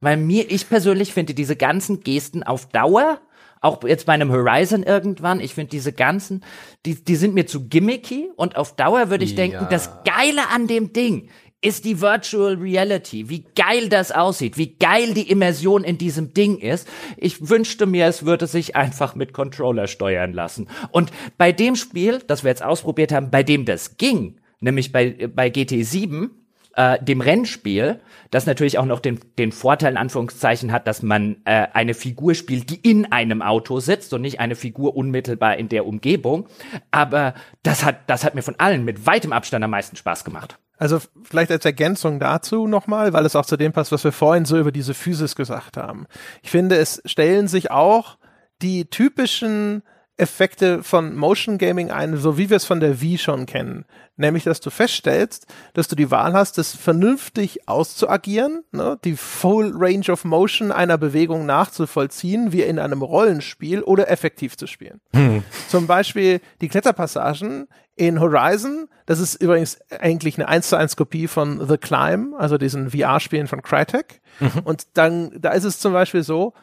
Weil 0.00 0.16
mir, 0.16 0.50
ich 0.50 0.68
persönlich 0.68 1.12
finde 1.12 1.34
diese 1.34 1.56
ganzen 1.56 2.00
Gesten 2.00 2.42
auf 2.42 2.68
Dauer 2.68 3.20
auch 3.62 3.84
jetzt 3.84 4.06
bei 4.06 4.14
einem 4.14 4.32
Horizon 4.32 4.82
irgendwann, 4.82 5.38
ich 5.38 5.52
finde 5.52 5.68
diese 5.70 5.92
ganzen, 5.92 6.42
die, 6.86 7.04
die 7.04 7.16
sind 7.16 7.34
mir 7.34 7.46
zu 7.46 7.68
gimmicky 7.68 8.30
und 8.36 8.56
auf 8.56 8.74
Dauer 8.74 9.10
würde 9.10 9.24
ich 9.24 9.32
ja. 9.32 9.36
denken, 9.36 9.66
das 9.70 9.90
Geile 10.04 10.48
an 10.48 10.66
dem 10.66 10.94
Ding 10.94 11.28
ist 11.62 11.84
die 11.84 12.00
Virtual 12.00 12.54
Reality. 12.54 13.28
Wie 13.28 13.44
geil 13.54 13.88
das 13.88 14.12
aussieht, 14.12 14.56
wie 14.56 14.76
geil 14.76 15.12
die 15.12 15.30
Immersion 15.30 15.84
in 15.84 15.98
diesem 15.98 16.32
Ding 16.32 16.58
ist. 16.58 16.88
Ich 17.16 17.48
wünschte 17.48 17.86
mir, 17.86 18.06
es 18.06 18.24
würde 18.24 18.46
sich 18.46 18.76
einfach 18.76 19.14
mit 19.14 19.32
Controller 19.34 19.86
steuern 19.86 20.32
lassen. 20.32 20.68
Und 20.90 21.10
bei 21.36 21.52
dem 21.52 21.76
Spiel, 21.76 22.20
das 22.26 22.44
wir 22.44 22.50
jetzt 22.50 22.62
ausprobiert 22.62 23.12
haben, 23.12 23.30
bei 23.30 23.42
dem 23.42 23.66
das 23.66 23.98
ging, 23.98 24.40
nämlich 24.60 24.90
bei, 24.90 25.28
bei 25.34 25.48
GT7, 25.48 26.30
äh, 26.76 27.02
dem 27.02 27.20
Rennspiel, 27.20 28.00
das 28.30 28.46
natürlich 28.46 28.78
auch 28.78 28.86
noch 28.86 29.00
den, 29.00 29.20
den 29.38 29.52
Vorteil 29.52 29.92
in 29.92 29.98
Anführungszeichen 29.98 30.72
hat, 30.72 30.86
dass 30.86 31.02
man 31.02 31.36
äh, 31.44 31.66
eine 31.72 31.94
Figur 31.94 32.34
spielt, 32.34 32.70
die 32.70 32.76
in 32.76 33.10
einem 33.12 33.42
Auto 33.42 33.80
sitzt 33.80 34.14
und 34.14 34.22
nicht 34.22 34.40
eine 34.40 34.54
Figur 34.54 34.96
unmittelbar 34.96 35.56
in 35.56 35.68
der 35.68 35.84
Umgebung. 35.84 36.46
Aber 36.90 37.34
das 37.62 37.84
hat, 37.84 38.08
das 38.08 38.24
hat 38.24 38.34
mir 38.34 38.42
von 38.42 38.54
allen 38.58 38.84
mit 38.84 39.04
weitem 39.04 39.32
Abstand 39.32 39.64
am 39.64 39.72
meisten 39.72 39.96
Spaß 39.96 40.24
gemacht. 40.24 40.58
Also 40.80 40.98
vielleicht 41.24 41.50
als 41.50 41.66
Ergänzung 41.66 42.18
dazu 42.18 42.66
nochmal, 42.66 43.12
weil 43.12 43.26
es 43.26 43.36
auch 43.36 43.44
zu 43.44 43.58
dem 43.58 43.70
passt, 43.70 43.92
was 43.92 44.02
wir 44.02 44.12
vorhin 44.12 44.46
so 44.46 44.58
über 44.58 44.72
diese 44.72 44.94
Physis 44.94 45.36
gesagt 45.36 45.76
haben. 45.76 46.06
Ich 46.42 46.50
finde, 46.50 46.76
es 46.76 47.02
stellen 47.04 47.48
sich 47.48 47.70
auch 47.70 48.16
die 48.62 48.86
typischen 48.86 49.82
Effekte 50.20 50.82
von 50.82 51.16
Motion 51.16 51.58
Gaming 51.58 51.90
ein, 51.90 52.16
so 52.16 52.38
wie 52.38 52.50
wir 52.50 52.56
es 52.56 52.64
von 52.64 52.80
der 52.80 53.00
Wii 53.00 53.18
schon 53.18 53.46
kennen. 53.46 53.84
Nämlich, 54.16 54.44
dass 54.44 54.60
du 54.60 54.70
feststellst, 54.70 55.46
dass 55.72 55.88
du 55.88 55.96
die 55.96 56.10
Wahl 56.10 56.34
hast, 56.34 56.58
das 56.58 56.76
vernünftig 56.76 57.66
auszuagieren, 57.68 58.62
ne, 58.70 58.98
die 59.04 59.16
Full 59.16 59.72
Range 59.74 60.10
of 60.10 60.24
Motion 60.24 60.72
einer 60.72 60.98
Bewegung 60.98 61.46
nachzuvollziehen, 61.46 62.52
wie 62.52 62.62
in 62.62 62.78
einem 62.78 63.02
Rollenspiel 63.02 63.82
oder 63.82 64.10
effektiv 64.10 64.56
zu 64.56 64.66
spielen. 64.66 65.00
Hm. 65.14 65.42
Zum 65.68 65.86
Beispiel 65.86 66.40
die 66.60 66.68
Kletterpassagen 66.68 67.66
in 67.96 68.20
Horizon, 68.20 68.88
das 69.06 69.18
ist 69.18 69.42
übrigens 69.42 69.78
eigentlich 69.90 70.38
eine 70.38 70.48
1 70.48 70.68
zu 70.68 70.76
1 70.76 70.96
Kopie 70.96 71.26
von 71.26 71.66
The 71.66 71.76
Climb, 71.76 72.34
also 72.38 72.58
diesen 72.58 72.90
VR-Spielen 72.90 73.46
von 73.46 73.60
Crytek. 73.60 74.20
Mhm. 74.38 74.60
Und 74.64 74.86
dann, 74.94 75.32
da 75.38 75.50
ist 75.50 75.64
es 75.64 75.80
zum 75.80 75.92
Beispiel 75.92 76.22
so, 76.22 76.54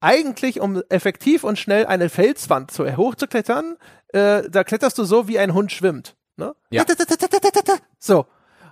eigentlich, 0.00 0.60
um 0.60 0.82
effektiv 0.88 1.44
und 1.44 1.58
schnell 1.58 1.86
eine 1.86 2.08
Felswand 2.08 2.70
zu, 2.70 2.84
hochzuklettern, 2.96 3.76
äh, 4.08 4.42
da 4.48 4.64
kletterst 4.64 4.98
du 4.98 5.04
so, 5.04 5.28
wie 5.28 5.38
ein 5.38 5.54
Hund 5.54 5.72
schwimmt. 5.72 6.16
Ne? 6.36 6.54
Ja. 6.70 6.84
So. 7.98 8.26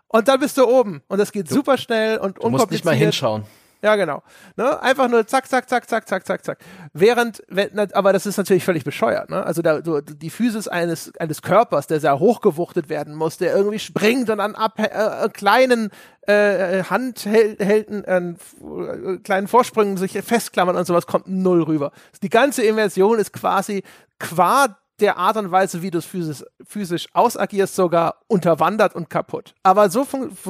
Und 0.08 0.26
dann 0.26 0.40
bist 0.40 0.56
du 0.56 0.66
oben. 0.66 1.02
Und 1.08 1.18
das 1.18 1.32
geht 1.32 1.50
du, 1.50 1.54
super 1.54 1.76
schnell 1.76 2.18
und 2.18 2.38
unkompliziert. 2.38 2.44
Du 2.44 2.50
musst 2.50 2.70
nicht 2.70 2.84
mal 2.84 2.94
hinschauen. 2.94 3.44
Ja, 3.82 3.94
genau. 3.94 4.22
Ne? 4.56 4.82
Einfach 4.82 5.08
nur 5.08 5.26
zack, 5.26 5.48
zack, 5.48 5.68
zack, 5.68 5.88
zack, 5.88 6.08
zack, 6.08 6.26
zack, 6.26 6.44
zack. 6.44 6.58
Während, 6.92 7.42
wenn, 7.48 7.78
aber 7.92 8.12
das 8.12 8.26
ist 8.26 8.36
natürlich 8.36 8.64
völlig 8.64 8.84
bescheuert. 8.84 9.30
Ne? 9.30 9.44
Also 9.44 9.62
da, 9.62 9.84
so, 9.84 10.00
die 10.00 10.30
Physis 10.30 10.66
eines, 10.66 11.16
eines 11.18 11.42
Körpers, 11.42 11.86
der 11.86 12.00
sehr 12.00 12.18
hochgewuchtet 12.18 12.88
werden 12.88 13.14
muss, 13.14 13.38
der 13.38 13.54
irgendwie 13.54 13.78
springt 13.78 14.30
und 14.30 14.40
an 14.40 14.56
ab, 14.56 14.80
äh, 14.80 14.86
äh 14.86 15.28
kleinen 15.28 15.90
äh, 16.22 16.82
Handhelden, 16.84 18.04
äh, 18.04 19.18
kleinen 19.22 19.46
Vorsprüngen 19.46 19.96
sich 19.96 20.12
festklammern 20.12 20.76
und 20.76 20.84
sowas, 20.84 21.06
kommt 21.06 21.28
null 21.28 21.62
rüber. 21.62 21.92
Die 22.22 22.30
ganze 22.30 22.64
Immersion 22.64 23.18
ist 23.18 23.32
quasi 23.32 23.84
qua 24.18 24.76
der 25.00 25.16
Art 25.16 25.36
und 25.36 25.50
Weise, 25.50 25.82
wie 25.82 25.90
du 25.90 25.98
es 25.98 26.04
physisch, 26.04 26.44
physisch 26.66 27.08
ausagierst, 27.12 27.74
sogar 27.74 28.20
unterwandert 28.26 28.94
und 28.94 29.10
kaputt. 29.10 29.54
Aber 29.62 29.90
so, 29.90 30.06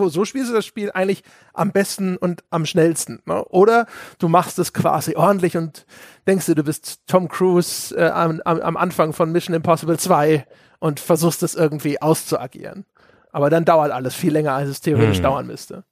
so 0.08 0.24
spielst 0.24 0.50
du 0.50 0.54
das 0.54 0.64
Spiel 0.64 0.90
eigentlich 0.92 1.22
am 1.52 1.72
besten 1.72 2.16
und 2.16 2.44
am 2.50 2.64
schnellsten. 2.64 3.20
Ne? 3.26 3.44
Oder 3.46 3.86
du 4.18 4.28
machst 4.28 4.58
es 4.58 4.72
quasi 4.72 5.16
ordentlich 5.16 5.56
und 5.56 5.86
denkst 6.26 6.46
dir, 6.46 6.54
du 6.54 6.64
bist 6.64 7.00
Tom 7.06 7.28
Cruise 7.28 7.94
äh, 7.94 8.08
am, 8.08 8.40
am 8.44 8.76
Anfang 8.76 9.12
von 9.12 9.32
Mission 9.32 9.54
Impossible 9.54 9.98
2 9.98 10.46
und 10.78 11.00
versuchst 11.00 11.42
es 11.42 11.54
irgendwie 11.54 12.00
auszuagieren. 12.00 12.86
Aber 13.32 13.50
dann 13.50 13.64
dauert 13.64 13.92
alles 13.92 14.14
viel 14.14 14.32
länger, 14.32 14.54
als 14.54 14.70
es 14.70 14.80
theoretisch 14.80 15.18
hm. 15.18 15.24
dauern 15.24 15.46
müsste. 15.46 15.84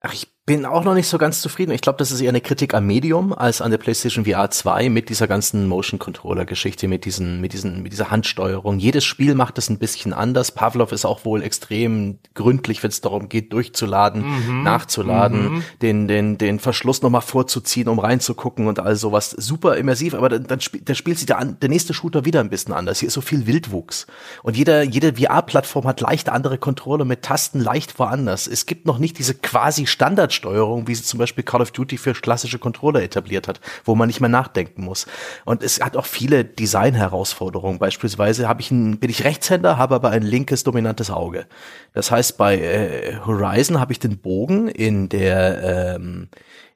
Ach, 0.00 0.12
ich 0.12 0.31
bin 0.44 0.66
auch 0.66 0.82
noch 0.82 0.94
nicht 0.94 1.06
so 1.06 1.18
ganz 1.18 1.40
zufrieden. 1.40 1.70
Ich 1.70 1.82
glaube, 1.82 1.98
das 1.98 2.10
ist 2.10 2.20
eher 2.20 2.30
eine 2.30 2.40
Kritik 2.40 2.74
am 2.74 2.84
Medium 2.84 3.32
als 3.32 3.60
an 3.60 3.70
der 3.70 3.78
PlayStation 3.78 4.24
VR 4.24 4.50
2 4.50 4.88
mit 4.88 5.08
dieser 5.08 5.28
ganzen 5.28 5.68
Motion 5.68 6.00
Controller 6.00 6.44
Geschichte, 6.44 6.88
mit 6.88 7.04
diesen, 7.04 7.40
mit 7.40 7.52
diesen, 7.52 7.80
mit 7.84 7.92
dieser 7.92 8.10
Handsteuerung. 8.10 8.80
Jedes 8.80 9.04
Spiel 9.04 9.36
macht 9.36 9.56
es 9.58 9.70
ein 9.70 9.78
bisschen 9.78 10.12
anders. 10.12 10.50
Pavlov 10.50 10.90
ist 10.90 11.04
auch 11.04 11.24
wohl 11.24 11.44
extrem 11.44 12.18
gründlich, 12.34 12.82
wenn 12.82 12.90
es 12.90 13.00
darum 13.00 13.28
geht, 13.28 13.52
durchzuladen, 13.52 14.24
mhm. 14.24 14.62
nachzuladen, 14.64 15.52
mhm. 15.52 15.64
den, 15.80 16.08
den, 16.08 16.38
den 16.38 16.58
Verschluss 16.58 17.02
nochmal 17.02 17.20
vorzuziehen, 17.20 17.86
um 17.86 18.00
reinzugucken 18.00 18.66
und 18.66 18.80
all 18.80 18.96
sowas. 18.96 19.30
Super 19.30 19.76
immersiv, 19.76 20.12
aber 20.12 20.28
dann, 20.28 20.48
dann 20.48 20.60
spielt, 20.60 20.88
der 20.88 20.96
spielt 20.96 21.18
sich 21.18 21.26
der, 21.26 21.44
der 21.44 21.68
nächste 21.68 21.94
Shooter 21.94 22.24
wieder 22.24 22.40
ein 22.40 22.50
bisschen 22.50 22.74
anders. 22.74 22.98
Hier 22.98 23.06
ist 23.06 23.14
so 23.14 23.20
viel 23.20 23.46
Wildwuchs. 23.46 24.08
Und 24.42 24.56
jeder, 24.56 24.82
jede 24.82 25.14
VR-Plattform 25.14 25.86
hat 25.86 26.00
leicht 26.00 26.28
andere 26.28 26.58
Controller 26.58 27.04
mit 27.04 27.22
Tasten 27.22 27.60
leicht 27.60 27.96
woanders. 28.00 28.48
Es 28.48 28.66
gibt 28.66 28.86
noch 28.86 28.98
nicht 28.98 29.20
diese 29.20 29.34
quasi 29.34 29.86
Standard 29.86 30.31
Standardsteuerung, 30.32 30.88
wie 30.88 30.94
sie 30.94 31.04
zum 31.04 31.18
Beispiel 31.18 31.44
Call 31.44 31.62
of 31.62 31.70
Duty 31.70 31.98
für 31.98 32.12
klassische 32.14 32.58
Controller 32.58 33.02
etabliert 33.02 33.48
hat, 33.48 33.60
wo 33.84 33.94
man 33.94 34.08
nicht 34.08 34.20
mehr 34.20 34.28
nachdenken 34.28 34.82
muss. 34.82 35.06
Und 35.44 35.62
es 35.62 35.80
hat 35.80 35.96
auch 35.96 36.06
viele 36.06 36.44
Design-Herausforderungen. 36.44 37.78
Beispielsweise 37.78 38.48
habe 38.48 38.60
ich 38.60 38.70
ein, 38.70 38.98
bin 38.98 39.10
ich 39.10 39.24
Rechtshänder, 39.24 39.78
habe 39.78 39.94
aber 39.94 40.10
ein 40.10 40.22
linkes 40.22 40.64
dominantes 40.64 41.10
Auge. 41.10 41.46
Das 41.92 42.10
heißt, 42.10 42.36
bei 42.36 42.58
äh, 42.58 43.16
Horizon 43.24 43.78
habe 43.78 43.92
ich 43.92 43.98
den 43.98 44.18
Bogen 44.18 44.68
in 44.68 45.08
der 45.08 45.96
ähm, 45.96 46.28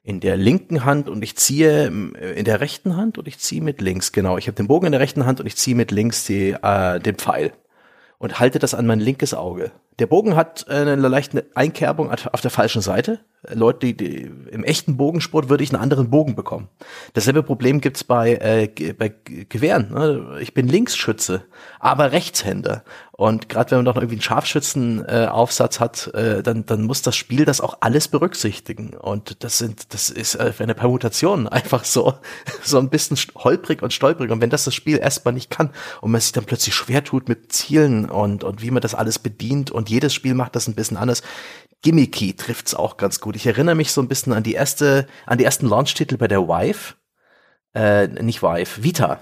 in 0.03 0.21
der 0.21 0.37
linken 0.37 0.85
Hand 0.85 1.09
und 1.09 1.21
ich 1.21 1.35
ziehe 1.35 1.87
äh, 1.87 2.39
in 2.39 2.45
der 2.45 2.61
rechten 2.61 2.95
Hand 2.95 3.17
und 3.17 3.27
ich 3.27 3.39
ziehe 3.39 3.61
mit 3.61 3.81
links, 3.81 4.13
genau. 4.13 4.37
Ich 4.37 4.47
habe 4.47 4.55
den 4.55 4.67
Bogen 4.67 4.85
in 4.85 4.93
der 4.93 5.01
rechten 5.01 5.25
Hand 5.25 5.41
und 5.41 5.47
ich 5.47 5.57
ziehe 5.57 5.75
mit 5.75 5.91
links 5.91 6.23
die, 6.25 6.51
äh, 6.51 6.99
den 6.99 7.15
Pfeil 7.15 7.51
und 8.17 8.39
halte 8.39 8.59
das 8.59 8.73
an 8.73 8.87
mein 8.87 8.99
linkes 8.99 9.33
Auge. 9.33 9.71
Der 9.99 10.07
Bogen 10.07 10.35
hat 10.35 10.69
eine 10.69 10.95
leichte 10.95 11.47
Einkerbung 11.55 12.11
auf 12.11 12.41
der 12.41 12.51
falschen 12.51 12.81
Seite, 12.81 13.19
Leute, 13.53 13.79
die, 13.79 13.95
die 13.95 14.31
im 14.51 14.63
echten 14.63 14.97
Bogensport 14.97 15.47
würde 15.47 15.63
ich 15.63 15.71
einen 15.71 15.81
anderen 15.81 16.09
Bogen 16.09 16.35
bekommen. 16.35 16.69
Dasselbe 17.13 17.43
Problem 17.43 17.81
gibt's 17.81 18.03
bei, 18.03 18.33
äh, 18.35 18.93
bei 18.93 19.13
Gewehren. 19.23 19.93
Ne? 19.93 20.39
Ich 20.41 20.53
bin 20.53 20.67
Linksschütze, 20.67 21.43
aber 21.79 22.11
Rechtshänder. 22.11 22.83
Und 23.11 23.49
gerade 23.49 23.71
wenn 23.71 23.79
man 23.79 23.85
doch 23.85 23.95
irgendwie 23.95 24.15
einen 24.15 24.21
Scharfschützenaufsatz 24.21 25.77
äh, 25.77 25.79
hat, 25.79 26.13
äh, 26.13 26.43
dann, 26.43 26.65
dann 26.65 26.83
muss 26.83 27.01
das 27.01 27.15
Spiel 27.15 27.45
das 27.45 27.61
auch 27.61 27.77
alles 27.79 28.07
berücksichtigen. 28.07 28.93
Und 28.95 29.43
das 29.43 29.57
sind, 29.57 29.93
das 29.93 30.09
ist 30.09 30.35
äh, 30.35 30.53
eine 30.59 30.75
Permutation 30.75 31.47
einfach 31.47 31.83
so, 31.83 32.15
so 32.63 32.79
ein 32.79 32.89
bisschen 32.89 33.17
holprig 33.35 33.81
und 33.81 33.93
stolprig. 33.93 34.29
Und 34.31 34.41
wenn 34.41 34.49
das 34.49 34.65
das 34.65 34.75
Spiel 34.75 34.97
erstmal 34.97 35.33
nicht 35.33 35.49
kann 35.49 35.71
und 36.01 36.11
man 36.11 36.21
sich 36.21 36.31
dann 36.31 36.45
plötzlich 36.45 36.75
schwer 36.75 37.03
tut 37.03 37.29
mit 37.29 37.51
Zielen 37.51 38.09
und, 38.09 38.43
und 38.43 38.61
wie 38.61 38.71
man 38.71 38.81
das 38.81 38.93
alles 38.93 39.19
bedient 39.19 39.71
und 39.71 39.86
jedes 39.87 40.13
Spiel 40.13 40.33
macht 40.33 40.55
das 40.55 40.67
ein 40.67 40.75
bisschen 40.75 40.97
anders, 40.97 41.23
Gimmicky 41.81 42.35
trifft's 42.35 42.73
auch 42.73 42.97
ganz 42.97 43.19
gut. 43.19 43.35
Ich 43.35 43.45
erinnere 43.45 43.75
mich 43.75 43.91
so 43.91 44.01
ein 44.01 44.07
bisschen 44.07 44.33
an 44.33 44.43
die 44.43 44.53
erste, 44.53 45.07
an 45.25 45.37
die 45.37 45.43
ersten 45.43 45.67
Launch-Titel 45.67 46.17
bei 46.17 46.27
der 46.27 46.47
Vive, 46.47 46.95
äh, 47.73 48.07
nicht 48.07 48.41
Vive, 48.41 48.83
Vita. 48.83 49.19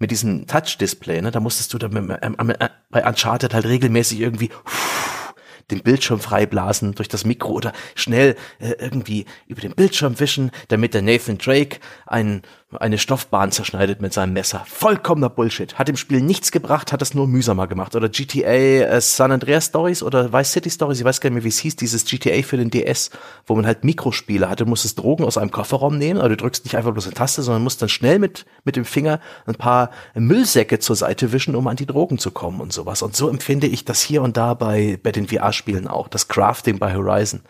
Mit 0.00 0.12
diesem 0.12 0.46
Touch-Display, 0.46 1.20
ne, 1.22 1.32
da 1.32 1.40
musstest 1.40 1.74
du 1.74 1.78
dann 1.78 1.92
mit, 1.92 2.18
ähm, 2.22 2.50
äh, 2.50 2.68
bei 2.88 3.04
Uncharted 3.04 3.52
halt 3.52 3.66
regelmäßig 3.66 4.20
irgendwie 4.20 4.50
uff, 4.64 5.34
den 5.72 5.82
Bildschirm 5.82 6.20
freiblasen 6.20 6.94
durch 6.94 7.08
das 7.08 7.24
Mikro 7.24 7.52
oder 7.52 7.72
schnell 7.96 8.36
äh, 8.60 8.74
irgendwie 8.78 9.26
über 9.48 9.60
den 9.60 9.74
Bildschirm 9.74 10.20
wischen, 10.20 10.52
damit 10.68 10.94
der 10.94 11.02
Nathan 11.02 11.38
Drake 11.38 11.80
einen 12.06 12.42
eine 12.76 12.98
Stoffbahn 12.98 13.50
zerschneidet 13.50 14.02
mit 14.02 14.12
seinem 14.12 14.34
Messer. 14.34 14.62
Vollkommener 14.66 15.30
Bullshit. 15.30 15.78
Hat 15.78 15.88
im 15.88 15.96
Spiel 15.96 16.20
nichts 16.20 16.52
gebracht, 16.52 16.92
hat 16.92 17.00
es 17.00 17.14
nur 17.14 17.26
mühsamer 17.26 17.66
gemacht. 17.66 17.96
Oder 17.96 18.10
GTA 18.10 18.42
äh, 18.42 19.00
San 19.00 19.32
Andreas 19.32 19.66
Stories 19.66 20.02
oder 20.02 20.34
Vice 20.34 20.52
City 20.52 20.68
Stories, 20.68 20.98
ich 20.98 21.04
weiß 21.04 21.22
gar 21.22 21.30
nicht 21.30 21.36
mehr, 21.36 21.44
wie 21.44 21.48
es 21.48 21.58
hieß, 21.60 21.76
dieses 21.76 22.04
GTA 22.04 22.42
für 22.42 22.58
den 22.58 22.68
DS, 22.68 23.10
wo 23.46 23.54
man 23.54 23.64
halt 23.64 23.84
Mikrospiele 23.84 24.50
hatte. 24.50 24.64
Du 24.64 24.70
musstest 24.70 24.98
Drogen 24.98 25.24
aus 25.24 25.38
einem 25.38 25.50
Kofferraum 25.50 25.96
nehmen, 25.96 26.20
aber 26.20 26.28
du 26.28 26.36
drückst 26.36 26.64
nicht 26.66 26.76
einfach 26.76 26.92
bloß 26.92 27.06
eine 27.06 27.14
Taste, 27.14 27.42
sondern 27.42 27.62
musst 27.62 27.80
dann 27.80 27.88
schnell 27.88 28.18
mit, 28.18 28.44
mit 28.64 28.76
dem 28.76 28.84
Finger 28.84 29.20
ein 29.46 29.54
paar 29.54 29.90
Müllsäcke 30.14 30.78
zur 30.78 30.96
Seite 30.96 31.32
wischen, 31.32 31.56
um 31.56 31.66
an 31.68 31.76
die 31.76 31.86
Drogen 31.86 32.18
zu 32.18 32.30
kommen 32.30 32.60
und 32.60 32.74
sowas. 32.74 33.00
Und 33.00 33.16
so 33.16 33.30
empfinde 33.30 33.66
ich 33.66 33.86
das 33.86 34.02
hier 34.02 34.20
und 34.20 34.36
da 34.36 34.52
bei, 34.52 34.98
bei 35.02 35.12
den 35.12 35.26
VR-Spielen 35.26 35.88
auch. 35.88 36.06
Das 36.08 36.28
Crafting 36.28 36.78
bei 36.78 36.94
Horizon 36.94 37.40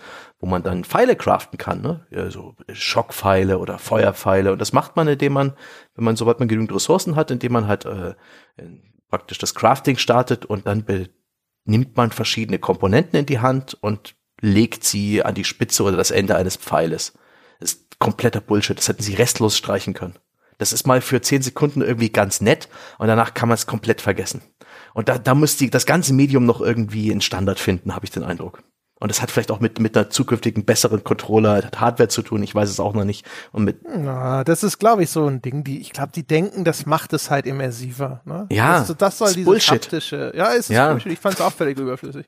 wo 0.40 0.46
man 0.46 0.62
dann 0.62 0.84
Pfeile 0.84 1.16
craften 1.16 1.58
kann, 1.58 1.82
ne? 1.82 2.06
Ja, 2.10 2.30
so 2.30 2.54
Schockpfeile 2.72 3.58
oder 3.58 3.78
Feuerpfeile. 3.78 4.52
Und 4.52 4.60
das 4.60 4.72
macht 4.72 4.94
man, 4.94 5.08
indem 5.08 5.32
man, 5.32 5.54
wenn 5.94 6.04
man, 6.04 6.16
sobald 6.16 6.38
man 6.38 6.48
genügend 6.48 6.72
Ressourcen 6.72 7.16
hat, 7.16 7.30
indem 7.30 7.52
man 7.52 7.66
halt 7.66 7.84
äh, 7.86 8.14
praktisch 9.08 9.38
das 9.38 9.54
Crafting 9.54 9.98
startet 9.98 10.44
und 10.46 10.66
dann 10.66 10.84
nimmt 11.64 11.96
man 11.96 12.10
verschiedene 12.10 12.58
Komponenten 12.58 13.18
in 13.18 13.26
die 13.26 13.40
Hand 13.40 13.76
und 13.80 14.14
legt 14.40 14.84
sie 14.84 15.24
an 15.24 15.34
die 15.34 15.44
Spitze 15.44 15.82
oder 15.82 15.96
das 15.96 16.12
Ende 16.12 16.36
eines 16.36 16.56
Pfeiles. 16.56 17.14
Das 17.58 17.72
ist 17.72 17.98
kompletter 17.98 18.40
Bullshit. 18.40 18.78
Das 18.78 18.88
hätten 18.88 19.02
sie 19.02 19.14
restlos 19.14 19.56
streichen 19.56 19.92
können. 19.92 20.18
Das 20.58 20.72
ist 20.72 20.86
mal 20.86 21.00
für 21.00 21.20
zehn 21.20 21.42
Sekunden 21.42 21.82
irgendwie 21.82 22.10
ganz 22.10 22.40
nett 22.40 22.68
und 22.98 23.08
danach 23.08 23.34
kann 23.34 23.48
man 23.48 23.54
es 23.54 23.66
komplett 23.66 24.00
vergessen. 24.00 24.42
Und 24.94 25.08
da, 25.08 25.18
da 25.18 25.34
muss 25.34 25.56
die, 25.56 25.70
das 25.70 25.86
ganze 25.86 26.12
Medium 26.12 26.46
noch 26.46 26.60
irgendwie 26.60 27.10
einen 27.10 27.20
Standard 27.20 27.60
finden, 27.60 27.94
habe 27.94 28.04
ich 28.04 28.10
den 28.10 28.24
Eindruck. 28.24 28.62
Und 29.00 29.10
es 29.10 29.22
hat 29.22 29.30
vielleicht 29.30 29.50
auch 29.50 29.60
mit, 29.60 29.78
mit 29.78 29.96
einer 29.96 30.10
zukünftigen 30.10 30.64
besseren 30.64 31.04
Controller, 31.04 31.70
Hardware 31.76 32.08
zu 32.08 32.22
tun, 32.22 32.42
ich 32.42 32.54
weiß 32.54 32.68
es 32.68 32.80
auch 32.80 32.94
noch 32.94 33.04
nicht. 33.04 33.24
Und 33.52 33.64
mit 33.64 33.78
Na, 33.88 34.42
das 34.44 34.64
ist, 34.64 34.78
glaube 34.78 35.04
ich, 35.04 35.10
so 35.10 35.26
ein 35.26 35.40
Ding, 35.40 35.62
die, 35.62 35.80
ich 35.80 35.92
glaube, 35.92 36.10
die 36.12 36.24
denken, 36.26 36.64
das 36.64 36.84
macht 36.86 37.12
es 37.12 37.30
halt 37.30 37.46
immersiver. 37.46 38.22
Ne? 38.24 38.46
Ja, 38.50 38.80
das, 38.80 38.96
das 38.96 39.18
soll 39.18 39.28
ist 39.28 39.36
dieses 39.36 39.46
Bullshit. 39.46 39.84
haptische, 39.84 40.32
ja, 40.34 40.48
ist 40.48 40.68
Ja. 40.68 40.90
Bullshit. 40.90 41.12
Ich 41.12 41.20
fand 41.20 41.36
es 41.36 41.40
auch 41.40 41.52
völlig 41.52 41.78
überflüssig. 41.78 42.26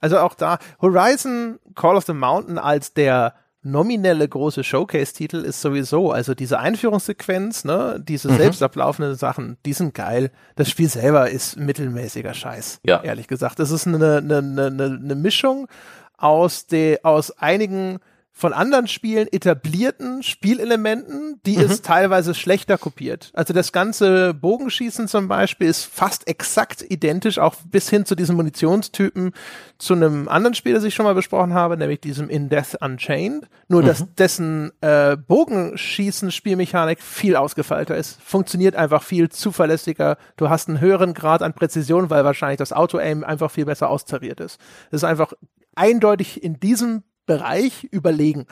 Also 0.00 0.18
auch 0.18 0.34
da, 0.34 0.58
Horizon 0.80 1.58
Call 1.74 1.96
of 1.96 2.06
the 2.06 2.14
Mountain 2.14 2.56
als 2.58 2.94
der 2.94 3.34
nominelle 3.62 4.26
große 4.28 4.64
Showcase-Titel 4.64 5.36
ist 5.38 5.60
sowieso, 5.60 6.12
also 6.12 6.34
diese 6.34 6.58
Einführungssequenz, 6.60 7.64
ne, 7.64 8.02
diese 8.02 8.28
Mhm. 8.30 8.36
selbst 8.36 8.62
ablaufenden 8.62 9.14
Sachen, 9.16 9.58
die 9.66 9.72
sind 9.74 9.94
geil. 9.94 10.30
Das 10.56 10.70
Spiel 10.70 10.88
selber 10.88 11.30
ist 11.30 11.56
mittelmäßiger 11.58 12.32
Scheiß, 12.34 12.80
Ja. 12.84 13.02
ehrlich 13.02 13.28
gesagt. 13.28 13.58
Das 13.58 13.70
ist 13.70 13.86
eine, 13.86 14.18
eine, 14.18 14.38
eine, 14.38 14.66
eine 14.66 14.84
eine 15.02 15.14
Mischung 15.14 15.66
aus, 16.16 16.66
de, 16.66 17.02
aus 17.02 17.30
einigen 17.38 17.98
von 18.40 18.54
anderen 18.54 18.88
Spielen 18.88 19.28
etablierten 19.30 20.22
Spielelementen, 20.22 21.40
die 21.44 21.56
es 21.56 21.82
teilweise 21.82 22.34
schlechter 22.34 22.78
kopiert. 22.78 23.30
Also 23.34 23.52
das 23.52 23.70
ganze 23.70 24.32
Bogenschießen 24.32 25.08
zum 25.08 25.28
Beispiel 25.28 25.68
ist 25.68 25.84
fast 25.84 26.26
exakt 26.26 26.82
identisch, 26.88 27.38
auch 27.38 27.54
bis 27.70 27.90
hin 27.90 28.06
zu 28.06 28.14
diesem 28.14 28.36
Munitionstypen 28.36 29.32
zu 29.76 29.92
einem 29.92 30.26
anderen 30.26 30.54
Spiel, 30.54 30.72
das 30.72 30.84
ich 30.84 30.94
schon 30.94 31.04
mal 31.04 31.14
besprochen 31.14 31.52
habe, 31.52 31.76
nämlich 31.76 32.00
diesem 32.00 32.30
In 32.30 32.48
Death 32.48 32.80
Unchained. 32.80 33.46
Nur, 33.68 33.82
dass 33.82 34.06
dessen 34.14 34.72
äh, 34.80 35.18
Bogenschießen-Spielmechanik 35.18 37.02
viel 37.02 37.36
ausgefeilter 37.36 37.94
ist. 37.94 38.22
Funktioniert 38.22 38.74
einfach 38.74 39.02
viel 39.02 39.28
zuverlässiger. 39.28 40.16
Du 40.38 40.48
hast 40.48 40.68
einen 40.68 40.80
höheren 40.80 41.12
Grad 41.12 41.42
an 41.42 41.52
Präzision, 41.52 42.08
weil 42.08 42.24
wahrscheinlich 42.24 42.58
das 42.58 42.72
Auto-Aim 42.72 43.22
einfach 43.22 43.50
viel 43.50 43.66
besser 43.66 43.90
austariert 43.90 44.40
ist. 44.40 44.58
Es 44.90 45.02
ist 45.02 45.04
einfach 45.04 45.34
eindeutig 45.74 46.42
in 46.42 46.58
diesem 46.58 47.02
Bereich 47.34 47.84
überlegen. 47.90 48.46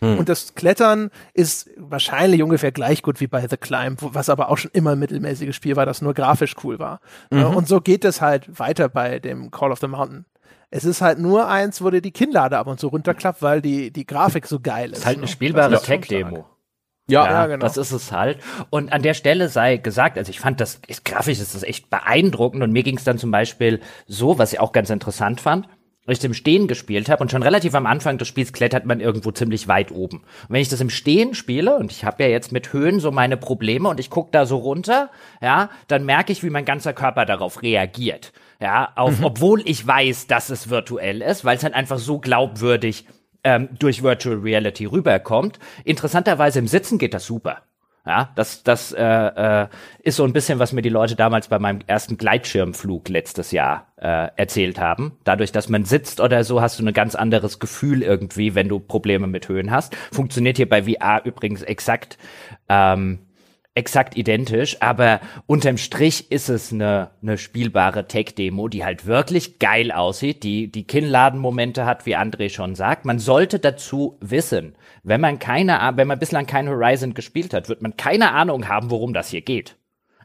Und 0.00 0.28
das 0.28 0.54
Klettern 0.54 1.10
ist 1.34 1.70
wahrscheinlich 1.76 2.40
ungefähr 2.44 2.70
gleich 2.70 3.02
gut 3.02 3.18
wie 3.20 3.26
bei 3.26 3.48
The 3.48 3.56
Climb, 3.56 4.00
wo- 4.00 4.10
was 4.14 4.28
aber 4.30 4.48
auch 4.48 4.56
schon 4.56 4.70
immer 4.72 4.92
ein 4.92 4.98
mittelmäßiges 5.00 5.56
Spiel 5.56 5.74
war, 5.74 5.86
das 5.86 6.02
nur 6.02 6.14
grafisch 6.14 6.54
cool 6.62 6.78
war. 6.78 7.00
Ja, 7.32 7.46
Und 7.48 7.66
so 7.66 7.80
geht 7.80 8.04
es 8.04 8.20
halt 8.20 8.60
weiter 8.60 8.88
bei 8.88 9.18
dem 9.18 9.50
Call 9.50 9.72
of 9.72 9.80
the 9.80 9.88
Mountain. 9.88 10.24
Es 10.70 10.84
ist 10.84 11.00
halt 11.00 11.18
nur 11.18 11.48
eins, 11.48 11.82
wo 11.82 11.90
dir 11.90 12.00
die 12.00 12.12
Kinnlade 12.12 12.58
ab 12.58 12.68
und 12.68 12.78
zu 12.78 12.86
runterklappt, 12.88 13.42
weil 13.42 13.60
die, 13.60 13.90
die 13.90 14.06
Grafik 14.06 14.46
so 14.46 14.60
geil 14.60 14.92
ist. 14.92 14.98
ist 14.98 15.06
halt 15.06 15.16
eine 15.16 15.22
ne? 15.26 15.32
spielbare 15.32 15.70
Das 15.72 15.82
Tech-Demo. 15.82 16.46
Ja, 17.10 17.24
Ja, 17.24 17.30
ja, 17.32 17.46
genau. 17.48 17.64
das 17.64 17.76
ist 17.76 17.90
es 17.90 18.12
halt. 18.12 18.38
Und 18.70 18.92
an 18.92 19.02
der 19.02 19.14
Stelle 19.14 19.48
sei 19.48 19.78
gesagt, 19.78 20.16
also 20.16 20.30
ich 20.30 20.38
fand 20.38 20.60
das, 20.60 20.78
ist, 20.86 21.04
grafisch 21.06 21.40
ist 21.40 21.56
das 21.56 21.62
echt 21.64 21.90
beeindruckend 21.90 22.62
und 22.62 22.70
mir 22.70 22.84
ging 22.84 22.98
es 22.98 23.02
dann 23.04 23.18
zum 23.18 23.32
Beispiel 23.32 23.80
so, 24.06 24.38
was 24.38 24.52
ich 24.52 24.60
auch 24.60 24.70
ganz 24.70 24.90
interessant 24.90 25.40
fand, 25.40 25.66
weil 26.08 26.14
ich 26.14 26.20
das 26.20 26.24
im 26.24 26.32
Stehen 26.34 26.68
gespielt 26.68 27.10
habe 27.10 27.22
und 27.22 27.30
schon 27.30 27.42
relativ 27.42 27.74
am 27.74 27.84
Anfang 27.84 28.16
des 28.16 28.28
Spiels 28.28 28.54
klettert 28.54 28.86
man 28.86 28.98
irgendwo 28.98 29.30
ziemlich 29.30 29.68
weit 29.68 29.92
oben. 29.92 30.20
Und 30.20 30.48
wenn 30.48 30.62
ich 30.62 30.70
das 30.70 30.80
im 30.80 30.88
Stehen 30.88 31.34
spiele, 31.34 31.76
und 31.76 31.92
ich 31.92 32.06
habe 32.06 32.22
ja 32.22 32.30
jetzt 32.30 32.50
mit 32.50 32.72
Höhen 32.72 32.98
so 32.98 33.10
meine 33.10 33.36
Probleme 33.36 33.90
und 33.90 34.00
ich 34.00 34.08
gucke 34.08 34.30
da 34.32 34.46
so 34.46 34.56
runter, 34.56 35.10
ja, 35.42 35.68
dann 35.86 36.06
merke 36.06 36.32
ich, 36.32 36.42
wie 36.42 36.48
mein 36.48 36.64
ganzer 36.64 36.94
Körper 36.94 37.26
darauf 37.26 37.60
reagiert. 37.60 38.32
Ja, 38.58 38.90
auf, 38.96 39.22
obwohl 39.22 39.60
ich 39.68 39.86
weiß, 39.86 40.28
dass 40.28 40.48
es 40.48 40.70
virtuell 40.70 41.20
ist, 41.20 41.44
weil 41.44 41.58
es 41.58 41.62
halt 41.62 41.74
einfach 41.74 41.98
so 41.98 42.18
glaubwürdig 42.18 43.04
ähm, 43.44 43.68
durch 43.78 44.02
Virtual 44.02 44.36
Reality 44.36 44.86
rüberkommt. 44.86 45.58
Interessanterweise 45.84 46.58
im 46.58 46.68
Sitzen 46.68 46.96
geht 46.96 47.12
das 47.12 47.26
super. 47.26 47.67
Ja, 48.08 48.30
das, 48.36 48.62
das 48.62 48.92
äh, 48.92 49.04
äh, 49.04 49.68
ist 50.00 50.16
so 50.16 50.24
ein 50.24 50.32
bisschen, 50.32 50.58
was 50.58 50.72
mir 50.72 50.80
die 50.80 50.88
Leute 50.88 51.14
damals 51.14 51.48
bei 51.48 51.58
meinem 51.58 51.80
ersten 51.86 52.16
Gleitschirmflug 52.16 53.10
letztes 53.10 53.50
Jahr 53.50 53.88
äh, 53.96 54.28
erzählt 54.34 54.80
haben. 54.80 55.18
Dadurch, 55.24 55.52
dass 55.52 55.68
man 55.68 55.84
sitzt 55.84 56.18
oder 56.18 56.42
so, 56.42 56.62
hast 56.62 56.80
du 56.80 56.86
ein 56.86 56.94
ganz 56.94 57.14
anderes 57.14 57.58
Gefühl 57.58 58.02
irgendwie, 58.02 58.54
wenn 58.54 58.66
du 58.66 58.80
Probleme 58.80 59.26
mit 59.26 59.50
Höhen 59.50 59.70
hast. 59.70 59.94
Funktioniert 60.10 60.56
hier 60.56 60.70
bei 60.70 60.84
VR 60.84 61.20
übrigens 61.26 61.60
exakt 61.60 62.16
ähm, 62.70 63.18
exakt 63.74 64.16
identisch, 64.16 64.78
aber 64.80 65.20
unterm 65.46 65.76
Strich 65.76 66.32
ist 66.32 66.48
es 66.48 66.72
eine, 66.72 67.10
eine 67.22 67.36
spielbare 67.36 68.08
Tech-Demo, 68.08 68.68
die 68.68 68.84
halt 68.84 69.06
wirklich 69.06 69.58
geil 69.58 69.92
aussieht, 69.92 70.42
die 70.42 70.72
die 70.72 70.84
Kinnladenmomente 70.84 71.84
hat, 71.84 72.04
wie 72.04 72.16
André 72.16 72.48
schon 72.48 72.74
sagt. 72.74 73.04
Man 73.04 73.18
sollte 73.18 73.58
dazu 73.58 74.16
wissen, 74.20 74.74
wenn 75.08 75.20
man 75.20 75.38
keine, 75.38 75.92
wenn 75.96 76.08
man 76.08 76.18
bislang 76.18 76.46
kein 76.46 76.68
Horizon 76.68 77.14
gespielt 77.14 77.54
hat, 77.54 77.68
wird 77.68 77.82
man 77.82 77.96
keine 77.96 78.32
Ahnung 78.32 78.68
haben, 78.68 78.90
worum 78.90 79.14
das 79.14 79.30
hier 79.30 79.42
geht. 79.42 79.76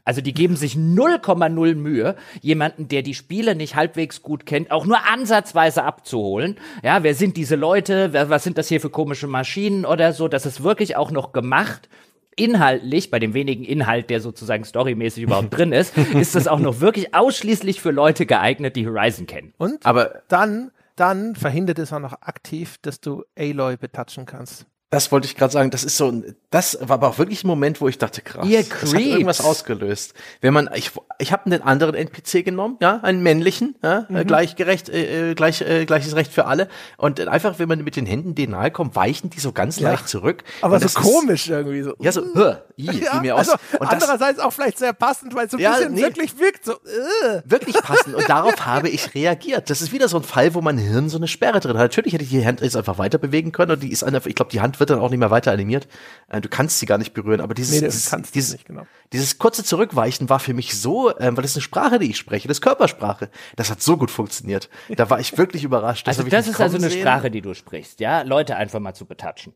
Also 0.04 0.20
die 0.20 0.34
geben 0.34 0.54
sich 0.54 0.74
0,0 0.74 1.74
Mühe, 1.74 2.16
jemanden, 2.42 2.88
der 2.88 3.02
die 3.02 3.14
Spiele 3.14 3.54
nicht 3.54 3.74
halbwegs 3.74 4.20
gut 4.20 4.44
kennt, 4.44 4.70
auch 4.70 4.84
nur 4.84 4.98
ansatzweise 5.10 5.82
abzuholen. 5.82 6.58
Ja, 6.82 7.02
wer 7.02 7.14
sind 7.14 7.38
diese 7.38 7.56
Leute? 7.56 8.12
Was 8.12 8.44
sind 8.44 8.58
das 8.58 8.68
hier 8.68 8.82
für 8.82 8.90
komische 8.90 9.26
Maschinen 9.26 9.86
oder 9.86 10.12
so? 10.12 10.28
Das 10.28 10.44
ist 10.44 10.62
wirklich 10.62 10.96
auch 10.96 11.10
noch 11.10 11.32
gemacht. 11.32 11.88
Inhaltlich, 12.36 13.10
bei 13.10 13.18
dem 13.18 13.32
wenigen 13.32 13.64
Inhalt, 13.64 14.10
der 14.10 14.20
sozusagen 14.20 14.64
storymäßig 14.64 15.22
überhaupt 15.22 15.56
drin 15.56 15.72
ist, 15.72 15.96
ist 16.14 16.34
das 16.34 16.48
auch 16.48 16.58
noch 16.58 16.80
wirklich 16.80 17.14
ausschließlich 17.14 17.80
für 17.80 17.92
Leute 17.92 18.26
geeignet, 18.26 18.76
die 18.76 18.86
Horizon 18.86 19.26
kennen. 19.26 19.54
Und 19.56 19.86
Aber 19.86 20.22
dann, 20.28 20.70
dann 20.96 21.36
verhindert 21.36 21.78
es 21.78 21.92
auch 21.92 22.00
noch 22.00 22.20
aktiv, 22.20 22.76
dass 22.82 23.00
du 23.00 23.24
Aloy 23.38 23.76
betatschen 23.76 24.26
kannst. 24.26 24.66
Das 24.94 25.10
wollte 25.10 25.26
ich 25.26 25.34
gerade 25.34 25.52
sagen. 25.52 25.70
Das 25.70 25.82
ist 25.82 25.96
so, 25.96 26.06
ein- 26.08 26.36
das 26.50 26.78
war 26.80 26.92
aber 26.94 27.08
auch 27.08 27.18
wirklich 27.18 27.42
ein 27.42 27.48
Moment, 27.48 27.80
wo 27.80 27.88
ich 27.88 27.98
dachte, 27.98 28.20
krass, 28.22 28.46
Ihr 28.46 28.62
das 28.62 28.92
hat 28.94 29.00
irgendwas 29.00 29.38
Creeps. 29.38 29.48
ausgelöst. 29.50 30.14
Wenn 30.40 30.54
man, 30.54 30.70
ich, 30.74 30.92
ich 31.18 31.32
habe 31.32 31.46
einen 31.46 31.62
anderen 31.62 31.96
NPC 31.96 32.44
genommen, 32.44 32.76
ja, 32.80 33.00
einen 33.02 33.20
männlichen, 33.22 33.74
ja, 33.82 34.06
Mhm. 34.08 34.16
äh, 34.18 34.24
gleichgerecht, 34.24 34.88
äh, 34.88 35.30
äh, 35.32 35.34
gleich, 35.34 35.62
äh, 35.62 35.84
gleiches 35.84 36.14
Recht 36.14 36.32
für 36.32 36.46
alle. 36.46 36.68
Und 36.96 37.20
einfach, 37.26 37.58
wenn 37.58 37.68
man 37.68 37.82
mit 37.82 37.96
den 37.96 38.06
Händen 38.06 38.36
denen 38.36 38.52
nahe 38.52 38.70
kommt, 38.70 38.94
weichen 38.94 39.30
die 39.30 39.40
so 39.40 39.50
ganz 39.50 39.80
Ja. 39.80 39.90
leicht 39.90 40.08
zurück. 40.08 40.44
Aber 40.62 40.78
so 40.78 40.84
das 40.84 40.94
ist- 40.94 41.02
komisch 41.02 41.48
irgendwie 41.48 41.82
so. 41.82 41.94
Ja, 41.98 42.12
so, 42.12 42.20
äh, 42.20 42.54
i, 42.78 42.84
Ja, 43.02 43.14
wie 43.16 43.20
mir 43.22 43.34
aus. 43.34 43.48
also 43.48 43.54
Und 43.80 43.90
das, 43.92 44.02
andererseits 44.02 44.38
auch 44.38 44.52
vielleicht 44.52 44.78
sehr 44.78 44.92
passend, 44.92 45.34
weil 45.34 45.46
es 45.46 45.50
so 45.50 45.56
ein 45.56 45.62
Ja, 45.64 45.72
bisschen 45.76 45.94
nee. 45.94 46.02
wirklich 46.02 46.38
wirkt. 46.38 46.64
So, 46.66 46.74
äh. 46.74 47.42
wirklich 47.46 47.74
passend. 47.82 48.14
Und 48.14 48.28
darauf 48.28 48.54
habe 48.64 48.88
ich 48.88 49.12
reagiert. 49.16 49.70
Das 49.70 49.82
ist 49.82 49.90
wieder 49.92 50.06
so 50.06 50.18
ein 50.18 50.22
Fall, 50.22 50.54
wo 50.54 50.60
mein 50.60 50.78
Hirn 50.78 51.08
so 51.08 51.16
eine 51.16 51.26
Sperre 51.26 51.58
drin 51.58 51.72
hat. 51.78 51.82
Natürlich 51.82 52.12
hätte 52.12 52.22
ich 52.22 52.30
die 52.30 52.46
Hand 52.46 52.60
jetzt 52.60 52.76
einfach 52.76 52.98
weiter 52.98 53.18
bewegen 53.18 53.50
können 53.50 53.72
und 53.72 53.82
die 53.82 53.90
ist 53.90 54.04
einfach, 54.04 54.26
ich 54.26 54.36
glaube, 54.36 54.52
die 54.52 54.60
Hand 54.60 54.78
wird 54.78 54.83
dann 54.90 55.00
auch 55.00 55.10
nicht 55.10 55.18
mehr 55.20 55.30
weiter 55.30 55.52
animiert. 55.52 55.88
Äh, 56.28 56.40
Du 56.40 56.48
kannst 56.48 56.78
sie 56.78 56.86
gar 56.86 56.98
nicht 56.98 57.14
berühren, 57.14 57.40
aber 57.40 57.54
dieses, 57.54 57.80
Nee, 57.80 57.86
dieses, 57.86 58.10
dieses, 58.32 58.52
nicht, 58.52 58.64
genau. 58.66 58.86
dieses 59.12 59.38
kurze 59.38 59.64
Zurückweichen 59.64 60.28
war 60.28 60.40
für 60.40 60.54
mich 60.54 60.78
so, 60.78 61.10
ähm, 61.18 61.36
weil 61.36 61.42
das 61.42 61.52
ist 61.52 61.56
eine 61.56 61.62
Sprache, 61.62 61.98
die 61.98 62.10
ich 62.10 62.18
spreche, 62.18 62.48
das 62.48 62.58
ist 62.58 62.62
Körpersprache. 62.62 63.30
Das 63.56 63.70
hat 63.70 63.82
so 63.82 63.96
gut 63.96 64.10
funktioniert. 64.10 64.68
Da 64.96 65.08
war 65.10 65.20
ich 65.20 65.36
wirklich 65.38 65.64
überrascht. 65.64 66.06
Also 66.08 66.20
hab 66.20 66.26
ich 66.26 66.30
das 66.32 66.48
ist 66.48 66.60
also 66.60 66.76
eine 66.76 66.90
sehen. 66.90 67.00
Sprache, 67.00 67.30
die 67.30 67.40
du 67.42 67.54
sprichst, 67.54 68.00
ja? 68.00 68.22
Leute 68.22 68.56
einfach 68.56 68.80
mal 68.80 68.94
zu 68.94 69.06
betatschen. 69.06 69.54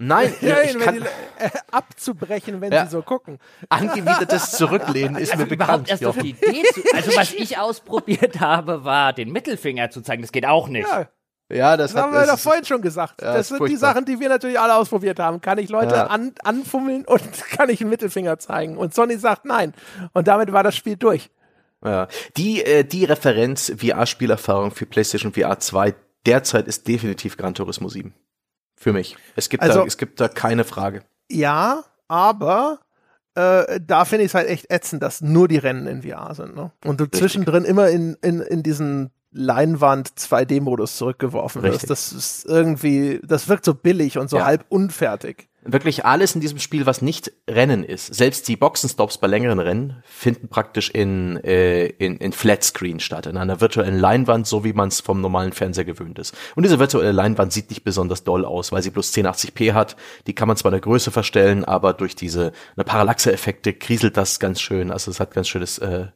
Nein, 0.00 0.32
Ja, 0.42 0.62
ich 0.62 0.78
kann, 0.78 0.94
die, 0.94 1.00
äh, 1.44 1.50
abzubrechen, 1.72 2.60
wenn 2.60 2.72
Ja. 2.72 2.84
sie 2.86 2.92
so 2.92 3.02
gucken. 3.02 3.38
angewidertes 3.68 4.50
Zurücklehnen 4.56 5.16
ist 5.16 5.32
Also 5.32 5.44
mir 5.46 5.50
überhaupt 5.52 5.84
bekannt. 5.86 5.90
erst 5.90 6.04
auf 6.06 6.18
die 6.18 6.30
Idee 6.30 6.62
zu, 6.72 6.82
also 6.94 7.16
was 7.16 7.32
ich 7.34 7.58
ausprobiert 7.58 8.38
habe, 8.40 8.84
war 8.84 9.12
den 9.12 9.32
Mittelfinger 9.32 9.90
zu 9.90 10.00
zeigen. 10.02 10.22
Das 10.22 10.30
geht 10.30 10.46
auch 10.46 10.68
nicht. 10.68 10.86
Ja, 10.88 11.08
Ja, 11.50 11.76
das, 11.78 11.92
das 11.92 12.02
hat, 12.02 12.10
haben 12.10 12.20
wir 12.20 12.26
doch 12.26 12.38
vorhin 12.38 12.64
schon 12.64 12.82
gesagt. 12.82 13.22
Ja, 13.22 13.34
das 13.34 13.48
sind 13.48 13.56
die 13.56 13.58
furchtbar. 13.68 13.78
Sachen, 13.94 14.04
die 14.04 14.20
wir 14.20 14.28
natürlich 14.28 14.60
alle 14.60 14.74
ausprobiert 14.74 15.18
haben. 15.18 15.40
Kann 15.40 15.56
ich 15.58 15.70
Leute 15.70 15.94
Ja. 15.94 16.06
an, 16.08 16.32
anfummeln 16.44 17.04
und 17.06 17.22
kann 17.50 17.70
ich 17.70 17.80
einen 17.80 17.90
Mittelfinger 17.90 18.38
zeigen? 18.38 18.76
Und 18.76 18.94
Sonny 18.94 19.16
sagt 19.16 19.44
nein. 19.46 19.72
Und 20.12 20.28
damit 20.28 20.52
war 20.52 20.62
das 20.62 20.76
Spiel 20.76 20.96
durch. 20.96 21.30
Ja. 21.82 22.08
Die, 22.36 22.62
äh, 22.64 22.84
die 22.84 23.04
Referenz 23.04 23.72
VR-Spielerfahrung 23.78 24.72
für 24.72 24.84
PlayStation 24.86 25.32
VR 25.32 25.58
2 25.58 25.94
derzeit 26.26 26.66
ist 26.68 26.86
definitiv 26.88 27.36
Gran 27.36 27.54
Turismo 27.54 27.88
7. 27.88 28.12
Für 28.76 28.92
mich. 28.92 29.16
Es 29.34 29.48
gibt, 29.48 29.62
Also- 29.62 29.80
da, 29.80 29.86
es 29.86 29.96
gibt 29.96 30.20
da 30.20 30.28
keine 30.28 30.64
Frage. 30.64 31.02
Ja, 31.30 31.84
aber 32.08 32.80
äh, 33.34 33.80
da 33.80 34.04
finde 34.04 34.24
ich 34.24 34.30
es 34.30 34.34
halt 34.34 34.48
echt 34.48 34.70
ätzend, 34.70 35.02
dass 35.02 35.20
nur 35.20 35.48
die 35.48 35.58
Rennen 35.58 35.86
in 35.86 36.02
VR 36.02 36.34
sind. 36.34 36.54
Ne? 36.56 36.72
Und 36.84 37.00
du 37.00 37.06
zwischendrin 37.10 37.64
immer 37.64 37.88
in, 37.88 38.16
in, 38.22 38.40
in 38.40 38.62
diesen 38.62 39.10
Leinwand 39.32 40.08
2D-Modus 40.10 40.96
zurückgeworfen 40.96 41.62
wirst. 41.62 41.74
Richtig. 41.74 41.88
Das 41.88 42.12
ist 42.12 42.46
irgendwie, 42.46 43.20
das 43.22 43.48
wirkt 43.48 43.64
so 43.64 43.74
billig 43.74 44.18
und 44.18 44.30
so 44.30 44.38
Ja. 44.38 44.46
halb 44.46 44.64
unfertig. 44.68 45.48
Wirklich 45.70 46.06
alles 46.06 46.34
in 46.34 46.40
diesem 46.40 46.58
Spiel, 46.60 46.86
was 46.86 47.02
nicht 47.02 47.30
Rennen 47.50 47.84
ist, 47.84 48.14
selbst 48.14 48.48
die 48.48 48.56
Boxenstops 48.56 49.18
bei 49.18 49.26
längeren 49.26 49.58
Rennen, 49.58 50.02
finden 50.04 50.48
praktisch 50.48 50.88
in, 50.88 51.36
äh, 51.44 51.86
in, 51.86 52.16
in 52.16 52.32
Flatscreen 52.32 53.00
statt, 53.00 53.26
in 53.26 53.36
einer 53.36 53.60
virtuellen 53.60 53.98
Leinwand, 53.98 54.46
so 54.46 54.64
wie 54.64 54.72
man 54.72 54.88
es 54.88 55.00
vom 55.00 55.20
normalen 55.20 55.52
Fernseher 55.52 55.84
gewöhnt 55.84 56.18
ist. 56.18 56.34
Und 56.56 56.62
diese 56.62 56.78
virtuelle 56.78 57.12
Leinwand 57.12 57.52
sieht 57.52 57.68
nicht 57.68 57.84
besonders 57.84 58.24
doll 58.24 58.46
aus, 58.46 58.72
weil 58.72 58.82
sie 58.82 58.90
bloß 58.90 59.12
1080p 59.12 59.74
hat. 59.74 59.96
Die 60.26 60.34
kann 60.34 60.48
man 60.48 60.56
zwar 60.56 60.70
in 60.70 60.74
der 60.74 60.80
Größe 60.80 61.10
verstellen, 61.10 61.64
aber 61.66 61.92
durch 61.92 62.16
diese 62.16 62.52
Parallaxe-Effekte 62.76 63.74
kriselt 63.74 64.16
das 64.16 64.40
ganz 64.40 64.60
schön. 64.62 64.90
Also 64.90 65.10
es 65.10 65.20
hat 65.20 65.34
ganz 65.34 65.48
schönes 65.48 65.78
äh, 65.78 66.06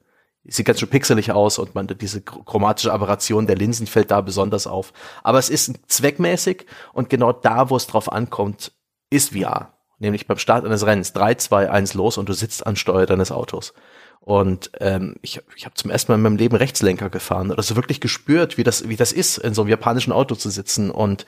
sieht 0.45 0.66
ganz 0.66 0.80
schön 0.80 0.88
pixelig 0.88 1.32
aus 1.32 1.59
und 1.59 1.74
man 1.74 1.86
diese 1.86 2.20
chromatische 2.20 2.93
Aberration 2.93 3.47
der 3.47 3.57
Linsen 3.57 3.86
fällt 3.86 4.11
da 4.11 4.20
besonders 4.20 4.66
auf. 4.66 4.93
Aber 5.22 5.38
es 5.38 5.49
ist 5.49 5.72
zweckmäßig 5.86 6.66
und 6.93 7.09
genau 7.11 7.32
da, 7.32 7.70
wo 7.70 7.76
es 7.76 7.86
drauf 7.86 8.11
ankommt, 8.11 8.72
ist 9.11 9.34
VR. 9.34 9.72
Nämlich 9.99 10.26
beim 10.26 10.38
Start 10.38 10.64
eines 10.64 10.84
Rennens 10.84 11.12
3, 11.12 11.36
2, 11.36 11.70
1 11.70 11.95
los 11.95 12.18
und 12.18 12.28
du 12.28 12.32
sitzt 12.32 12.66
an 12.66 12.74
Steuer 12.74 13.07
deines 13.07 13.30
Autos. 13.30 13.72
Und 14.18 14.70
ähm, 14.80 15.16
ich, 15.22 15.40
ich 15.57 15.64
habe 15.64 15.74
zum 15.74 15.90
ersten 15.90 16.11
Mal 16.11 16.16
in 16.16 16.22
meinem 16.22 16.36
Leben 16.36 16.57
Rechtslenker 16.57 17.11
gefahren 17.11 17.51
oder 17.51 17.62
so 17.62 17.76
wirklich 17.76 18.01
gespürt, 18.01 18.57
wie 18.57 18.64
das, 18.64 18.88
wie 18.88 18.97
das 18.97 19.12
ist, 19.12 19.38
in 19.38 19.55
so 19.55 19.62
einem 19.62 19.70
japanischen 19.70 20.12
Auto 20.12 20.34
zu 20.34 20.51
sitzen. 20.51 20.90
Und 20.90 21.26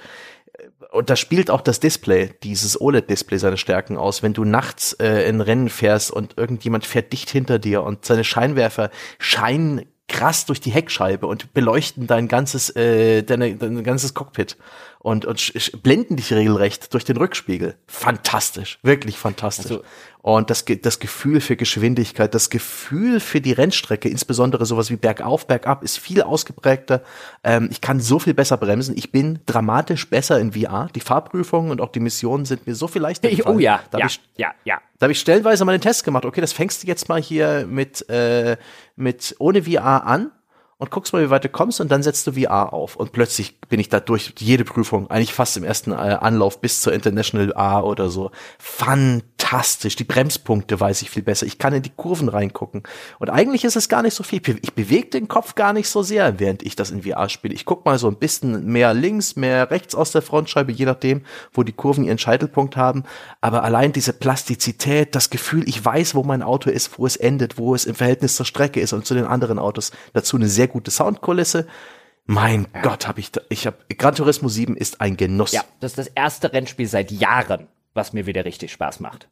und 0.94 1.10
da 1.10 1.16
spielt 1.16 1.50
auch 1.50 1.60
das 1.60 1.80
Display, 1.80 2.34
dieses 2.42 2.80
OLED-Display 2.80 3.38
seine 3.38 3.56
Stärken 3.56 3.96
aus. 3.96 4.22
Wenn 4.22 4.32
du 4.32 4.44
nachts 4.44 4.92
äh, 4.94 5.28
in 5.28 5.40
Rennen 5.40 5.68
fährst 5.68 6.10
und 6.10 6.38
irgendjemand 6.38 6.86
fährt 6.86 7.12
dicht 7.12 7.30
hinter 7.30 7.58
dir 7.58 7.82
und 7.82 8.04
seine 8.04 8.24
Scheinwerfer 8.24 8.90
scheinen 9.18 9.86
krass 10.06 10.46
durch 10.46 10.60
die 10.60 10.70
Heckscheibe 10.70 11.26
und 11.26 11.52
beleuchten 11.54 12.06
dein 12.06 12.28
ganzes, 12.28 12.70
äh, 12.76 13.22
deine, 13.22 13.56
dein 13.56 13.82
ganzes 13.82 14.14
Cockpit 14.14 14.56
und, 15.00 15.24
und 15.24 15.82
blenden 15.82 16.16
dich 16.16 16.32
regelrecht 16.32 16.92
durch 16.94 17.04
den 17.04 17.16
Rückspiegel. 17.16 17.76
Fantastisch, 17.86 18.78
wirklich 18.82 19.18
fantastisch. 19.18 19.72
Also- 19.72 19.82
und 20.24 20.48
das, 20.48 20.64
das 20.80 21.00
Gefühl 21.00 21.42
für 21.42 21.54
Geschwindigkeit, 21.54 22.34
das 22.34 22.48
Gefühl 22.48 23.20
für 23.20 23.42
die 23.42 23.52
Rennstrecke, 23.52 24.08
insbesondere 24.08 24.64
sowas 24.64 24.88
wie 24.88 24.96
bergauf, 24.96 25.46
bergab, 25.46 25.84
ist 25.84 25.98
viel 25.98 26.22
ausgeprägter. 26.22 27.02
Ähm, 27.42 27.68
ich 27.70 27.82
kann 27.82 28.00
so 28.00 28.18
viel 28.18 28.32
besser 28.32 28.56
bremsen. 28.56 28.96
Ich 28.96 29.12
bin 29.12 29.40
dramatisch 29.44 30.08
besser 30.08 30.40
in 30.40 30.52
VR. 30.54 30.88
Die 30.94 31.00
Fahrprüfungen 31.00 31.70
und 31.70 31.82
auch 31.82 31.92
die 31.92 32.00
Missionen 32.00 32.46
sind 32.46 32.66
mir 32.66 32.74
so 32.74 32.88
viel 32.88 33.02
leichter 33.02 33.28
Ich, 33.28 33.36
gefallen. 33.40 33.56
oh 33.56 33.60
ja, 33.60 33.80
Da 33.90 33.98
ja, 33.98 34.06
ich, 34.06 34.18
ja, 34.38 34.54
ja. 34.64 34.80
da 34.98 35.04
habe 35.04 35.12
ich 35.12 35.20
stellenweise 35.20 35.62
mal 35.66 35.72
den 35.72 35.82
Test 35.82 36.04
gemacht. 36.04 36.24
Okay, 36.24 36.40
das 36.40 36.54
fängst 36.54 36.82
du 36.82 36.86
jetzt 36.86 37.10
mal 37.10 37.20
hier 37.20 37.66
mit, 37.68 38.08
äh, 38.08 38.56
mit 38.96 39.36
ohne 39.38 39.64
VR 39.64 40.06
an 40.06 40.32
und 40.78 40.90
guckst 40.90 41.12
mal, 41.12 41.22
wie 41.24 41.30
weit 41.30 41.44
du 41.44 41.48
kommst 41.48 41.80
und 41.80 41.90
dann 41.90 42.02
setzt 42.02 42.26
du 42.26 42.32
VR 42.32 42.72
auf. 42.72 42.96
Und 42.96 43.12
plötzlich 43.12 43.60
bin 43.60 43.78
ich 43.78 43.88
da 43.88 44.00
durch 44.00 44.34
jede 44.38 44.64
Prüfung, 44.64 45.08
eigentlich 45.08 45.32
fast 45.32 45.56
im 45.56 45.64
ersten 45.64 45.92
äh, 45.92 45.94
Anlauf 45.94 46.60
bis 46.60 46.80
zur 46.80 46.92
International 46.92 47.52
A 47.54 47.80
oder 47.80 48.08
so. 48.08 48.30
Fantastisch. 48.58 49.94
Die 49.96 50.04
Bremspunkte 50.04 50.78
weiß 50.78 51.02
ich 51.02 51.10
viel 51.10 51.22
besser. 51.22 51.46
Ich 51.46 51.58
kann 51.58 51.72
in 51.74 51.82
die 51.82 51.92
Kurven 51.94 52.28
reingucken. 52.28 52.82
Und 53.20 53.30
eigentlich 53.30 53.64
ist 53.64 53.76
es 53.76 53.88
gar 53.88 54.02
nicht 54.02 54.14
so 54.14 54.24
viel. 54.24 54.42
Ich 54.62 54.74
bewege 54.74 55.08
den 55.08 55.28
Kopf 55.28 55.54
gar 55.54 55.72
nicht 55.72 55.88
so 55.88 56.02
sehr, 56.02 56.40
während 56.40 56.62
ich 56.62 56.74
das 56.74 56.90
in 56.90 57.02
VR 57.04 57.28
spiele. 57.28 57.54
Ich 57.54 57.64
guck 57.64 57.84
mal 57.84 57.98
so 57.98 58.08
ein 58.08 58.16
bisschen 58.16 58.66
mehr 58.66 58.94
links, 58.94 59.36
mehr 59.36 59.70
rechts 59.70 59.94
aus 59.94 60.10
der 60.10 60.22
Frontscheibe, 60.22 60.72
je 60.72 60.86
nachdem, 60.86 61.22
wo 61.52 61.62
die 61.62 61.72
Kurven 61.72 62.04
ihren 62.04 62.18
Scheitelpunkt 62.18 62.76
haben. 62.76 63.04
Aber 63.40 63.62
allein 63.62 63.92
diese 63.92 64.12
Plastizität, 64.12 65.14
das 65.14 65.30
Gefühl, 65.30 65.68
ich 65.68 65.84
weiß, 65.84 66.14
wo 66.14 66.24
mein 66.24 66.42
Auto 66.42 66.68
ist, 66.68 66.98
wo 66.98 67.06
es 67.06 67.16
endet, 67.16 67.58
wo 67.58 67.74
es 67.74 67.84
im 67.84 67.94
Verhältnis 67.94 68.36
zur 68.36 68.46
Strecke 68.46 68.80
ist 68.80 68.92
und 68.92 69.06
zu 69.06 69.14
den 69.14 69.24
anderen 69.24 69.58
Autos. 69.58 69.92
Dazu 70.12 70.36
eine 70.36 70.48
sehr 70.48 70.63
gute 70.68 70.90
Soundkulisse. 70.90 71.66
Mein 72.26 72.66
Gott, 72.82 73.06
habe 73.06 73.20
ich 73.20 73.32
da, 73.32 73.42
ich 73.50 73.66
habe 73.66 73.76
Gran 73.98 74.14
Turismo 74.14 74.48
7 74.48 74.76
ist 74.76 75.00
ein 75.00 75.16
Genuss. 75.16 75.52
Ja, 75.52 75.64
das 75.80 75.92
ist 75.92 75.98
das 75.98 76.08
erste 76.08 76.52
Rennspiel 76.52 76.86
seit 76.86 77.10
Jahren, 77.10 77.68
was 77.92 78.12
mir 78.12 78.26
wieder 78.26 78.44
richtig 78.44 78.72
Spaß 78.72 79.00
macht. 79.00 79.28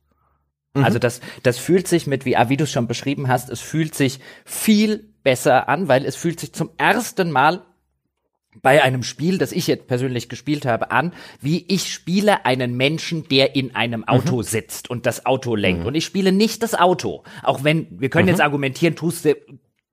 Also 0.75 0.99
das, 0.99 1.21
das 1.43 1.59
fühlt 1.59 1.87
sich 1.87 2.07
mit 2.07 2.25
VR, 2.25 2.49
wie 2.49 2.57
du 2.57 2.65
es 2.65 2.73
schon 2.73 2.87
beschrieben 2.87 3.29
hast, 3.29 3.51
es 3.51 3.61
fühlt 3.61 3.95
sich 3.95 4.21
viel 4.45 5.11
besser 5.23 5.69
an, 5.69 5.89
weil 5.89 6.07
es 6.07 6.17
fühlt 6.17 6.41
sich 6.41 6.55
zum 6.55 6.71
ersten 6.79 7.31
Mal 7.31 7.63
bei 8.61 8.83
einem 8.83 9.03
Spiel, 9.03 9.39
das 9.39 9.53
ich 9.53 9.67
jetzt 9.67 9.87
persönlich 9.87 10.29
gespielt 10.29 10.67
habe, 10.67 10.91
an, 10.91 11.13
wie 11.41 11.65
ich 11.69 11.93
spiele 11.93 12.45
einen 12.45 12.77
Menschen, 12.77 13.27
der 13.29 13.55
in 13.57 13.75
einem 13.75 14.07
Auto 14.07 14.43
sitzt 14.43 14.91
und 14.91 15.07
das 15.07 15.25
Auto 15.25 15.57
lenkt. 15.57 15.87
Und 15.87 15.95
ich 15.95 16.05
spiele 16.05 16.33
nicht 16.33 16.63
das 16.63 16.75
Auto. 16.75 17.23
Auch 17.43 17.65
wenn, 17.65 17.87
wir 17.91 18.11
können 18.11 18.29
jetzt 18.29 18.43
argumentieren, 18.43 18.95
tust 18.95 19.25
du 19.25 19.35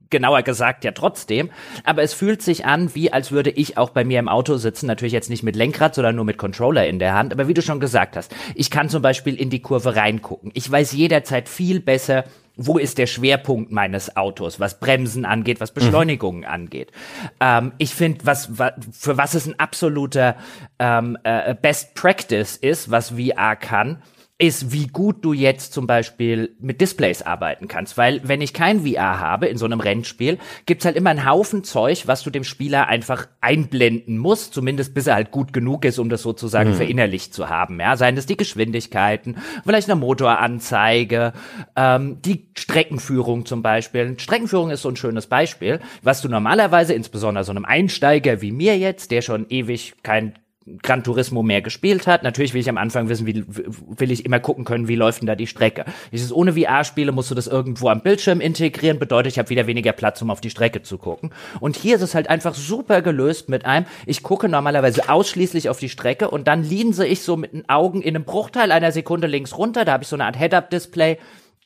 genauer 0.10 0.44
gesagt 0.44 0.84
ja 0.84 0.92
trotzdem, 0.92 1.50
aber 1.84 2.04
es 2.04 2.14
fühlt 2.14 2.42
sich 2.42 2.66
an, 2.66 2.94
wie 2.96 3.12
als 3.12 3.32
würde 3.32 3.50
ich 3.50 3.78
auch 3.78 3.90
bei 3.90 4.04
mir 4.04 4.20
im 4.20 4.28
Auto 4.28 4.58
sitzen, 4.58 4.88
natürlich 4.88 5.14
jetzt 5.14 5.30
nicht 5.30 5.44
mit 5.44 5.56
Lenkrad, 5.56 5.96
sondern 5.96 6.16
nur 6.16 6.26
mit 6.26 6.38
Controller 6.38 6.88
in 6.88 7.00
der 7.00 7.14
Hand, 7.14 7.34
aber 7.34 7.48
wie 7.48 7.54
du 7.54 7.62
schon 7.62 7.80
gesagt 7.80 8.16
hast, 8.16 8.34
ich 8.56 8.72
kann 8.72 8.90
zum 8.90 9.02
Beispiel 9.02 9.36
in 9.36 9.50
die 9.50 9.62
Kurve 9.62 9.96
reingucken. 9.96 10.52
Ich 10.54 10.70
weiß 10.70 10.92
jederzeit 10.94 11.50
viel 11.50 11.80
besser, 11.80 12.26
wo 12.62 12.78
ist 12.78 12.98
der 12.98 13.08
Schwerpunkt 13.08 13.72
meines 13.72 14.18
Autos, 14.18 14.60
was 14.60 14.80
Bremsen 14.80 15.24
angeht, 15.24 15.62
was 15.62 15.72
Beschleunigungen 15.72 16.44
angeht. 16.44 16.92
Ähm, 17.40 17.72
ich 17.78 17.96
finde, 17.96 18.26
was, 18.26 18.60
wa, 18.60 18.74
für 18.92 19.18
was 19.18 19.34
es 19.34 19.48
ein 19.48 19.58
absoluter 19.58 20.36
ähm, 20.78 21.18
äh, 21.24 21.56
Best 21.56 21.96
Practice 21.96 22.58
ist, 22.58 22.92
was 22.92 23.12
VR 23.12 23.56
kann, 23.56 24.02
ist, 24.42 24.72
wie 24.72 24.88
gut 24.88 25.18
du 25.26 25.34
jetzt 25.34 25.74
zum 25.74 25.86
Beispiel 25.86 26.56
mit 26.62 26.80
Displays 26.80 27.22
arbeiten 27.22 27.68
kannst. 27.68 27.98
Weil 27.98 28.22
wenn 28.24 28.40
ich 28.40 28.54
kein 28.54 28.86
VR 28.86 29.20
habe 29.20 29.48
in 29.48 29.58
so 29.58 29.66
einem 29.66 29.82
Rennspiel, 29.82 30.40
gibt's 30.66 30.86
halt 30.86 30.96
immer 30.96 31.10
einen 31.10 31.30
Haufen 31.30 31.66
Zeug, 31.66 32.08
was 32.08 32.24
du 32.24 32.30
dem 32.30 32.46
Spieler 32.46 32.88
einfach 32.88 33.28
einblenden 33.42 34.18
musst, 34.18 34.54
zumindest 34.54 34.94
bis 34.94 35.08
er 35.08 35.16
halt 35.16 35.32
gut 35.32 35.52
genug 35.52 35.84
ist, 35.84 36.00
um 36.00 36.08
das 36.08 36.22
sozusagen 36.22 36.74
verinnerlicht 36.74 37.34
zu 37.34 37.50
haben. 37.50 37.82
Ja, 37.82 37.98
seien 37.98 38.16
das 38.16 38.28
die 38.28 38.38
Geschwindigkeiten, 38.38 39.38
vielleicht 39.66 39.90
eine 39.90 40.00
Motoranzeige, 40.00 41.34
ähm, 41.76 42.22
die 42.22 42.48
Streckenführung 42.58 43.46
zum 43.46 43.62
Beispiel. 43.62 44.18
Streckenführung 44.18 44.72
ist 44.72 44.84
so 44.84 44.90
ein 44.90 44.96
schönes 44.96 45.28
Beispiel, 45.28 45.82
was 46.02 46.22
du 46.22 46.30
normalerweise, 46.30 46.94
insbesondere 46.94 47.44
so 47.44 47.52
einem 47.52 47.66
Einsteiger 47.66 48.42
wie 48.42 48.54
mir 48.54 48.78
jetzt, 48.78 49.12
der 49.12 49.22
schon 49.22 49.48
ewig 49.50 49.96
kein 50.02 50.36
Gran 50.82 51.04
Turismo 51.04 51.44
mehr 51.44 51.62
gespielt 51.62 52.08
hat. 52.08 52.24
Natürlich 52.24 52.54
will 52.54 52.62
ich 52.62 52.70
am 52.70 52.78
Anfang 52.78 53.10
wissen, 53.10 53.26
wie 53.26 53.44
will 53.48 54.12
ich 54.12 54.26
immer 54.26 54.40
gucken 54.40 54.66
können, 54.66 54.88
wie 54.88 54.96
läuft 54.96 55.22
denn 55.22 55.28
da 55.28 55.36
die 55.36 55.48
Strecke. 55.48 55.86
Ich 56.12 56.22
es 56.22 56.32
ohne 56.32 56.54
VR-Spiele 56.54 57.12
musst 57.12 57.32
du 57.32 57.36
das 57.36 57.48
irgendwo 57.48 57.90
am 57.90 58.02
Bildschirm 58.02 58.42
integrieren, 58.42 59.00
bedeutet, 59.00 59.34
ich 59.34 59.40
habe 59.40 59.50
wieder 59.50 59.68
weniger 59.68 59.92
Platz, 59.92 60.22
um 60.22 60.30
auf 60.30 60.42
die 60.42 60.50
Strecke 60.50 60.82
zu 60.82 60.98
gucken. 60.98 61.32
Und 61.60 61.76
hier 61.76 61.96
ist 61.96 62.02
es 62.02 62.16
halt 62.16 62.30
einfach 62.30 62.54
super 62.54 63.02
gelöst 63.02 63.50
mit 63.50 63.66
einem, 63.66 63.86
ich 64.06 64.24
gucke 64.24 64.50
normalerweise 64.50 65.10
ausschließlich 65.10 65.70
auf 65.70 65.80
die 65.80 65.90
Strecke 65.90 66.30
und 66.30 66.48
dann 66.48 66.64
linse 66.64 67.06
ich 67.06 67.22
so 67.22 67.38
mit 67.38 67.54
den 67.54 67.68
Augen 67.70 68.02
in 68.02 68.16
einem 68.16 68.26
Bruchteil 68.26 68.72
einer 68.72 68.92
Sekunde 68.92 69.28
links 69.28 69.58
runter, 69.58 69.86
da 69.86 69.94
habe 69.94 70.04
ich 70.04 70.10
so 70.10 70.16
eine 70.16 70.26
Art 70.26 70.38
Head-Up-Display 70.38 71.18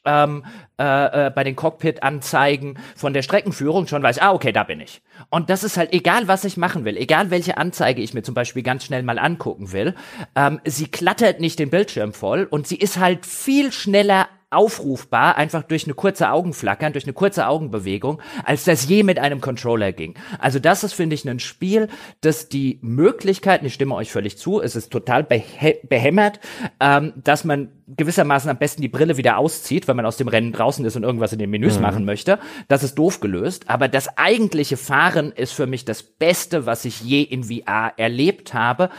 ähm, 0.06 0.44
äh, 0.80 1.28
äh, 1.28 1.30
bei 1.30 1.44
den 1.44 1.56
Cockpit-Anzeigen 1.56 2.78
von 2.96 3.14
der 3.14 3.22
Streckenführung 3.22 3.88
schon 3.88 4.04
weiß, 4.04 4.20
ah, 4.20 4.34
okay, 4.34 4.52
da 4.52 4.64
bin 4.64 4.82
ich. 4.82 5.02
Und 5.34 5.50
das 5.50 5.64
ist 5.64 5.78
halt 5.78 5.94
egal, 5.94 6.28
was 6.28 6.46
ich 6.46 6.58
machen 6.58 6.86
will, 6.86 6.96
egal 6.96 7.32
welche 7.32 7.58
Anzeige 7.58 8.04
ich 8.04 8.14
mir 8.14 8.22
zum 8.22 8.36
Beispiel 8.36 8.62
ganz 8.62 8.86
schnell 8.86 9.02
mal 9.02 9.18
angucken 9.18 9.72
will, 9.72 9.96
ähm, 10.36 10.62
sie 10.64 10.86
klattert 10.86 11.40
nicht 11.40 11.58
den 11.58 11.72
Bildschirm 11.72 12.14
voll 12.14 12.48
und 12.48 12.68
sie 12.68 12.76
ist 12.76 13.00
halt 13.00 13.26
viel 13.26 13.72
schneller 13.72 14.28
aufrufbar, 14.54 15.38
einfach 15.38 15.64
durch 15.64 15.86
eine 15.86 15.94
kurze 15.94 16.30
Augenflackern, 16.30 16.94
durch 16.94 17.06
eine 17.06 17.14
kurze 17.14 17.48
Augenbewegung, 17.48 18.22
als 18.44 18.64
das 18.64 18.88
je 18.88 19.04
mit 19.04 19.20
einem 19.20 19.42
Controller 19.42 19.92
ging. 19.92 20.16
Also 20.40 20.60
das 20.60 20.84
ist, 20.84 20.94
finde 20.94 21.16
ich, 21.16 21.28
ein 21.28 21.40
Spiel, 21.40 21.88
das 22.22 22.50
die 22.50 22.80
Möglichkeiten, 22.82 23.66
ich 23.66 23.74
stimme 23.74 23.96
euch 23.96 24.12
völlig 24.12 24.38
zu, 24.38 24.62
es 24.62 24.76
ist 24.76 24.92
total 24.92 25.24
beh 25.24 25.44
behämmert, 25.84 26.40
ähm, 26.80 27.14
dass 27.16 27.44
man 27.44 27.70
gewissermaßen 27.88 28.50
am 28.50 28.58
besten 28.58 28.82
die 28.82 28.88
Brille 28.88 29.18
wieder 29.18 29.38
auszieht, 29.38 29.88
wenn 29.88 29.96
man 29.96 30.06
aus 30.06 30.18
dem 30.18 30.28
Rennen 30.28 30.52
draußen 30.52 30.86
ist 30.86 30.96
und 30.96 31.04
irgendwas 31.04 31.34
in 31.34 31.40
den 31.40 31.50
Menüs 31.50 31.76
mhm. 31.76 31.82
machen 31.82 32.06
möchte. 32.06 32.40
Das 32.68 32.84
ist 32.84 32.96
doof 32.96 33.20
gelöst, 33.20 33.70
aber 33.70 33.88
das 33.88 34.18
eigentliche 34.18 34.78
Fahren 34.78 35.32
ist 35.32 35.54
für 35.54 35.68
mich 35.68 35.86
das 35.86 36.04
Beste, 36.04 36.66
was 36.66 36.86
ich 36.86 37.02
je 37.02 37.22
in 37.22 37.44
VR 37.44 37.94
erlebt 37.98 38.54
habe. 38.54 38.90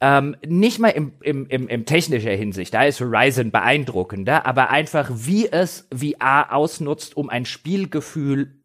Ähm, 0.00 0.36
nicht 0.46 0.78
mal 0.78 0.88
im, 0.88 1.12
im, 1.22 1.46
im, 1.46 1.68
im 1.68 1.86
technischer 1.86 2.32
Hinsicht, 2.32 2.74
da 2.74 2.84
ist 2.84 3.00
Horizon 3.00 3.50
beeindruckender, 3.50 4.46
aber 4.46 4.70
einfach 4.70 5.10
wie 5.12 5.48
es 5.50 5.88
VR 5.94 6.52
ausnutzt, 6.52 7.16
um 7.16 7.30
ein 7.30 7.44
Spielgefühl 7.44 8.60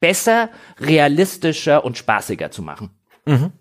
besser, 0.00 0.50
realistischer 0.78 1.84
und 1.84 1.96
spaßiger 1.96 2.50
zu 2.50 2.62
machen. 2.62 2.90
Mhm. 3.24 3.52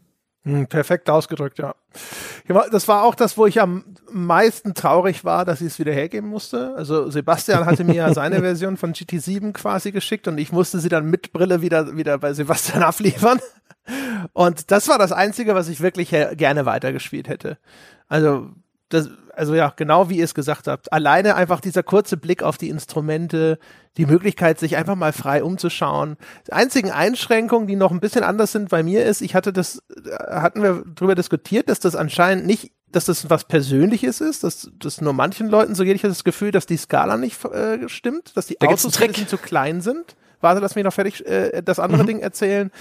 Hm, 0.44 0.66
perfekt 0.68 1.10
ausgedrückt, 1.10 1.60
ja. 1.60 1.76
Das 2.72 2.88
war 2.88 3.04
auch 3.04 3.14
das, 3.14 3.38
wo 3.38 3.46
ich 3.46 3.62
am 3.62 3.84
meisten 4.12 4.74
traurig 4.74 5.24
war, 5.24 5.46
dass 5.46 5.62
ich 5.62 5.68
es 5.68 5.80
wieder 5.80 5.94
hergeben 5.94 6.28
musste. 6.30 6.74
Also 6.76 7.10
Sebastian 7.10 7.66
hatte 7.66 7.84
mir 7.84 7.96
ja 7.96 8.14
seine 8.14 8.40
Version 8.40 8.78
von 8.78 8.94
GT7 8.94 9.54
quasi 9.54 9.92
geschickt 9.92 10.28
und 10.28 10.38
ich 10.40 10.52
musste 10.52 10.80
sie 10.80 10.90
dann 10.90 11.06
mit 11.06 11.32
Brille 11.32 11.62
wieder, 11.62 11.96
wieder 11.96 12.18
bei 12.18 12.34
Sebastian 12.34 12.82
abliefern. 12.84 13.40
Und 14.34 14.72
das 14.72 14.88
war 14.88 14.98
das 14.98 15.12
Einzige, 15.12 15.54
was 15.54 15.68
ich 15.68 15.82
wirklich 15.82 16.10
gerne 16.10 16.66
weitergespielt 16.66 17.28
hätte. 17.28 17.58
Also, 18.08 18.50
das, 18.94 19.10
also 19.34 19.56
ja, 19.56 19.74
genau 19.76 20.10
wie 20.10 20.18
ihr 20.18 20.24
es 20.24 20.34
gesagt 20.34 20.68
habt. 20.68 20.92
Alleine 20.94 21.36
einfach 21.36 21.62
dieser 21.62 21.84
kurze 21.84 22.18
Blick 22.18 22.44
auf 22.44 22.58
die 22.58 22.70
Instrumente, 22.70 23.60
die 23.98 24.06
Möglichkeit, 24.06 24.60
sich 24.60 24.78
einfach 24.78 24.96
mal 24.96 25.14
frei 25.14 25.44
umzuschauen. 25.44 26.18
Die 26.48 26.54
einzigen 26.54 26.92
Einschränkungen, 26.92 27.68
die 27.68 27.76
noch 27.76 27.92
ein 27.92 28.00
bisschen 28.00 28.24
anders 28.24 28.52
sind 28.52 28.70
bei 28.70 28.84
mir 28.84 29.06
ist, 29.06 29.22
ich 29.22 29.36
hatte 29.36 29.54
das, 29.54 29.82
hatten 30.18 30.62
wir 30.62 30.84
darüber 30.96 31.16
diskutiert, 31.16 31.70
dass 31.70 31.80
das 31.80 31.96
anscheinend 31.96 32.46
nicht, 32.46 32.72
dass 32.92 33.06
das 33.06 33.30
was 33.30 33.46
Persönliches 33.46 34.22
ist, 34.22 34.44
dass 34.44 34.70
das 34.80 35.02
nur 35.02 35.14
manchen 35.14 35.48
Leuten 35.48 35.76
so 35.76 35.84
geht. 35.84 35.96
Ich 35.96 36.04
hatte 36.04 36.12
das 36.12 36.24
Gefühl, 36.24 36.52
dass 36.52 36.66
die 36.66 36.78
Skala 36.78 37.18
nicht 37.18 37.44
äh, 37.46 37.88
stimmt, 37.88 38.36
dass 38.36 38.48
die 38.48 38.58
da 38.60 38.68
Autos 38.68 39.00
ein 39.00 39.08
bisschen 39.08 39.28
zu 39.28 39.38
klein 39.38 39.82
sind. 39.82 40.16
Warte, 40.42 40.60
lass 40.60 40.76
mich 40.76 40.84
noch 40.84 40.94
fertig 40.94 41.26
äh, 41.26 41.62
das 41.64 41.80
andere 41.80 42.04
mhm. 42.04 42.08
Ding 42.08 42.20
erzählen. 42.20 42.72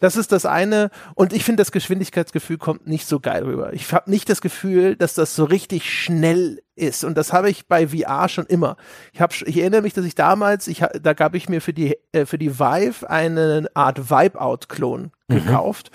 Das 0.00 0.16
ist 0.16 0.32
das 0.32 0.46
eine. 0.46 0.90
Und 1.14 1.32
ich 1.32 1.44
finde, 1.44 1.60
das 1.60 1.72
Geschwindigkeitsgefühl 1.72 2.58
kommt 2.58 2.86
nicht 2.86 3.06
so 3.06 3.20
geil 3.20 3.44
rüber. 3.44 3.72
Ich 3.72 3.92
habe 3.92 4.10
nicht 4.10 4.28
das 4.28 4.40
Gefühl, 4.40 4.96
dass 4.96 5.14
das 5.14 5.36
so 5.36 5.44
richtig 5.44 5.92
schnell 5.92 6.62
ist. 6.74 7.04
Und 7.04 7.16
das 7.16 7.32
habe 7.32 7.50
ich 7.50 7.68
bei 7.68 7.88
VR 7.88 8.28
schon 8.28 8.46
immer. 8.46 8.76
Ich, 9.12 9.20
hab, 9.20 9.32
ich 9.42 9.58
erinnere 9.58 9.82
mich, 9.82 9.92
dass 9.92 10.06
ich 10.06 10.14
damals, 10.14 10.66
ich, 10.66 10.82
da 11.00 11.12
gab 11.12 11.34
ich 11.34 11.48
mir 11.48 11.60
für 11.60 11.74
die, 11.74 11.96
äh, 12.12 12.24
für 12.24 12.38
die 12.38 12.58
Vive 12.58 13.08
eine 13.08 13.68
Art 13.74 14.10
Vibe-Out-Klon 14.10 15.12
mhm. 15.28 15.34
gekauft. 15.34 15.90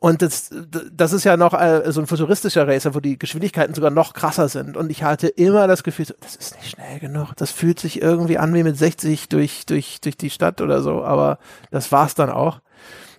Und 0.00 0.22
das, 0.22 0.50
das 0.92 1.12
ist 1.12 1.24
ja 1.24 1.36
noch 1.36 1.54
äh, 1.54 1.90
so 1.90 2.00
ein 2.00 2.06
futuristischer 2.06 2.68
Racer, 2.68 2.94
wo 2.94 3.00
die 3.00 3.18
Geschwindigkeiten 3.18 3.74
sogar 3.74 3.90
noch 3.90 4.12
krasser 4.12 4.48
sind. 4.48 4.76
Und 4.76 4.90
ich 4.90 5.02
hatte 5.02 5.26
immer 5.26 5.66
das 5.66 5.82
Gefühl, 5.82 6.04
so, 6.04 6.14
das 6.20 6.36
ist 6.36 6.54
nicht 6.56 6.70
schnell 6.70 7.00
genug. 7.00 7.32
Das 7.34 7.50
fühlt 7.50 7.80
sich 7.80 8.00
irgendwie 8.00 8.38
an 8.38 8.54
wie 8.54 8.62
mit 8.62 8.78
60 8.78 9.28
durch, 9.28 9.66
durch, 9.66 10.00
durch 10.00 10.16
die 10.16 10.30
Stadt 10.30 10.60
oder 10.60 10.82
so. 10.82 11.02
Aber 11.02 11.38
das 11.72 11.90
war's 11.90 12.14
dann 12.14 12.30
auch 12.30 12.60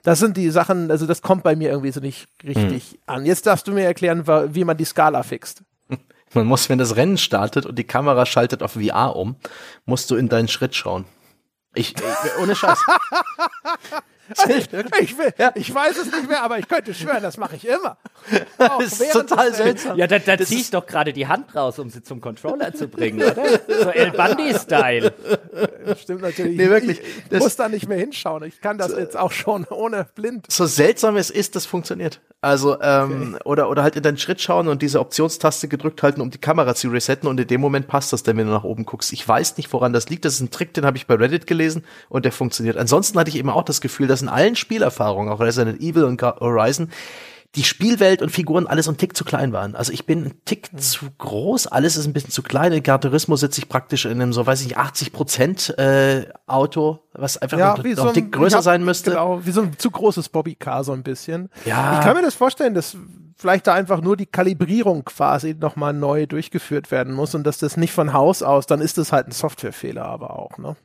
das 0.04 0.20
sind 0.20 0.38
die 0.38 0.50
Sachen, 0.50 0.92
also 0.92 1.06
das 1.06 1.22
kommt 1.22 1.44
bei 1.44 1.56
mir 1.56 1.70
irgendwie 1.70 1.92
so 1.92 2.00
nicht 2.00 2.28
richtig 2.44 2.92
hm. 2.92 2.98
an. 3.06 3.26
Jetzt 3.26 3.46
darfst 3.46 3.68
du 3.68 3.72
mir 3.72 3.84
erklären, 3.84 4.26
wie 4.54 4.64
man 4.64 4.78
die 4.78 4.86
Skala 4.86 5.24
fixt. 5.24 5.64
Man 6.34 6.46
muss, 6.46 6.70
wenn 6.70 6.78
das 6.78 6.96
Rennen 6.96 7.18
startet 7.18 7.66
und 7.66 7.80
die 7.80 7.84
Kamera 7.84 8.26
schaltet 8.28 8.62
auf 8.62 8.74
VR 8.74 9.16
um, 9.16 9.36
musst 9.86 10.12
du 10.12 10.16
in 10.16 10.30
deinen 10.30 10.48
Schritt 10.48 10.76
schauen. 10.76 11.06
Ich, 11.74 11.96
ich 11.96 12.42
ohne 12.42 12.56
Scheiß. 12.56 12.78
ich, 15.00 15.18
will, 15.18 15.34
ja. 15.38 15.52
ich 15.56 15.74
weiß 15.74 15.98
es 15.98 16.12
nicht 16.12 16.28
mehr, 16.28 16.44
aber 16.44 16.60
ich 16.60 16.68
könnte 16.68 16.94
schwören, 16.94 17.22
das 17.22 17.38
mache 17.38 17.56
ich 17.56 17.68
immer. 17.68 17.98
Auch 18.58 18.80
das 18.80 19.00
ist 19.00 19.12
total 19.12 19.54
seltsam. 19.54 19.98
Ja, 19.98 20.08
da, 20.08 20.20
da 20.20 20.38
ziehe 20.38 20.62
ich 20.62 20.72
doch 20.72 20.86
gerade 20.86 21.14
die 21.14 21.28
Hand 21.28 21.56
raus, 21.56 21.80
um 21.80 21.90
sie 21.90 22.04
zum 22.04 22.22
Controller 22.22 22.74
zu 22.74 22.88
bringen, 22.88 23.22
oder? 23.32 23.60
So 23.68 23.90
El 23.90 24.12
Bundy-Style. 24.12 25.14
Stimmt 26.02 26.22
natürlich. 26.22 26.58
Nee, 26.58 26.70
wirklich. 26.70 27.00
Ich, 27.00 27.32
ich 27.32 27.40
muss 27.40 27.56
da 27.56 27.70
nicht 27.70 27.88
mehr 27.88 27.98
hinschauen. 27.98 28.44
Ich 28.44 28.62
kann 28.62 28.78
das 28.78 28.92
jetzt 28.96 29.18
auch 29.18 29.32
schon 29.32 29.66
ohne 29.66 30.08
blind. 30.16 30.46
So 30.50 30.66
seltsam 30.66 31.18
es 31.18 31.30
ist, 31.30 31.56
das 31.56 31.66
funktioniert. 31.66 32.22
Also, 32.42 32.80
ähm, 32.82 33.34
okay. 33.34 33.44
oder, 33.44 33.70
oder 33.70 33.84
halt 33.84 33.98
in 33.98 34.04
deinen 34.04 34.18
Schritt 34.18 34.40
schauen 34.40 34.70
und 34.70 34.82
diese 34.82 35.02
Optionstaste 35.02 35.68
gedrückt 35.68 36.04
halten, 36.04 36.22
um 36.22 36.30
die 36.30 36.38
Kamera 36.38 36.74
zu 36.74 36.88
resetten 36.88 37.28
und 37.28 37.38
in 37.38 37.48
dem 37.48 37.60
Moment 37.60 37.88
passt 37.88 38.14
das 38.14 38.24
dann, 38.24 38.38
wenn 38.38 38.48
du 38.48 38.54
nach 38.54 38.64
oben 38.64 38.86
guckst. 38.86 39.12
Ich 39.12 39.28
weiß 39.28 39.58
nicht, 39.58 39.72
woran 39.74 39.92
das 39.92 40.10
liegt. 40.10 40.24
Das 40.24 40.36
ist 40.36 40.40
ein 40.40 40.50
Trick, 40.50 40.74
den 40.74 40.86
habe 40.86 40.96
ich 40.96 41.06
bei 41.06 41.16
Reddit 41.16 41.48
gelesen 41.48 41.84
und 42.08 42.24
der 42.24 42.32
funktioniert. 42.32 42.78
Ansonsten 42.78 43.20
hatte 43.20 43.30
ich 43.30 43.38
eben 43.38 43.50
auch 43.50 43.64
das 43.64 43.82
Gefühl, 43.82 44.08
dass 44.08 44.19
in 44.22 44.30
allen 44.30 44.56
Spielerfahrungen, 44.56 45.32
auch 45.32 45.40
Resident 45.40 45.82
Evil 45.82 46.04
und 46.04 46.22
Horizon, 46.22 46.90
die 47.56 47.64
Spielwelt 47.64 48.22
und 48.22 48.30
Figuren 48.30 48.68
alles 48.68 48.88
ein 48.88 48.98
Tick 48.98 49.18
zu 49.18 49.26
klein 49.26 49.54
waren. 49.54 49.76
Also 49.76 49.92
ich 49.92 50.06
bin 50.06 50.24
ein 50.24 50.34
Tick 50.46 50.72
mhm. 50.72 50.78
zu 50.78 51.06
groß, 51.18 51.68
alles 51.68 51.98
ist 51.98 52.06
ein 52.06 52.14
bisschen 52.14 52.30
zu 52.30 52.44
klein. 52.44 52.72
In 52.74 52.84
Turismo 52.84 53.36
sitze 53.38 53.60
ich 53.60 53.70
praktisch 53.70 54.06
in 54.06 54.22
einem 54.22 54.34
so, 54.34 54.46
weiß 54.46 54.62
ich 54.62 54.68
nicht, 54.68 54.78
80 54.78 55.12
Prozent 55.12 55.80
äh, 55.80 56.28
Auto, 56.46 57.00
was 57.14 57.38
einfach 57.38 57.58
ja, 57.58 57.76
noch, 57.76 57.84
noch 57.84 57.96
so 57.96 58.08
ein 58.10 58.14
Tick 58.14 58.32
größer 58.32 58.58
hab, 58.58 58.64
sein 58.64 58.86
müsste. 58.86 59.12
Genau, 59.12 59.44
wie 59.44 59.52
so 59.52 59.62
ein 59.62 59.80
zu 59.80 59.90
großes 59.90 60.30
Bobbycar 60.30 60.84
so 60.84 60.92
ein 60.92 61.02
bisschen. 61.02 61.50
Ja. 61.66 61.98
Ich 61.98 62.06
kann 62.06 62.16
mir 62.16 62.22
das 62.22 62.36
vorstellen, 62.36 62.76
dass 62.76 62.96
vielleicht 63.36 63.66
da 63.66 63.74
einfach 63.74 64.02
nur 64.02 64.16
die 64.16 64.28
Kalibrierung 64.28 65.06
quasi 65.06 65.56
nochmal 65.60 65.94
neu 65.94 66.28
durchgeführt 66.28 66.92
werden 66.92 67.14
muss 67.14 67.34
und 67.34 67.46
dass 67.46 67.58
das 67.58 67.78
nicht 67.78 67.94
von 67.94 68.14
Haus 68.14 68.44
aus, 68.44 68.68
dann 68.68 68.82
ist 68.82 69.00
das 69.00 69.12
halt 69.12 69.28
ein 69.28 69.32
Softwarefehler 69.32 70.06
aber 70.06 70.38
auch, 70.38 70.58
ne? 70.58 70.76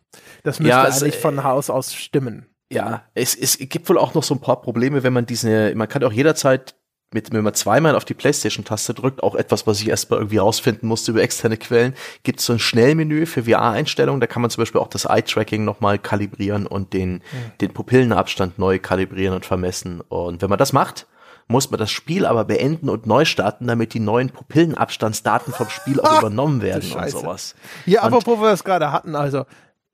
Das 0.44 0.60
müsste 0.60 0.70
ja, 0.70 0.84
eigentlich 0.84 1.18
von 1.18 1.42
Haus 1.44 1.68
aus 1.68 1.92
stimmen. 1.92 2.46
Ja, 2.74 3.04
es, 3.14 3.34
es 3.34 3.58
gibt 3.58 3.88
wohl 3.88 3.98
auch 3.98 4.14
noch 4.14 4.22
so 4.22 4.34
ein 4.34 4.40
paar 4.40 4.60
Probleme, 4.60 5.02
wenn 5.02 5.12
man 5.12 5.26
diese, 5.26 5.72
man 5.74 5.88
kann 5.88 6.02
auch 6.04 6.12
jederzeit 6.12 6.74
mit, 7.14 7.32
wenn 7.32 7.44
man 7.44 7.54
zweimal 7.54 7.94
auf 7.94 8.04
die 8.04 8.14
Playstation-Taste 8.14 8.92
drückt, 8.92 9.22
auch 9.22 9.36
etwas, 9.36 9.66
was 9.66 9.80
ich 9.80 9.88
erstmal 9.88 10.18
irgendwie 10.18 10.38
rausfinden 10.38 10.88
musste 10.88 11.12
über 11.12 11.22
externe 11.22 11.56
Quellen, 11.56 11.94
gibt 12.24 12.40
es 12.40 12.46
so 12.46 12.54
ein 12.54 12.58
Schnellmenü 12.58 13.24
für 13.26 13.44
VR-Einstellungen. 13.44 14.20
Da 14.20 14.26
kann 14.26 14.42
man 14.42 14.50
zum 14.50 14.62
Beispiel 14.62 14.80
auch 14.80 14.88
das 14.88 15.04
Eye-Tracking 15.04 15.64
nochmal 15.64 15.98
kalibrieren 15.98 16.66
und 16.66 16.92
den, 16.92 17.12
mhm. 17.12 17.20
den 17.60 17.72
Pupillenabstand 17.72 18.58
neu 18.58 18.80
kalibrieren 18.80 19.34
und 19.34 19.46
vermessen. 19.46 20.00
Und 20.00 20.42
wenn 20.42 20.50
man 20.50 20.58
das 20.58 20.72
macht, 20.72 21.06
muss 21.46 21.70
man 21.70 21.78
das 21.78 21.92
Spiel 21.92 22.26
aber 22.26 22.44
beenden 22.44 22.88
und 22.88 23.06
neu 23.06 23.24
starten, 23.24 23.68
damit 23.68 23.94
die 23.94 24.00
neuen 24.00 24.30
Pupillenabstandsdaten 24.30 25.52
vom 25.52 25.68
Spiel 25.68 26.00
auch 26.00 26.18
übernommen 26.18 26.62
werden 26.62 26.90
und 26.90 27.10
sowas. 27.10 27.54
Ja, 27.86 28.02
apropos, 28.02 28.40
wir 28.40 28.48
es 28.48 28.64
gerade 28.64 28.90
hatten, 28.90 29.14
also 29.14 29.44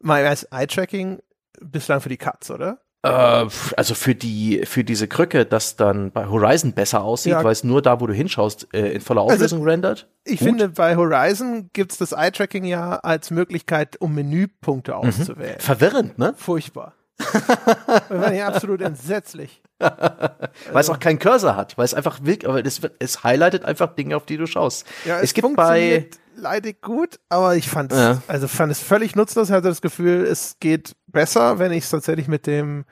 mein 0.01 0.25
Eye-Tracking 0.25 1.19
bislang 1.61 2.01
für 2.01 2.09
die 2.09 2.17
Cuts, 2.17 2.51
oder? 2.51 2.81
Äh, 3.03 3.47
also 3.77 3.95
für 3.95 4.15
die 4.15 4.63
für 4.65 4.85
diese 4.85 5.09
Krücke, 5.09 5.47
das 5.47 5.77
dann 5.77 6.11
bei 6.13 6.27
Horizon 6.27 6.73
besser 6.73 7.03
aussieht, 7.03 7.33
ja. 7.33 7.43
weil 7.43 7.53
es 7.53 7.65
nur 7.65 7.81
da, 7.81 8.01
wo 8.01 8.07
du 8.07 8.13
hinschaust, 8.13 8.69
äh, 8.75 8.93
in 8.93 9.01
voller 9.01 9.23
also 9.23 9.35
Auflösung 9.35 9.61
also, 9.61 9.71
rendert. 9.71 10.09
Ich 10.25 10.41
Gut. 10.41 10.49
finde, 10.49 10.69
bei 10.69 10.97
Horizon 10.97 11.71
gibt's 11.73 11.97
das 11.97 12.13
Eye-Tracking 12.13 12.65
ja 12.65 12.97
als 12.97 13.31
Möglichkeit, 13.31 13.99
um 14.01 14.15
Menüpunkte 14.15 14.93
mhm. 14.93 14.99
auszuwählen. 14.99 15.57
Mhm. 15.57 15.63
Verwirrend, 15.63 16.19
ne? 16.19 16.35
Furchtbar. 16.37 16.95
das 17.17 18.11
war 18.11 18.33
ja 18.33 18.49
absolut 18.49 18.81
entsetzlich. 18.83 19.63
weil 19.79 20.51
es 20.75 20.91
auch 20.91 20.99
keinen 20.99 21.19
Cursor 21.19 21.57
hat, 21.57 21.79
weil 21.79 21.87
es 21.87 21.95
einfach 21.95 22.19
wild, 22.23 22.45
aber 22.45 22.65
es, 22.65 22.83
es 22.99 23.25
highlightet 23.25 23.65
einfach 23.65 23.95
Dinge, 23.95 24.15
auf 24.17 24.27
die 24.27 24.37
du 24.37 24.47
schaust. 24.47 24.87
Ja, 25.07 25.17
es, 25.17 25.25
es 25.25 25.35
gibt 25.35 25.57
bei 25.57 26.09
leidig 26.41 26.83
gut, 26.83 27.21
aber 27.29 27.57
ich 27.57 27.69
fand 27.69 27.93
ja. 27.93 28.23
also 28.27 28.49
fand 28.49 28.73
es 28.73 28.81
völlig 28.81 29.17
nutzlos. 29.17 29.49
Ich 29.49 29.55
hatte 29.55 29.69
das 29.69 29.83
Gefühl, 29.83 30.25
es 30.25 30.57
geht 30.61 30.97
besser, 31.07 31.59
wenn 31.59 31.73
ich 31.73 31.85
es 31.85 31.91
tatsächlich 31.91 32.29
mit 32.29 32.47
dem, 32.47 32.85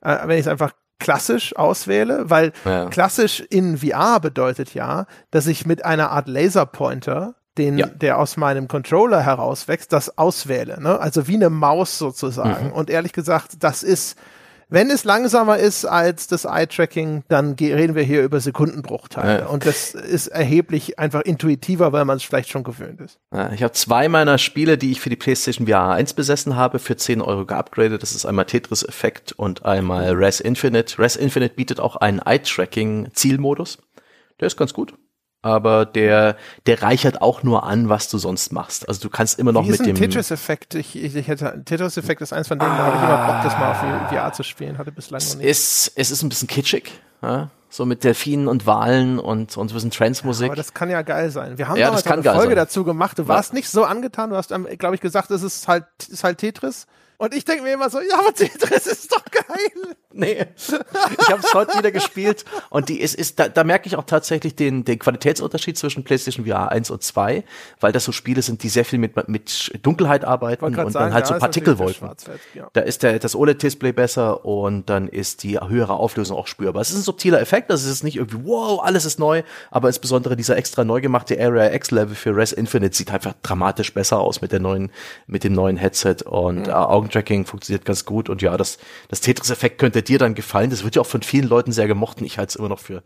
äh, 0.00 0.16
wenn 0.26 0.38
ich 0.38 0.46
es 0.46 0.48
einfach 0.48 0.72
klassisch 0.98 1.56
auswähle, 1.56 2.30
weil 2.30 2.52
ja. 2.64 2.86
klassisch 2.86 3.40
in 3.40 3.78
VR 3.78 4.20
bedeutet 4.20 4.72
ja, 4.74 5.06
dass 5.30 5.46
ich 5.46 5.66
mit 5.66 5.84
einer 5.84 6.10
Art 6.10 6.28
Laserpointer 6.28 7.34
den, 7.58 7.78
ja. 7.78 7.86
der 7.86 8.18
aus 8.18 8.36
meinem 8.36 8.68
Controller 8.68 9.20
herauswächst, 9.20 9.92
das 9.92 10.16
auswähle, 10.16 10.80
ne? 10.80 10.98
Also 10.98 11.28
wie 11.28 11.34
eine 11.34 11.50
Maus 11.50 11.98
sozusagen. 11.98 12.68
Mhm. 12.68 12.72
Und 12.72 12.88
ehrlich 12.88 13.12
gesagt, 13.12 13.56
das 13.62 13.82
ist 13.82 14.16
Wenn 14.72 14.88
es 14.88 15.04
langsamer 15.04 15.58
ist 15.58 15.84
als 15.84 16.28
das 16.28 16.46
Eye-Tracking, 16.46 17.24
dann 17.28 17.52
reden 17.52 17.94
wir 17.94 18.02
hier 18.02 18.22
über 18.22 18.40
Sekundenbruchteile. 18.40 19.40
Ja. 19.40 19.46
Und 19.48 19.66
das 19.66 19.92
ist 19.92 20.28
erheblich 20.28 20.98
einfach 20.98 21.20
intuitiver, 21.20 21.92
weil 21.92 22.06
man 22.06 22.16
es 22.16 22.22
vielleicht 22.22 22.48
schon 22.48 22.64
gewöhnt 22.64 23.02
ist. 23.02 23.20
Ja, 23.34 23.52
ich 23.52 23.62
habe 23.62 23.74
zwei 23.74 24.08
meiner 24.08 24.38
Spiele, 24.38 24.78
die 24.78 24.92
ich 24.92 25.02
für 25.02 25.10
die 25.10 25.16
PlayStation 25.16 25.66
VR 25.66 25.90
1 25.90 26.14
besessen 26.14 26.56
habe, 26.56 26.78
für 26.78 26.96
10 26.96 27.20
Euro 27.20 27.44
geupgradet. 27.44 28.02
Das 28.02 28.12
ist 28.12 28.24
einmal 28.24 28.46
Tetris 28.46 28.82
Effect 28.82 29.32
und 29.32 29.66
einmal 29.66 30.10
Res 30.14 30.40
Infinite. 30.40 30.98
Res 30.98 31.16
Infinite 31.16 31.54
bietet 31.54 31.78
auch 31.78 31.96
einen 31.96 32.20
Eye-Tracking-Zielmodus. 32.20 33.76
Der 34.40 34.46
ist 34.46 34.56
ganz 34.56 34.72
gut 34.72 34.94
aber 35.42 35.84
der, 35.84 36.36
der 36.66 36.82
reichert 36.82 37.20
auch 37.20 37.42
nur 37.42 37.64
an, 37.64 37.88
was 37.88 38.08
du 38.08 38.18
sonst 38.18 38.52
machst. 38.52 38.88
Also 38.88 39.00
du 39.02 39.10
kannst 39.10 39.40
immer 39.40 39.52
noch 39.52 39.66
mit 39.66 39.84
dem. 39.84 39.96
Tetris-Effekt. 39.96 40.76
Ich, 40.76 40.96
ich, 40.96 41.16
ich 41.16 41.26
hätte, 41.26 41.62
Tetris-Effekt 41.64 42.22
ist 42.22 42.32
eins 42.32 42.46
von 42.48 42.60
denen, 42.60 42.70
ah. 42.70 42.76
da 42.76 42.84
habe 42.84 42.96
ich 42.96 43.02
immer 43.02 43.26
Bock, 43.26 43.42
das 43.42 43.58
mal 43.58 43.72
auf 43.72 44.08
VR 44.08 44.32
zu 44.32 44.44
spielen. 44.44 44.78
Hatte 44.78 44.92
bislang 44.92 45.20
noch 45.20 45.36
nicht. 45.36 45.46
Ist, 45.46 45.92
es 45.96 46.10
ist 46.12 46.22
ein 46.22 46.28
bisschen 46.28 46.48
kitschig. 46.48 46.92
Ja? 47.22 47.50
So 47.68 47.84
mit 47.86 48.04
Delfinen 48.04 48.46
und 48.46 48.66
Walen 48.66 49.18
und, 49.18 49.56
und 49.56 49.70
ein 49.70 49.74
bisschen 49.74 49.90
Trance-Musik. 49.90 50.46
Ja, 50.46 50.50
aber 50.50 50.56
das 50.56 50.74
kann 50.74 50.90
ja 50.90 51.02
geil 51.02 51.30
sein. 51.30 51.58
Wir 51.58 51.66
haben 51.68 51.78
ja, 51.78 51.86
damals 51.86 52.06
eine 52.06 52.22
Folge 52.22 52.48
sein. 52.48 52.56
dazu 52.56 52.84
gemacht. 52.84 53.18
Du 53.18 53.26
warst 53.26 53.52
nicht 53.52 53.68
so 53.68 53.84
angetan. 53.84 54.30
Du 54.30 54.36
hast, 54.36 54.50
glaube 54.78 54.94
ich, 54.94 55.00
gesagt, 55.00 55.30
es 55.32 55.42
ist 55.42 55.66
halt, 55.66 55.86
ist 56.08 56.22
halt 56.22 56.38
Tetris. 56.38 56.86
Und 57.22 57.32
ich 57.34 57.44
denke 57.44 57.62
mir 57.62 57.74
immer 57.74 57.88
so, 57.88 58.00
ja, 58.00 58.18
aber 58.18 58.34
Tetris 58.34 58.88
ist 58.88 59.12
doch 59.12 59.24
geil. 59.30 59.94
Nee, 60.12 60.44
ich 60.56 61.30
habe 61.30 61.40
es 61.40 61.54
heute 61.54 61.78
wieder 61.78 61.92
gespielt 61.92 62.44
und 62.68 62.88
die 62.88 63.00
ist, 63.00 63.14
ist 63.14 63.38
da, 63.38 63.48
da 63.48 63.62
merke 63.62 63.86
ich 63.86 63.94
auch 63.94 64.02
tatsächlich 64.02 64.56
den, 64.56 64.84
den 64.84 64.98
Qualitätsunterschied 64.98 65.78
zwischen 65.78 66.02
PlayStation 66.02 66.44
VR 66.46 66.72
1 66.72 66.90
und 66.90 67.00
2, 67.00 67.44
weil 67.78 67.92
das 67.92 68.04
so 68.04 68.10
Spiele 68.10 68.42
sind, 68.42 68.64
die 68.64 68.68
sehr 68.68 68.84
viel 68.84 68.98
mit, 68.98 69.28
mit 69.28 69.70
Dunkelheit 69.82 70.24
arbeiten 70.24 70.64
und 70.64 70.74
sagen, 70.74 70.92
dann 70.92 71.14
halt 71.14 71.28
ja, 71.28 71.34
so 71.34 71.38
Partikelwolken. 71.38 72.10
Ja. 72.54 72.68
Da 72.72 72.80
ist 72.80 73.04
der, 73.04 73.20
das 73.20 73.36
OLED-Display 73.36 73.92
besser 73.92 74.44
und 74.44 74.90
dann 74.90 75.06
ist 75.06 75.44
die 75.44 75.60
höhere 75.60 75.94
Auflösung 75.94 76.36
auch 76.36 76.48
spürbar. 76.48 76.82
Es 76.82 76.90
ist 76.90 76.96
ein 76.96 77.02
subtiler 77.02 77.40
Effekt, 77.40 77.70
das 77.70 77.84
ist 77.84 78.02
nicht 78.02 78.16
irgendwie, 78.16 78.44
wow, 78.44 78.82
alles 78.82 79.04
ist 79.04 79.20
neu, 79.20 79.44
aber 79.70 79.86
insbesondere 79.86 80.34
dieser 80.34 80.56
extra 80.56 80.82
neu 80.82 81.00
gemachte 81.00 81.40
Area 81.40 81.72
X-Level 81.72 82.16
für 82.16 82.36
Res 82.36 82.52
Infinite 82.52 82.96
sieht 82.96 83.12
einfach 83.12 83.34
dramatisch 83.42 83.94
besser 83.94 84.18
aus 84.18 84.40
mit 84.42 84.50
der 84.50 84.60
neuen, 84.60 84.90
mit 85.28 85.44
dem 85.44 85.52
neuen 85.52 85.76
Headset 85.76 86.16
und 86.24 86.66
mhm. 86.66 86.68
äh, 86.68 86.72
Augentracking 87.12 87.46
funktioniert 87.46 87.84
ganz 87.84 88.04
gut 88.04 88.28
und 88.28 88.42
ja, 88.42 88.56
das, 88.56 88.78
das 89.08 89.20
Tetris-Effekt 89.20 89.78
könnte 89.78 90.02
dir 90.02 90.18
dann 90.18 90.34
gefallen? 90.34 90.70
Das 90.70 90.84
wird 90.84 90.96
ja 90.96 91.02
auch 91.02 91.06
von 91.06 91.22
vielen 91.22 91.48
Leuten 91.48 91.72
sehr 91.72 91.86
gemocht 91.86 92.20
und 92.20 92.26
ich 92.26 92.38
halte 92.38 92.50
es 92.50 92.56
immer 92.56 92.68
noch 92.68 92.78
für, 92.78 93.02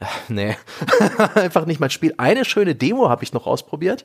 äh, 0.00 0.06
nee, 0.28 0.56
einfach 1.34 1.66
nicht 1.66 1.80
mein 1.80 1.90
Spiel. 1.90 2.14
Eine 2.16 2.44
schöne 2.44 2.74
Demo 2.74 3.08
habe 3.08 3.24
ich 3.24 3.32
noch 3.32 3.46
ausprobiert. 3.46 4.04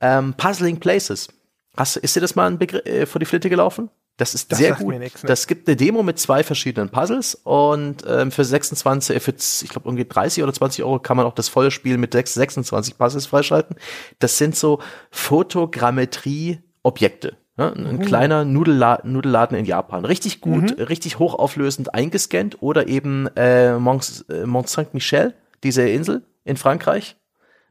Ähm, 0.00 0.34
Puzzling 0.34 0.80
Places. 0.80 1.28
Hast, 1.76 1.96
ist 1.96 2.16
dir 2.16 2.20
das 2.20 2.34
mal 2.34 2.48
ein 2.48 2.58
Begr 2.58 2.84
äh, 2.86 3.06
vor 3.06 3.20
die 3.20 3.26
Flitte 3.26 3.48
gelaufen? 3.48 3.90
Das 4.16 4.34
ist 4.34 4.50
das 4.50 4.58
sehr 4.58 4.74
gut. 4.74 4.98
Nix, 4.98 5.22
ne? 5.22 5.28
Das 5.28 5.46
gibt 5.46 5.68
eine 5.68 5.76
Demo 5.76 6.02
mit 6.02 6.18
zwei 6.18 6.42
verschiedenen 6.42 6.88
Puzzles 6.88 7.36
und 7.36 8.02
ähm, 8.04 8.32
für 8.32 8.44
26, 8.44 9.14
äh, 9.14 9.20
für, 9.20 9.30
ich 9.30 9.68
glaube 9.68 9.88
irgendwie 9.88 10.06
30 10.06 10.42
oder 10.42 10.52
20 10.52 10.82
Euro 10.82 10.98
kann 10.98 11.16
man 11.16 11.24
auch 11.24 11.34
das 11.34 11.48
volle 11.48 11.70
Spiel 11.70 11.98
mit 11.98 12.14
26 12.14 12.98
Puzzles 12.98 13.26
freischalten. 13.26 13.76
Das 14.18 14.38
sind 14.38 14.56
so 14.56 14.80
Fotogrammetrie-Objekte. 15.12 17.36
Ja, 17.58 17.72
ein 17.72 17.96
mhm. 17.96 18.00
kleiner 18.02 18.44
Nudelladen, 18.44 19.12
Nudelladen 19.12 19.58
in 19.58 19.64
Japan. 19.64 20.04
Richtig 20.04 20.40
gut, 20.40 20.78
mhm. 20.78 20.84
richtig 20.84 21.18
hochauflösend 21.18 21.92
eingescannt. 21.92 22.62
Oder 22.62 22.86
eben 22.86 23.26
äh, 23.34 23.76
Mont, 23.76 24.24
äh, 24.30 24.46
Mont 24.46 24.68
Saint-Michel, 24.68 25.34
diese 25.64 25.86
Insel 25.88 26.22
in 26.44 26.56
Frankreich, 26.56 27.16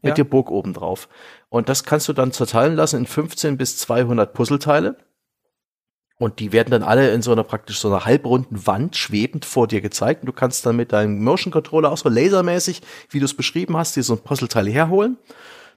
mit 0.01 0.09
ja. 0.09 0.15
der 0.15 0.25
Burg 0.25 0.51
oben 0.51 0.73
drauf. 0.73 1.07
Und 1.47 1.69
das 1.69 1.85
kannst 1.85 2.09
du 2.09 2.13
dann 2.13 2.33
zerteilen 2.33 2.75
lassen 2.75 2.97
in 2.97 3.05
15 3.05 3.55
bis 3.55 3.77
200 3.77 4.33
Puzzleteile. 4.33 4.97
Und 6.19 6.39
die 6.39 6.51
werden 6.51 6.71
dann 6.71 6.83
alle 6.83 7.11
in 7.11 7.21
so 7.21 7.31
einer 7.31 7.43
praktisch 7.43 7.79
so 7.79 7.87
einer 7.87 8.03
halbrunden 8.03 8.67
Wand 8.67 8.97
schwebend 8.97 9.45
vor 9.45 9.67
dir 9.67 9.79
gezeigt. 9.79 10.23
Und 10.23 10.25
du 10.25 10.33
kannst 10.33 10.65
dann 10.65 10.75
mit 10.75 10.91
deinem 10.91 11.23
Motion 11.23 11.53
Controller 11.53 11.93
auch 11.93 11.97
so 11.97 12.09
lasermäßig, 12.09 12.81
wie 13.09 13.19
du 13.19 13.25
es 13.25 13.35
beschrieben 13.35 13.77
hast, 13.77 13.95
dir 13.95 14.03
so 14.03 14.15
ein 14.15 14.19
Puzzleteil 14.19 14.67
herholen, 14.67 15.15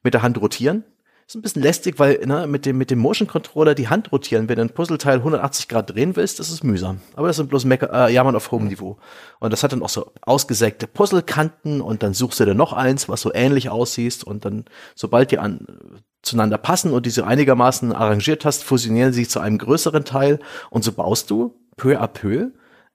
mit 0.03 0.15
der 0.15 0.23
Hand 0.23 0.41
rotieren 0.41 0.85
ist 1.31 1.37
ein 1.37 1.43
bisschen 1.43 1.63
lästig, 1.63 2.01
weil 2.01 2.27
ne, 2.27 2.49
mit 2.49 2.67
dem 2.67 2.77
mit 2.77 2.91
dem 2.91 2.99
Motion 2.99 3.29
Controller 3.29 3.77
die 3.77 3.87
Hand 3.87 4.11
rotieren, 4.11 4.49
wenn 4.49 4.57
du 4.57 4.63
ein 4.63 4.71
Puzzleteil 4.71 5.19
180 5.19 5.69
Grad 5.69 5.95
drehen 5.95 6.17
willst, 6.17 6.41
das 6.41 6.51
ist 6.51 6.65
mühsam. 6.65 7.01
Aber 7.15 7.29
das 7.29 7.37
sind 7.37 7.49
bloß 7.49 7.67
Mecker, 7.67 8.09
äh, 8.09 8.13
Jammern 8.13 8.35
auf 8.35 8.51
hohem 8.51 8.67
Niveau. 8.67 8.99
Und 9.39 9.53
das 9.53 9.63
hat 9.63 9.71
dann 9.71 9.85
auch 9.85 9.89
so 9.89 10.11
ausgesägte 10.23 10.89
Puzzlekanten 10.89 11.83
und 11.83 12.03
dann 12.03 12.15
suchst 12.15 12.41
du 12.41 12.47
dir 12.47 12.57
noch 12.57 12.73
eins, 12.73 13.09
was 13.09 13.21
so 13.21 13.33
ähnlich 13.33 13.71
aussieht 13.71 14.25
und 14.25 14.45
dann, 14.45 14.65
sobald 14.97 15.31
die 15.31 15.39
an 15.39 15.69
zueinander 16.23 16.59
passen 16.59 16.93
und 16.93 17.07
diese 17.07 17.25
einigermaßen 17.25 17.93
arrangiert 17.93 18.45
hast, 18.45 18.65
fusionieren 18.65 19.13
sie 19.13 19.29
zu 19.29 19.39
einem 19.39 19.59
größeren 19.59 20.05
Teil 20.05 20.41
und 20.69 20.83
so 20.83 20.91
baust 20.91 21.31
du 21.31 21.55
peu 21.77 21.97
à 22.01 22.09
peu 22.09 22.51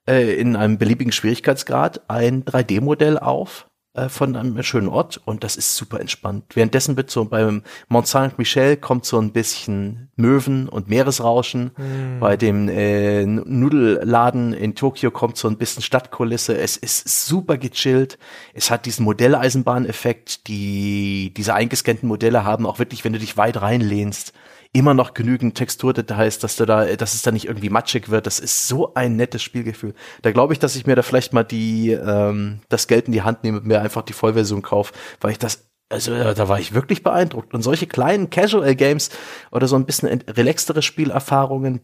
äh, 0.10 0.36
in 0.36 0.58
einem 0.58 0.78
beliebigen 0.78 1.14
Schwierigkeitsgrad 1.14 2.10
ein 2.10 2.44
3D-Modell 2.44 3.18
auf 3.18 3.68
äh, 3.96 4.10
von 4.10 4.36
einem 4.36 4.62
schönen 4.64 4.90
Ort 4.90 5.22
und 5.24 5.44
das 5.44 5.56
ist 5.56 5.76
super 5.76 6.00
entspannt. 6.00 6.44
Währenddessen 6.54 6.98
wird 6.98 7.10
so 7.10 7.26
beim 7.26 7.64
Mont 7.88 8.08
Saint-Michel 8.08 8.78
kommt 8.78 9.06
so 9.06 9.20
ein 9.20 9.32
bisschen 9.32 10.10
Möwen 10.16 10.68
und 10.68 10.90
Meeresrauschen. 10.90 11.72
Mm. 11.78 12.20
Bei 12.20 12.38
dem 12.38 12.68
äh, 12.68 13.26
Nudelladen 13.26 14.54
in 14.54 14.76
Tokio 14.76 15.12
kommt 15.12 15.38
so 15.38 15.48
ein 15.48 15.58
bisschen 15.58 15.82
Stadtkulisse. 15.82 16.58
Es 16.58 16.78
ist 16.78 17.26
super 17.26 17.58
gechillt. 17.58 18.18
Es 18.54 18.70
hat 18.70 18.86
diesen 18.86 19.06
Modelleisenbahneffekt. 19.06 20.48
Die, 20.48 21.34
diese 21.36 21.54
eingescannten 21.54 22.08
Modelle 22.08 22.44
haben 22.44 22.66
auch 22.66 22.80
wirklich, 22.80 23.06
wenn 23.06 23.14
du 23.14 23.20
dich 23.20 23.38
weit 23.38 23.62
reinlehnst, 23.62 24.34
immer 24.76 24.94
noch 24.94 25.14
genügend 25.14 25.56
Texturdetails, 25.56 26.40
dass 26.40 26.58
du 26.58 26.66
da, 26.66 26.86
dass 26.98 27.14
es 27.14 27.22
da 27.22 27.32
nicht 27.32 27.46
irgendwie 27.46 27.70
matschig 27.70 28.10
wird. 28.10 28.28
Das 28.28 28.40
ist 28.40 28.68
so 28.68 28.94
ein 28.94 29.16
nettes 29.16 29.42
Spielgefühl. 29.42 29.94
Da 30.22 30.34
glaube 30.34 30.52
ich, 30.52 30.60
dass 30.60 30.76
ich 30.76 30.86
mir 30.86 30.96
da 30.96 31.02
vielleicht 31.02 31.32
mal 31.32 31.44
die 31.44 31.92
ähm, 31.92 32.60
das 32.68 32.88
Geld 32.88 33.06
in 33.06 33.14
die 33.14 33.22
Hand 33.22 33.46
nehme 33.46 33.60
und 33.60 33.66
mir 33.66 33.82
einfach 33.82 34.02
die 34.02 34.12
Vollversion 34.14 34.62
kaufe, 34.62 34.94
weil 35.22 35.32
ich 35.32 35.40
das 35.40 35.70
also 35.88 36.12
da 36.34 36.50
war 36.50 36.60
ich 36.60 36.74
wirklich 36.74 37.04
beeindruckt. 37.04 37.54
Und 37.54 37.62
solche 37.62 37.88
kleinen 37.88 38.30
Casual 38.30 38.76
Games 38.76 39.12
oder 39.52 39.68
so 39.68 39.76
ein 39.76 39.86
bisschen 39.86 40.24
relaxtere 40.28 40.82
Spielerfahrungen, 40.82 41.82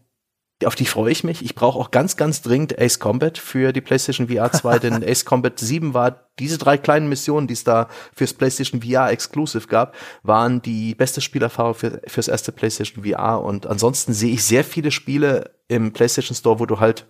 auf 0.66 0.74
die 0.74 0.86
freue 0.86 1.12
ich 1.12 1.24
mich. 1.24 1.44
Ich 1.44 1.54
brauche 1.54 1.78
auch 1.78 1.90
ganz, 1.90 2.16
ganz 2.16 2.42
dringend 2.42 2.78
Ace 2.78 2.98
Combat 2.98 3.38
für 3.38 3.72
die 3.72 3.80
PlayStation 3.80 4.28
VR 4.28 4.52
2, 4.52 4.78
denn 4.80 5.04
Ace 5.04 5.24
Combat 5.24 5.58
7 5.58 5.94
war 5.94 6.28
diese 6.38 6.58
drei 6.58 6.78
kleinen 6.78 7.08
Missionen, 7.08 7.46
die 7.46 7.54
es 7.54 7.64
da 7.64 7.88
fürs 8.14 8.34
PlayStation 8.34 8.82
VR 8.82 9.10
Exclusive 9.10 9.66
gab, 9.66 9.94
waren 10.22 10.62
die 10.62 10.94
beste 10.94 11.20
Spielerfahrung 11.20 11.74
für, 11.74 12.00
fürs 12.06 12.28
erste 12.28 12.52
PlayStation 12.52 13.04
VR. 13.04 13.42
Und 13.42 13.66
ansonsten 13.66 14.12
sehe 14.12 14.32
ich 14.32 14.44
sehr 14.44 14.64
viele 14.64 14.90
Spiele 14.90 15.50
im 15.68 15.92
PlayStation 15.92 16.36
Store, 16.36 16.58
wo 16.58 16.66
du 16.66 16.80
halt 16.80 17.06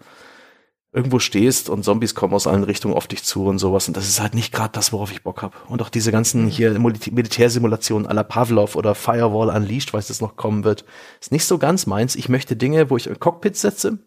irgendwo 0.93 1.19
stehst 1.19 1.71
und 1.71 1.85
Zombies 1.85 2.15
kommen 2.15 2.35
aus 2.35 2.47
allen 2.47 2.65
Richtungen 2.65 2.95
auf 2.95 3.07
dich 3.07 3.25
zu 3.25 3.47
und 3.47 3.59
sowas. 3.59 3.89
Und 3.89 3.97
das 3.97 4.09
ist 4.09 4.21
halt 4.21 4.35
nicht 4.35 4.53
gerade 4.53 4.73
das, 4.73 4.93
worauf 4.93 5.11
ich 5.11 5.23
Bock 5.23 5.41
habe. 5.41 5.57
Und 5.69 5.81
auch 5.81 5.89
diese 5.89 6.13
ganzen 6.13 6.47
hier 6.49 6.79
Militärsimulationen 6.79 8.07
à 8.07 8.13
la 8.13 8.23
Pavlov 8.23 8.77
oder 8.77 8.95
Firewall 8.95 9.49
Unleashed, 9.49 9.95
weiß 9.95 10.09
das 10.09 10.21
noch 10.21 10.37
kommen 10.37 10.65
wird, 10.65 10.85
ist 11.21 11.33
nicht 11.33 11.47
so 11.47 11.59
ganz 11.59 11.87
meins. 11.87 12.15
Ich 12.15 12.29
möchte 12.29 12.57
Dinge, 12.57 12.91
wo 12.91 12.97
ich 12.97 13.09
ein 13.09 13.19
Cockpit 13.19 13.57
setze, 13.57 13.99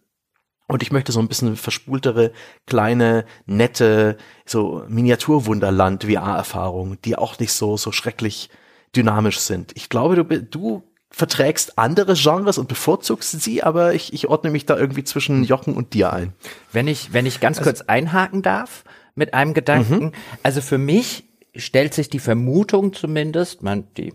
und 0.68 0.82
ich 0.82 0.92
möchte 0.92 1.12
so 1.12 1.20
ein 1.20 1.28
bisschen 1.28 1.58
verspultere, 1.58 2.32
kleine, 2.66 3.26
nette, 3.46 4.18
so 4.46 4.84
Miniaturwunderland 4.88 6.06
VR-Erfahrungen, 6.06 6.98
die 7.06 7.16
auch 7.16 7.38
nicht 7.38 7.54
so, 7.54 7.78
so 7.78 7.92
schrecklich 7.92 8.50
dynamisch 8.96 9.40
sind. 9.40 9.74
Ich 9.76 9.90
glaube, 9.90 10.16
du, 10.16 10.24
du 10.24 10.84
verträgst 11.16 11.78
andere 11.78 12.14
Genres 12.14 12.58
und 12.58 12.68
bevorzugst 12.68 13.42
sie, 13.42 13.64
aber 13.64 13.94
ich, 13.94 14.12
ich 14.12 14.28
ordne 14.28 14.52
mich 14.52 14.66
da 14.66 14.78
irgendwie 14.78 15.06
zwischen 15.06 15.46
Jochen 15.46 15.74
und 15.74 15.94
dir 15.94 16.12
ein. 16.12 16.34
Wenn 16.74 16.90
ich, 16.90 17.14
wenn 17.14 17.26
ich 17.26 17.40
ganz 17.40 17.60
also, 17.60 17.70
kurz 17.70 17.82
einhaken 17.84 18.42
darf 18.42 18.84
mit 19.16 19.34
einem 19.34 19.54
Gedanken, 19.54 20.08
mhm. 20.08 20.12
also 20.44 20.60
für 20.60 20.78
mich 20.78 21.24
stellt 21.56 21.94
sich 21.94 22.10
die 22.10 22.20
Vermutung 22.20 22.92
zumindest, 22.92 23.64
man, 23.64 23.86
die 23.96 24.12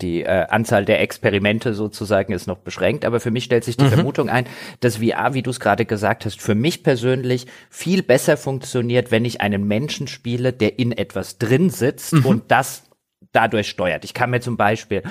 die 0.00 0.22
äh, 0.22 0.46
Anzahl 0.48 0.84
der 0.84 1.00
Experimente 1.00 1.72
sozusagen 1.74 2.32
ist 2.32 2.46
noch 2.46 2.58
beschränkt, 2.58 3.04
aber 3.04 3.20
für 3.20 3.30
mich 3.30 3.44
stellt 3.44 3.64
sich 3.64 3.76
die 3.76 3.84
mhm. 3.84 3.90
Vermutung 3.90 4.28
ein, 4.28 4.46
dass 4.80 4.98
VR, 4.98 5.34
wie 5.34 5.42
du 5.42 5.50
es 5.50 5.58
gerade 5.58 5.84
gesagt 5.84 6.24
hast, 6.24 6.40
für 6.40 6.54
mich 6.54 6.82
persönlich 6.82 7.46
viel 7.70 8.02
besser 8.02 8.36
funktioniert, 8.36 9.10
wenn 9.10 9.24
ich 9.24 9.40
einen 9.40 9.66
Menschen 9.66 10.06
spiele, 10.06 10.52
der 10.52 10.78
in 10.78 10.92
etwas 10.92 11.38
drin 11.38 11.70
sitzt 11.70 12.12
mhm. 12.12 12.26
und 12.26 12.42
das 12.48 12.89
dadurch 13.32 13.68
steuert. 13.68 14.04
Ich 14.04 14.14
kann 14.14 14.30
mir 14.30 14.40
zum 14.40 14.56
Beispiel, 14.56 15.02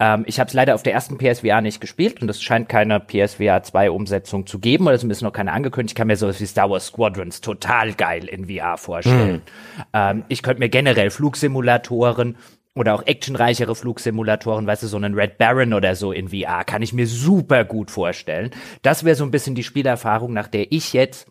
ähm, 0.00 0.24
ich 0.26 0.40
habe 0.40 0.48
es 0.48 0.54
leider 0.54 0.74
auf 0.74 0.82
der 0.82 0.92
ersten 0.92 1.18
PSVR 1.18 1.60
nicht 1.60 1.80
gespielt 1.80 2.22
und 2.22 2.28
es 2.30 2.42
scheint 2.42 2.68
keine 2.68 3.00
PSVR 3.00 3.62
2 3.62 3.90
Umsetzung 3.90 4.46
zu 4.46 4.58
geben 4.58 4.86
oder 4.86 4.98
zumindest 4.98 5.22
noch 5.22 5.32
keine 5.32 5.52
angekündigt. 5.52 5.92
Ich 5.92 5.96
kann 5.96 6.06
mir 6.06 6.16
sowas 6.16 6.40
wie 6.40 6.46
Star 6.46 6.70
Wars 6.70 6.86
Squadrons 6.86 7.40
total 7.40 7.92
geil 7.92 8.26
in 8.26 8.46
VR 8.46 8.78
vorstellen. 8.78 9.42
Mhm. 9.76 9.82
Ähm, 9.92 10.24
ich 10.28 10.42
könnte 10.42 10.60
mir 10.60 10.68
generell 10.68 11.10
Flugsimulatoren 11.10 12.36
oder 12.74 12.94
auch 12.94 13.06
actionreichere 13.06 13.74
Flugsimulatoren, 13.74 14.66
weißt 14.66 14.82
du, 14.82 14.86
so 14.86 14.98
einen 14.98 15.14
Red 15.14 15.38
Baron 15.38 15.72
oder 15.72 15.94
so 15.94 16.12
in 16.12 16.28
VR, 16.28 16.62
kann 16.64 16.82
ich 16.82 16.92
mir 16.92 17.06
super 17.06 17.64
gut 17.64 17.90
vorstellen. 17.90 18.50
Das 18.82 19.02
wäre 19.02 19.16
so 19.16 19.24
ein 19.24 19.30
bisschen 19.30 19.54
die 19.54 19.64
Spielerfahrung, 19.64 20.34
nach 20.34 20.48
der 20.48 20.70
ich 20.70 20.92
jetzt 20.92 21.26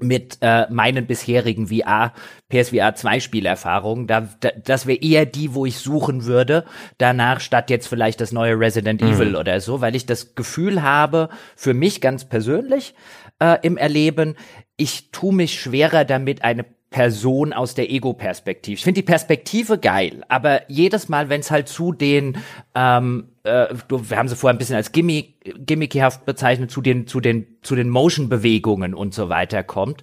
mit 0.00 0.38
äh, 0.40 0.66
meinen 0.70 1.06
bisherigen 1.06 1.68
VR, 1.68 2.12
PSVR 2.48 2.94
2 2.94 3.20
Spielerfahrungen. 3.20 4.06
Da, 4.06 4.28
da, 4.40 4.50
das 4.64 4.86
wäre 4.86 4.98
eher 4.98 5.26
die, 5.26 5.54
wo 5.54 5.66
ich 5.66 5.78
suchen 5.78 6.24
würde, 6.24 6.64
danach 6.98 7.40
statt 7.40 7.70
jetzt 7.70 7.86
vielleicht 7.86 8.20
das 8.20 8.32
neue 8.32 8.58
Resident 8.58 9.00
mhm. 9.02 9.08
Evil 9.12 9.36
oder 9.36 9.60
so, 9.60 9.80
weil 9.80 9.94
ich 9.94 10.06
das 10.06 10.34
Gefühl 10.34 10.82
habe, 10.82 11.28
für 11.56 11.74
mich 11.74 12.00
ganz 12.00 12.24
persönlich, 12.24 12.94
äh, 13.40 13.58
im 13.62 13.76
Erleben. 13.76 14.36
Ich 14.76 15.10
tue 15.10 15.34
mich 15.34 15.60
schwerer 15.60 16.04
damit, 16.04 16.42
eine 16.44 16.64
Person 16.90 17.52
aus 17.52 17.74
der 17.74 17.90
Ego-Perspektive. 17.90 18.74
Ich 18.74 18.82
finde 18.82 19.00
die 19.00 19.06
Perspektive 19.06 19.78
geil, 19.78 20.24
aber 20.28 20.68
jedes 20.68 21.08
Mal, 21.08 21.28
wenn 21.28 21.40
es 21.40 21.50
halt 21.50 21.68
zu 21.68 21.92
den, 21.92 22.38
ähm, 22.74 23.28
äh, 23.44 23.68
wir 23.88 24.16
haben 24.16 24.28
sie 24.28 24.34
vorher 24.34 24.54
ein 24.54 24.58
bisschen 24.58 24.74
als 24.74 24.90
Gimmick, 24.90 25.66
gimmickhaft 25.66 26.26
bezeichnet, 26.26 26.72
zu 26.72 26.80
den, 26.80 27.06
zu 27.06 27.20
den, 27.20 27.46
zu 27.62 27.76
den 27.76 27.88
Motion-Bewegungen 27.88 28.94
und 28.94 29.14
so 29.14 29.28
weiter 29.28 29.62
kommt, 29.62 30.02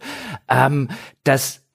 ähm, 0.50 0.88
das 1.26 1.67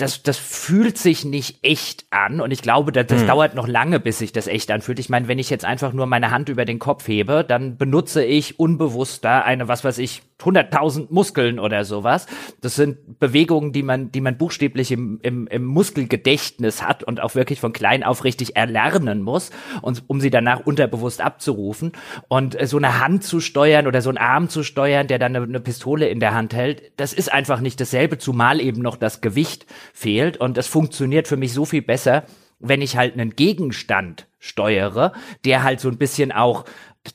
das, 0.00 0.22
das 0.22 0.38
fühlt 0.38 0.98
sich 0.98 1.24
nicht 1.24 1.58
echt 1.62 2.06
an 2.10 2.40
und 2.40 2.50
ich 2.50 2.62
glaube, 2.62 2.92
das, 2.92 3.06
das 3.06 3.20
hm. 3.20 3.26
dauert 3.26 3.54
noch 3.54 3.68
lange, 3.68 4.00
bis 4.00 4.18
sich 4.18 4.32
das 4.32 4.46
echt 4.46 4.70
anfühlt. 4.70 4.98
Ich 4.98 5.08
meine, 5.08 5.28
wenn 5.28 5.38
ich 5.38 5.50
jetzt 5.50 5.64
einfach 5.64 5.92
nur 5.92 6.06
meine 6.06 6.30
Hand 6.30 6.48
über 6.48 6.64
den 6.64 6.78
Kopf 6.78 7.06
hebe, 7.06 7.44
dann 7.46 7.76
benutze 7.76 8.24
ich 8.24 8.58
unbewusst 8.58 9.24
da 9.24 9.40
eine, 9.40 9.68
was 9.68 9.84
weiß 9.84 9.98
ich, 9.98 10.22
100.000 10.40 11.08
Muskeln 11.10 11.58
oder 11.58 11.84
sowas. 11.84 12.26
Das 12.60 12.74
sind 12.74 13.18
Bewegungen, 13.18 13.72
die 13.72 13.82
man, 13.82 14.10
die 14.10 14.20
man 14.20 14.38
buchstäblich 14.38 14.90
im, 14.92 15.20
im, 15.22 15.46
im 15.46 15.64
Muskelgedächtnis 15.64 16.82
hat 16.82 17.04
und 17.04 17.20
auch 17.20 17.34
wirklich 17.34 17.60
von 17.60 17.72
klein 17.72 18.02
auf 18.02 18.24
richtig 18.24 18.56
erlernen 18.56 19.22
muss, 19.22 19.50
und, 19.82 20.04
um 20.06 20.20
sie 20.20 20.30
danach 20.30 20.60
unterbewusst 20.60 21.20
abzurufen. 21.20 21.92
Und 22.28 22.60
äh, 22.60 22.66
so 22.66 22.76
eine 22.76 23.00
Hand 23.00 23.24
zu 23.24 23.40
steuern 23.40 23.86
oder 23.86 24.02
so 24.02 24.10
einen 24.10 24.18
Arm 24.18 24.48
zu 24.48 24.62
steuern, 24.62 25.06
der 25.06 25.18
dann 25.18 25.36
eine, 25.36 25.44
eine 25.44 25.60
Pistole 25.60 26.08
in 26.08 26.20
der 26.20 26.34
Hand 26.34 26.54
hält, 26.54 26.92
das 26.96 27.12
ist 27.12 27.32
einfach 27.32 27.60
nicht 27.60 27.80
dasselbe, 27.80 28.18
zumal 28.18 28.60
eben 28.60 28.80
noch 28.82 28.96
das 28.96 29.20
Gewicht 29.20 29.66
fehlt. 29.92 30.36
Und 30.36 30.58
es 30.58 30.66
funktioniert 30.66 31.28
für 31.28 31.36
mich 31.36 31.52
so 31.52 31.64
viel 31.64 31.82
besser, 31.82 32.24
wenn 32.58 32.82
ich 32.82 32.96
halt 32.96 33.14
einen 33.14 33.30
Gegenstand 33.30 34.26
steuere, 34.38 35.12
der 35.44 35.62
halt 35.62 35.80
so 35.80 35.88
ein 35.88 35.98
bisschen 35.98 36.32
auch 36.32 36.64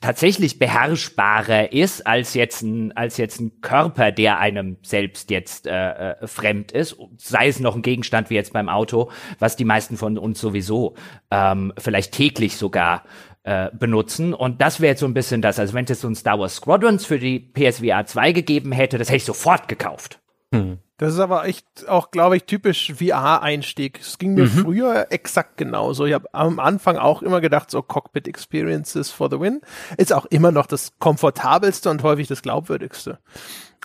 tatsächlich 0.01 0.57
beherrschbarer 0.57 1.71
ist 1.71 2.07
als 2.07 2.33
jetzt 2.33 2.63
ein 2.63 2.91
als 2.93 3.17
jetzt 3.17 3.39
ein 3.39 3.61
Körper, 3.61 4.11
der 4.11 4.39
einem 4.39 4.77
selbst 4.81 5.29
jetzt 5.29 5.67
äh, 5.67 6.11
äh, 6.11 6.27
fremd 6.27 6.71
ist, 6.71 6.97
sei 7.17 7.47
es 7.47 7.59
noch 7.59 7.75
ein 7.75 7.83
Gegenstand 7.83 8.29
wie 8.29 8.35
jetzt 8.35 8.53
beim 8.53 8.67
Auto, 8.67 9.11
was 9.37 9.55
die 9.55 9.65
meisten 9.65 9.97
von 9.97 10.17
uns 10.17 10.41
sowieso 10.41 10.95
ähm, 11.29 11.71
vielleicht 11.77 12.13
täglich 12.13 12.57
sogar 12.57 13.03
äh, 13.43 13.69
benutzen. 13.77 14.33
Und 14.33 14.59
das 14.59 14.81
wäre 14.81 14.91
jetzt 14.91 15.01
so 15.01 15.05
ein 15.05 15.13
bisschen 15.13 15.43
das. 15.43 15.59
Also 15.59 15.75
wenn 15.75 15.85
es 15.85 16.01
so 16.01 16.07
ein 16.07 16.15
Star 16.15 16.39
Wars 16.39 16.55
Squadrons 16.55 17.05
für 17.05 17.19
die 17.19 17.39
PSVR 17.39 18.07
2 18.07 18.31
gegeben 18.31 18.71
hätte, 18.71 18.97
das 18.97 19.09
hätte 19.09 19.17
ich 19.17 19.25
sofort 19.25 19.67
gekauft. 19.67 20.19
Hm. 20.55 20.79
Das 20.97 21.13
ist 21.13 21.19
aber 21.19 21.45
echt 21.45 21.65
auch, 21.89 22.09
glaube 22.09 22.37
ich, 22.37 22.45
typisch 22.45 22.93
VR-Einstieg. 22.93 23.99
Es 23.99 24.17
ging 24.17 24.33
mir 24.33 24.45
mhm. 24.45 24.63
früher 24.63 25.07
exakt 25.09 25.57
genauso. 25.57 26.05
Ich 26.05 26.13
habe 26.13 26.33
am 26.33 26.59
Anfang 26.59 26.97
auch 26.97 27.21
immer 27.21 27.41
gedacht, 27.41 27.69
so 27.69 27.81
Cockpit 27.81 28.29
Experiences 28.29 29.11
for 29.11 29.29
the 29.29 29.39
win 29.39 29.59
ist 29.97 30.13
auch 30.13 30.25
immer 30.25 30.51
noch 30.51 30.67
das 30.67 30.93
komfortabelste 30.99 31.89
und 31.89 32.01
häufig 32.03 32.29
das 32.29 32.41
glaubwürdigste. 32.41 33.19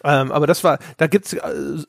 Ähm, 0.03 0.33
aber 0.33 0.47
das 0.47 0.65
war, 0.65 0.79
da 0.97 1.07
gibt's, 1.07 1.35
äh, 1.35 1.41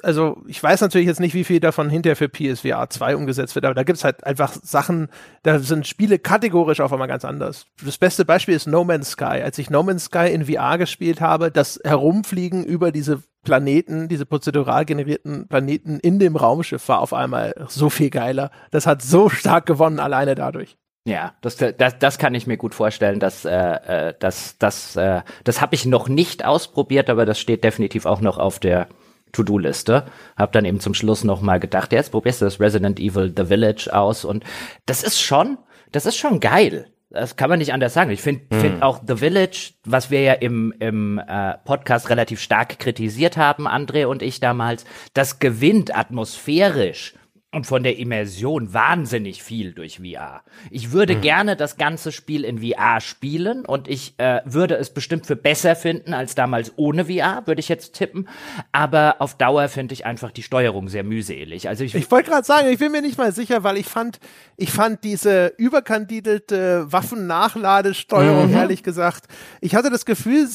also 0.04 0.42
ich 0.48 0.62
weiß 0.62 0.82
natürlich 0.82 1.08
jetzt 1.08 1.20
nicht, 1.20 1.34
wie 1.34 1.44
viel 1.44 1.60
davon 1.60 1.90
hinterher 1.90 2.16
für 2.16 2.30
PSVR 2.30 2.90
2 2.90 3.16
umgesetzt 3.16 3.56
wird, 3.56 3.66
aber 3.66 3.74
da 3.74 3.84
gibt's 3.84 4.04
halt 4.04 4.26
einfach 4.26 4.54
Sachen, 4.62 5.08
da 5.44 5.60
sind 5.60 5.88
Spiele 5.88 6.20
kategorisch 6.20 6.82
auf 6.82 6.92
einmal 6.92 7.08
ganz 7.08 7.24
anders. 7.26 7.66
Das 7.84 7.98
beste 7.98 8.26
Beispiel 8.26 8.56
ist 8.56 8.68
No 8.68 8.84
Man's 8.84 9.12
Sky. 9.12 9.42
Als 9.44 9.58
ich 9.58 9.70
No 9.70 9.84
Man's 9.84 10.06
Sky 10.06 10.32
in 10.32 10.46
VR 10.46 10.78
gespielt 10.78 11.22
habe, 11.22 11.52
das 11.52 11.80
Herumfliegen 11.84 12.66
über 12.66 12.92
diese 12.92 13.24
Planeten, 13.44 14.08
diese 14.08 14.26
prozedural 14.26 14.86
generierten 14.86 15.48
Planeten 15.48 16.00
in 16.00 16.20
dem 16.20 16.36
Raumschiff 16.36 16.88
war 16.90 17.00
auf 17.00 17.14
einmal 17.14 17.54
so 17.70 17.90
viel 17.90 18.10
geiler. 18.10 18.52
Das 18.70 18.86
hat 18.86 19.02
so 19.02 19.30
stark 19.30 19.66
gewonnen 19.66 20.00
alleine 20.00 20.36
dadurch. 20.36 20.78
Ja, 21.04 21.34
das, 21.42 21.56
das, 21.56 21.98
das 21.98 22.18
kann 22.20 22.36
ich 22.36 22.46
mir 22.46 22.58
gut 22.58 22.76
vorstellen. 22.76 23.20
Dass, 23.20 23.44
äh, 23.46 23.52
äh, 23.52 24.14
das 24.20 24.58
das, 24.60 24.96
äh, 24.96 25.22
das 25.44 25.62
habe 25.62 25.76
ich 25.76 25.86
noch 25.86 26.08
nicht 26.08 26.46
ausprobiert, 26.46 27.10
aber 27.10 27.26
das 27.26 27.40
steht 27.40 27.64
definitiv 27.64 28.06
auch 28.06 28.22
noch 28.22 28.38
auf 28.38 28.60
der 28.60 28.88
To-Do-Liste. 29.32 30.06
Hab 30.38 30.52
dann 30.52 30.66
eben 30.66 30.80
zum 30.80 30.94
Schluss 30.94 31.24
noch 31.24 31.42
mal 31.42 31.60
gedacht, 31.60 31.92
jetzt 31.92 32.12
probierst 32.12 32.42
du 32.42 32.46
das 32.46 32.60
Resident 32.60 33.00
Evil 33.00 33.34
The 33.36 33.46
Village 33.46 33.90
aus 33.92 34.26
und 34.26 34.44
das 34.86 35.02
ist 35.02 35.20
schon, 35.20 35.58
das 35.92 36.06
ist 36.06 36.18
schon 36.18 36.40
geil. 36.40 36.88
Das 37.10 37.36
kann 37.36 37.50
man 37.50 37.60
nicht 37.60 37.74
anders 37.74 37.94
sagen. 37.94 38.12
Ich 38.12 38.22
finde 38.22 38.44
hm. 38.52 38.62
find 38.62 38.84
auch 38.84 39.02
The 39.06 39.18
Village, 39.18 39.74
was 39.84 40.12
wir 40.12 40.22
ja 40.22 40.34
im, 40.34 40.74
im 40.80 41.20
äh, 41.20 41.58
Podcast 41.66 42.10
relativ 42.10 42.40
stark 42.40 42.80
kritisiert 42.80 43.36
haben, 43.36 43.68
André 43.68 44.06
und 44.06 44.22
ich 44.22 44.40
damals, 44.40 44.86
das 45.14 45.40
gewinnt 45.40 45.98
atmosphärisch 45.98 47.16
und 47.54 47.68
von 47.68 47.84
der 47.84 47.98
Immersion 47.98 48.74
wahnsinnig 48.74 49.44
viel 49.44 49.74
durch 49.74 49.98
VR. 49.98 50.42
Ich 50.70 50.94
würde 50.94 51.18
mhm. 51.18 51.22
gerne 51.22 51.56
das 51.58 51.76
ganze 51.76 52.14
Spiel 52.14 52.46
in 52.46 52.60
VR 52.60 53.02
spielen 53.02 53.66
und 53.66 53.90
ich 53.90 54.14
äh, 54.18 54.40
würde 54.46 54.76
es 54.76 54.90
bestimmt 54.94 55.26
für 55.26 55.36
besser 55.36 55.76
finden 55.76 56.14
als 56.14 56.34
damals 56.34 56.72
ohne 56.78 57.06
VR, 57.06 57.44
würde 57.46 57.60
ich 57.60 57.68
jetzt 57.68 57.94
tippen. 57.94 58.30
Aber 58.72 59.18
auf 59.20 59.36
Dauer 59.36 59.68
finde 59.68 59.94
ich 59.94 60.06
einfach 60.06 60.32
die 60.32 60.44
Steuerung 60.44 60.88
sehr 60.88 61.04
mühselig. 61.04 61.68
Also 61.68 61.84
ich, 61.84 61.94
ich 61.94 62.10
wollte 62.10 62.30
gerade 62.30 62.46
sagen, 62.46 62.70
ich 62.70 62.80
bin 62.80 62.92
mir 62.94 63.02
nicht 63.02 63.18
mal 63.18 63.34
sicher, 63.34 63.64
weil 63.64 63.76
ich 63.76 63.88
fand, 63.88 64.20
ich 64.56 64.72
fand 64.72 65.04
diese 65.04 65.54
überkandidelte 65.58 66.90
Waffennachladesteuerung, 66.90 68.52
mhm. 68.52 68.56
ehrlich 68.56 68.82
gesagt, 68.82 69.26
ich 69.60 69.76
hatte 69.76 69.90
das 69.90 70.06
Gefühl, 70.06 70.48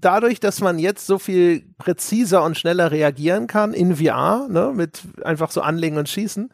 dadurch, 0.00 0.40
dass 0.40 0.60
man 0.60 0.78
jetzt 0.78 1.06
so 1.06 1.18
viel 1.18 1.62
präziser 1.78 2.42
und 2.44 2.58
schneller 2.58 2.90
reagieren 2.90 3.46
kann 3.46 3.72
in 3.72 3.96
VR, 3.96 4.48
ne, 4.48 4.72
mit 4.74 5.02
einfach 5.22 5.50
so 5.50 5.60
anlegen 5.60 5.96
und 5.98 6.08
schießen, 6.08 6.50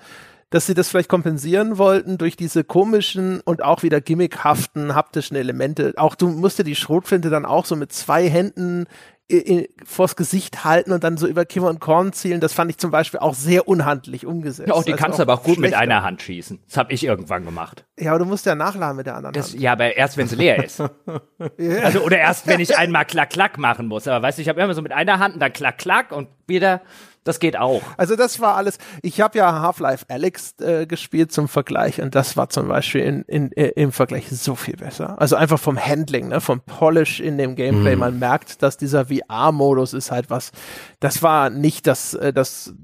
dass 0.51 0.66
sie 0.66 0.74
das 0.74 0.89
vielleicht 0.89 1.09
kompensieren 1.09 1.77
wollten 1.77 2.19
durch 2.19 2.36
diese 2.36 2.62
komischen 2.62 3.40
und 3.40 3.62
auch 3.62 3.82
wieder 3.82 4.01
gimmickhaften 4.01 4.94
haptischen 4.94 5.36
Elemente. 5.36 5.94
Auch 5.97 6.15
du 6.15 6.28
musst 6.28 6.59
dir 6.59 6.65
die 6.65 6.77
Schrotflinte 6.77 7.31
dann 7.31 7.44
auch 7.44 7.65
so 7.66 7.74
mit 7.74 7.93
zwei 7.93 8.28
Händen 8.28 8.86
in, 9.28 9.66
vors 9.85 10.15
Gesicht 10.15 10.65
halten 10.65 10.93
und 10.93 11.03
dann 11.03 11.16
so 11.16 11.27
über 11.27 11.44
Kimmer 11.44 11.69
und 11.69 11.81
Korn 11.81 12.12
zielen, 12.12 12.40
das 12.40 12.53
fand 12.53 12.70
ich 12.70 12.78
zum 12.78 12.93
Beispiel 12.93 13.19
auch 13.19 13.35
sehr 13.35 13.66
unhandlich 13.66 14.24
umgesetzt. 14.24 14.69
Ja, 14.69 14.74
auch 14.74 14.85
die 14.85 14.93
also 14.93 15.03
kannst 15.03 15.19
du 15.19 15.23
aber 15.23 15.35
auch 15.35 15.43
gut 15.43 15.57
schlechter. 15.57 15.78
mit 15.78 15.90
einer 15.90 16.05
Hand 16.05 16.23
schießen. 16.23 16.61
Das 16.66 16.77
habe 16.77 16.93
ich 16.93 17.05
irgendwann 17.05 17.44
gemacht. 17.44 17.85
Ja, 17.98 18.11
aber 18.11 18.20
du 18.20 18.24
musst 18.24 18.47
ja 18.47 18.55
nachladen 18.55 18.97
mit 18.97 19.07
der 19.07 19.16
anderen 19.16 19.32
das, 19.32 19.53
Hand. 19.53 19.61
Ja, 19.61 19.73
aber 19.73 19.97
erst 19.97 20.16
wenn 20.16 20.28
sie 20.28 20.36
leer 20.36 20.65
ist. 20.65 20.81
yeah. 21.59 21.85
Also 21.85 22.01
oder 22.03 22.19
erst 22.19 22.47
wenn 22.47 22.61
ich 22.61 22.77
einmal 22.78 23.05
klack 23.05 23.31
klack 23.31 23.59
machen 23.59 23.86
muss. 23.86 24.07
Aber 24.07 24.23
weißt 24.23 24.39
du, 24.39 24.43
ich 24.43 24.48
habe 24.48 24.61
immer 24.61 24.74
so 24.74 24.82
mit 24.82 24.93
einer 24.93 25.19
Hand 25.19 25.35
und 25.35 25.40
dann 25.40 25.53
klack 25.53 25.78
klack 25.78 26.12
und 26.12 26.28
wieder 26.47 26.82
das 27.27 27.40
geht 27.40 27.59
auch. 27.59 27.82
Also 27.97 28.16
das 28.16 28.40
war 28.40 28.57
alles. 28.57 28.78
Ich 29.03 29.20
habe 29.20 29.39
ja 29.39 29.61
Half-Life 29.61 30.07
Alex 30.09 30.55
äh, 30.61 30.86
gespielt 30.86 31.32
zum 31.32 31.48
Vergleich 31.48 32.01
und 32.01 32.15
das 32.15 32.36
war 32.36 32.48
zum 32.48 32.69
Beispiel 32.69 33.03
in, 33.03 33.23
in, 33.23 33.53
äh, 33.53 33.69
im 33.77 33.93
Vergleich 33.93 34.28
so 34.31 34.55
viel 34.55 34.77
besser. 34.77 35.20
Also 35.20 35.36
einfach 35.36 35.59
vom 35.59 35.78
Handling, 35.78 36.28
ne, 36.28 36.40
vom 36.40 36.61
Polish 36.61 37.20
in 37.20 37.36
dem 37.36 37.57
Gameplay. 37.57 37.94
Mhm. 37.94 38.01
Man 38.01 38.19
merkt, 38.19 38.62
dass 38.62 38.77
dieser 38.77 39.07
VR-Modus 39.07 39.93
ist 39.93 40.11
halt 40.11 40.31
was. 40.31 40.53
Das 41.01 41.23
war 41.23 41.51
nicht 41.51 41.86
das, 41.86 42.15
äh, 42.15 42.32
das 42.32 42.74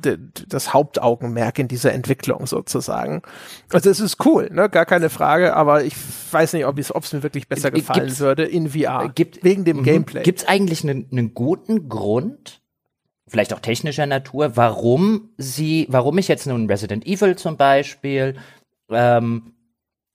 das 0.00 0.72
Hauptaugenmerk 0.72 1.58
in 1.58 1.68
dieser 1.68 1.92
Entwicklung 1.92 2.46
sozusagen. 2.46 3.22
Also 3.72 3.90
es 3.90 4.00
ist 4.00 4.24
cool, 4.24 4.48
ne? 4.52 4.68
gar 4.68 4.86
keine 4.86 5.10
Frage, 5.10 5.56
aber 5.56 5.84
ich 5.84 5.94
weiß 6.30 6.52
nicht, 6.52 6.66
ob 6.66 6.78
es 6.78 7.12
mir 7.12 7.22
wirklich 7.22 7.48
besser 7.48 7.68
äh, 7.68 7.72
gefallen 7.72 8.06
gibt's, 8.06 8.20
würde 8.20 8.44
in 8.44 8.70
VR, 8.70 9.10
gibt, 9.12 9.42
wegen 9.42 9.64
dem 9.64 9.78
mhm. 9.78 9.82
Gameplay. 9.84 10.22
Gibt 10.22 10.40
es 10.40 10.48
eigentlich 10.48 10.84
einen, 10.84 11.08
einen 11.10 11.34
guten 11.34 11.88
Grund, 11.88 12.57
vielleicht 13.28 13.52
auch 13.52 13.60
technischer 13.60 14.06
Natur, 14.06 14.56
warum 14.56 15.30
sie, 15.36 15.86
warum 15.88 16.18
ich 16.18 16.28
jetzt 16.28 16.46
nun 16.46 16.68
Resident 16.68 17.06
Evil 17.06 17.36
zum 17.36 17.56
Beispiel, 17.56 18.36
ähm, 18.90 19.54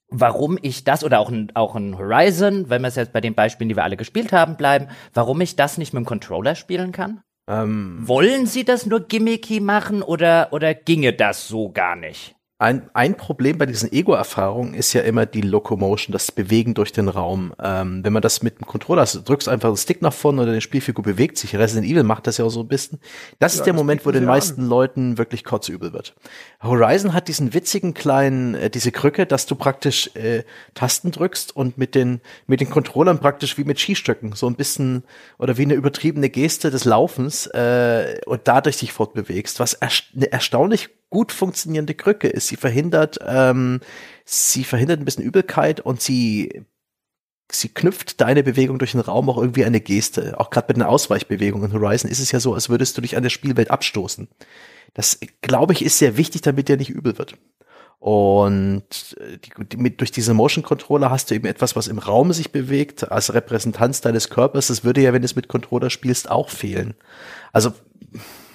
warum 0.10 0.58
ich 0.62 0.84
das 0.84 1.04
oder 1.04 1.20
auch 1.20 1.30
ein, 1.30 1.52
auch 1.56 1.76
ein 1.76 1.98
Horizon, 1.98 2.70
wenn 2.70 2.82
wir 2.82 2.88
es 2.88 2.96
jetzt 2.96 3.14
bei 3.14 3.22
den 3.22 3.36
Beispielen, 3.36 3.70
die 3.70 3.76
wir 3.76 3.84
alle 3.84 3.98
gespielt 3.98 4.32
haben, 4.32 4.58
bleiben, 4.58 4.88
warum 5.14 5.42
ich 5.42 5.56
das 5.56 5.78
nicht 5.78 5.94
mit 5.94 6.02
dem 6.02 6.06
Controller 6.06 6.56
spielen 6.56 6.92
kann? 6.92 7.22
Ähm, 7.50 7.98
Wollen 8.02 8.46
sie 8.46 8.64
das 8.64 8.86
nur 8.86 9.02
gimmicky 9.02 9.60
machen 9.60 10.02
oder, 10.02 10.50
oder 10.52 10.74
ginge 10.74 11.14
das 11.14 11.48
so 11.48 11.72
gar 11.72 11.96
nicht? 11.96 12.36
Ein, 12.60 12.90
ein 12.94 13.18
Problem 13.18 13.58
bei 13.58 13.66
diesen 13.66 13.92
Ego-Erfahrungen 13.92 14.74
ist 14.74 14.94
ja 14.94 15.02
immer 15.02 15.26
die 15.26 15.42
Locomotion, 15.42 16.14
das 16.14 16.32
Bewegen 16.32 16.76
durch 16.76 16.94
den 16.94 17.10
Raum. 17.10 17.54
Ähm, 17.62 18.06
wenn 18.06 18.14
man 18.14 18.22
das 18.22 18.44
mit 18.44 18.60
dem 18.60 18.68
Controller, 18.68 19.02
also 19.02 19.22
drückst 19.22 19.50
einfach 19.50 19.70
den 19.70 19.76
Stick 19.76 20.02
nach 20.02 20.14
vorne 20.14 20.44
oder 20.44 20.54
die 20.54 20.62
Spielfigur 20.62 21.04
bewegt 21.04 21.38
sich. 21.38 21.56
Resident 21.56 21.92
Evil 21.92 22.04
macht 22.04 22.28
das 22.28 22.38
ja 22.38 22.46
auch 22.46 22.50
so 22.50 22.62
ein 22.62 22.68
bisschen. 22.68 23.00
Das 23.40 23.56
ja, 23.56 23.60
ist 23.60 23.66
der 23.66 23.74
Moment, 23.74 24.06
wo 24.06 24.12
den 24.12 24.26
meisten 24.26 24.62
an. 24.62 24.70
Leuten 24.70 25.18
wirklich 25.18 25.44
kotzübel 25.44 25.94
wird. 25.94 26.16
Horizon 26.62 27.14
hat 27.14 27.28
diesen 27.28 27.54
witzigen 27.54 27.96
kleinen, 27.96 28.54
äh, 28.56 28.70
diese 28.70 28.92
Krücke, 28.92 29.26
dass 29.26 29.48
du 29.48 29.56
praktisch 29.56 30.12
äh, 30.16 30.44
Tasten 30.76 31.12
drückst 31.12 31.56
und 31.56 31.78
mit 31.78 31.96
den, 31.96 32.22
mit 32.46 32.62
den 32.62 32.70
Controllern 32.70 33.20
praktisch 33.20 33.58
wie 33.58 33.64
mit 33.64 33.80
Skistöcken 33.80 34.34
so 34.34 34.48
ein 34.48 34.56
bisschen 34.56 35.04
oder 35.40 35.58
wie 35.58 35.64
eine 35.64 35.74
übertriebene 35.74 36.30
Geste 36.30 36.70
des 36.70 36.86
Laufens 36.86 37.48
äh, 37.48 38.22
und 38.28 38.42
dadurch 38.48 38.78
dich 38.78 38.94
fortbewegst, 38.94 39.60
was 39.60 39.74
erst 39.74 40.06
eine 40.16 40.32
erstaunlich 40.32 40.92
gut 41.14 41.32
funktionierende 41.32 41.94
Krücke 41.94 42.28
ist. 42.28 42.48
Sie 42.48 42.56
verhindert, 42.56 43.20
ähm, 43.24 43.82
sie 44.26 44.64
verhindert 44.64 45.00
ein 45.00 45.06
bisschen 45.06 45.24
Übelkeit 45.24 45.80
und 45.80 46.02
sie 46.02 46.66
sie 47.52 47.70
knüpft 47.70 48.20
deine 48.20 48.42
Bewegung 48.42 48.80
durch 48.80 48.94
den 48.94 49.02
Raum 49.02 49.30
auch 49.30 49.38
irgendwie 49.38 49.64
eine 49.64 49.80
Geste. 49.80 50.40
Auch 50.40 50.50
gerade 50.50 50.70
mit 50.70 50.78
einer 50.78 50.90
Ausweichbewegung 50.90 51.64
in 51.64 51.72
Horizon 51.72 52.10
ist 52.10 52.20
es 52.20 52.32
ja 52.32 52.40
so, 52.40 52.56
als 52.56 52.68
würdest 52.68 52.98
du 52.98 53.02
dich 53.02 53.16
an 53.16 53.22
der 53.22 53.30
Spielwelt 53.30 53.70
abstoßen. 53.70 54.28
Das, 54.96 55.20
glaube 55.42 55.74
ich, 55.74 55.86
ist 55.86 56.00
sehr 56.00 56.18
wichtig, 56.18 56.42
damit 56.42 56.68
dir 56.68 56.78
nicht 56.78 56.90
übel 56.90 57.20
wird. 57.20 57.36
Und 58.00 59.16
äh, 59.20 59.38
die, 59.38 59.52
die, 59.68 59.78
mit, 59.78 60.00
durch 60.00 60.12
diese 60.12 60.34
Motion 60.34 60.64
Controller 60.64 61.12
hast 61.12 61.30
du 61.30 61.36
eben 61.36 61.46
etwas, 61.46 61.76
was 61.76 61.88
im 61.88 62.00
Raum 62.00 62.34
sich 62.34 62.52
bewegt, 62.52 63.12
als 63.12 63.36
Repräsentanz 63.36 64.02
deines 64.02 64.32
Körpers. 64.32 64.68
Das 64.68 64.84
würde 64.84 65.02
ja, 65.02 65.14
wenn 65.14 65.22
du 65.22 65.28
es 65.28 65.36
mit 65.36 65.48
Controller 65.48 65.92
spielst, 65.92 66.32
auch 66.32 66.50
fehlen. 66.50 66.96
Also, 67.52 67.72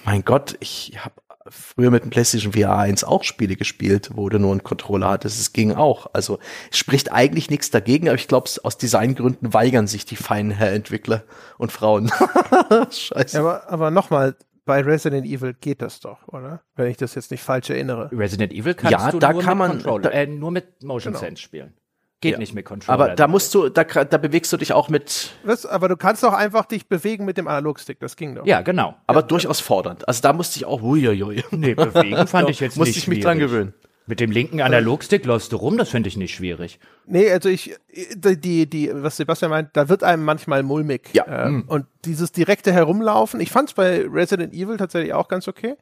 mein 0.03 0.25
Gott, 0.25 0.57
ich 0.59 0.93
habe 0.97 1.15
früher 1.51 1.91
mit 1.91 2.03
dem 2.03 2.09
PlayStation 2.09 2.53
VR 2.53 2.77
1 2.77 3.03
auch 3.03 3.23
Spiele 3.23 3.55
gespielt, 3.55 4.09
wo 4.13 4.29
du 4.29 4.39
nur 4.39 4.51
einen 4.51 4.63
Controller 4.63 5.09
hattest. 5.09 5.39
Es 5.39 5.53
ging 5.53 5.73
auch. 5.73 6.07
Also 6.13 6.39
es 6.71 6.77
spricht 6.77 7.11
eigentlich 7.11 7.49
nichts 7.49 7.71
dagegen, 7.71 8.07
aber 8.07 8.15
ich 8.15 8.27
glaube, 8.27 8.49
aus 8.63 8.77
Designgründen 8.77 9.53
weigern 9.53 9.87
sich 9.87 10.05
die 10.05 10.15
feinen 10.15 10.51
Herr-Entwickler 10.51 11.23
und 11.57 11.71
Frauen. 11.71 12.11
Scheiße. 12.91 13.37
Ja, 13.37 13.41
aber, 13.41 13.69
aber 13.69 13.91
nochmal, 13.91 14.35
bei 14.65 14.81
Resident 14.81 15.25
Evil 15.25 15.55
geht 15.55 15.81
das 15.81 15.99
doch, 15.99 16.27
oder? 16.27 16.61
Wenn 16.75 16.91
ich 16.91 16.97
das 16.97 17.15
jetzt 17.15 17.31
nicht 17.31 17.41
falsch 17.41 17.71
erinnere. 17.71 18.11
Resident 18.11 18.53
Evil 18.53 18.75
kannst 18.75 18.91
ja, 18.91 19.11
du 19.11 19.17
da 19.17 19.33
nur, 19.33 19.41
kann 19.41 19.57
mit 19.57 19.67
man, 19.67 19.71
Controller, 19.71 20.13
äh, 20.13 20.27
nur 20.27 20.51
mit 20.51 20.83
Motion 20.83 21.13
Genau. 21.13 21.25
Sense 21.25 21.41
spielen. 21.41 21.73
Geht 22.21 22.33
Ja. 22.33 22.37
nicht 22.39 22.53
mit 22.53 22.65
Controller. 22.65 22.93
Aber 22.93 23.15
da 23.15 23.27
musst 23.29 23.55
du, 23.55 23.69
da, 23.69 23.83
da 23.85 24.17
bewegst 24.17 24.51
du 24.51 24.57
dich 24.57 24.73
auch 24.73 24.89
mit, 24.89 25.31
Was? 25.43 25.65
Aber 25.65 25.87
du 25.87 25.95
kannst 25.95 26.21
doch 26.23 26.33
einfach 26.33 26.65
dich 26.65 26.87
bewegen 26.87 27.23
mit 27.23 27.37
dem 27.37 27.47
Analogstick, 27.47 27.99
das 28.01 28.15
ging 28.17 28.35
doch. 28.35 28.45
ja, 28.45 28.61
genau. 28.61 28.95
aber 29.07 29.23
durchaus 29.23 29.61
fordernd. 29.61 30.05
Also 30.07 30.21
da 30.21 30.33
musste 30.33 30.57
ich 30.57 30.65
auch, 30.65 30.81
uiuiui. 30.81 31.43
Nee, 31.51 31.75
bewegen 31.75 32.27
fand 32.27 32.49
ich 32.49 32.59
jetzt 32.59 32.75
musste 32.75 32.89
nicht 32.89 32.97
ich 32.97 33.07
mich 33.07 33.17
schwierig. 33.19 33.23
dran 33.23 33.39
gewöhnen. 33.39 33.73
Mit 34.09 34.19
dem 34.19 34.31
linken 34.31 34.59
Analogstick 34.59 35.23
läufst 35.23 35.51
du 35.51 35.57
rum, 35.57 35.77
das 35.77 35.89
finde 35.89 36.09
ich 36.09 36.17
nicht 36.17 36.33
schwierig. 36.33 36.79
Nee, 37.05 37.31
also 37.31 37.47
ich, 37.47 37.75
die, 38.15 38.67
die, 38.67 38.89
was 38.91 39.17
Sebastian 39.17 39.51
meint, 39.51 39.69
da 39.73 39.87
wird 39.87 40.03
einem 40.03 40.25
manchmal 40.25 40.63
mulmig. 40.63 41.09
Ja. 41.13 41.45
Ähm, 41.45 41.65
Und 41.67 41.85
dieses 42.05 42.31
direkte 42.31 42.73
Herumlaufen, 42.73 43.39
ich 43.39 43.51
fand 43.51 43.69
es 43.69 43.75
bei 43.75 44.07
Resident 44.11 44.51
Evil 44.51 44.77
tatsächlich 44.77 45.13
auch 45.13 45.27
ganz 45.27 45.47
okay. 45.47 45.75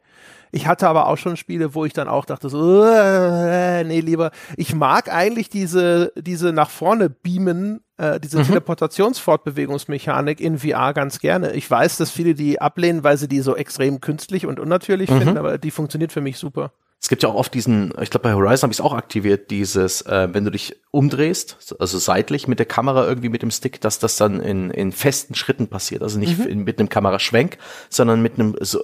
Ich 0.50 0.66
hatte 0.66 0.88
aber 0.88 1.06
auch 1.06 1.16
schon 1.16 1.38
Spiele, 1.38 1.74
wo 1.74 1.86
ich 1.86 1.94
dann 1.94 2.06
auch 2.06 2.26
dachte 2.26 2.50
so, 2.50 2.84
äh, 2.84 3.82
nee, 3.84 4.00
lieber, 4.00 4.30
ich 4.58 4.74
mag 4.74 5.10
eigentlich 5.10 5.48
diese, 5.48 6.12
diese 6.14 6.52
nach 6.52 6.68
vorne 6.68 7.08
beamen, 7.08 7.80
äh, 7.96 8.20
diese 8.20 8.42
Teleportationsfortbewegungsmechanik 8.42 10.42
in 10.42 10.58
VR 10.58 10.92
ganz 10.92 11.20
gerne. 11.20 11.54
Ich 11.54 11.70
weiß, 11.70 11.96
dass 11.96 12.10
viele 12.10 12.34
die 12.34 12.60
ablehnen, 12.60 13.04
weil 13.04 13.16
sie 13.16 13.28
die 13.28 13.40
so 13.40 13.56
extrem 13.56 14.02
künstlich 14.02 14.44
und 14.44 14.60
unnatürlich 14.60 15.08
finden, 15.08 15.38
aber 15.38 15.56
die 15.56 15.70
funktioniert 15.70 16.12
für 16.12 16.20
mich 16.20 16.36
super. 16.36 16.72
Es 17.00 17.08
gibt 17.08 17.22
ja 17.22 17.28
auch 17.28 17.34
oft 17.34 17.54
diesen, 17.54 17.92
ich 18.00 18.10
glaube 18.10 18.24
bei 18.24 18.34
Horizon 18.34 18.62
habe 18.62 18.72
ich 18.72 18.78
es 18.78 18.84
auch 18.84 18.92
aktiviert, 18.92 19.50
dieses, 19.50 20.02
äh, 20.02 20.28
wenn 20.32 20.44
du 20.44 20.50
dich 20.50 20.80
umdrehst, 20.90 21.76
also 21.78 21.98
seitlich 21.98 22.48
mit 22.48 22.58
der 22.58 22.66
Kamera 22.66 23.06
irgendwie 23.06 23.28
mit 23.28 23.42
dem 23.42 23.52
Stick, 23.52 23.80
dass 23.80 23.98
das 23.98 24.16
dann 24.16 24.40
in, 24.40 24.70
in 24.70 24.90
festen 24.90 25.34
Schritten 25.34 25.68
passiert. 25.68 26.02
Also 26.02 26.18
nicht 26.18 26.40
in, 26.40 26.64
mit 26.64 26.78
einem 26.78 26.88
Kameraschwenk, 26.88 27.58
sondern 27.88 28.20
mit 28.20 28.34
einem 28.34 28.56
so, 28.60 28.80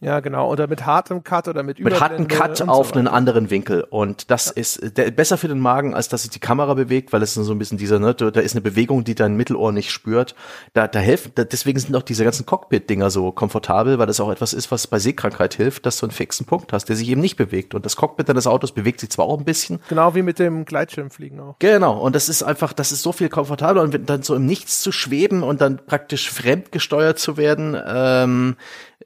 Ja, 0.00 0.20
genau. 0.20 0.48
Oder 0.48 0.68
mit 0.68 0.86
hartem 0.86 1.24
Cut 1.24 1.48
oder 1.48 1.64
mit 1.64 1.80
mit 1.80 1.94
Überblende 1.94 2.32
Cut 2.32 2.58
so 2.58 2.64
auf 2.66 2.90
weiter. 2.90 3.00
einen 3.00 3.08
anderen 3.08 3.50
Winkel. 3.50 3.82
Und 3.82 4.30
das 4.30 4.48
ist 4.50 4.76
äh, 4.76 4.92
der, 4.92 5.10
besser 5.10 5.36
für 5.38 5.48
den 5.48 5.58
Magen, 5.58 5.92
als 5.92 6.08
dass 6.08 6.22
sich 6.22 6.30
die 6.30 6.38
Kamera 6.38 6.74
bewegt, 6.74 7.12
weil 7.12 7.20
es 7.22 7.34
so 7.34 7.50
ein 7.50 7.58
bisschen 7.58 7.78
dieser, 7.78 7.98
ne, 7.98 8.14
da 8.14 8.30
da 8.30 8.40
ist 8.40 8.52
eine 8.52 8.60
Bewegung, 8.60 9.02
die 9.02 9.16
dein 9.16 9.36
Mittelohr 9.36 9.72
nicht 9.72 9.90
spürt. 9.90 10.36
Da, 10.72 10.86
da 10.86 11.00
helfen, 11.00 11.32
da, 11.34 11.42
deswegen 11.42 11.80
sind 11.80 11.96
auch 11.96 12.02
diese 12.02 12.22
ganzen 12.22 12.46
Cockpit-Dinger 12.46 13.10
so 13.10 13.32
komfortabel, 13.32 13.98
weil 13.98 14.06
das 14.06 14.20
auch 14.20 14.30
etwas 14.30 14.52
ist, 14.52 14.70
was 14.70 14.86
bei 14.86 15.00
Sehkrankheit 15.00 15.54
hilft, 15.54 15.84
dass 15.84 15.98
du 15.98 16.06
einen 16.06 16.12
fixen 16.12 16.46
Punkt 16.46 16.72
hast, 16.72 16.88
der 16.88 16.94
sich 16.94 17.08
eben 17.08 17.20
nicht 17.20 17.36
bewegt. 17.36 17.74
Und 17.74 17.84
das 17.84 17.96
Cockpit 17.96 18.28
deines 18.28 18.46
Autos 18.46 18.70
bewegt 18.70 19.00
sich 19.00 19.10
zwar 19.10 19.26
auch 19.26 19.38
ein 19.38 19.44
bisschen, 19.44 19.80
Genau 19.88 20.14
wie 20.14 20.22
mit 20.22 20.38
dem 20.38 20.64
Gleitschirmfliegen 20.64 21.40
auch. 21.40 21.56
Genau, 21.58 21.98
und 21.98 22.14
das 22.14 22.28
ist 22.28 22.44
einfach, 22.44 22.72
das 22.72 22.92
ist 22.92 23.02
so 23.02 23.10
viel 23.10 23.28
komfortabler 23.28 23.82
und 23.82 24.08
dann 24.08 24.22
so 24.22 24.36
im 24.36 24.46
Nichts 24.46 24.80
zu 24.80 24.92
schweben 24.92 25.42
und 25.42 25.60
dann 25.60 25.80
praktisch 25.84 26.30
fremdgesteuert 26.30 27.18
zu 27.18 27.36
werden, 27.36 27.76
ähm, 27.84 28.56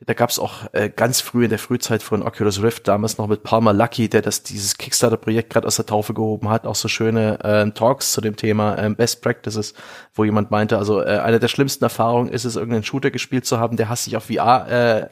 da 0.01 0.14
gab's 0.14 0.39
auch 0.39 0.73
äh, 0.73 0.89
ganz 0.89 1.20
früh 1.20 1.44
in 1.44 1.51
der 1.51 1.59
Frühzeit 1.59 2.02
von 2.02 2.23
Oculus 2.23 2.62
Rift, 2.62 2.89
damals 2.89 3.19
noch 3.19 3.27
mit 3.27 3.43
Palmer 3.43 3.73
Lucky, 3.73 4.09
der 4.09 4.23
das 4.23 4.43
dieses 4.43 4.78
Kickstarter-Projekt 4.78 5.51
gerade 5.51 5.66
aus 5.66 5.77
der 5.77 5.86
Taufe 5.86 6.14
gehoben 6.14 6.48
hat, 6.48 6.66
auch 6.66 6.74
so 6.74 6.89
schöne 6.89 7.39
ähm, 7.44 7.74
Talks 7.74 8.12
zu 8.12 8.20
dem 8.20 8.36
Thema 8.36 8.78
ähm, 8.78 8.97
Best 8.97 9.23
Practices, 9.23 9.74
wo 10.14 10.24
jemand 10.24 10.51
meinte, 10.51 10.78
also 10.78 11.01
äh, 11.02 11.19
eine 11.19 11.39
der 11.39 11.48
schlimmsten 11.48 11.85
Erfahrungen 11.85 12.31
ist 12.31 12.44
es, 12.44 12.56
irgendeinen 12.56 12.85
Shooter 12.85 13.10
gespielt 13.10 13.44
zu 13.44 13.59
haben, 13.60 13.77
der 13.77 13.89
hastig 13.89 14.16
auf 14.16 14.24
VR 14.24 14.69
äh, 14.69 15.09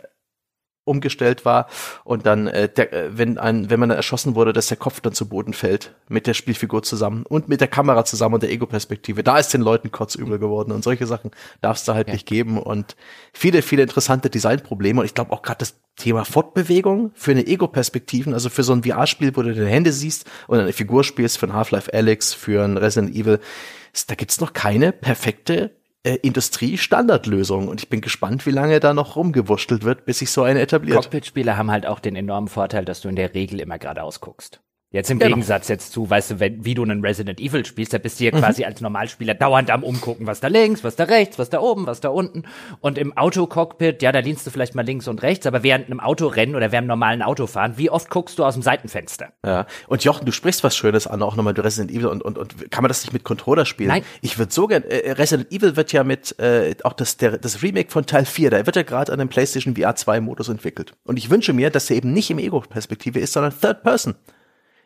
umgestellt 0.85 1.45
war. 1.45 1.69
Und 2.05 2.27
dann, 2.27 2.47
äh, 2.47 2.69
der, 2.69 2.93
äh, 2.93 3.17
wenn 3.17 3.39
ein, 3.39 3.71
wenn 3.71 3.81
man 3.81 3.89
dann 3.89 3.97
erschossen 3.97 4.35
wurde, 4.35 4.53
dass 4.53 4.69
der 4.69 4.77
Kopf 4.77 5.01
dann 5.01 5.13
zu 5.13 5.29
Boden 5.29 5.53
fällt 5.53 5.95
mit 6.09 6.27
der 6.27 6.35
Spielfigur 6.35 6.83
zusammen 6.83 7.25
und 7.27 7.49
mit 7.49 7.61
der 7.61 7.69
Kamera 7.69 8.05
zusammen 8.05 8.35
und 8.35 8.43
der 8.43 8.51
Ego-Perspektive. 8.51 9.23
Da 9.23 9.39
ist 9.39 9.53
den 9.53 9.63
Leuten 9.63 9.91
kotzübel 9.91 10.39
geworden 10.39 10.73
und 10.73 10.83
solche 10.83 11.07
Sachen 11.07 11.31
darf 11.61 11.77
es 11.77 11.85
da 11.85 11.95
halt 11.95 12.09
nicht 12.09 12.27
geben. 12.27 12.59
Und 12.59 12.97
viele, 13.33 13.63
viele 13.63 13.83
interessante 13.83 14.31
Designprobleme. 14.31 15.01
Und 15.01 15.07
ich 15.07 15.15
glaube 15.15 15.33
auch 15.33 15.43
gerade 15.43 15.59
das 15.59 15.81
Thema 15.97 16.25
Fortbewegung 16.25 17.13
für 17.15 17.33
eine 17.33 17.47
Ego-Perspektiven, 17.47 18.33
also 18.33 18.49
für 18.49 18.63
so 18.63 18.73
ein 18.73 18.83
VR-Spiel, 18.83 19.37
wo 19.37 19.43
du 19.43 19.55
deine 19.55 19.69
Hände 19.69 19.93
siehst 19.93 20.29
und 20.47 20.59
eine 20.59 20.73
Figur 20.73 21.05
spielst 21.05 21.39
für 21.39 21.47
ein 21.47 21.53
Half-Life 21.53 21.93
Alyx, 21.93 22.33
für 22.33 22.65
ein 22.65 22.77
Resident 22.77 23.15
Evil, 23.15 23.39
da 24.07 24.15
gibt's 24.15 24.41
noch 24.41 24.53
keine 24.53 24.93
perfekte 24.93 25.73
äh, 26.03 26.17
Industrie-Standardlösung 26.23 27.69
und 27.69 27.81
ich 27.83 27.89
bin 27.89 28.01
gespannt, 28.01 28.47
wie 28.47 28.51
lange 28.51 28.81
da 28.81 28.95
noch 28.95 29.17
rumgewurschtelt 29.17 29.85
wird, 29.85 30.05
bis 30.05 30.21
sich 30.21 30.31
so 30.31 30.43
eine 30.43 30.61
etabliert. 30.61 30.97
Cockpit-Spiele 30.97 31.57
haben 31.57 31.71
halt 31.71 31.87
auch 31.87 32.01
den 32.01 32.17
enormen 32.17 32.49
Vorteil, 32.49 32.85
dass 32.85 33.01
du 33.01 33.09
in 33.09 33.17
der 33.17 33.35
Regel 33.35 33.61
immer 33.61 33.79
geradeaus 33.79 34.21
guckst. 34.21 34.61
Jetzt 34.93 35.09
im 35.09 35.21
Genau. 35.21 35.37
Gegensatz 35.37 35.69
jetzt 35.69 35.93
zu, 35.93 36.11
weißt 36.11 36.33
du, 36.33 36.41
wenn, 36.41 36.65
wie 36.65 36.75
du 36.75 36.83
einen 36.83 37.05
Resident 37.05 37.39
Evil 37.41 37.65
spielst, 37.65 37.93
da 37.93 37.99
bist 37.99 38.19
du 38.19 38.25
Mhm. 38.25 38.31
ja 38.33 38.39
quasi 38.41 38.65
als 38.65 38.81
Normalspieler 38.81 39.35
dauernd 39.35 39.71
am 39.71 39.85
umgucken, 39.85 40.27
was 40.27 40.41
da 40.41 40.49
links, 40.49 40.83
was 40.83 40.97
da 40.97 41.05
rechts, 41.05 41.39
was 41.39 41.49
da 41.49 41.61
oben, 41.61 41.87
was 41.87 42.01
da 42.01 42.09
unten. 42.09 42.43
Und 42.81 42.99
im 42.99 43.17
Autocockpit, 43.17 44.03
ja, 44.03 44.11
da 44.11 44.19
lehnst 44.19 44.47
du 44.47 44.51
vielleicht 44.51 44.75
mal 44.75 44.85
links 44.85 45.07
und 45.07 45.23
rechts, 45.23 45.47
aber 45.47 45.63
während 45.63 45.87
einem 45.87 46.01
Autorennen 46.01 46.57
oder 46.57 46.73
während 46.73 46.85
einem 46.85 46.89
normalen 46.89 47.23
Autofahren, 47.23 47.79
wie 47.79 47.89
oft 47.89 48.11
guckst 48.11 48.39
du 48.41 48.45
aus 48.45 48.55
dem 48.55 48.63
Seitenfenster? 48.65 49.29
Ja. 49.47 49.67
Und 49.87 50.03
Jochen, 50.03 50.27
du 50.27 50.33
sprichst 50.33 50.65
was 50.65 50.77
Schönes 50.77 51.07
an, 51.07 51.23
auch 51.23 51.37
nochmal 51.37 51.55
Resident 51.55 51.93
Evil 51.93 52.07
und, 52.07 52.23
und, 52.23 52.37
und 52.37 52.71
kann 52.73 52.83
man 52.83 52.89
das 52.89 53.03
nicht 53.05 53.13
mit 53.13 53.23
Controller 53.23 53.67
spielen? 53.67 53.91
Nein. 53.91 54.03
Ich 54.23 54.39
würde 54.39 54.53
so 54.53 54.67
gern, 54.67 54.83
äh, 54.83 55.13
Resident 55.13 55.53
Evil 55.53 55.77
wird 55.77 55.93
ja 55.93 56.03
mit, 56.03 56.37
äh, 56.41 56.75
auch 56.83 56.95
das, 56.95 57.17
der, 57.17 57.39
das 57.39 57.63
Remake 57.63 57.93
von 57.93 58.07
Teil 58.07 58.25
4, 58.25 58.51
da 58.51 58.67
wird 58.67 58.75
ja 58.75 58.83
gerade 58.83 59.13
an 59.13 59.21
dem 59.21 59.29
PlayStation 59.29 59.77
VR 59.77 59.95
2 59.95 60.21
Modus 60.21 60.49
entwickelt. 60.49 60.95
Und 61.05 61.17
ich 61.17 61.31
wünsche 61.31 61.53
mir, 61.53 61.71
dass 61.71 61.87
der 61.87 61.97
eben 61.97 62.13
nicht 62.13 62.29
im 62.33 62.41
Ego-Perspektive 62.41 63.21
ist, 63.21 63.33
sondern 63.35 63.53
Third 63.57 63.85
Person. 63.85 64.17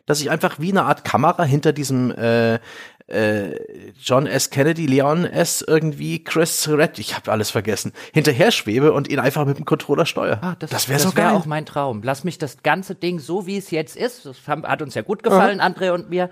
Dass 0.07 0.21
ich 0.21 0.31
einfach 0.31 0.59
wie 0.61 0.71
eine 0.71 0.85
Art 0.85 1.05
Kamera 1.05 1.45
hinter 1.45 1.73
diesem 1.73 2.11
äh, 2.11 2.59
äh, 3.07 3.91
John 3.99 4.27
S. 4.27 4.49
Kennedy, 4.51 4.87
Leon 4.87 5.25
S. 5.25 5.63
irgendwie, 5.67 6.25
Chris 6.25 6.69
Red, 6.69 6.99
ich 6.99 7.15
habe 7.15 7.31
alles 7.33 7.51
vergessen, 7.51 7.93
hinterher 8.15 8.51
schwebe 8.51 8.93
und 8.93 9.09
ihn 9.09 9.19
einfach 9.19 9.45
mit 9.45 9.59
dem 9.59 9.65
Controller 9.67 10.07
steuere. 10.07 10.39
Ah, 10.43 10.57
das, 10.59 10.71
das 10.71 10.89
wäre 10.89 11.01
so 11.01 11.15
wär 11.17 11.25
geil. 11.25 11.35
auch 11.35 11.45
mein 11.47 11.67
Traum. 11.67 12.01
Lass 12.03 12.25
mich 12.25 12.39
das 12.39 12.63
ganze 12.63 12.95
Ding 12.95 13.19
so, 13.19 13.47
wie 13.47 13.57
es 13.59 13.71
jetzt 13.71 13.95
ist, 13.97 14.25
das 14.25 14.37
haben- 14.47 14.65
hat 14.67 14.81
uns 14.81 14.95
ja 14.95 15.03
gut 15.03 15.23
gefallen, 15.23 15.61
André 15.61 15.91
und 15.93 16.09
mir, 16.09 16.31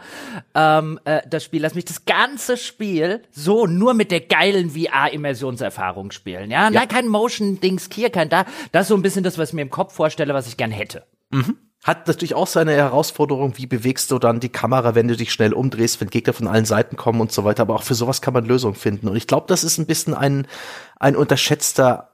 ähm, 0.55 0.99
äh, 1.05 1.21
das 1.29 1.45
Spiel, 1.45 1.61
lass 1.63 1.75
mich 1.75 1.85
das 1.85 2.05
ganze 2.07 2.57
Spiel 2.57 3.23
so 3.31 3.67
nur 3.67 3.93
mit 3.95 4.11
der 4.11 4.21
geilen 4.21 4.71
VR-Immersionserfahrung 4.71 6.11
spielen. 6.11 6.51
Ja, 6.51 6.71
ja. 6.71 6.87
kein 6.87 7.09
Motion-Dings 7.09 7.89
hier, 7.93 8.11
kein 8.11 8.29
da. 8.29 8.45
Das 8.73 8.83
ist 8.83 8.89
so 8.89 8.95
ein 8.97 9.03
bisschen 9.03 9.25
das, 9.25 9.39
was 9.39 9.51
ich 9.51 9.55
mir 9.55 9.63
im 9.63 9.71
Kopf 9.71 9.95
vorstelle, 9.95 10.35
was 10.35 10.47
ich 10.47 10.57
gern 10.57 10.71
hätte. 10.71 11.05
Hat 11.83 12.07
natürlich 12.07 12.35
auch 12.37 12.47
seine 12.47 12.75
Herausforderung, 12.75 13.55
wie 13.57 13.67
bewegst 13.67 14.13
du 14.13 14.21
dann 14.21 14.39
die 14.39 14.51
Kamera, 14.51 14.95
wenn 14.95 15.09
du 15.09 15.17
dich 15.17 15.33
schnell 15.33 15.53
umdrehst, 15.53 16.01
wenn 16.01 16.11
Gegner 16.11 16.33
von 16.33 16.47
allen 16.47 16.65
Seiten 16.65 16.97
kommen 16.97 17.21
und 17.21 17.33
so 17.33 17.43
weiter. 17.43 17.63
Aber 17.63 17.75
auch 17.75 17.83
für 17.83 17.97
sowas 17.97 18.23
kann 18.23 18.35
man 18.35 18.45
Lösungen 18.45 18.77
finden. 18.77 19.09
Und 19.09 19.17
ich 19.17 19.27
glaube, 19.27 19.47
das 19.49 19.65
ist 19.65 19.79
ein 19.79 19.87
bisschen 19.87 20.15
ein, 20.15 20.47
ein 21.01 21.17
unterschätzter, 21.17 22.12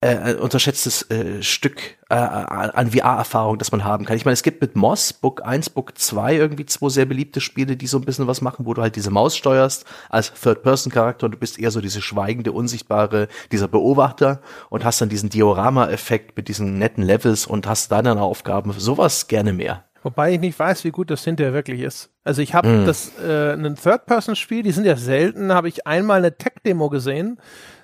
äh, 0.00 0.16
ein 0.16 0.38
unterschätztes 0.38 1.10
äh, 1.10 1.42
Stück 1.42 1.98
äh, 2.08 2.14
an 2.14 2.92
VR-Erfahrung, 2.92 3.58
das 3.58 3.72
man 3.72 3.82
haben 3.82 4.04
kann. 4.04 4.16
Ich 4.16 4.24
meine, 4.24 4.34
es 4.34 4.44
gibt 4.44 4.60
mit 4.60 4.76
Moss, 4.76 5.12
Book 5.12 5.44
1, 5.44 5.70
Book 5.70 5.98
2 5.98 6.36
irgendwie 6.36 6.66
zwei 6.66 6.88
sehr 6.88 7.04
beliebte 7.04 7.40
Spiele, 7.40 7.76
die 7.76 7.88
so 7.88 7.98
ein 7.98 8.04
bisschen 8.04 8.28
was 8.28 8.40
machen, 8.40 8.64
wo 8.64 8.74
du 8.74 8.82
halt 8.82 8.94
diese 8.94 9.10
Maus 9.10 9.36
steuerst 9.36 9.86
als 10.08 10.32
Third-Person-Charakter 10.34 11.26
und 11.26 11.32
du 11.32 11.38
bist 11.38 11.58
eher 11.58 11.72
so 11.72 11.80
diese 11.80 12.00
schweigende, 12.00 12.52
unsichtbare, 12.52 13.26
dieser 13.50 13.66
Beobachter 13.66 14.40
und 14.70 14.84
hast 14.84 15.00
dann 15.00 15.08
diesen 15.08 15.30
Diorama-Effekt 15.30 16.36
mit 16.36 16.46
diesen 16.46 16.78
netten 16.78 17.02
Levels 17.02 17.46
und 17.46 17.66
hast 17.66 17.90
da 17.90 18.00
dann 18.00 18.18
Aufgaben. 18.18 18.72
Sowas 18.78 19.26
gerne 19.26 19.52
mehr. 19.52 19.84
Wobei 20.04 20.32
ich 20.34 20.40
nicht 20.40 20.56
weiß, 20.56 20.84
wie 20.84 20.92
gut 20.92 21.10
das 21.10 21.24
hinterher 21.24 21.52
wirklich 21.52 21.80
ist. 21.80 22.10
Also 22.22 22.40
ich 22.40 22.54
habe 22.54 22.84
das 22.86 23.10
äh, 23.18 23.54
ein 23.54 23.74
Third-Person-Spiel, 23.74 24.62
die 24.62 24.70
sind 24.70 24.84
ja 24.84 24.96
selten, 24.96 25.52
habe 25.52 25.68
ich 25.68 25.88
einmal 25.88 26.18
eine 26.18 26.38
Tech-Demo 26.38 26.88
gesehen, 26.88 27.40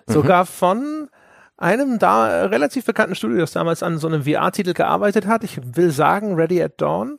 sogar 0.07 0.47
von 0.47 1.09
einem 1.65 1.99
da 1.99 2.29
äh, 2.29 2.45
relativ 2.45 2.85
bekannten 2.85 3.15
Studio, 3.15 3.39
das 3.39 3.53
damals 3.53 3.83
an 3.83 3.99
so 3.99 4.07
einem 4.07 4.25
VR-Titel 4.25 4.73
gearbeitet 4.75 5.27
hat. 5.27 5.43
Ich 5.45 5.59
will 5.77 5.91
sagen 5.91 6.35
Ready 6.37 6.63
at 6.63 6.81
Dawn. 6.81 7.19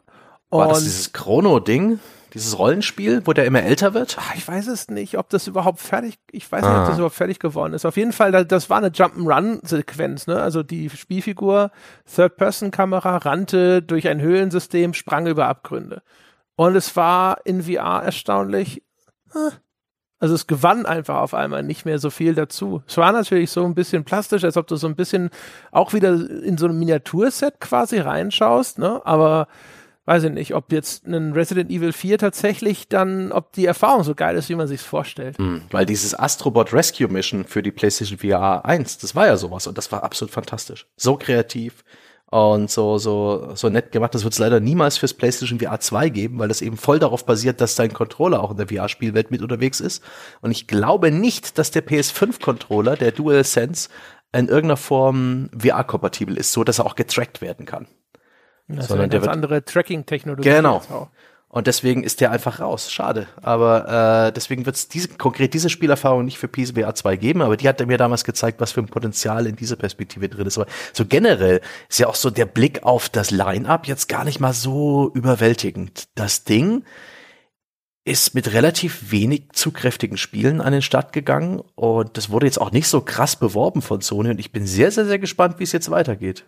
War 0.49 0.67
das 0.69 0.77
Und- 0.79 0.85
dieses 0.85 1.13
Chrono-Ding? 1.13 1.99
Dieses 2.33 2.59
Rollenspiel, 2.59 3.21
wo 3.25 3.31
der 3.31 3.45
immer 3.45 3.63
älter 3.63 3.93
wird? 3.93 4.17
Ah, 4.19 4.33
Ich 4.35 4.45
weiß 4.45 4.67
es 4.67 4.89
nicht, 4.89 5.17
ob 5.17 5.29
das 5.29 5.47
überhaupt 5.47 5.79
fertig, 5.79 6.19
ich 6.31 6.51
weiß 6.51 6.63
nicht, 6.63 6.71
ob 6.79 6.85
das 6.87 6.95
überhaupt 6.97 7.15
fertig 7.15 7.39
geworden 7.39 7.71
ist. 7.73 7.85
Auf 7.85 7.95
jeden 7.95 8.11
Fall, 8.11 8.33
da- 8.33 8.43
das 8.43 8.69
war 8.69 8.77
eine 8.79 8.89
Jump'n'Run-Sequenz, 8.89 10.27
ne? 10.27 10.41
Also 10.41 10.61
die 10.61 10.89
Spielfigur, 10.89 11.71
Third-Person-Kamera, 12.13 13.17
rannte 13.17 13.81
durch 13.81 14.07
ein 14.09 14.19
Höhlensystem, 14.19 14.93
sprang 14.93 15.27
über 15.27 15.47
Abgründe. 15.47 16.01
Und 16.57 16.75
es 16.75 16.95
war 16.97 17.37
in 17.45 17.63
VR 17.63 18.03
erstaunlich, 18.03 18.83
äh, 19.33 19.51
also 20.19 20.33
es 20.33 20.47
gewann 20.47 20.85
einfach 20.85 21.17
auf 21.17 21.33
einmal 21.33 21.63
nicht 21.63 21.85
mehr 21.85 21.99
so 21.99 22.09
viel 22.09 22.35
dazu. 22.35 22.81
Es 22.87 22.97
war 22.97 23.11
natürlich 23.11 23.51
so 23.51 23.65
ein 23.65 23.75
bisschen 23.75 24.05
plastisch, 24.05 24.43
als 24.43 24.57
ob 24.57 24.67
du 24.67 24.75
so 24.75 24.87
ein 24.87 24.95
bisschen 24.95 25.29
auch 25.71 25.93
wieder 25.93 26.13
in 26.13 26.57
so 26.57 26.65
einem 26.65 26.79
Miniaturset 26.79 27.59
quasi 27.59 27.99
reinschaust, 27.99 28.79
ne? 28.79 29.01
Aber 29.05 29.47
weiß 30.05 30.23
ich 30.25 30.31
nicht, 30.31 30.53
ob 30.53 30.71
jetzt 30.71 31.07
ein 31.07 31.33
Resident 31.33 31.71
Evil 31.71 31.91
4 31.91 32.17
tatsächlich 32.19 32.87
dann, 32.87 33.31
ob 33.31 33.51
die 33.53 33.65
Erfahrung 33.65 34.03
so 34.03 34.13
geil 34.15 34.35
ist, 34.35 34.49
wie 34.49 34.55
man 34.55 34.67
sich's 34.67 34.83
vorstellt. 34.83 35.39
Mhm, 35.39 35.63
weil 35.71 35.85
dieses 35.85 36.17
Astrobot 36.17 36.73
Rescue 36.73 37.07
Mission 37.07 37.43
für 37.43 37.63
die 37.63 37.71
PlayStation 37.71 38.19
VR 38.19 38.65
1, 38.65 38.99
das 38.99 39.15
war 39.15 39.25
ja 39.27 39.35
sowas 39.35 39.67
und 39.67 39.77
das 39.77 39.91
war 39.91 40.03
absolut 40.03 40.31
fantastisch. 40.31 40.87
So 40.95 41.17
kreativ 41.17 41.83
und 42.35 42.69
so, 42.69 42.97
so, 42.97 43.51
so 43.55 43.69
nett 43.69 43.93
gemacht. 43.93 44.13
Das 44.13 44.23
wird 44.23 44.33
es 44.33 44.39
leider 44.39 44.59
niemals 44.59 44.97
fürs 44.97 45.13
PlayStation 45.13 45.59
VR 45.59 45.79
2 45.79 46.09
geben, 46.09 46.37
weil 46.37 46.49
das 46.49 46.61
eben 46.61 46.75
voll 46.75 46.99
darauf 46.99 47.25
basiert, 47.25 47.61
dass 47.61 47.75
dein 47.75 47.93
Controller 47.93 48.43
auch 48.43 48.51
in 48.51 48.57
der 48.57 48.67
VR-Spielwelt 48.67 49.31
mit 49.31 49.41
unterwegs 49.41 49.79
ist. 49.79 50.03
Und 50.41 50.51
ich 50.51 50.67
glaube 50.67 51.11
nicht, 51.11 51.57
dass 51.57 51.71
der 51.71 51.85
PS5-Controller, 51.85 52.97
der 52.97 53.13
DualSense, 53.13 53.87
in 54.33 54.49
irgendeiner 54.49 54.75
Form 54.75 55.49
VR-kompatibel 55.57 56.37
ist, 56.37 56.51
so 56.51 56.65
dass 56.65 56.79
er 56.79 56.85
auch 56.85 56.95
getrackt 56.95 57.39
werden 57.39 57.65
kann. 57.65 57.87
Das 58.67 58.87
Sondern 58.87 59.09
ist 59.09 59.15
eine 59.15 59.21
ganz 59.21 59.33
andere 59.33 59.63
Tracking-Technologie. 59.63 60.49
Genau. 60.49 60.81
Und 61.55 61.67
deswegen 61.67 62.03
ist 62.03 62.19
der 62.19 62.31
einfach 62.31 62.59
raus. 62.59 62.91
Schade. 62.91 63.27
Aber 63.41 64.27
äh, 64.27 64.33
deswegen 64.33 64.65
wird 64.65 64.75
es 64.75 64.89
diese, 64.89 65.07
konkret 65.07 65.53
diese 65.53 65.69
Spielerfahrung 65.69 66.25
nicht 66.25 66.37
für 66.37 66.49
PSVR 66.49 66.93
2 66.93 67.15
geben, 67.15 67.41
aber 67.41 67.55
die 67.55 67.69
hat 67.69 67.79
mir 67.87 67.97
damals 67.97 68.25
gezeigt, 68.25 68.59
was 68.59 68.73
für 68.73 68.81
ein 68.81 68.87
Potenzial 68.87 69.47
in 69.47 69.55
dieser 69.55 69.77
Perspektive 69.77 70.27
drin 70.27 70.47
ist. 70.47 70.57
Aber 70.57 70.69
so 70.91 71.05
generell 71.05 71.61
ist 71.87 71.99
ja 71.99 72.07
auch 72.07 72.15
so 72.15 72.29
der 72.29 72.45
Blick 72.45 72.83
auf 72.83 73.07
das 73.07 73.31
Line-up 73.31 73.87
jetzt 73.87 74.09
gar 74.09 74.25
nicht 74.25 74.41
mal 74.41 74.51
so 74.51 75.11
überwältigend. 75.13 76.09
Das 76.15 76.43
Ding 76.43 76.83
ist 78.03 78.35
mit 78.35 78.51
relativ 78.51 79.11
wenig 79.11 79.53
zugkräftigen 79.53 80.17
Spielen 80.17 80.59
an 80.59 80.73
den 80.73 80.81
Start 80.81 81.13
gegangen 81.13 81.61
und 81.75 82.17
das 82.17 82.29
wurde 82.29 82.47
jetzt 82.47 82.59
auch 82.59 82.71
nicht 82.71 82.89
so 82.89 82.99
krass 82.99 83.37
beworben 83.37 83.81
von 83.81 84.01
Sony 84.01 84.29
und 84.29 84.41
ich 84.41 84.51
bin 84.51 84.67
sehr, 84.67 84.91
sehr, 84.91 85.05
sehr 85.05 85.19
gespannt, 85.19 85.57
wie 85.59 85.63
es 85.63 85.71
jetzt 85.71 85.89
weitergeht. 85.89 86.45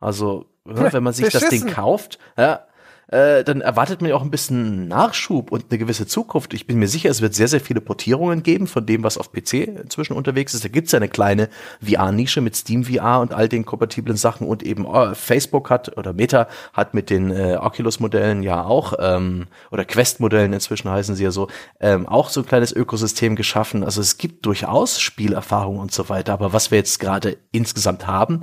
Also, 0.00 0.46
ja, 0.66 0.92
wenn 0.92 1.04
man 1.04 1.12
sich 1.12 1.26
Beschissen. 1.26 1.50
das 1.50 1.60
Ding 1.60 1.72
kauft, 1.72 2.18
ja, 2.36 2.64
äh, 3.10 3.42
dann 3.42 3.60
erwartet 3.60 4.00
man 4.00 4.10
ja 4.10 4.16
auch 4.16 4.22
ein 4.22 4.30
bisschen 4.30 4.86
Nachschub 4.86 5.50
und 5.50 5.66
eine 5.70 5.78
gewisse 5.78 6.06
Zukunft. 6.06 6.54
Ich 6.54 6.66
bin 6.66 6.78
mir 6.78 6.86
sicher, 6.86 7.10
es 7.10 7.20
wird 7.20 7.34
sehr, 7.34 7.48
sehr 7.48 7.60
viele 7.60 7.80
Portierungen 7.80 8.44
geben 8.44 8.68
von 8.68 8.86
dem, 8.86 9.02
was 9.02 9.18
auf 9.18 9.32
PC 9.32 9.54
inzwischen 9.82 10.12
unterwegs 10.12 10.54
ist. 10.54 10.64
Da 10.64 10.68
gibt 10.68 10.86
es 10.86 10.92
ja 10.92 10.98
eine 10.98 11.08
kleine 11.08 11.48
VR-Nische 11.84 12.40
mit 12.40 12.54
Steam 12.54 12.84
VR 12.84 13.20
und 13.20 13.32
all 13.32 13.48
den 13.48 13.64
kompatiblen 13.64 14.16
Sachen 14.16 14.46
und 14.46 14.62
eben 14.62 14.86
oh, 14.86 15.12
Facebook 15.14 15.70
hat 15.70 15.96
oder 15.98 16.12
Meta 16.12 16.46
hat 16.72 16.94
mit 16.94 17.10
den 17.10 17.32
äh, 17.32 17.56
Oculus-Modellen 17.60 18.44
ja 18.44 18.64
auch 18.64 18.94
ähm, 19.00 19.48
oder 19.72 19.84
Quest-Modellen 19.84 20.52
inzwischen 20.52 20.88
heißen 20.88 21.16
sie 21.16 21.24
ja 21.24 21.32
so, 21.32 21.48
ähm, 21.80 22.06
auch 22.06 22.28
so 22.28 22.40
ein 22.40 22.46
kleines 22.46 22.70
Ökosystem 22.70 23.34
geschaffen. 23.34 23.82
Also 23.82 24.00
es 24.00 24.18
gibt 24.18 24.46
durchaus 24.46 25.00
Spielerfahrung 25.00 25.78
und 25.78 25.92
so 25.92 26.08
weiter. 26.08 26.32
Aber 26.32 26.52
was 26.52 26.70
wir 26.70 26.78
jetzt 26.78 27.00
gerade 27.00 27.38
insgesamt 27.50 28.06
haben, 28.06 28.42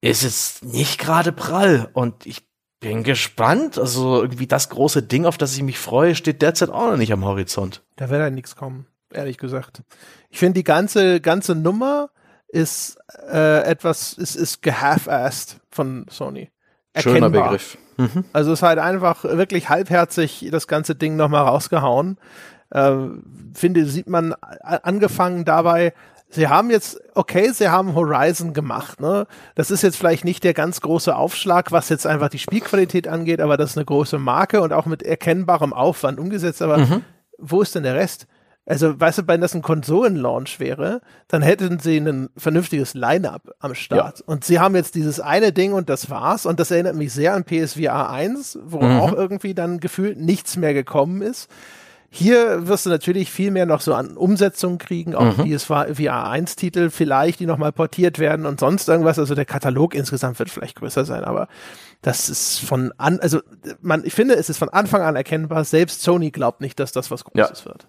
ist 0.00 0.24
es 0.24 0.62
nicht 0.62 0.98
gerade 0.98 1.30
prall 1.30 1.90
und 1.92 2.26
ich 2.26 2.51
bin 2.82 3.04
gespannt. 3.04 3.78
Also 3.78 4.20
irgendwie 4.20 4.46
das 4.46 4.68
große 4.68 5.02
Ding, 5.02 5.24
auf 5.24 5.38
das 5.38 5.56
ich 5.56 5.62
mich 5.62 5.78
freue, 5.78 6.14
steht 6.14 6.42
derzeit 6.42 6.68
auch 6.68 6.90
noch 6.90 6.98
nicht 6.98 7.12
am 7.12 7.24
Horizont. 7.24 7.80
Da 7.96 8.10
wird 8.10 8.20
halt 8.20 8.34
nichts 8.34 8.56
kommen, 8.56 8.86
ehrlich 9.10 9.38
gesagt. 9.38 9.82
Ich 10.28 10.38
finde 10.38 10.54
die 10.54 10.64
ganze 10.64 11.20
ganze 11.20 11.54
Nummer 11.54 12.10
ist 12.48 12.98
äh, 13.30 13.62
etwas 13.62 14.12
ist 14.12 14.36
ist 14.36 14.60
gehalf-assed 14.60 15.60
von 15.70 16.04
Sony. 16.10 16.50
Erkennbar. 16.92 17.30
Schöner 17.30 17.30
Begriff. 17.30 17.78
Mhm. 17.96 18.24
Also 18.34 18.52
es 18.52 18.58
ist 18.58 18.62
halt 18.62 18.78
einfach 18.78 19.24
wirklich 19.24 19.70
halbherzig 19.70 20.48
das 20.50 20.66
ganze 20.66 20.94
Ding 20.94 21.16
nochmal 21.16 21.44
rausgehauen. 21.44 22.18
Äh, 22.70 22.94
finde, 23.54 23.86
sieht 23.86 24.08
man 24.08 24.34
angefangen 24.62 25.44
dabei, 25.44 25.94
Sie 26.34 26.48
haben 26.48 26.70
jetzt, 26.70 26.98
okay, 27.14 27.50
sie 27.52 27.68
haben 27.68 27.94
Horizon 27.94 28.54
gemacht, 28.54 29.00
ne? 29.00 29.26
Das 29.54 29.70
ist 29.70 29.82
jetzt 29.82 29.96
vielleicht 29.96 30.24
nicht 30.24 30.44
der 30.44 30.54
ganz 30.54 30.80
große 30.80 31.14
Aufschlag, 31.14 31.72
was 31.72 31.90
jetzt 31.90 32.06
einfach 32.06 32.30
die 32.30 32.38
Spielqualität 32.38 33.06
angeht, 33.06 33.40
aber 33.40 33.58
das 33.58 33.72
ist 33.72 33.76
eine 33.76 33.84
große 33.84 34.18
Marke 34.18 34.62
und 34.62 34.72
auch 34.72 34.86
mit 34.86 35.02
erkennbarem 35.02 35.74
Aufwand 35.74 36.18
umgesetzt. 36.18 36.62
Aber 36.62 36.78
mhm. 36.78 37.04
wo 37.36 37.60
ist 37.60 37.74
denn 37.74 37.82
der 37.82 37.96
Rest? 37.96 38.26
Also, 38.64 38.98
weißt 38.98 39.18
du, 39.18 39.22
wenn 39.26 39.40
das 39.40 39.54
ein 39.54 39.62
Konsolenlaunch 39.62 40.60
wäre, 40.60 41.00
dann 41.28 41.42
hätten 41.42 41.80
sie 41.80 41.98
ein 41.98 42.30
vernünftiges 42.36 42.94
Line-up 42.94 43.54
am 43.58 43.74
Start. 43.74 44.20
Ja. 44.20 44.24
Und 44.26 44.44
sie 44.44 44.60
haben 44.60 44.76
jetzt 44.76 44.94
dieses 44.94 45.18
eine 45.20 45.52
Ding 45.52 45.72
und 45.72 45.90
das 45.90 46.08
war's. 46.10 46.46
Und 46.46 46.60
das 46.60 46.70
erinnert 46.70 46.94
mich 46.94 47.12
sehr 47.12 47.34
an 47.34 47.44
PSVR 47.44 48.08
1, 48.08 48.60
wo 48.64 48.80
mhm. 48.80 49.00
auch 49.00 49.12
irgendwie 49.12 49.54
dann 49.54 49.80
gefühlt 49.80 50.18
nichts 50.18 50.56
mehr 50.56 50.74
gekommen 50.74 51.22
ist. 51.22 51.50
Hier 52.14 52.68
wirst 52.68 52.84
du 52.84 52.90
natürlich 52.90 53.30
viel 53.30 53.50
mehr 53.50 53.64
noch 53.64 53.80
so 53.80 53.94
an 53.94 54.18
Umsetzungen 54.18 54.76
kriegen, 54.76 55.14
auch 55.14 55.38
mhm. 55.38 55.44
die 55.44 55.52
es 55.54 55.70
war 55.70 55.86
VR1-Titel 55.86 56.90
vielleicht, 56.90 57.40
die 57.40 57.46
nochmal 57.46 57.72
portiert 57.72 58.18
werden 58.18 58.44
und 58.44 58.60
sonst 58.60 58.86
irgendwas. 58.90 59.18
Also 59.18 59.34
der 59.34 59.46
Katalog 59.46 59.94
insgesamt 59.94 60.38
wird 60.38 60.50
vielleicht 60.50 60.76
größer 60.76 61.06
sein, 61.06 61.24
aber 61.24 61.48
das 62.02 62.28
ist 62.28 62.58
von 62.58 62.92
an, 62.98 63.18
also 63.20 63.40
man, 63.80 64.04
ich 64.04 64.12
finde, 64.12 64.34
es 64.34 64.50
ist 64.50 64.58
von 64.58 64.68
Anfang 64.68 65.00
an 65.00 65.16
erkennbar, 65.16 65.64
selbst 65.64 66.02
Sony 66.02 66.30
glaubt 66.30 66.60
nicht, 66.60 66.78
dass 66.80 66.92
das 66.92 67.10
was 67.10 67.24
Großes 67.24 67.60
ja. 67.60 67.64
wird. 67.64 67.88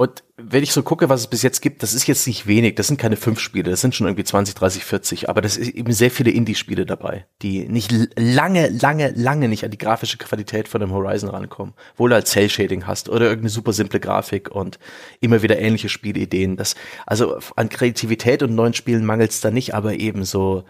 Und 0.00 0.24
wenn 0.38 0.62
ich 0.62 0.72
so 0.72 0.82
gucke, 0.82 1.10
was 1.10 1.20
es 1.20 1.26
bis 1.26 1.42
jetzt 1.42 1.60
gibt, 1.60 1.82
das 1.82 1.92
ist 1.92 2.06
jetzt 2.06 2.26
nicht 2.26 2.46
wenig, 2.46 2.74
das 2.74 2.86
sind 2.86 2.98
keine 2.98 3.16
fünf 3.16 3.38
Spiele, 3.38 3.68
das 3.70 3.82
sind 3.82 3.94
schon 3.94 4.06
irgendwie 4.06 4.24
20, 4.24 4.54
30, 4.54 4.82
40, 4.82 5.28
aber 5.28 5.42
das 5.42 5.58
ist 5.58 5.74
eben 5.74 5.92
sehr 5.92 6.10
viele 6.10 6.30
Indie-Spiele 6.30 6.86
dabei, 6.86 7.26
die 7.42 7.68
nicht 7.68 7.92
lange, 8.16 8.70
lange, 8.70 9.12
lange 9.14 9.46
nicht 9.46 9.62
an 9.62 9.70
die 9.70 9.76
grafische 9.76 10.16
Qualität 10.16 10.68
von 10.68 10.80
dem 10.80 10.90
Horizon 10.90 11.28
rankommen, 11.28 11.74
wo 11.98 12.08
du 12.08 12.14
halt 12.14 12.28
Cell-Shading 12.28 12.86
hast 12.86 13.10
oder 13.10 13.26
irgendeine 13.26 13.50
super 13.50 13.74
simple 13.74 14.00
Grafik 14.00 14.50
und 14.50 14.78
immer 15.20 15.42
wieder 15.42 15.58
ähnliche 15.58 15.90
Spielideen. 15.90 16.56
Das, 16.56 16.76
also 17.04 17.38
an 17.56 17.68
Kreativität 17.68 18.42
und 18.42 18.54
neuen 18.54 18.72
Spielen 18.72 19.04
mangelt 19.04 19.32
es 19.32 19.42
da 19.42 19.50
nicht, 19.50 19.74
aber 19.74 19.96
eben 19.96 20.24
so 20.24 20.64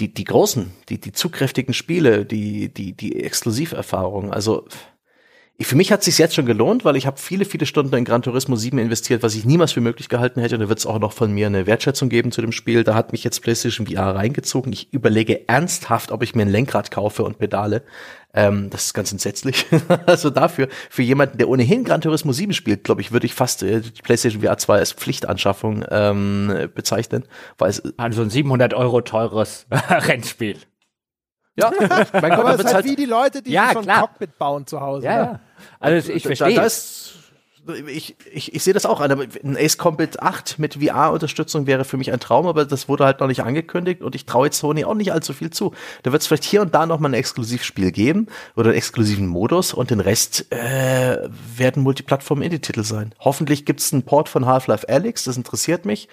die, 0.00 0.14
die 0.14 0.24
großen, 0.24 0.72
die, 0.88 0.98
die 0.98 1.12
zugkräftigen 1.12 1.74
Spiele, 1.74 2.24
die, 2.24 2.72
die, 2.72 2.94
die 2.94 3.22
Exklusiverfahrungen, 3.22 4.32
also 4.32 4.66
für 5.64 5.76
mich 5.76 5.92
hat 5.92 6.00
es 6.00 6.06
sich 6.06 6.18
jetzt 6.18 6.34
schon 6.34 6.46
gelohnt, 6.46 6.84
weil 6.84 6.96
ich 6.96 7.06
habe 7.06 7.18
viele, 7.18 7.44
viele 7.44 7.66
Stunden 7.66 7.94
in 7.94 8.04
Gran 8.04 8.22
Turismo 8.22 8.56
7 8.56 8.78
investiert, 8.78 9.22
was 9.22 9.34
ich 9.34 9.44
niemals 9.44 9.72
für 9.72 9.80
möglich 9.80 10.08
gehalten 10.08 10.40
hätte. 10.40 10.54
Und 10.56 10.62
da 10.62 10.68
wird 10.68 10.78
es 10.78 10.86
auch 10.86 10.98
noch 10.98 11.12
von 11.12 11.32
mir 11.32 11.46
eine 11.46 11.66
Wertschätzung 11.66 12.08
geben 12.08 12.32
zu 12.32 12.40
dem 12.40 12.52
Spiel. 12.52 12.84
Da 12.84 12.94
hat 12.94 13.12
mich 13.12 13.22
jetzt 13.22 13.42
PlayStation 13.42 13.86
VR 13.86 14.14
reingezogen. 14.14 14.72
Ich 14.72 14.92
überlege 14.92 15.48
ernsthaft, 15.48 16.10
ob 16.10 16.22
ich 16.22 16.34
mir 16.34 16.42
ein 16.42 16.48
Lenkrad 16.48 16.90
kaufe 16.90 17.24
und 17.24 17.38
Pedale. 17.38 17.82
Ähm, 18.34 18.70
das 18.70 18.86
ist 18.86 18.94
ganz 18.94 19.12
entsetzlich. 19.12 19.66
also 20.06 20.30
dafür, 20.30 20.68
für 20.88 21.02
jemanden, 21.02 21.36
der 21.36 21.48
ohnehin 21.48 21.84
Gran 21.84 22.00
Turismo 22.00 22.32
7 22.32 22.54
spielt, 22.54 22.84
glaube 22.84 23.02
ich, 23.02 23.12
würde 23.12 23.26
ich 23.26 23.34
fast 23.34 23.62
äh, 23.62 23.80
die 23.80 24.02
PlayStation 24.02 24.42
VR 24.42 24.56
2 24.56 24.78
als 24.78 24.92
Pflichtanschaffung 24.92 25.84
ähm, 25.90 26.70
bezeichnen. 26.74 27.24
Weil 27.58 27.70
es 27.70 27.82
also 27.98 28.22
ein 28.22 28.30
700 28.30 28.72
Euro 28.72 29.02
teures 29.02 29.66
Rennspiel. 29.90 30.56
Ja, 31.54 31.70
mein 32.12 32.30
Gott, 32.30 32.40
aber 32.40 32.54
es 32.54 32.64
ist 32.64 32.74
halt 32.74 32.84
wie 32.86 32.96
die 32.96 33.04
Leute, 33.04 33.42
die 33.42 33.52
ja, 33.52 33.72
so 33.72 33.80
ein 33.80 33.86
Cockpit 33.86 34.38
bauen 34.38 34.66
zu 34.66 34.80
Hause. 34.80 35.06
Ja, 35.06 35.16
ja. 35.16 35.40
Also 35.80 36.12
ich 36.12 36.22
verstehe. 36.22 36.54
Da, 36.54 36.66
ich, 37.86 38.16
ich, 38.32 38.54
ich 38.54 38.62
sehe 38.62 38.74
das 38.74 38.86
auch 38.86 39.00
an. 39.00 39.12
Ein 39.12 39.56
Ace 39.56 39.78
Combat 39.78 40.20
8 40.20 40.58
mit 40.58 40.82
VR-Unterstützung 40.82 41.66
wäre 41.66 41.84
für 41.84 41.96
mich 41.96 42.10
ein 42.10 42.18
Traum, 42.18 42.46
aber 42.46 42.64
das 42.64 42.88
wurde 42.88 43.04
halt 43.04 43.20
noch 43.20 43.28
nicht 43.28 43.42
angekündigt 43.42 44.02
und 44.02 44.14
ich 44.16 44.26
traue 44.26 44.46
jetzt 44.46 44.58
Sony 44.58 44.84
auch 44.84 44.94
nicht 44.94 45.12
allzu 45.12 45.32
viel 45.32 45.50
zu. 45.50 45.72
Da 46.02 46.10
wird 46.10 46.22
es 46.22 46.26
vielleicht 46.26 46.44
hier 46.44 46.62
und 46.62 46.74
da 46.74 46.86
noch 46.86 46.98
mal 46.98 47.10
ein 47.10 47.14
Exklusivspiel 47.14 47.92
geben 47.92 48.26
oder 48.56 48.70
einen 48.70 48.78
exklusiven 48.78 49.28
Modus 49.28 49.74
und 49.74 49.90
den 49.90 50.00
Rest 50.00 50.50
äh, 50.50 51.28
werden 51.56 51.82
Multiplattform-Indie-Titel 51.84 52.82
sein. 52.82 53.14
Hoffentlich 53.20 53.64
gibt 53.64 53.80
es 53.80 53.92
einen 53.92 54.02
Port 54.02 54.28
von 54.28 54.46
Half-Life 54.46 54.88
Alyx, 54.88 55.24
das 55.24 55.36
interessiert 55.36 55.84
mich. 55.84 56.08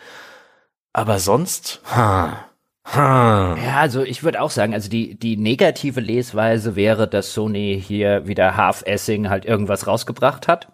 Aber 0.93 1.19
sonst, 1.19 1.81
ha. 1.95 2.48
Hm. 2.91 3.57
Ja, 3.63 3.77
also 3.79 4.01
ich 4.01 4.23
würde 4.23 4.41
auch 4.41 4.49
sagen, 4.49 4.73
also 4.73 4.89
die, 4.89 5.17
die 5.17 5.37
negative 5.37 6.01
Lesweise 6.01 6.75
wäre, 6.75 7.07
dass 7.07 7.33
Sony 7.33 7.81
hier 7.85 8.27
wieder 8.27 8.57
Half-Essing 8.57 9.29
halt 9.29 9.45
irgendwas 9.45 9.85
rausgebracht 9.85 10.47
hat. 10.47 10.71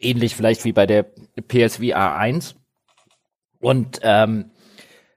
Ähnlich 0.00 0.36
vielleicht 0.36 0.64
wie 0.64 0.72
bei 0.72 0.86
der 0.86 1.04
PSVR 1.48 2.16
1. 2.16 2.56
Und 3.60 4.00
ähm, 4.02 4.52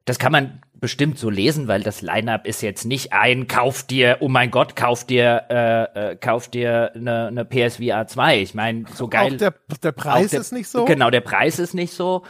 das 0.06 0.20
kann 0.20 0.32
man 0.32 0.62
bestimmt 0.80 1.18
so 1.18 1.30
lesen, 1.30 1.68
weil 1.68 1.82
das 1.82 2.02
Line-up 2.02 2.46
ist 2.48 2.62
jetzt 2.62 2.86
nicht 2.86 3.14
ein, 3.14 3.48
kauf 3.48 3.84
dir, 3.84 4.18
oh 4.20 4.28
mein 4.28 4.52
Gott, 4.52 4.76
kauf 4.76 5.06
dir, 5.06 5.44
äh, 5.50 6.12
äh, 6.12 6.16
kauf 6.16 6.48
dir 6.48 6.92
eine, 6.96 7.28
eine 7.28 7.46
PSVR 7.46 8.08
2. 8.08 8.42
Ich 8.42 8.54
meine, 8.54 8.86
so 8.94 9.08
geil. 9.08 9.34
Auch 9.34 9.38
der, 9.38 9.54
der 9.84 9.92
Preis 9.92 10.32
der, 10.32 10.42
ist 10.42 10.52
nicht 10.52 10.68
so. 10.68 10.86
Genau, 10.86 11.10
der 11.10 11.22
Preis 11.22 11.60
ist 11.60 11.74
nicht 11.74 11.94
so. 11.94 12.24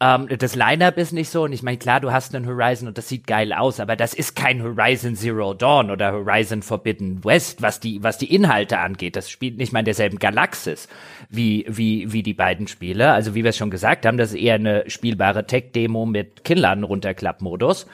Ähm, 0.00 0.28
das 0.38 0.56
Line-up 0.56 0.98
ist 0.98 1.12
nicht 1.12 1.30
so. 1.30 1.44
Und 1.44 1.52
ich 1.52 1.62
meine, 1.62 1.78
klar, 1.78 2.00
du 2.00 2.12
hast 2.12 2.34
einen 2.34 2.46
Horizon 2.46 2.88
und 2.88 2.98
das 2.98 3.08
sieht 3.08 3.26
geil 3.26 3.52
aus, 3.52 3.80
aber 3.80 3.96
das 3.96 4.14
ist 4.14 4.34
kein 4.36 4.62
Horizon 4.62 5.14
Zero 5.16 5.54
Dawn 5.54 5.90
oder 5.90 6.12
Horizon 6.12 6.62
Forbidden 6.62 7.24
West, 7.24 7.62
was 7.62 7.80
die, 7.80 8.02
was 8.02 8.18
die 8.18 8.34
Inhalte 8.34 8.78
angeht. 8.78 9.16
Das 9.16 9.30
spielt 9.30 9.58
nicht 9.58 9.72
mal 9.72 9.80
in 9.80 9.84
derselben 9.84 10.18
Galaxis 10.18 10.88
wie, 11.28 11.64
wie, 11.68 12.12
wie 12.12 12.22
die 12.22 12.34
beiden 12.34 12.68
Spiele. 12.68 13.12
Also 13.12 13.34
wie 13.34 13.42
wir 13.42 13.50
es 13.50 13.56
schon 13.56 13.70
gesagt 13.70 14.06
haben, 14.06 14.18
das 14.18 14.32
ist 14.32 14.40
eher 14.40 14.54
eine 14.54 14.88
spielbare 14.88 15.46
Tech-Demo 15.46 16.06
mit 16.06 16.44
Kinnladen-Runterklapp-Modus. 16.44 17.86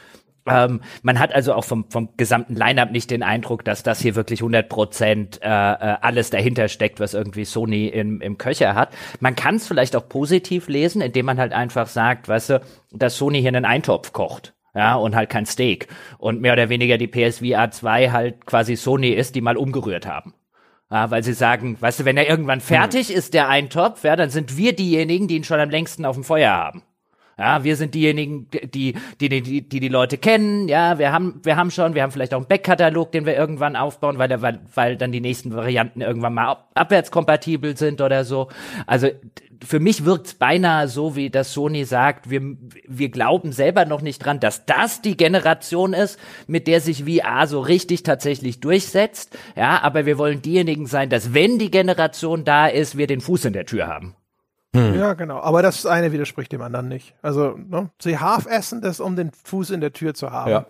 Ähm, 0.50 0.80
man 1.02 1.18
hat 1.18 1.34
also 1.34 1.54
auch 1.54 1.64
vom, 1.64 1.90
vom 1.90 2.10
gesamten 2.16 2.54
Lineup 2.54 2.90
nicht 2.90 3.10
den 3.10 3.22
Eindruck, 3.22 3.64
dass 3.64 3.82
das 3.82 4.00
hier 4.00 4.14
wirklich 4.14 4.40
100 4.40 4.68
Prozent 4.68 5.40
äh, 5.42 5.46
äh, 5.46 5.96
alles 6.00 6.30
dahinter 6.30 6.68
steckt, 6.68 7.00
was 7.00 7.14
irgendwie 7.14 7.44
Sony 7.44 7.86
im, 7.86 8.20
im 8.20 8.38
Köcher 8.38 8.74
hat. 8.74 8.94
Man 9.20 9.36
kann 9.36 9.56
es 9.56 9.66
vielleicht 9.66 9.96
auch 9.96 10.08
positiv 10.08 10.68
lesen, 10.68 11.00
indem 11.00 11.26
man 11.26 11.38
halt 11.38 11.52
einfach 11.52 11.86
sagt, 11.86 12.28
weißt 12.28 12.50
du, 12.50 12.60
dass 12.92 13.16
Sony 13.16 13.40
hier 13.40 13.48
einen 13.48 13.64
Eintopf 13.64 14.12
kocht. 14.12 14.54
Ja, 14.74 14.94
und 14.94 15.16
halt 15.16 15.30
kein 15.30 15.46
Steak. 15.46 15.88
Und 16.18 16.40
mehr 16.40 16.52
oder 16.52 16.68
weniger 16.68 16.98
die 16.98 17.08
PSVR 17.08 17.70
2 17.70 18.10
halt 18.10 18.46
quasi 18.46 18.76
Sony 18.76 19.08
ist, 19.08 19.34
die 19.34 19.40
mal 19.40 19.56
umgerührt 19.56 20.06
haben. 20.06 20.34
Ja, 20.90 21.10
weil 21.10 21.22
sie 21.22 21.34
sagen, 21.34 21.76
weißt 21.80 22.00
du, 22.00 22.04
wenn 22.06 22.16
er 22.16 22.28
irgendwann 22.28 22.60
fertig 22.60 23.12
ist, 23.12 23.34
der 23.34 23.48
Eintopf, 23.48 24.04
ja, 24.04 24.16
dann 24.16 24.30
sind 24.30 24.56
wir 24.56 24.74
diejenigen, 24.74 25.28
die 25.28 25.36
ihn 25.36 25.44
schon 25.44 25.60
am 25.60 25.68
längsten 25.68 26.04
auf 26.04 26.16
dem 26.16 26.24
Feuer 26.24 26.50
haben. 26.50 26.82
Ja, 27.38 27.62
wir 27.62 27.76
sind 27.76 27.94
diejenigen, 27.94 28.48
die 28.50 28.94
die, 29.20 29.28
die, 29.28 29.62
die, 29.62 29.80
die, 29.80 29.88
Leute 29.88 30.18
kennen. 30.18 30.68
Ja, 30.68 30.98
wir 30.98 31.12
haben, 31.12 31.40
wir 31.44 31.56
haben 31.56 31.70
schon, 31.70 31.94
wir 31.94 32.02
haben 32.02 32.10
vielleicht 32.10 32.34
auch 32.34 32.38
einen 32.38 32.48
Backkatalog, 32.48 33.12
den 33.12 33.26
wir 33.26 33.36
irgendwann 33.36 33.76
aufbauen, 33.76 34.18
weil, 34.18 34.42
weil, 34.42 34.60
weil 34.74 34.96
dann 34.96 35.12
die 35.12 35.20
nächsten 35.20 35.54
Varianten 35.54 36.00
irgendwann 36.00 36.34
mal 36.34 36.48
ab, 36.48 36.70
abwärtskompatibel 36.74 37.76
sind 37.76 38.00
oder 38.00 38.24
so. 38.24 38.48
Also 38.86 39.08
für 39.64 39.80
mich 39.80 40.04
wirkt's 40.04 40.34
beinahe 40.34 40.88
so, 40.88 41.16
wie 41.16 41.30
das 41.30 41.52
Sony 41.52 41.84
sagt, 41.84 42.30
wir, 42.30 42.56
wir 42.86 43.08
glauben 43.08 43.52
selber 43.52 43.84
noch 43.84 44.02
nicht 44.02 44.24
dran, 44.24 44.40
dass 44.40 44.66
das 44.66 45.02
die 45.02 45.16
Generation 45.16 45.92
ist, 45.92 46.18
mit 46.46 46.66
der 46.66 46.80
sich 46.80 47.04
VR 47.04 47.46
so 47.46 47.60
richtig 47.60 48.02
tatsächlich 48.02 48.60
durchsetzt. 48.60 49.36
Ja, 49.56 49.82
aber 49.82 50.06
wir 50.06 50.18
wollen 50.18 50.42
diejenigen 50.42 50.86
sein, 50.86 51.10
dass 51.10 51.34
wenn 51.34 51.58
die 51.58 51.70
Generation 51.70 52.44
da 52.44 52.66
ist, 52.66 52.96
wir 52.96 53.06
den 53.06 53.20
Fuß 53.20 53.46
in 53.46 53.52
der 53.52 53.66
Tür 53.66 53.86
haben. 53.86 54.14
Hm. 54.74 54.94
Ja, 54.94 55.14
genau. 55.14 55.40
Aber 55.40 55.62
das 55.62 55.86
eine 55.86 56.12
widerspricht 56.12 56.52
dem 56.52 56.60
anderen 56.62 56.88
nicht. 56.88 57.14
Also, 57.22 57.56
ne? 57.56 57.90
sie 58.00 58.18
half 58.18 58.46
essen 58.46 58.82
das, 58.82 59.00
um 59.00 59.16
den 59.16 59.30
Fuß 59.32 59.70
in 59.70 59.80
der 59.80 59.92
Tür 59.92 60.14
zu 60.14 60.30
haben. 60.30 60.50
Ja. 60.50 60.66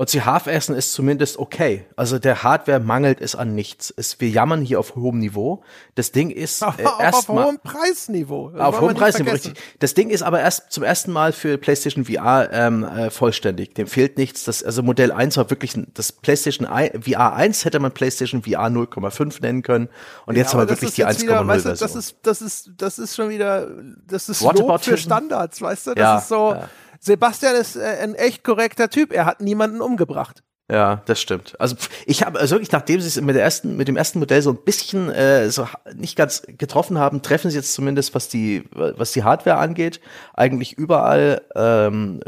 Und 0.00 0.08
sie 0.08 0.22
half-essen 0.22 0.74
ist 0.74 0.94
zumindest 0.94 1.38
okay. 1.38 1.84
Also 1.94 2.18
der 2.18 2.42
Hardware 2.42 2.80
mangelt 2.80 3.20
es 3.20 3.34
an 3.34 3.54
nichts. 3.54 3.92
Es, 3.94 4.18
wir 4.18 4.30
jammern 4.30 4.62
hier 4.62 4.80
auf 4.80 4.96
hohem 4.96 5.18
Niveau. 5.18 5.62
Das 5.94 6.10
Ding 6.10 6.30
ist 6.30 6.62
äh, 6.78 6.84
erst 6.98 7.28
auf 7.28 7.28
hohem 7.28 7.58
Preisniveau. 7.62 8.48
Das 8.48 8.62
auf 8.62 8.80
hohem 8.80 8.94
Preisniveau, 8.94 9.32
richtig. 9.32 9.60
Das 9.78 9.92
Ding 9.92 10.08
ist 10.08 10.22
aber 10.22 10.40
erst 10.40 10.72
zum 10.72 10.84
ersten 10.84 11.12
Mal 11.12 11.34
für 11.34 11.58
PlayStation 11.58 12.06
VR 12.06 12.48
ähm, 12.50 12.82
äh, 12.82 13.10
vollständig. 13.10 13.74
Dem 13.74 13.86
fehlt 13.86 14.16
nichts. 14.16 14.44
Das, 14.44 14.64
also 14.64 14.82
Modell 14.82 15.12
1 15.12 15.36
war 15.36 15.50
wirklich 15.50 15.78
das 15.92 16.12
PlayStation 16.12 16.66
I, 16.66 16.92
VR 16.98 17.34
1 17.34 17.66
hätte 17.66 17.78
man 17.78 17.92
PlayStation 17.92 18.42
VR 18.42 18.68
0,5 18.68 19.42
nennen 19.42 19.60
können. 19.60 19.90
Und 20.24 20.38
jetzt 20.38 20.54
ja, 20.54 20.60
haben 20.60 20.66
wir 20.66 20.70
wirklich 20.70 20.94
die 20.94 21.04
1,0 21.04 21.46
weißt 21.46 21.66
du, 21.66 21.74
Das 21.74 21.94
ist, 21.94 22.16
das 22.22 22.40
ist, 22.40 22.70
das 22.78 22.98
ist 22.98 23.16
schon 23.16 23.28
wieder, 23.28 23.68
das 24.06 24.30
ist 24.30 24.40
What 24.40 24.60
Lob 24.60 24.82
für 24.82 24.96
Standards, 24.96 25.60
weißt 25.60 25.88
du? 25.88 25.90
Das 25.94 26.00
ja, 26.00 26.18
ist 26.20 26.28
so. 26.28 26.52
Ja 26.54 26.70
Sebastian 27.00 27.56
ist 27.56 27.76
äh, 27.76 27.98
ein 28.02 28.14
echt 28.14 28.44
korrekter 28.44 28.90
Typ. 28.90 29.12
Er 29.12 29.24
hat 29.24 29.40
niemanden 29.40 29.80
umgebracht. 29.80 30.42
Ja, 30.70 31.02
das 31.06 31.20
stimmt. 31.20 31.56
Also 31.58 31.74
ich 32.06 32.22
habe 32.22 32.38
also 32.38 32.54
wirklich, 32.54 32.70
nachdem 32.70 33.00
sie 33.00 33.08
es 33.08 33.20
mit 33.20 33.34
der 33.34 33.42
ersten, 33.42 33.76
mit 33.76 33.88
dem 33.88 33.96
ersten 33.96 34.20
Modell 34.20 34.40
so 34.40 34.50
ein 34.50 34.58
bisschen 34.64 35.10
äh, 35.10 35.50
so 35.50 35.66
nicht 35.96 36.14
ganz 36.14 36.42
getroffen 36.46 36.96
haben, 36.96 37.22
treffen 37.22 37.50
sie 37.50 37.56
jetzt 37.56 37.74
zumindest, 37.74 38.14
was 38.14 38.28
die, 38.28 38.62
was 38.70 39.10
die 39.10 39.24
Hardware 39.24 39.56
angeht, 39.56 40.00
eigentlich 40.32 40.74
überall 40.74 41.42
ähm, 41.56 42.20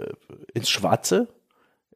ins 0.55 0.71
Schwarze. 0.71 1.29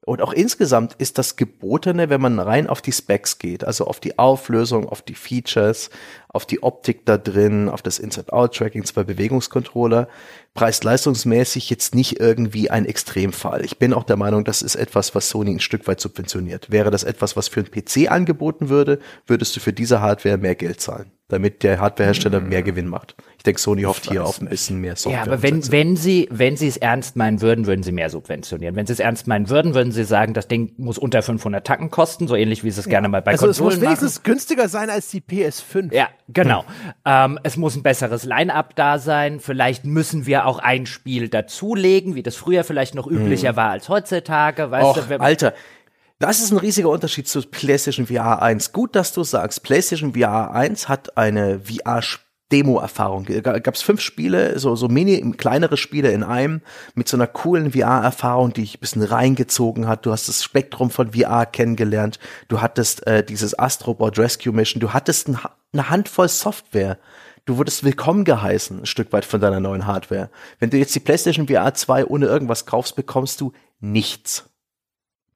Und 0.04 0.22
auch 0.22 0.32
insgesamt 0.32 0.94
ist 0.98 1.18
das 1.18 1.34
Gebotene, 1.34 2.10
wenn 2.10 2.20
man 2.20 2.38
rein 2.38 2.68
auf 2.68 2.80
die 2.80 2.92
Specs 2.92 3.38
geht, 3.38 3.64
also 3.64 3.88
auf 3.88 3.98
die 3.98 4.20
Auflösung, 4.20 4.88
auf 4.88 5.02
die 5.02 5.16
Features, 5.16 5.90
auf 6.36 6.46
die 6.46 6.62
Optik 6.62 7.04
da 7.04 7.18
drin, 7.18 7.68
auf 7.68 7.82
das 7.82 7.98
Inside-Out-Tracking, 7.98 8.84
zwei 8.84 9.02
Bewegungscontroller, 9.02 10.08
preis-leistungsmäßig 10.56 11.70
jetzt 11.70 11.94
nicht 11.94 12.18
irgendwie 12.18 12.70
ein 12.70 12.86
Extremfall. 12.86 13.64
Ich 13.64 13.78
bin 13.78 13.92
auch 13.92 14.04
der 14.04 14.16
Meinung, 14.16 14.44
das 14.44 14.62
ist 14.62 14.74
etwas, 14.74 15.14
was 15.14 15.28
Sony 15.28 15.52
ein 15.52 15.60
Stück 15.60 15.86
weit 15.86 16.00
subventioniert. 16.00 16.70
Wäre 16.70 16.90
das 16.90 17.04
etwas, 17.04 17.36
was 17.36 17.46
für 17.46 17.60
einen 17.60 17.70
PC 17.70 18.10
angeboten 18.10 18.68
würde, 18.68 18.98
würdest 19.26 19.54
du 19.54 19.60
für 19.60 19.72
diese 19.72 20.00
Hardware 20.00 20.38
mehr 20.38 20.54
Geld 20.54 20.80
zahlen, 20.80 21.12
damit 21.28 21.62
der 21.62 21.78
Hardwarehersteller 21.78 22.40
mehr 22.40 22.62
Gewinn 22.62 22.88
macht. 22.88 23.14
Ich 23.36 23.44
denke, 23.44 23.60
Sony 23.60 23.82
hofft 23.82 24.10
hier 24.10 24.24
auf 24.24 24.40
ein 24.40 24.48
bisschen 24.48 24.80
mehr 24.80 24.96
Software. 24.96 25.24
Ja, 25.24 25.32
aber 25.32 25.42
wenn, 25.42 25.70
wenn 25.70 25.96
sie, 25.96 26.26
wenn 26.30 26.56
sie 26.56 26.66
es 26.66 26.78
ernst 26.78 27.16
meinen 27.16 27.42
würden, 27.42 27.66
würden 27.66 27.82
sie 27.82 27.92
mehr 27.92 28.10
subventionieren. 28.10 28.74
Wenn 28.74 28.86
sie 28.86 28.94
es 28.94 28.98
ernst 28.98 29.26
meinen 29.28 29.48
würden, 29.50 29.74
würden 29.74 29.92
sie 29.92 30.04
sagen, 30.04 30.34
das 30.34 30.48
Ding 30.48 30.72
muss 30.78 30.98
unter 30.98 31.22
500 31.22 31.64
Tacken 31.64 31.90
kosten, 31.90 32.26
so 32.26 32.34
ähnlich 32.34 32.64
wie 32.64 32.70
sie 32.70 32.80
es 32.80 32.86
ja. 32.86 32.90
gerne 32.90 33.08
mal 33.08 33.22
bei 33.22 33.32
also 33.32 33.46
Konsolen 33.46 33.78
machen. 33.80 33.86
Also 33.86 33.86
es 33.86 34.00
muss 34.00 34.04
wenigstens 34.04 34.22
günstiger 34.24 34.68
sein 34.68 34.90
als 34.90 35.10
die 35.10 35.20
PS5. 35.20 35.94
Ja, 35.94 36.08
genau. 36.28 36.62
Hm. 36.62 36.92
Ähm, 37.04 37.38
es 37.42 37.56
muss 37.56 37.76
ein 37.76 37.82
besseres 37.82 38.24
Line-Up 38.24 38.74
da 38.76 38.98
sein. 38.98 39.40
Vielleicht 39.40 39.84
müssen 39.84 40.26
wir 40.26 40.46
auch 40.46 40.58
ein 40.58 40.86
Spiel 40.86 41.28
dazulegen, 41.28 42.14
wie 42.14 42.22
das 42.22 42.36
früher 42.36 42.64
vielleicht 42.64 42.94
noch 42.94 43.06
üblicher 43.06 43.50
hm. 43.50 43.56
war 43.56 43.70
als 43.70 43.88
heutzutage. 43.88 44.70
Weißt 44.70 44.98
Och, 44.98 45.06
du, 45.08 45.20
Alter, 45.20 45.54
das 46.18 46.40
ist 46.40 46.50
ein 46.50 46.58
riesiger 46.58 46.88
Unterschied 46.88 47.28
zu 47.28 47.42
PlayStation 47.42 48.06
VR 48.06 48.40
1. 48.40 48.72
Gut, 48.72 48.96
dass 48.96 49.12
du 49.12 49.22
sagst, 49.22 49.62
PlayStation 49.62 50.14
VR 50.14 50.50
1 50.50 50.88
hat 50.88 51.18
eine 51.18 51.60
VR 51.60 52.00
Demo-Erfahrung. 52.52 53.24
Gab 53.24 53.74
es 53.74 53.82
fünf 53.82 54.00
Spiele, 54.00 54.58
so, 54.58 54.76
so 54.76 54.88
mini, 54.88 55.32
kleinere 55.36 55.76
Spiele 55.76 56.12
in 56.12 56.22
einem, 56.22 56.60
mit 56.94 57.08
so 57.08 57.16
einer 57.16 57.26
coolen 57.26 57.72
VR-Erfahrung, 57.72 58.52
die 58.52 58.62
ich 58.62 58.76
ein 58.76 58.80
bisschen 58.80 59.02
reingezogen 59.02 59.88
hat. 59.88 60.06
Du 60.06 60.12
hast 60.12 60.28
das 60.28 60.44
Spektrum 60.44 60.90
von 60.90 61.12
VR 61.12 61.46
kennengelernt. 61.46 62.18
Du 62.48 62.60
hattest 62.60 63.06
äh, 63.06 63.24
dieses 63.24 63.58
Astrobot 63.58 64.18
Rescue 64.18 64.52
Mission. 64.52 64.80
Du 64.80 64.92
hattest 64.92 65.28
ein, 65.28 65.38
eine 65.72 65.90
Handvoll 65.90 66.28
Software 66.28 66.98
du 67.46 67.56
wurdest 67.56 67.84
willkommen 67.84 68.24
geheißen, 68.24 68.80
ein 68.80 68.86
Stück 68.86 69.12
weit 69.12 69.24
von 69.24 69.40
deiner 69.40 69.60
neuen 69.60 69.86
Hardware. 69.86 70.30
Wenn 70.58 70.70
du 70.70 70.76
jetzt 70.76 70.94
die 70.94 71.00
PlayStation 71.00 71.48
VR 71.48 71.72
2 71.72 72.06
ohne 72.06 72.26
irgendwas 72.26 72.66
kaufst, 72.66 72.96
bekommst 72.96 73.40
du 73.40 73.52
nichts. 73.80 74.50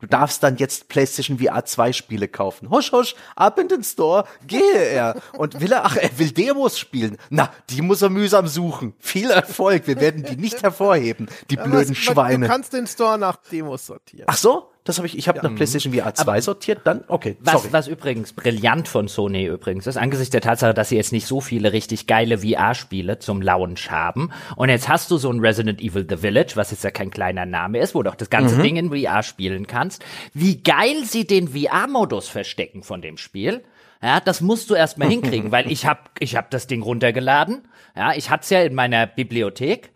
Du 0.00 0.06
darfst 0.06 0.42
dann 0.42 0.56
jetzt 0.56 0.88
PlayStation 0.88 1.38
VR 1.38 1.64
2 1.64 1.92
Spiele 1.92 2.28
kaufen. 2.28 2.70
Husch, 2.70 2.90
husch, 2.92 3.14
ab 3.36 3.58
in 3.58 3.68
den 3.68 3.84
Store, 3.84 4.24
gehe 4.46 4.74
er. 4.74 5.20
Und 5.36 5.60
will 5.60 5.72
er, 5.72 5.84
ach, 5.84 5.96
er 5.96 6.18
will 6.18 6.30
Demos 6.30 6.78
spielen. 6.78 7.18
Na, 7.28 7.52
die 7.68 7.82
muss 7.82 8.02
er 8.02 8.08
mühsam 8.08 8.48
suchen. 8.48 8.94
Viel 8.98 9.30
Erfolg. 9.30 9.86
Wir 9.86 10.00
werden 10.00 10.24
die 10.24 10.36
nicht 10.36 10.62
hervorheben, 10.62 11.28
die 11.50 11.56
blöden 11.56 11.90
was, 11.90 11.96
Schweine. 11.98 12.46
Du 12.46 12.52
kannst 12.52 12.72
den 12.72 12.86
Store 12.86 13.18
nach 13.18 13.36
Demos 13.36 13.86
sortieren. 13.86 14.26
Ach 14.28 14.36
so? 14.36 14.69
Das 14.84 14.96
habe 14.96 15.06
ich, 15.06 15.18
ich 15.18 15.28
habe 15.28 15.38
ja. 15.38 15.44
nach 15.44 15.54
PlayStation 15.54 15.92
VR 15.92 16.14
2 16.14 16.22
Aber 16.22 16.40
sortiert, 16.40 16.80
dann, 16.84 17.04
okay. 17.08 17.36
Was, 17.40 17.70
was 17.72 17.86
übrigens 17.86 18.32
brillant 18.32 18.88
von 18.88 19.08
Sony 19.08 19.44
übrigens 19.44 19.86
ist, 19.86 19.98
angesichts 19.98 20.30
der 20.30 20.40
Tatsache, 20.40 20.72
dass 20.72 20.88
sie 20.88 20.96
jetzt 20.96 21.12
nicht 21.12 21.26
so 21.26 21.40
viele 21.42 21.72
richtig 21.72 22.06
geile 22.06 22.38
VR-Spiele 22.38 23.18
zum 23.18 23.42
Launch 23.42 23.90
haben. 23.90 24.30
Und 24.56 24.70
jetzt 24.70 24.88
hast 24.88 25.10
du 25.10 25.18
so 25.18 25.30
ein 25.30 25.40
Resident 25.40 25.82
Evil 25.82 26.06
The 26.08 26.16
Village, 26.16 26.52
was 26.54 26.70
jetzt 26.70 26.82
ja 26.82 26.90
kein 26.90 27.10
kleiner 27.10 27.44
Name 27.44 27.78
ist, 27.78 27.94
wo 27.94 28.02
du 28.02 28.10
auch 28.10 28.14
das 28.14 28.30
ganze 28.30 28.56
mhm. 28.56 28.62
Ding 28.62 28.76
in 28.76 28.90
VR 28.90 29.22
spielen 29.22 29.66
kannst. 29.66 30.02
Wie 30.32 30.62
geil 30.62 31.04
sie 31.04 31.26
den 31.26 31.48
VR-Modus 31.48 32.28
verstecken 32.28 32.82
von 32.82 33.02
dem 33.02 33.18
Spiel. 33.18 33.62
Ja, 34.02 34.18
das 34.20 34.40
musst 34.40 34.70
du 34.70 34.74
erstmal 34.74 35.08
hinkriegen, 35.08 35.50
weil 35.52 35.70
ich 35.70 35.84
hab, 35.84 36.10
ich 36.20 36.36
hab 36.36 36.50
das 36.50 36.66
Ding 36.66 36.82
runtergeladen. 36.82 37.68
Ja, 37.94 38.14
ich 38.14 38.30
hatte 38.30 38.44
es 38.44 38.50
ja 38.50 38.62
in 38.62 38.74
meiner 38.74 39.06
Bibliothek 39.06 39.90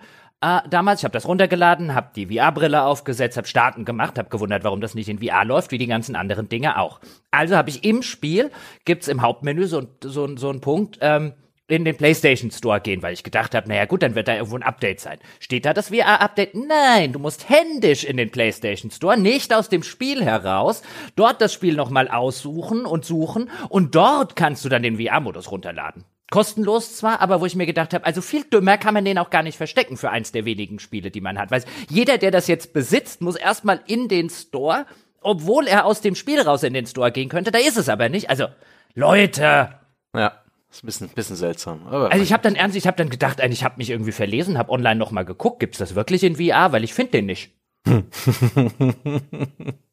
äh, 0.44 0.68
damals. 0.68 1.00
Ich 1.00 1.04
habe 1.04 1.12
das 1.12 1.26
runtergeladen, 1.26 1.94
habe 1.94 2.10
die 2.14 2.26
VR-Brille 2.26 2.84
aufgesetzt, 2.84 3.36
habe 3.36 3.46
Starten 3.46 3.84
gemacht, 3.84 4.18
habe 4.18 4.28
gewundert, 4.28 4.62
warum 4.64 4.80
das 4.80 4.94
nicht 4.94 5.08
in 5.08 5.18
VR 5.18 5.44
läuft, 5.44 5.70
wie 5.70 5.78
die 5.78 5.86
ganzen 5.86 6.16
anderen 6.16 6.48
Dinge 6.48 6.78
auch. 6.78 7.00
Also 7.30 7.56
habe 7.56 7.70
ich 7.70 7.84
im 7.84 8.02
Spiel, 8.02 8.50
gibt's 8.84 9.08
im 9.08 9.22
Hauptmenü 9.22 9.66
so, 9.66 9.86
so, 10.02 10.36
so 10.36 10.50
einen 10.50 10.60
Punkt, 10.60 10.98
ähm, 11.00 11.32
in 11.66 11.86
den 11.86 11.96
PlayStation 11.96 12.50
Store 12.50 12.78
gehen, 12.78 13.02
weil 13.02 13.14
ich 13.14 13.22
gedacht 13.22 13.54
habe, 13.54 13.68
naja 13.68 13.86
gut, 13.86 14.02
dann 14.02 14.14
wird 14.14 14.28
da 14.28 14.34
irgendwo 14.34 14.56
ein 14.56 14.62
Update 14.62 15.00
sein. 15.00 15.18
Steht 15.40 15.64
da 15.64 15.72
das 15.72 15.88
VR-Update? 15.88 16.54
Nein, 16.54 17.14
du 17.14 17.18
musst 17.18 17.48
händisch 17.48 18.04
in 18.04 18.18
den 18.18 18.30
PlayStation 18.30 18.90
Store, 18.90 19.16
nicht 19.16 19.54
aus 19.54 19.70
dem 19.70 19.82
Spiel 19.82 20.22
heraus, 20.22 20.82
dort 21.16 21.40
das 21.40 21.54
Spiel 21.54 21.74
nochmal 21.74 22.08
aussuchen 22.08 22.84
und 22.84 23.06
suchen 23.06 23.50
und 23.70 23.94
dort 23.94 24.36
kannst 24.36 24.62
du 24.64 24.68
dann 24.68 24.82
den 24.82 24.98
VR-Modus 24.98 25.50
runterladen. 25.50 26.04
Kostenlos 26.30 26.96
zwar, 26.96 27.20
aber 27.20 27.40
wo 27.40 27.46
ich 27.46 27.55
mir 27.55 27.66
gedacht 27.66 27.94
habe, 27.94 28.05
also 28.05 28.20
viel 28.20 28.44
dümmer 28.44 28.78
kann 28.78 28.94
man 28.94 29.05
den 29.05 29.18
auch 29.18 29.30
gar 29.30 29.42
nicht 29.42 29.56
verstecken 29.56 29.96
für 29.96 30.10
eins 30.10 30.32
der 30.32 30.44
wenigen 30.44 30.78
Spiele, 30.78 31.10
die 31.10 31.20
man 31.20 31.38
hat. 31.38 31.51
Weil 31.51 31.64
jeder, 31.88 32.18
der 32.18 32.30
das 32.30 32.46
jetzt 32.46 32.72
besitzt, 32.72 33.20
muss 33.20 33.36
erstmal 33.36 33.80
in 33.86 34.09
den 34.09 34.30
Store, 34.30 34.86
obwohl 35.20 35.66
er 35.66 35.84
aus 35.84 36.01
dem 36.01 36.14
Spiel 36.14 36.40
raus 36.40 36.62
in 36.62 36.74
den 36.74 36.86
Store 36.86 37.12
gehen 37.12 37.28
könnte. 37.28 37.51
Da 37.51 37.59
ist 37.59 37.76
es 37.76 37.88
aber 37.88 38.09
nicht. 38.09 38.30
Also, 38.30 38.46
Leute. 38.94 39.70
Ja. 40.14 40.40
Ist 40.70 40.82
ein 40.82 40.86
bisschen, 40.86 41.09
bisschen 41.10 41.36
seltsam. 41.36 41.86
Aber 41.86 42.10
also 42.10 42.24
ich 42.24 42.32
habe 42.32 42.42
dann 42.42 42.56
ernst, 42.56 42.76
ich 42.76 42.88
habe 42.88 42.96
dann 42.96 43.09
gedacht, 43.09 43.38
ich 43.40 43.62
habe 43.62 43.76
mich 43.76 43.90
irgendwie 43.90 44.10
verlesen, 44.10 44.59
habe 44.59 44.72
online 44.72 44.96
noch 44.96 45.12
mal 45.12 45.24
geguckt, 45.24 45.60
gibt's 45.60 45.78
das 45.78 45.94
wirklich 45.94 46.24
in 46.24 46.34
VR, 46.34 46.72
weil 46.72 46.82
ich 46.82 46.94
finde 46.94 47.12
den 47.12 47.26
nicht. 47.26 47.52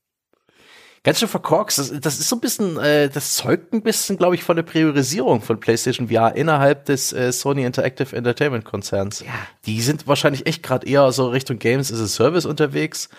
ganz 1.03 1.19
schön 1.19 1.27
verkorkst. 1.27 1.79
Das, 1.79 1.91
das 1.99 2.19
ist 2.19 2.29
so 2.29 2.35
ein 2.35 2.39
bisschen, 2.39 2.77
äh, 2.77 3.09
das 3.09 3.35
zeugt 3.35 3.73
ein 3.73 3.81
bisschen, 3.81 4.17
glaube 4.17 4.35
ich, 4.35 4.43
von 4.43 4.55
der 4.55 4.63
Priorisierung 4.63 5.41
von 5.41 5.59
PlayStation 5.59 6.09
VR 6.09 6.35
innerhalb 6.35 6.85
des 6.85 7.13
äh, 7.13 7.31
Sony 7.31 7.63
Interactive 7.63 8.15
Entertainment 8.15 8.65
Konzerns. 8.65 9.21
Ja. 9.21 9.27
Die 9.65 9.81
sind 9.81 10.07
wahrscheinlich 10.07 10.45
echt 10.45 10.63
gerade 10.63 10.87
eher 10.87 11.11
so 11.11 11.27
Richtung 11.27 11.59
Games 11.59 11.91
as 11.91 11.99
a 11.99 12.07
Service 12.07 12.45
unterwegs. 12.45 13.09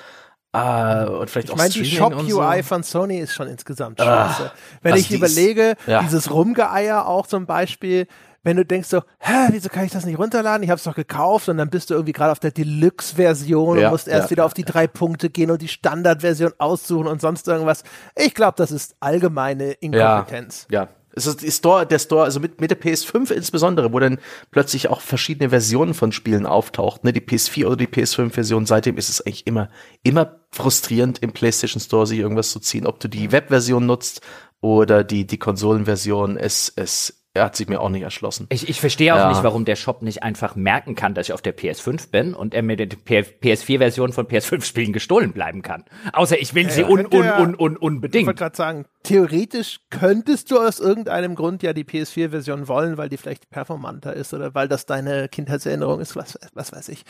Uh, 0.55 1.21
und 1.21 1.31
vielleicht 1.31 1.49
ich 1.49 1.57
meine, 1.57 1.71
die 1.71 1.87
Shop-UI 1.87 2.59
so. 2.59 2.63
von 2.63 2.83
Sony 2.83 3.21
ist 3.21 3.33
schon 3.33 3.49
insgesamt 3.49 3.99
ah, 4.03 4.29
scheiße. 4.29 4.53
Wenn 4.83 4.97
ich 4.97 5.11
überlege, 5.11 5.77
ja. 5.87 6.03
dieses 6.03 6.31
Rumgeeier 6.31 7.07
auch 7.07 7.27
zum 7.27 7.47
Beispiel, 7.47 8.07
wenn 8.43 8.57
du 8.57 8.65
denkst 8.65 8.89
so, 8.89 9.03
hä, 9.19 9.49
wieso 9.51 9.69
kann 9.69 9.85
ich 9.85 9.93
das 9.93 10.05
nicht 10.05 10.19
runterladen? 10.19 10.63
Ich 10.63 10.71
habe 10.71 10.79
es 10.79 10.85
doch 10.85 10.95
gekauft 10.95 11.49
und 11.49 11.59
dann 11.59 11.71
bist 11.71 11.91
du 11.91 11.95
irgendwie 11.95 12.13
gerade 12.13 12.33
auf 12.33 12.41
der 12.41 12.51
Deluxe-Version 12.51 13.79
ja, 13.79 13.87
und 13.87 13.93
musst 13.93 14.09
erst 14.09 14.27
ja, 14.27 14.31
wieder 14.31 14.45
auf 14.45 14.55
die 14.55 14.65
drei 14.65 14.87
Punkte 14.87 15.31
gehen 15.31 15.51
und 15.51 15.63
die 15.63 15.69
Standard-Version 15.69 16.53
aussuchen 16.59 17.07
und 17.07 17.21
sonst 17.21 17.47
irgendwas. 17.47 17.85
Ich 18.17 18.35
glaube, 18.35 18.55
das 18.57 18.71
ist 18.73 18.97
allgemeine 19.01 19.73
Inkompetenz. 19.73 20.67
Ja, 20.71 20.83
ja. 20.83 20.89
Es 21.15 21.27
ist 21.27 21.43
die 21.43 21.51
Store, 21.51 21.87
der 21.87 21.99
Store, 21.99 22.25
also 22.25 22.41
mit, 22.41 22.61
mit 22.61 22.71
der 22.71 22.81
PS5 22.81 23.33
insbesondere, 23.33 23.93
wo 23.93 23.99
dann 23.99 24.19
plötzlich 24.51 24.89
auch 24.89 25.01
verschiedene 25.01 25.51
Versionen 25.51 25.95
von 25.95 26.11
Spielen 26.11 26.47
auftaucht, 26.47 27.05
ne, 27.05 27.13
die 27.13 27.21
PS4 27.21 27.67
oder 27.67 27.77
die 27.77 27.87
PS5-Version. 27.87 28.67
Seitdem 28.67 28.97
ist 28.97 29.11
es 29.11 29.21
eigentlich 29.21 29.47
immer, 29.47 29.69
immer 30.03 30.41
frustrierend 30.51 31.23
im 31.23 31.33
PlayStation 31.33 31.81
Store 31.81 32.07
sich 32.07 32.19
irgendwas 32.19 32.51
zu 32.51 32.61
ziehen, 32.61 32.87
ob 32.87 32.99
du 32.99 33.09
die 33.09 33.31
Webversion 33.31 33.85
nutzt 33.85 34.23
oder 34.61 35.05
die, 35.05 35.27
die 35.27 35.39
Konsolenversion, 35.39 36.37
es, 36.37 36.73
es 36.77 37.22
er 37.35 37.45
hat 37.45 37.57
sich 37.57 37.67
mir 37.69 37.81
auch 37.81 37.89
nicht 37.89 38.03
erschlossen. 38.03 38.47
Ich, 38.51 38.69
ich 38.69 38.79
verstehe 38.81 39.15
auch 39.15 39.19
Ja. 39.19 39.29
nicht, 39.31 39.43
warum 39.43 39.65
der 39.65 39.77
Shop 39.77 40.03
nicht 40.03 40.23
einfach 40.23 40.55
merken 40.55 40.95
kann, 40.95 41.15
dass 41.15 41.29
ich 41.29 41.33
auf 41.33 41.41
der 41.41 41.57
PS5 41.57 42.11
bin 42.11 42.35
und 42.35 42.53
er 42.53 42.63
mir 42.63 42.77
die 42.77 42.87
PS4-Version 42.95 44.13
von 44.13 44.27
PS5-Spielen 44.27 44.93
gestohlen 44.93 45.33
bleiben 45.33 45.63
kann. 45.63 45.85
Außer 46.13 46.39
ich 46.39 46.55
will 46.55 46.71
sie 46.71 46.83
Ja, 46.83 46.89
un, 46.89 46.97
könnte 46.97 47.17
un, 47.17 47.25
ja- 47.25 47.39
un, 47.41 47.47
un, 47.49 47.55
Ich 47.55 47.59
wollte 47.61 47.79
unbedingt. 47.81 48.37
gerade 48.37 48.55
sagen, 48.57 48.85
theoretisch 49.03 49.81
könntest 49.89 50.51
du 50.51 50.59
aus 50.59 50.79
irgendeinem 50.79 51.35
Grund 51.35 51.63
ja 51.63 51.73
die 51.73 51.85
PS4-Version 51.85 52.69
wollen, 52.69 52.99
weil 52.99 53.09
die 53.09 53.17
vielleicht 53.17 53.49
performanter 53.49 54.13
ist 54.15 54.35
oder 54.35 54.55
weil 54.55 54.69
das 54.69 54.85
deine 54.85 55.29
Kindheitserinnerung 55.29 56.01
ist, 56.01 56.15
was, 56.17 56.39
was 56.53 56.73
weiß 56.73 56.91
ich. 56.91 57.05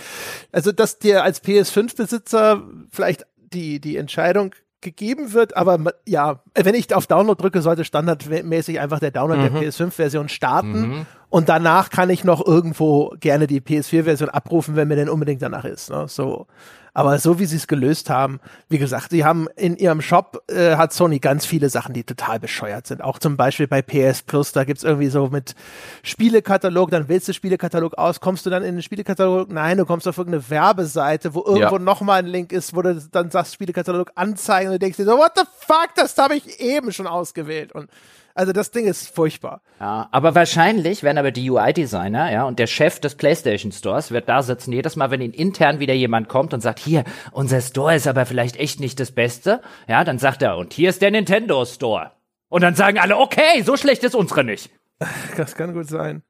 Also, 0.53 0.71
dass 0.71 0.99
dir 1.01 1.25
als 1.25 1.43
PS5-Besitzer 1.43 2.63
vielleicht 2.91 3.27
die, 3.37 3.81
die 3.81 3.97
Entscheidung 3.97 4.55
gegeben 4.83 5.33
wird, 5.33 5.57
aber 5.57 5.79
ja, 6.07 6.41
wenn 6.55 6.75
ich 6.75 6.95
auf 6.95 7.07
Download 7.07 7.41
drücke, 7.41 7.63
sollte 7.63 7.85
standardmäßig 7.85 8.81
einfach 8.81 8.99
der 8.99 9.11
Download 9.11 9.41
der 9.41 9.53
PS5-Version 9.53 10.29
starten 10.29 11.07
und 11.31 11.49
danach 11.49 11.89
kann 11.89 12.11
ich 12.11 12.25
noch 12.25 12.47
irgendwo 12.47 13.15
gerne 13.21 13.47
die 13.47 13.61
PS4-Version 13.61 14.29
abrufen, 14.29 14.77
wenn 14.77 14.89
mir 14.89 14.97
denn 14.97 15.09
unbedingt 15.09 15.41
danach 15.41 15.65
ist. 15.65 15.91
Ne? 15.91 16.07
So. 16.09 16.47
Aber 16.95 17.19
so 17.19 17.39
wie 17.39 17.47
sie 17.47 17.57
es 17.57 17.67
gelöst 17.67 18.11
haben, 18.11 18.39
wie 18.69 18.77
gesagt, 18.79 19.11
sie 19.11 19.25
haben 19.25 19.49
in 19.57 19.77
ihrem 19.77 20.03
Shop 20.03 20.43
äh, 20.49 20.77
hat 20.77 20.93
Sony 20.93 21.21
ganz 21.21 21.47
viele 21.47 21.71
Sachen, 21.71 21.95
die 21.95 22.05
total 22.05 22.39
bescheuert 22.39 22.87
sind. 22.87 23.03
Auch 23.03 23.19
zum 23.19 23.39
Beispiel 23.39 23.67
bei 23.67 23.81
PS 23.81 24.23
Plus, 24.23 24.53
da 24.53 24.65
gibt's 24.65 24.85
irgendwie 24.85 25.09
so 25.09 25.29
mit 25.29 25.55
Spielekatalog, 26.03 26.91
dann 26.91 27.09
wählst 27.09 27.29
du 27.29 27.33
Spielekatalog 27.33 27.95
aus, 27.97 28.21
kommst 28.21 28.45
du 28.45 28.51
dann 28.51 28.63
in 28.63 28.75
den 28.77 28.83
Spielekatalog? 28.83 29.51
Nein, 29.51 29.79
du 29.79 29.87
kommst 29.87 30.07
auf 30.07 30.19
irgendeine 30.19 30.49
Werbeseite, 30.51 31.35
wo 31.35 31.41
irgendwo 31.47 31.77
Ja. 31.77 31.79
nochmal 31.79 32.19
ein 32.19 32.27
Link 32.27 32.53
ist, 32.53 32.75
wo 32.77 32.83
du 32.83 32.95
dann 33.11 33.31
sagst, 33.31 33.55
Spielekatalog 33.55 34.13
anzeigen 34.15 34.69
und 34.69 34.75
du 34.75 34.79
denkst 34.79 34.97
dir 34.99 35.05
so, 35.07 35.17
what 35.17 35.33
the 35.37 35.45
fuck, 35.61 35.91
das 35.97 36.17
habe 36.19 36.35
ich 36.37 36.61
eben 36.61 36.93
schon 36.93 37.07
ausgewählt. 37.07 37.73
Und 37.73 37.89
also 38.35 38.53
das 38.53 38.71
Ding 38.71 38.87
ist 38.87 39.15
furchtbar. 39.15 39.63
Ja, 39.81 40.09
aber 40.11 40.35
wahrscheinlich 40.35 41.03
werden 41.03 41.19
aber 41.19 41.31
die 41.31 41.51
UI-Designer, 41.51 42.33
ja, 42.33 42.45
und 42.45 42.59
der 42.59 42.67
Chef 42.67 43.01
des 43.01 43.15
PlayStation 43.15 43.73
Stores 43.73 44.11
wird 44.11 44.29
da 44.29 44.43
sitzen, 44.43 44.73
jedes 44.73 44.97
Mal, 44.97 45.11
wenn 45.11 45.21
ihn 45.21 45.33
intern 45.33 45.81
wieder 45.81 45.95
jemand 45.95 46.29
kommt 46.29 46.55
und 46.55 46.61
sagt, 46.61 46.79
hier, 46.79 47.05
unser 47.33 47.61
Store 47.61 47.95
ist 47.95 48.07
aber 48.07 48.27
vielleicht 48.27 48.57
echt 48.57 48.81
nicht 48.81 49.01
das 49.01 49.13
Beste, 49.13 49.61
ja, 49.89 50.05
dann 50.05 50.19
sagt 50.19 50.43
er, 50.43 50.57
und 50.57 50.73
hier 50.73 50.89
ist 50.89 51.03
der 51.03 51.11
Nintendo 51.11 51.65
Store. 51.65 52.13
Und 52.49 52.63
dann 52.63 52.75
sagen 52.75 52.99
alle, 52.99 53.17
okay, 53.17 53.63
so 53.63 53.77
schlecht 53.77 54.05
ist 54.05 54.15
unsere 54.15 54.45
nicht. 54.45 54.71
Das 55.37 55.55
kann 55.55 55.73
gut 55.73 55.89
sein. 55.89 56.23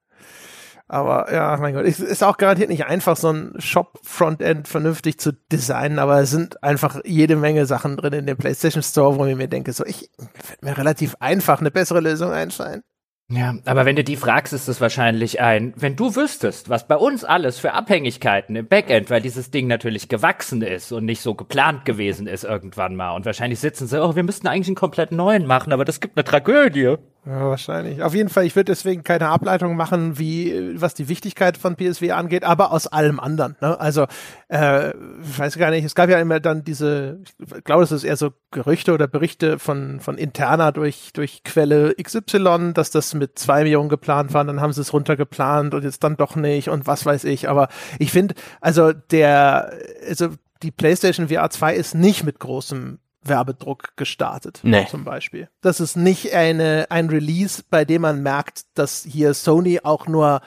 Aber 0.93 1.33
ja, 1.33 1.57
mein 1.57 1.73
Gott, 1.73 1.87
es 1.87 2.01
ist 2.01 2.23
auch 2.23 2.37
garantiert 2.37 2.69
nicht 2.69 2.85
einfach, 2.85 3.17
so 3.17 3.31
ein 3.31 3.55
Shop-Frontend 3.57 4.69
vernünftig 4.69 5.19
zu 5.19 5.33
designen, 5.51 5.99
aber 5.99 6.21
es 6.21 6.31
sind 6.31 6.63
einfach 6.63 7.01
jede 7.07 7.35
Menge 7.35 7.65
Sachen 7.65 7.97
drin 7.97 8.13
in 8.13 8.27
dem 8.27 8.37
PlayStation 8.37 8.83
Store, 8.83 9.19
wo 9.19 9.25
ich 9.25 9.35
mir 9.35 9.49
denke, 9.49 9.73
so, 9.73 9.87
ich 9.87 10.11
wird 10.19 10.63
mir 10.63 10.77
relativ 10.77 11.17
einfach 11.19 11.61
eine 11.61 11.71
bessere 11.71 12.01
Lösung 12.01 12.31
einfallen. 12.31 12.83
Ja, 13.31 13.55
aber 13.65 13.87
wenn 13.87 13.97
du 13.97 14.05
die 14.05 14.17
fragst, 14.17 14.53
ist 14.53 14.69
es 14.69 14.83
wahrscheinlich 14.83 15.41
ein, 15.41 15.73
wenn 15.77 15.97
du 15.97 16.15
wüsstest, 16.15 16.69
was 16.69 16.87
bei 16.87 16.97
uns 16.97 17.25
alles 17.25 17.59
für 17.59 17.73
Abhängigkeiten 17.73 18.55
im 18.55 18.67
Backend, 18.69 19.09
weil 19.09 19.23
dieses 19.23 19.51
Ding 19.51 19.69
natürlich 19.69 20.11
gewachsen 20.11 20.61
ist 20.61 20.93
und 20.93 21.07
nicht 21.07 21.23
so 21.23 21.35
geplant 21.35 21.87
gewesen 21.87 22.27
ist 22.27 22.45
irgendwann 22.45 22.97
mal. 22.97 23.13
Und 23.17 23.25
wahrscheinlich 23.25 23.61
sitzen 23.61 23.87
sie, 23.87 24.05
oh, 24.05 24.15
wir 24.15 24.25
müssten 24.25 24.47
eigentlich 24.47 24.69
einen 24.69 24.77
komplett 24.77 25.13
neuen 25.13 25.47
machen, 25.47 25.73
aber 25.73 25.87
das 25.87 26.01
gibt 26.01 26.19
eine 26.19 26.25
Tragödie. 26.25 26.97
Ja, 27.25 27.49
wahrscheinlich. 27.49 28.03
Auf 28.03 28.17
jeden 28.17 28.29
Fall, 28.29 28.47
ich 28.47 28.57
würde 28.57 28.73
deswegen 28.73 29.05
keine 29.05 29.29
Ableitung 29.29 29.77
machen, 29.77 30.19
wie 30.19 30.73
was 30.81 30.95
die 30.95 31.09
Wichtigkeit 31.09 31.57
von 31.57 31.77
PSW 31.77 32.11
angeht, 32.11 32.43
aber 32.43 32.73
aus 32.73 32.89
allem 32.89 33.21
anderen. 33.21 33.55
Ne? 33.61 33.79
Also, 33.79 34.07
äh, 34.49 34.89
ich 34.91 35.39
weiß 35.39 35.57
gar 35.57 35.71
nicht, 35.71 35.85
es 35.85 35.95
gab 35.95 36.11
ja 36.11 36.19
immer 36.19 36.41
dann 36.41 36.65
diese, 36.65 37.21
ich 37.39 37.63
glaube, 37.63 37.83
das 37.83 37.93
ist 37.93 38.03
eher 38.03 38.17
so 38.17 38.33
Gerüchte 38.51 38.93
oder 38.93 39.07
Berichte 39.07 39.61
von, 39.61 40.01
von 40.01 40.19
interner 40.19 40.73
durch, 40.73 41.13
durch 41.13 41.45
Quelle 41.45 41.95
XY, 41.95 42.73
dass 42.75 42.91
das 42.91 43.15
mit 43.15 43.39
zwei 43.39 43.63
Millionen 43.63 43.89
geplant 43.89 44.35
war, 44.35 44.45
dann 44.45 44.61
haben 44.61 44.73
sie 44.73 44.81
es 44.81 44.93
runtergeplant 44.93 45.75
und 45.75 45.85
jetzt 45.85 46.03
dann 46.03 46.17
doch 46.17 46.35
nicht 46.35 46.71
und 46.71 46.89
was 46.89 47.07
weiß 47.07 47.23
ich. 47.25 47.49
Aber 47.49 47.69
ich 48.01 48.11
finde, 48.11 48.35
also 48.61 48.93
der, 48.93 49.73
also 50.09 50.31
die 50.65 50.73
PlayStation 50.73 51.29
VR 51.29 51.51
2 51.51 51.77
ist 51.77 51.95
nicht 51.95 52.25
mit 52.25 52.41
großem 52.41 52.99
Werbedruck 53.25 53.97
gestartet, 53.97 54.61
Nee. 54.63 54.87
zum 54.91 55.05
Beispiel. 55.05 55.49
Das 55.61 55.81
ist 55.81 55.97
nicht 55.97 56.33
eine, 56.35 56.87
ein 56.91 57.09
Release, 57.09 57.63
bei 57.71 57.85
dem 57.85 58.03
man 58.03 58.23
merkt, 58.23 58.63
dass 58.75 59.03
hier 59.09 59.35
Sony 59.35 59.81
auch 59.83 60.07
nur 60.07 60.41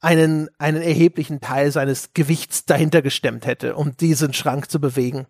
einen, 0.00 0.48
einen 0.58 0.80
erheblichen 0.82 1.40
Teil 1.40 1.70
seines 1.72 2.14
Gewichts 2.14 2.64
dahinter 2.64 3.02
gestemmt 3.02 3.46
hätte, 3.46 3.74
um 3.76 3.96
diesen 3.96 4.32
Schrank 4.32 4.70
zu 4.70 4.80
bewegen. 4.80 5.26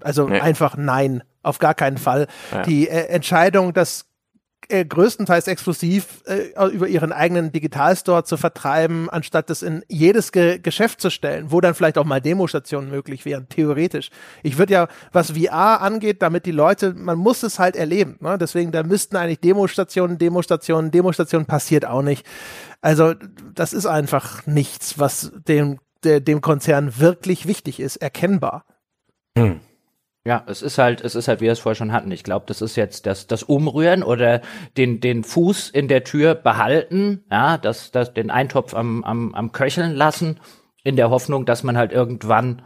Also 0.00 0.28
Nee. 0.28 0.40
einfach 0.40 0.76
nein, 0.76 1.22
auf 1.42 1.58
gar 1.58 1.74
keinen 1.74 1.96
Fall. 1.96 2.26
Ja. 2.52 2.62
Die 2.64 2.88
äh, 2.88 3.06
Entscheidung, 3.06 3.72
das 3.72 4.04
äh, 4.68 4.84
größtenteils 4.84 5.46
exklusiv 5.48 6.22
äh, 6.26 6.52
über 6.70 6.88
ihren 6.88 7.12
eigenen 7.12 7.52
Digitalstore 7.52 8.24
zu 8.24 8.36
vertreiben, 8.36 9.08
anstatt 9.10 9.50
das 9.50 9.62
in 9.62 9.84
jedes 9.88 10.32
Ge 10.32 10.58
Geschäft 10.58 11.00
zu 11.00 11.10
stellen, 11.10 11.50
wo 11.50 11.60
dann 11.60 11.74
vielleicht 11.74 11.98
auch 11.98 12.04
mal 12.04 12.20
Demostationen 12.20 12.90
möglich 12.90 13.24
wären, 13.24 13.48
theoretisch. 13.48 14.10
Ich 14.42 14.58
würde 14.58 14.72
ja, 14.72 14.88
was 15.12 15.32
VR 15.32 15.80
angeht, 15.80 16.22
damit 16.22 16.46
die 16.46 16.52
Leute, 16.52 16.94
man 16.94 17.18
muss 17.18 17.42
es 17.42 17.58
halt 17.58 17.76
erleben. 17.76 18.16
Ne? 18.20 18.38
Deswegen, 18.38 18.72
da 18.72 18.82
müssten 18.82 19.16
eigentlich 19.16 19.40
Demostationen, 19.40 20.18
Demostationen, 20.18 20.90
Demostationen 20.90 21.46
passiert 21.46 21.86
auch 21.86 22.02
nicht. 22.02 22.26
Also 22.80 23.14
das 23.54 23.72
ist 23.72 23.86
einfach 23.86 24.46
nichts, 24.46 24.98
was 24.98 25.32
dem, 25.48 25.78
der, 26.04 26.20
dem 26.20 26.40
Konzern 26.40 26.98
wirklich 26.98 27.46
wichtig 27.46 27.80
ist, 27.80 27.96
erkennbar. 27.96 28.64
Ja, 30.26 30.42
es 30.48 30.60
ist 30.60 30.76
halt, 30.78 31.02
es 31.02 31.14
ist 31.14 31.28
halt, 31.28 31.40
wie 31.40 31.44
wir 31.44 31.52
es 31.52 31.60
vorher 31.60 31.76
schon 31.76 31.92
hatten. 31.92 32.10
Ich 32.10 32.24
glaube, 32.24 32.46
das 32.48 32.60
ist 32.60 32.74
jetzt 32.74 33.06
das, 33.06 33.28
das 33.28 33.44
Umrühren 33.44 34.02
oder 34.02 34.40
den, 34.76 35.00
den 35.00 35.22
Fuß 35.22 35.70
in 35.70 35.86
der 35.86 36.02
Tür 36.02 36.34
behalten, 36.34 37.22
ja, 37.30 37.58
das, 37.58 37.92
das, 37.92 38.12
den 38.12 38.32
Eintopf 38.32 38.74
am, 38.74 39.04
am, 39.04 39.36
am 39.36 39.52
Köcheln 39.52 39.94
lassen, 39.94 40.40
in 40.82 40.96
der 40.96 41.10
Hoffnung, 41.10 41.46
dass 41.46 41.62
man 41.62 41.76
halt 41.76 41.92
irgendwann 41.92 42.62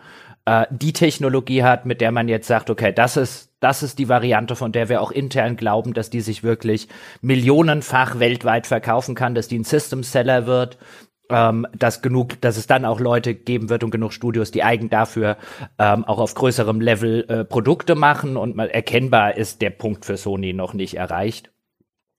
äh, 0.47 0.65
die 0.71 0.95
Technologie 0.95 1.63
hat, 1.63 1.85
mit 1.85 2.01
der 2.01 2.13
man 2.13 2.29
jetzt 2.29 2.47
sagt, 2.47 2.71
okay, 2.71 2.95
das 2.95 3.19
ist, 3.19 3.53
das 3.61 3.83
ist 3.83 3.99
die 3.99 4.09
Variante, 4.09 4.57
von 4.57 4.73
der 4.73 4.89
wir 4.89 5.03
auch 5.03 5.11
intern 5.11 5.57
glauben, 5.57 5.93
dass 5.93 6.09
die 6.09 6.23
sich 6.23 6.43
wirklich 6.43 6.89
millionenfach 7.21 8.19
weltweit 8.19 8.69
verkaufen 8.69 9.15
kann, 9.15 9.35
dass 9.35 9.49
die 9.49 9.59
ein 9.59 9.65
System 9.65 10.03
Seller 10.03 10.47
wird, 10.47 10.79
ähm, 11.31 11.67
dass 11.77 12.03
genug, 12.03 12.41
dass 12.41 12.57
es 12.57 12.67
dann 12.67 12.85
auch 12.85 13.01
Leute 13.01 13.35
geben 13.35 13.71
wird 13.71 13.85
und 13.85 13.91
genug 13.91 14.13
Studios, 14.13 14.51
die 14.51 14.63
eigen 14.63 14.91
dafür 14.91 15.37
ähm, 15.79 16.05
auch 16.05 16.19
auf 16.19 16.35
größerem 16.35 16.81
Level 16.81 17.25
äh, 17.29 17.45
Produkte 17.45 17.95
machen 17.95 18.37
und 18.37 18.57
mal 18.57 18.69
erkennbar 18.69 19.37
ist 19.37 19.63
der 19.63 19.71
Punkt 19.71 20.05
für 20.05 20.17
Sony 20.17 20.53
noch 20.53 20.75
nicht 20.75 20.95
erreicht. 20.95 21.51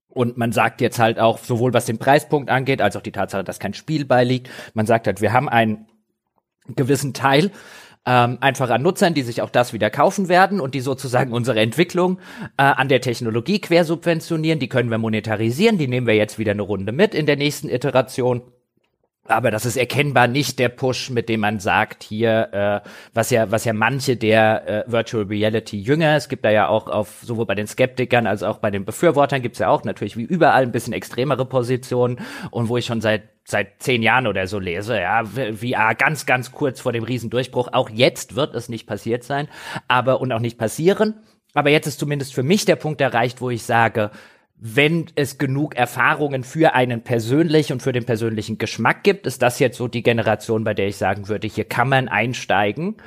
Und 0.07 0.37
man 0.37 0.51
sagt 0.51 0.81
jetzt 0.81 0.99
halt 0.99 1.19
auch, 1.19 1.37
sowohl 1.37 1.73
was 1.73 1.85
den 1.85 1.97
Preispunkt 1.97 2.49
angeht, 2.49 2.81
als 2.81 2.97
auch 2.97 3.01
die 3.01 3.13
Tatsache, 3.13 3.43
dass 3.43 3.59
kein 3.59 3.73
Spiel 3.73 4.05
beiliegt, 4.05 4.49
man 4.73 4.85
sagt 4.85 5.07
halt, 5.07 5.21
wir 5.21 5.31
haben 5.31 5.47
einen 5.47 5.87
gewissen 6.75 7.13
Teil 7.13 7.51
ähm, 8.05 8.39
einfach 8.41 8.69
an 8.69 8.81
Nutzern, 8.81 9.13
die 9.13 9.21
sich 9.21 9.41
auch 9.41 9.49
das 9.49 9.73
wieder 9.73 9.89
kaufen 9.89 10.27
werden 10.27 10.59
und 10.59 10.73
die 10.73 10.81
sozusagen 10.81 11.33
unsere 11.33 11.59
Entwicklung 11.59 12.19
äh, 12.57 12.63
an 12.63 12.89
der 12.89 13.01
Technologie 13.01 13.61
quersubventionieren. 13.61 14.59
Die 14.59 14.69
können 14.69 14.89
wir 14.89 14.97
monetarisieren, 14.97 15.77
die 15.77 15.87
nehmen 15.87 16.07
wir 16.07 16.15
jetzt 16.15 16.39
wieder 16.39 16.51
eine 16.51 16.63
Runde 16.63 16.91
mit 16.91 17.13
in 17.13 17.25
der 17.25 17.35
nächsten 17.35 17.69
Iteration. 17.69 18.41
Aber 19.27 19.51
das 19.51 19.65
ist 19.65 19.77
erkennbar 19.77 20.27
nicht 20.27 20.57
der 20.57 20.69
Push, 20.69 21.11
mit 21.11 21.29
dem 21.29 21.41
man 21.41 21.59
sagt, 21.59 22.03
hier, 22.03 22.83
äh, 22.83 22.89
was 23.13 23.29
ja, 23.29 23.51
was 23.51 23.65
ja 23.65 23.73
manche 23.73 24.17
der 24.17 24.67
äh, 24.87 24.91
Virtual 24.91 25.25
Reality 25.25 25.79
Jünger, 25.79 26.15
es 26.15 26.27
gibt 26.27 26.43
da 26.43 26.49
ja 26.49 26.67
auch 26.67 26.87
auf, 26.87 27.19
sowohl 27.21 27.45
bei 27.45 27.53
den 27.53 27.67
Skeptikern 27.67 28.25
als 28.25 28.41
auch 28.41 28.57
bei 28.57 28.71
den 28.71 28.83
Befürwortern 28.83 29.43
gibt's 29.43 29.59
ja 29.59 29.69
auch 29.69 29.83
natürlich 29.83 30.17
wie 30.17 30.23
überall 30.23 30.63
ein 30.63 30.71
bisschen 30.71 30.93
extremere 30.93 31.45
Positionen 31.45 32.19
und 32.49 32.67
wo 32.67 32.77
ich 32.77 32.85
schon 32.85 33.01
seit 33.01 33.23
seit 33.43 33.81
zehn 33.81 34.03
Jahren 34.03 34.27
oder 34.27 34.47
so 34.47 34.59
lese, 34.59 34.99
ja, 34.99 35.23
VR 35.25 35.95
ganz, 35.95 36.25
ganz 36.25 36.51
kurz 36.51 36.79
vor 36.79 36.91
dem 36.91 37.03
Riesendurchbruch. 37.03 37.69
Auch 37.73 37.89
jetzt 37.89 38.35
wird 38.35 38.55
es 38.55 38.69
nicht 38.69 38.87
passiert 38.87 39.23
sein, 39.23 39.47
aber 39.87 40.21
und 40.21 40.31
auch 40.31 40.39
nicht 40.39 40.57
passieren. 40.57 41.15
Aber 41.53 41.69
jetzt 41.69 41.87
ist 41.87 41.99
zumindest 41.99 42.33
für 42.33 42.43
mich 42.43 42.65
der 42.65 42.75
Punkt 42.75 43.01
erreicht, 43.01 43.41
wo 43.41 43.49
ich 43.49 43.63
sage, 43.63 44.11
wenn 44.63 45.07
es 45.15 45.39
genug 45.39 45.75
Erfahrungen 45.75 46.43
für 46.43 46.75
einen 46.75 47.01
persönlich 47.01 47.71
und 47.71 47.81
für 47.81 47.93
den 47.93 48.05
persönlichen 48.05 48.59
Geschmack 48.59 49.03
gibt, 49.03 49.25
ist 49.25 49.41
das 49.41 49.57
jetzt 49.57 49.75
so 49.75 49.87
die 49.87 50.03
Generation, 50.03 50.63
bei 50.63 50.75
der 50.75 50.87
ich 50.87 50.97
sagen 50.97 51.27
würde, 51.27 51.47
hier 51.47 51.65
kann 51.65 51.89
man 51.89 52.07
einsteigen, 52.07 52.97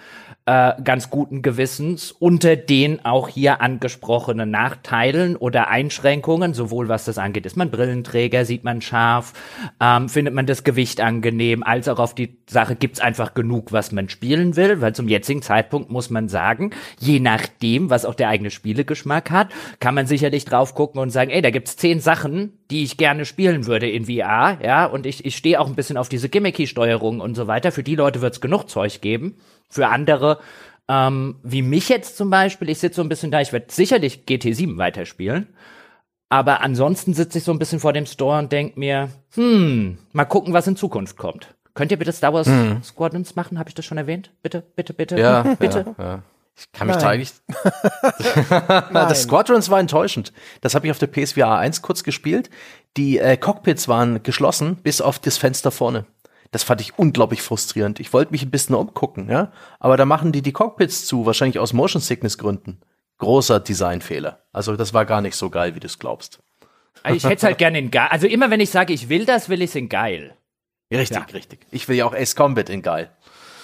äh, 0.47 0.73
ganz 0.83 1.09
guten 1.09 1.41
Gewissens, 1.41 2.13
unter 2.13 2.57
den 2.57 3.03
auch 3.05 3.29
hier 3.29 3.63
angesprochenen 3.63 4.51
Nachteilen 4.51 5.37
oder 5.37 5.69
Einschränkungen, 5.69 6.53
sowohl 6.53 6.89
was 6.89 7.07
das 7.07 7.17
angeht, 7.17 7.47
ist 7.47 7.57
man 7.57 7.71
Brillenträger, 7.71 8.45
sieht 8.45 8.63
man 8.63 8.83
scharf, 8.83 9.33
ähm, 9.81 10.11
findet 10.11 10.35
man 10.35 10.45
das 10.45 10.63
Gewicht 10.63 11.01
angenehm, 11.01 11.63
als 11.63 11.89
auch 11.89 11.99
auf 11.99 12.15
die 12.15 12.37
Sache 12.47 12.77
gibt's 12.77 13.01
einfach 13.01 13.33
genug, 13.33 13.73
was 13.73 13.91
man 13.91 14.11
spielen 14.11 14.55
will, 14.57 14.83
weil 14.83 14.95
zum 14.95 15.09
jetzigen 15.09 15.41
Zeitpunkt 15.41 15.91
muss 15.91 16.11
man 16.11 16.29
sagen, 16.29 16.73
je 17.01 17.21
nachdem, 17.21 17.89
was 17.89 18.05
auch 18.05 18.15
der 18.15 18.29
eigene 18.29 18.51
Spielegeschmack 18.51 19.31
hat, 19.31 19.49
kann 19.81 19.95
man 19.95 20.07
sicherlich 20.07 20.45
drauf 20.45 20.75
gucken 20.75 21.01
und 21.01 21.09
sagen, 21.09 21.31
ey, 21.31 21.41
da 21.41 21.51
gibt's 21.51 21.79
zehn 21.79 22.01
Sachen, 22.01 22.53
die 22.71 22.83
ich 22.83 22.99
gerne 22.99 23.25
spielen 23.25 23.67
würde 23.67 23.89
in 23.89 24.05
VR, 24.05 24.59
ja, 24.63 24.85
und 24.85 25.07
ich, 25.07 25.25
ich 25.25 25.37
stehe 25.37 25.59
auch 25.59 25.69
ein 25.69 25.75
bisschen 25.75 25.97
auf 25.97 26.11
diese 26.11 26.29
Gimmicky-Steuerung 26.29 27.21
und 27.21 27.35
so 27.35 27.47
weiter. 27.47 27.73
Für 27.73 27.83
die 27.83 27.95
Leute 27.95 28.21
wird's 28.21 28.43
genug 28.43 28.69
Zeug 28.69 29.01
geben. 29.01 29.37
Für 29.69 29.89
andere, 29.89 30.39
ähm, 30.89 31.37
wie 31.43 31.63
mich 31.63 31.89
jetzt 31.89 32.17
zum 32.17 32.31
Beispiel, 32.31 32.69
ich 32.69 32.79
sitze 32.79 32.97
so 32.97 33.03
ein 33.03 33.09
bisschen 33.09 33.31
da, 33.31 33.41
ich 33.41 33.53
werde 33.53 33.67
sicherlich 33.69 34.25
GT7 34.29 34.77
weiterspielen. 34.79 35.49
Aber 36.29 36.63
ansonsten 36.63 37.15
sitze 37.15 37.39
ich 37.39 37.45
so 37.45 37.53
ein 37.53 37.59
bisschen 37.59 37.81
vor 37.81 37.93
dem 37.93 38.07
Store 38.07 38.39
und 38.39 38.51
denke 38.51 38.79
mir, 38.79 39.11
hm, 39.35 39.99
mal 40.13 40.25
gucken, 40.25 40.53
was 40.53 40.67
in 40.67 40.77
Zukunft 40.77 41.17
kommt. 41.17 41.55
Könnt 41.75 41.91
ihr 41.91 41.99
bitte 41.99 42.13
Star 42.13 42.33
Wars 42.33 42.47
Mhm. 42.47 42.83
Squadrons 42.83 43.35
machen? 43.37 43.59
Habe 43.59 43.69
ich 43.69 43.75
das 43.75 43.85
schon 43.85 43.99
erwähnt? 43.99 44.31
Bitte, 44.43 44.63
bitte, 44.77 44.95
bitte. 44.95 45.19
Ja, 45.19 45.43
bitte. 45.59 45.95
Ja, 45.99 46.05
ja. 46.05 46.23
Ich 46.57 46.71
kann 46.71 46.87
mich 46.87 46.97
Nein. 46.97 47.05
da 47.05 47.11
eigentlich. 47.11 47.33
das 48.93 49.23
Squadrons 49.25 49.71
war 49.71 49.81
enttäuschend. 49.81 50.33
Das 50.61 50.77
habe 50.77 50.87
ich 50.87 50.93
auf 50.93 50.99
der 50.99 51.09
PSVR 51.09 51.59
1 51.59 51.83
kurz 51.83 52.05
gespielt. 52.05 52.49
Die 52.97 53.19
äh, 53.19 53.37
Cockpits 53.37 53.89
waren 53.89 54.23
geschlossen, 54.23 54.77
bis 54.77 55.01
auf 55.01 55.19
das 55.19 55.37
Fenster 55.37 55.73
vorne. 55.73 56.05
Das 56.55 56.63
fand 56.63 56.81
ich 56.81 56.97
unglaublich 56.97 57.43
frustrierend. 57.43 57.99
Ich 57.99 58.13
wollte 58.13 58.31
mich 58.31 58.45
ein 58.45 58.51
bisschen 58.53 58.77
umgucken, 58.77 59.29
ja. 59.29 59.51
Aber 59.81 59.97
da 59.97 60.05
machen 60.05 60.31
die 60.31 60.41
die 60.41 60.53
Cockpits 60.53 61.05
zu, 61.05 61.27
wahrscheinlich 61.27 61.59
aus 61.59 61.73
Motion 61.73 62.01
Sickness 62.01 62.39
Gründen. 62.39 62.81
Großer 63.19 63.59
Designfehler. 63.59 64.39
Also 64.53 64.77
das 64.77 64.95
war 64.95 65.05
gar 65.05 65.21
nicht 65.21 65.35
so 65.35 65.51
geil, 65.51 65.75
wie 65.75 65.81
du 65.81 65.87
es 65.89 65.99
glaubst. 65.99 66.39
Also 67.03 67.17
Ich 67.17 67.25
hätte 67.25 67.35
es 67.39 67.43
halt 67.43 67.59
gerne 67.59 67.81
in 67.81 67.91
geil. 67.91 68.07
Also 68.09 68.29
immer 68.29 68.51
wenn 68.51 68.61
ich 68.61 68.71
sage, 68.71 68.93
ich 68.93 69.09
will 69.09 69.25
das, 69.25 69.49
will 69.49 69.63
ich 69.63 69.71
es 69.71 69.75
in 69.75 69.89
geil. 69.89 70.37
Richtig, 70.93 71.17
Ja. 71.17 71.25
richtig. 71.35 71.67
Ich 71.73 71.89
will 71.89 71.97
ja 71.97 72.05
auch 72.07 72.15
Ace 72.15 72.37
Combat 72.37 72.69
in 72.71 72.83
geil. 72.83 73.11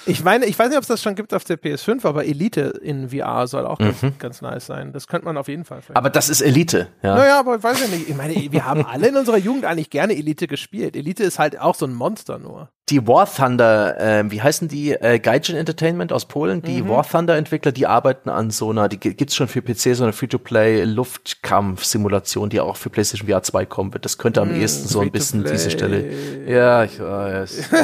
Ich 0.06 0.24
meine, 0.24 0.46
ich 0.46 0.58
weiß 0.58 0.68
nicht, 0.70 0.78
ob 0.78 0.82
es 0.82 0.88
das 0.88 1.02
schon 1.02 1.14
gibt 1.14 1.34
auf 1.34 1.44
der 1.44 1.60
PS5, 1.60 2.06
aber 2.06 2.24
Elite 2.24 2.80
in 2.82 3.10
VR 3.10 3.46
soll 3.46 3.66
auch 3.66 3.78
ganz, 3.78 4.00
ganz 4.18 4.40
nice 4.40 4.64
sein. 4.66 4.92
Das 4.94 5.06
könnte 5.06 5.26
man 5.26 5.36
auf 5.36 5.46
jeden 5.46 5.64
Fall. 5.66 5.82
vielleicht. 5.82 5.96
Aber 5.96 6.08
das 6.08 6.30
ist 6.30 6.40
Elite, 6.40 6.88
ja. 7.02 7.14
naja, 7.16 7.38
aber 7.38 7.56
ich 7.56 7.62
weiß 7.62 7.82
ja 7.82 7.86
nicht. 7.88 8.08
Ich 8.08 8.16
meine, 8.16 8.34
wir 8.34 8.64
haben 8.64 8.84
alle 8.86 9.08
in 9.08 9.16
unserer 9.16 9.36
Jugend 9.36 9.66
eigentlich 9.66 9.90
gerne 9.90 10.14
Elite 10.16 10.46
gespielt. 10.46 10.96
Elite 10.96 11.22
ist 11.22 11.38
halt 11.38 11.60
auch 11.60 11.74
so 11.74 11.86
ein 11.86 11.94
Monster 11.94 12.38
nur. 12.38 12.70
Die 12.90 13.06
War 13.06 13.32
Thunder, 13.32 13.96
ähm, 14.00 14.30
wie 14.32 14.42
heißen 14.42 14.68
die? 14.68 14.92
Äh, 14.92 15.18
Gaijin 15.20 15.56
Entertainment 15.56 16.12
aus 16.12 16.26
Polen. 16.26 16.60
Die 16.62 16.88
War 16.88 17.08
Thunder 17.08 17.36
Entwickler, 17.36 17.70
die 17.72 17.86
arbeiten 17.86 18.28
an 18.28 18.50
so 18.50 18.70
einer, 18.70 18.88
die 18.88 18.98
gi- 18.98 19.14
gibt's 19.14 19.36
schon 19.36 19.48
für 19.48 19.62
PC, 19.62 19.94
so 19.94 20.02
eine 20.04 20.12
Free-to-Play 20.12 20.84
Luftkampf-Simulation, 20.84 22.50
die 22.50 22.60
auch 22.60 22.76
für 22.76 22.90
PlayStation 22.90 23.28
VR 23.28 23.42
2 23.42 23.66
kommen 23.66 23.92
wird. 23.92 24.04
Das 24.04 24.18
könnte 24.18 24.40
am 24.40 24.54
ehesten 24.54 24.88
so 24.88 25.00
ein 25.00 25.10
bisschen 25.10 25.44
diese 25.44 25.70
Stelle. 25.70 26.10
Ja, 26.46 26.84
ich 26.84 26.98
weiß. 27.00 27.70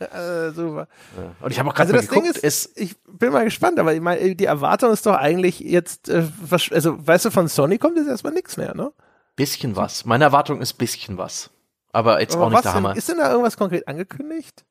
Äh, 0.00 0.50
super. 0.52 0.88
Und 1.40 1.50
ich 1.52 1.58
habe 1.58 1.68
auch 1.70 1.74
gerade 1.74 1.92
Also 1.92 2.06
das 2.06 2.08
Ding 2.14 2.22
geguckt, 2.24 2.38
ist, 2.38 2.78
ich 2.78 2.96
bin 3.06 3.32
mal 3.32 3.44
gespannt, 3.44 3.78
aber 3.78 3.94
ich 3.94 4.00
meine, 4.00 4.34
die 4.34 4.44
Erwartung 4.44 4.92
ist 4.92 5.06
doch 5.06 5.14
eigentlich 5.14 5.60
jetzt, 5.60 6.08
äh, 6.08 6.24
also 6.70 6.96
weißt 7.06 7.26
du, 7.26 7.30
von 7.30 7.48
Sony 7.48 7.78
kommt 7.78 7.96
jetzt 7.96 8.08
erstmal 8.08 8.32
nichts 8.32 8.56
mehr, 8.56 8.74
ne? 8.74 8.92
bisschen 9.36 9.76
was. 9.76 10.04
Meine 10.04 10.24
Erwartung 10.24 10.60
ist 10.60 10.74
bisschen 10.74 11.16
was. 11.16 11.50
Aber 11.92 12.20
jetzt 12.20 12.34
Aber 12.36 12.44
auch 12.46 12.50
nicht 12.50 12.56
der 12.56 12.70
denn, 12.70 12.74
Hammer. 12.74 12.96
ist 12.96 13.08
denn 13.08 13.18
da 13.18 13.30
irgendwas 13.30 13.56
konkret 13.56 13.86
angekündigt? 13.88 14.64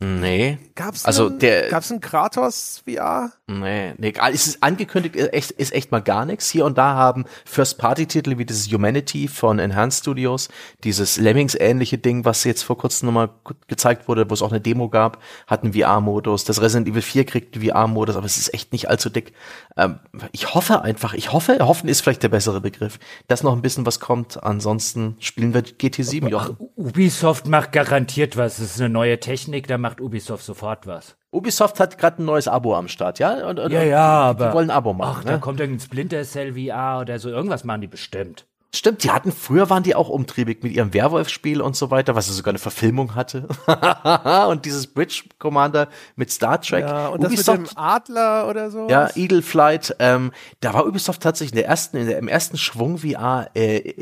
Nee. 0.00 0.58
Gab's 0.74 1.04
Also 1.04 1.26
einen, 1.28 1.38
der- 1.38 1.68
gab's 1.68 1.90
ein 1.90 2.00
Kratos 2.00 2.82
VR? 2.86 3.32
Nee, 3.46 3.92
nee, 3.98 4.14
es 4.32 4.46
ist 4.46 4.62
angekündigt, 4.62 5.16
ist 5.16 5.34
echt, 5.34 5.50
ist 5.50 5.74
echt 5.74 5.92
mal 5.92 6.00
gar 6.00 6.24
nichts. 6.24 6.48
Hier 6.48 6.64
und 6.64 6.78
da 6.78 6.94
haben 6.94 7.26
First-Party-Titel 7.44 8.38
wie 8.38 8.46
dieses 8.46 8.72
Humanity 8.72 9.28
von 9.28 9.58
Enhanced 9.58 10.00
Studios, 10.00 10.48
dieses 10.82 11.18
Lemmings-ähnliche 11.18 11.98
Ding, 11.98 12.24
was 12.24 12.44
jetzt 12.44 12.62
vor 12.62 12.78
kurzem 12.78 13.06
nochmal 13.06 13.28
gezeigt 13.66 14.08
wurde, 14.08 14.30
wo 14.30 14.32
es 14.32 14.40
auch 14.40 14.50
eine 14.50 14.62
Demo 14.62 14.88
gab, 14.88 15.22
hat 15.46 15.62
einen 15.62 15.74
VR-Modus. 15.74 16.44
Das 16.44 16.62
Resident 16.62 16.88
Evil 16.88 17.02
4 17.02 17.26
kriegt 17.26 17.54
einen 17.54 17.66
VR-Modus, 17.66 18.16
aber 18.16 18.24
es 18.24 18.38
ist 18.38 18.54
echt 18.54 18.72
nicht 18.72 18.88
allzu 18.88 19.10
dick. 19.10 19.34
Ähm, 19.76 20.00
ich 20.32 20.54
hoffe 20.54 20.80
einfach, 20.80 21.12
ich 21.12 21.30
hoffe, 21.30 21.58
hoffen 21.60 21.90
ist 21.90 22.00
vielleicht 22.00 22.22
der 22.22 22.30
bessere 22.30 22.62
Begriff, 22.62 22.98
dass 23.28 23.42
noch 23.42 23.52
ein 23.52 23.60
bisschen 23.60 23.84
was 23.84 24.00
kommt. 24.00 24.42
Ansonsten 24.42 25.16
spielen 25.20 25.52
wir 25.52 25.60
GT7, 25.60 26.30
Jochen. 26.30 26.56
Ubisoft 26.76 27.46
macht 27.46 27.72
garantiert 27.72 28.38
was. 28.38 28.56
Das 28.56 28.70
ist 28.70 28.80
eine 28.80 28.88
neue 28.88 29.20
Technik, 29.20 29.66
da 29.66 29.76
macht 29.76 30.00
Ubisoft 30.00 30.46
sofort 30.46 30.86
was. 30.86 31.16
Ubisoft 31.34 31.80
hat 31.80 31.98
gerade 31.98 32.22
ein 32.22 32.24
neues 32.24 32.48
Abo 32.48 32.74
am 32.74 32.88
Start, 32.88 33.18
ja? 33.18 33.46
Und, 33.46 33.58
und, 33.58 33.72
Ja, 33.72 33.82
ja, 33.82 34.06
aber. 34.06 34.48
Die 34.48 34.54
wollen 34.54 34.70
ein 34.70 34.76
Abo 34.76 34.92
machen. 34.92 35.16
Ach, 35.20 35.24
ne? 35.24 35.32
da 35.32 35.38
kommt 35.38 35.60
irgendein 35.60 35.84
Splinter 35.84 36.22
Cell 36.24 36.54
VR 36.54 37.00
oder 37.00 37.18
so. 37.18 37.28
Irgendwas 37.28 37.64
machen 37.64 37.80
die 37.80 37.88
bestimmt. 37.88 38.46
Stimmt, 38.74 39.04
die 39.04 39.12
hatten 39.12 39.30
früher 39.30 39.70
waren 39.70 39.84
die 39.84 39.94
auch 39.94 40.08
umtriebig 40.08 40.64
mit 40.64 40.72
ihrem 40.72 40.92
Werwolf-Spiel 40.92 41.60
und 41.60 41.76
so 41.76 41.92
weiter, 41.92 42.16
was 42.16 42.26
ja 42.26 42.32
sogar 42.32 42.50
eine 42.50 42.58
Verfilmung 42.58 43.14
hatte. 43.14 43.46
und 44.48 44.64
dieses 44.64 44.88
Bridge 44.88 45.22
Commander 45.38 45.88
mit 46.16 46.32
Star 46.32 46.60
Trek. 46.60 46.84
Ja, 46.84 47.06
und 47.06 47.22
das 47.22 47.32
Ubisoft, 47.32 47.60
mit 47.60 47.70
dem 47.70 47.78
Adler 47.78 48.48
oder 48.48 48.72
so? 48.72 48.88
ja, 48.88 49.10
Eagle 49.14 49.42
Flight, 49.42 49.94
ähm, 50.00 50.32
da 50.58 50.74
war 50.74 50.86
Ubisoft 50.86 51.22
tatsächlich 51.22 51.52
in 51.52 51.58
der 51.58 51.68
ersten, 51.68 51.98
in 51.98 52.06
der, 52.08 52.18
im 52.18 52.26
ersten 52.26 52.58
Schwung 52.58 52.98
VR 52.98 53.48
äh, 53.54 53.94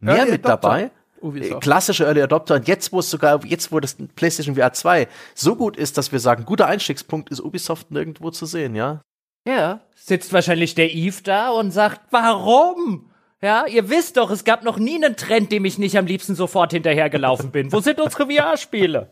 mehr 0.00 0.16
Early 0.16 0.32
mit 0.32 0.46
Adopter, 0.46 0.68
dabei. 0.68 0.90
Ubisoft. 1.22 1.62
Klassische 1.62 2.04
Early 2.04 2.22
Adopter 2.22 2.56
und 2.56 2.68
jetzt, 2.68 2.92
wo 2.92 3.00
es 3.00 3.10
sogar, 3.10 3.44
jetzt, 3.44 3.72
wo 3.72 3.80
das 3.80 3.96
PlayStation 4.16 4.56
VR 4.56 4.72
2 4.72 5.08
so 5.34 5.56
gut 5.56 5.76
ist, 5.76 5.98
dass 5.98 6.12
wir 6.12 6.20
sagen, 6.20 6.44
guter 6.44 6.66
Einstiegspunkt 6.66 7.30
ist 7.30 7.40
Ubisoft 7.40 7.90
nirgendwo 7.90 8.30
zu 8.30 8.46
sehen, 8.46 8.74
ja? 8.74 9.00
Ja. 9.46 9.80
Sitzt 9.94 10.32
wahrscheinlich 10.32 10.74
der 10.74 10.92
Eve 10.92 11.22
da 11.22 11.50
und 11.50 11.70
sagt, 11.70 12.00
warum? 12.10 13.10
Ja, 13.40 13.66
ihr 13.66 13.90
wisst 13.90 14.16
doch, 14.18 14.30
es 14.30 14.44
gab 14.44 14.62
noch 14.62 14.78
nie 14.78 14.94
einen 14.94 15.16
Trend, 15.16 15.50
dem 15.50 15.64
ich 15.64 15.78
nicht 15.78 15.98
am 15.98 16.06
liebsten 16.06 16.36
sofort 16.36 16.72
hinterhergelaufen 16.72 17.50
bin. 17.50 17.72
Wo 17.72 17.80
sind 17.80 18.00
unsere 18.00 18.26
VR-Spiele? 18.26 19.10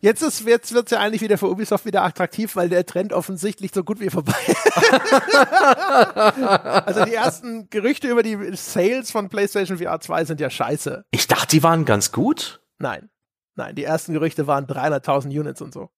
Jetzt 0.00 0.22
ist 0.22 0.46
jetzt 0.46 0.74
wird's 0.74 0.90
ja 0.90 0.98
eigentlich 0.98 1.22
wieder 1.22 1.38
für 1.38 1.50
Ubisoft 1.50 1.86
wieder 1.86 2.02
attraktiv, 2.02 2.56
weil 2.56 2.68
der 2.68 2.84
Trend 2.84 3.14
offensichtlich 3.14 3.70
so 3.74 3.84
gut 3.84 4.00
wie 4.00 4.10
vorbei. 4.10 4.34
also 6.84 7.06
die 7.06 7.14
ersten 7.14 7.70
Gerüchte 7.70 8.08
über 8.08 8.22
die 8.22 8.54
Sales 8.54 9.10
von 9.10 9.30
PlayStation 9.30 9.78
VR 9.78 9.98
2 9.98 10.26
sind 10.26 10.40
ja 10.40 10.50
scheiße. 10.50 11.06
Ich 11.10 11.26
dachte, 11.26 11.48
die 11.48 11.62
waren 11.62 11.86
ganz 11.86 12.12
gut. 12.12 12.60
Nein. 12.78 13.08
Nein, 13.54 13.74
die 13.74 13.84
ersten 13.84 14.12
Gerüchte 14.12 14.46
waren 14.46 14.66
300.000 14.66 15.28
Units 15.28 15.62
und 15.62 15.72
so. 15.72 15.88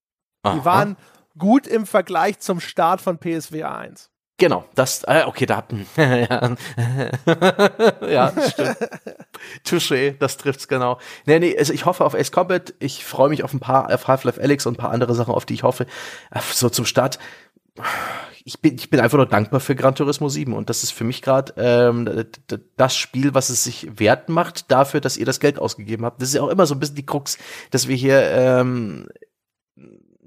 Die 0.44 0.50
Aha. 0.50 0.64
waren 0.64 0.96
gut 1.36 1.66
im 1.66 1.84
Vergleich 1.84 2.38
zum 2.38 2.60
Start 2.60 3.00
von 3.00 3.18
PSVR 3.18 3.76
1. 3.76 4.12
Genau, 4.40 4.64
das, 4.76 5.02
äh, 5.02 5.24
okay, 5.26 5.46
da 5.46 5.64
ja, 5.96 6.56
ja, 8.08 8.32
stimmt. 8.48 8.76
Touché, 9.66 10.16
das 10.16 10.36
trifft's 10.36 10.68
genau. 10.68 10.98
Nee, 11.26 11.40
nee, 11.40 11.58
also 11.58 11.72
ich 11.72 11.86
hoffe 11.86 12.04
auf 12.04 12.14
Ace 12.14 12.30
Combat, 12.30 12.72
ich 12.78 13.04
freue 13.04 13.30
mich 13.30 13.42
auf 13.42 13.52
ein 13.52 13.58
paar, 13.58 13.92
auf 13.92 14.06
Half-Life 14.06 14.40
Alyx 14.40 14.64
und 14.66 14.74
ein 14.74 14.76
paar 14.76 14.92
andere 14.92 15.16
Sachen, 15.16 15.34
auf 15.34 15.44
die 15.44 15.54
ich 15.54 15.64
hoffe. 15.64 15.86
So 16.52 16.68
zum 16.68 16.84
Start, 16.84 17.18
ich 18.44 18.60
bin, 18.60 18.76
ich 18.76 18.90
bin 18.90 19.00
einfach 19.00 19.16
nur 19.16 19.26
dankbar 19.26 19.58
für 19.58 19.74
Gran 19.74 19.96
Turismo 19.96 20.28
7 20.28 20.52
und 20.52 20.70
das 20.70 20.84
ist 20.84 20.92
für 20.92 21.04
mich 21.04 21.20
gerade 21.20 21.52
ähm, 21.56 22.26
das 22.76 22.96
Spiel, 22.96 23.34
was 23.34 23.50
es 23.50 23.64
sich 23.64 23.88
wert 23.98 24.28
macht 24.28 24.70
dafür, 24.70 25.00
dass 25.00 25.16
ihr 25.16 25.26
das 25.26 25.40
Geld 25.40 25.58
ausgegeben 25.58 26.04
habt. 26.04 26.22
Das 26.22 26.28
ist 26.28 26.36
ja 26.36 26.42
auch 26.42 26.48
immer 26.48 26.66
so 26.66 26.74
ein 26.74 26.80
bisschen 26.80 26.94
die 26.96 27.06
Krux, 27.06 27.38
dass 27.72 27.88
wir 27.88 27.96
hier 27.96 28.22
ähm, 28.22 29.08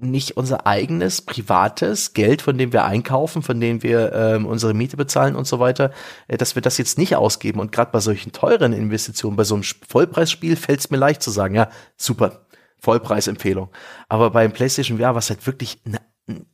nicht 0.02 0.38
unser 0.38 0.66
eigenes 0.68 1.22
privates 1.22 2.14
Geld, 2.14 2.42
von 2.42 2.58
dem 2.58 2.74
wir 2.74 2.86
einkaufen, 2.86 3.42
von 3.42 3.60
dem 3.60 3.84
wir 3.84 4.14
ähm, 4.14 4.46
unsere 4.46 4.74
Miete 4.74 4.98
bezahlen 4.98 5.36
und 5.36 5.46
so 5.48 5.60
weiter, 5.60 5.92
äh, 6.28 6.38
dass 6.38 6.56
wir 6.56 6.62
das 6.62 6.78
jetzt 6.78 6.98
nicht 6.98 7.16
ausgeben. 7.16 7.60
Und 7.60 7.72
gerade 7.72 7.92
bei 7.92 8.00
solchen 8.00 8.32
teuren 8.32 8.74
Investitionen, 8.74 9.36
bei 9.38 9.44
so 9.44 9.56
einem 9.56 9.64
Sp- 9.64 9.86
Vollpreisspiel 9.88 10.56
fällt 10.56 10.80
es 10.80 10.90
mir 10.90 10.98
leicht 10.98 11.22
zu 11.24 11.32
sagen, 11.32 11.56
ja, 11.56 11.70
super, 11.98 12.46
Vollpreisempfehlung. 12.80 13.70
Aber 14.10 14.32
beim 14.32 14.52
PlayStation 14.54 14.98
VR, 14.98 15.16
was 15.16 15.30
halt 15.30 15.46
wirklich 15.46 15.80
ein, 15.86 16.00
ein 16.28 16.46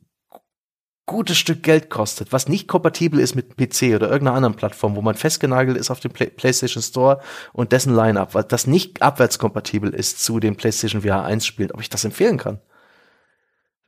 gutes 1.06 1.38
Stück 1.38 1.62
Geld 1.62 1.88
kostet, 1.88 2.32
was 2.32 2.48
nicht 2.48 2.68
kompatibel 2.68 3.18
ist 3.18 3.34
mit 3.34 3.56
PC 3.56 3.94
oder 3.94 4.10
irgendeiner 4.10 4.34
anderen 4.36 4.54
Plattform, 4.56 4.94
wo 4.94 5.00
man 5.00 5.14
festgenagelt 5.14 5.78
ist 5.78 5.90
auf 5.90 6.00
dem 6.00 6.12
Play 6.12 6.26
PlayStation 6.26 6.82
Store 6.82 7.20
und 7.54 7.72
dessen 7.72 7.94
Line-Up, 7.96 8.46
das 8.50 8.66
nicht 8.66 9.00
abwärtskompatibel 9.00 9.94
ist 9.94 10.22
zu 10.22 10.38
den 10.38 10.56
PlayStation 10.56 11.00
VR 11.00 11.24
1 11.24 11.46
Spielen, 11.46 11.70
ob 11.72 11.80
ich 11.80 11.88
das 11.88 12.04
empfehlen 12.04 12.36
kann. 12.36 12.60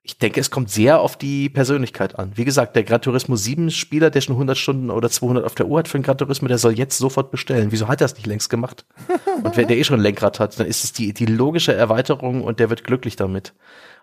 Ich 0.02 0.16
denke, 0.16 0.40
es 0.40 0.50
kommt 0.50 0.70
sehr 0.70 1.00
auf 1.00 1.16
die 1.18 1.50
Persönlichkeit 1.50 2.18
an. 2.18 2.32
Wie 2.34 2.46
gesagt, 2.46 2.74
der 2.74 2.84
Gran 2.84 3.02
Turismo 3.02 3.36
7 3.36 3.70
Spieler, 3.70 4.10
der 4.10 4.22
schon 4.22 4.34
100 4.34 4.56
Stunden 4.56 4.90
oder 4.90 5.10
200 5.10 5.44
auf 5.44 5.54
der 5.54 5.66
Uhr 5.66 5.78
hat 5.78 5.88
für 5.88 5.98
den 5.98 6.04
Gran 6.04 6.16
Turismo, 6.16 6.48
der 6.48 6.56
soll 6.56 6.72
jetzt 6.72 6.96
sofort 6.96 7.30
bestellen. 7.30 7.70
Wieso 7.70 7.86
hat 7.86 8.00
er 8.00 8.06
es 8.06 8.14
nicht 8.14 8.26
längst 8.26 8.48
gemacht? 8.48 8.86
Und 9.42 9.56
wenn 9.56 9.68
der 9.68 9.76
eh 9.76 9.84
schon 9.84 10.00
ein 10.00 10.02
Lenkrad 10.02 10.40
hat, 10.40 10.58
dann 10.58 10.66
ist 10.66 10.84
es 10.84 10.92
die, 10.92 11.12
die 11.12 11.26
logische 11.26 11.74
Erweiterung 11.74 12.42
und 12.44 12.60
der 12.60 12.70
wird 12.70 12.84
glücklich 12.84 13.16
damit. 13.16 13.54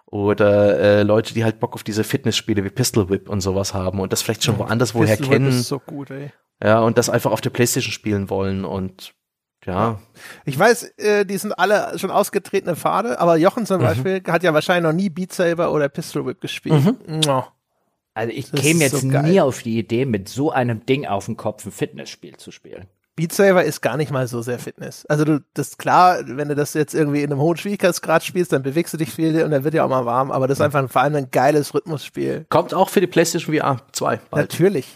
Oder 0.05 0.79
äh, 0.79 1.03
Leute, 1.03 1.33
die 1.33 1.43
halt 1.43 1.59
Bock 1.59 1.73
auf 1.73 1.83
diese 1.83 2.03
Fitnessspiele 2.03 2.63
wie 2.63 2.69
Pistol 2.69 3.09
Whip 3.09 3.27
und 3.27 3.41
sowas 3.41 3.73
haben 3.73 3.99
und 3.99 4.13
das 4.13 4.21
vielleicht 4.21 4.43
schon 4.43 4.57
woanders 4.57 4.95
woher 4.95 5.17
Pistol 5.17 5.25
Whip 5.25 5.33
kennen. 5.33 5.49
ist 5.49 5.67
so 5.67 5.79
gut, 5.79 6.11
ey. 6.11 6.31
Ja, 6.63 6.79
und 6.79 6.97
das 6.97 7.09
einfach 7.09 7.31
auf 7.31 7.41
der 7.41 7.49
Playstation 7.49 7.91
spielen 7.91 8.29
wollen 8.29 8.65
und 8.65 9.13
ja. 9.67 9.99
Ich 10.45 10.57
weiß, 10.57 10.83
äh, 10.97 11.25
die 11.25 11.37
sind 11.37 11.51
alle 11.53 11.99
schon 11.99 12.09
ausgetretene 12.09 12.75
Pfade, 12.75 13.19
aber 13.19 13.37
Jochen 13.37 13.65
zum 13.65 13.77
Mhm. 13.77 13.83
Beispiel 13.85 14.23
hat 14.27 14.41
ja 14.43 14.53
wahrscheinlich 14.53 14.83
noch 14.91 14.95
nie 14.97 15.09
Beat 15.09 15.33
Saber 15.33 15.71
oder 15.71 15.89
Pistol 15.89 16.25
Whip 16.25 16.41
gespielt. 16.41 16.83
Mhm. 16.83 17.21
Oh. 17.27 17.43
Also 18.13 18.33
ich 18.33 18.49
Das 18.49 18.61
käme 18.61 18.79
jetzt 18.79 18.99
so 19.01 19.05
nie 19.05 19.39
auf 19.41 19.61
die 19.61 19.77
Idee, 19.77 20.05
mit 20.05 20.27
so 20.27 20.51
einem 20.51 20.83
Ding 20.87 21.05
auf 21.05 21.25
dem 21.25 21.37
Kopf 21.37 21.65
ein 21.65 21.71
Fitnessspiel 21.71 22.37
zu 22.37 22.49
spielen. 22.51 22.85
Beat 23.15 23.31
Saber 23.33 23.63
ist 23.63 23.81
gar 23.81 23.97
nicht 23.97 24.11
mal 24.11 24.27
so 24.27 24.41
sehr 24.41 24.59
Fitness. 24.59 25.05
Also 25.07 25.25
du, 25.25 25.43
das 25.55 25.69
ist 25.69 25.79
klar, 25.79 26.19
wenn 26.25 26.49
du 26.49 26.55
das 26.55 26.73
jetzt 26.75 26.93
irgendwie 26.93 27.23
in 27.23 27.31
einem 27.31 27.41
hohen 27.41 27.57
Schwierigkeitsgrad 27.57 28.23
spielst, 28.23 28.53
dann 28.53 28.61
bewegst 28.63 28.93
du 28.93 28.97
dich 28.97 29.11
viel 29.11 29.43
und 29.43 29.51
dann 29.51 29.63
wird 29.63 29.73
ja 29.73 29.83
auch 29.83 29.89
mal 29.89 30.05
warm, 30.05 30.31
aber 30.31 30.47
das 30.47 30.59
ist 30.59 30.61
einfach 30.61 30.87
vor 30.89 31.01
allem 31.01 31.15
ein 31.15 31.31
geiles 31.31 31.73
Rhythmusspiel. 31.73 32.45
Kommt 32.49 32.73
auch 32.73 32.89
für 32.89 33.01
die 33.01 33.07
PlayStation 33.07 33.55
VR 33.55 33.77
2 33.91 34.19
bald. 34.29 34.51
Natürlich. 34.51 34.87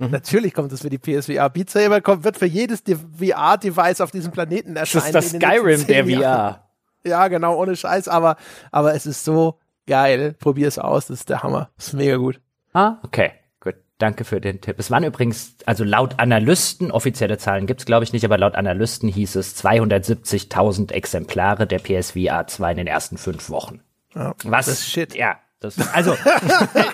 Mhm. 0.00 0.10
Natürlich 0.10 0.54
kommt 0.54 0.72
es 0.72 0.80
für 0.80 0.90
die 0.90 0.98
PSVR. 0.98 1.48
Beat 1.50 1.70
Saber 1.70 2.00
kommt, 2.00 2.24
wird 2.24 2.36
für 2.38 2.46
jedes 2.46 2.82
VR-Device 2.82 4.00
auf 4.00 4.10
diesem 4.10 4.32
Planeten 4.32 4.74
Das 4.74 4.94
erscheinen. 4.94 5.06
ist 5.06 5.14
das 5.14 5.30
den 5.30 5.38
nächsten 5.40 5.60
Skyrim 5.60 5.86
der 5.86 6.04
Jahren. 6.06 6.54
VR. 6.54 6.66
Ja, 7.04 7.28
genau, 7.28 7.56
ohne 7.56 7.76
Scheiß, 7.76 8.08
aber, 8.08 8.36
aber 8.72 8.94
es 8.94 9.06
ist 9.06 9.24
so 9.24 9.58
geil. 9.86 10.34
Probier 10.38 10.68
es 10.68 10.78
aus, 10.78 11.06
das 11.06 11.20
ist 11.20 11.28
der 11.30 11.42
Hammer. 11.42 11.70
Das 11.76 11.88
ist 11.88 11.92
mega 11.94 12.16
gut. 12.16 12.40
Ah, 12.72 12.96
okay, 13.02 13.32
gut. 13.60 13.74
Danke 13.98 14.24
für 14.24 14.40
den 14.40 14.60
Tipp. 14.60 14.76
Es 14.78 14.90
waren 14.90 15.04
übrigens, 15.04 15.56
also 15.66 15.82
laut 15.84 16.18
Analysten, 16.18 16.90
offizielle 16.90 17.38
Zahlen 17.38 17.66
gibt's 17.66 17.84
glaube 17.86 18.04
ich 18.04 18.12
nicht, 18.12 18.24
aber 18.24 18.38
laut 18.38 18.54
Analysten 18.54 19.08
hieß 19.08 19.34
es 19.36 19.62
270.000 19.64 20.92
Exemplare 20.92 21.66
der 21.66 21.78
PSVR 21.78 22.46
2 22.46 22.70
in 22.72 22.76
den 22.78 22.86
ersten 22.86 23.16
fünf 23.18 23.50
Wochen. 23.50 23.80
Ja, 24.14 24.34
Was? 24.44 24.66
Das 24.66 24.80
ist 24.80 24.90
shit. 24.90 25.14
Ja. 25.14 25.36
Das, 25.60 25.76
also, 25.94 26.16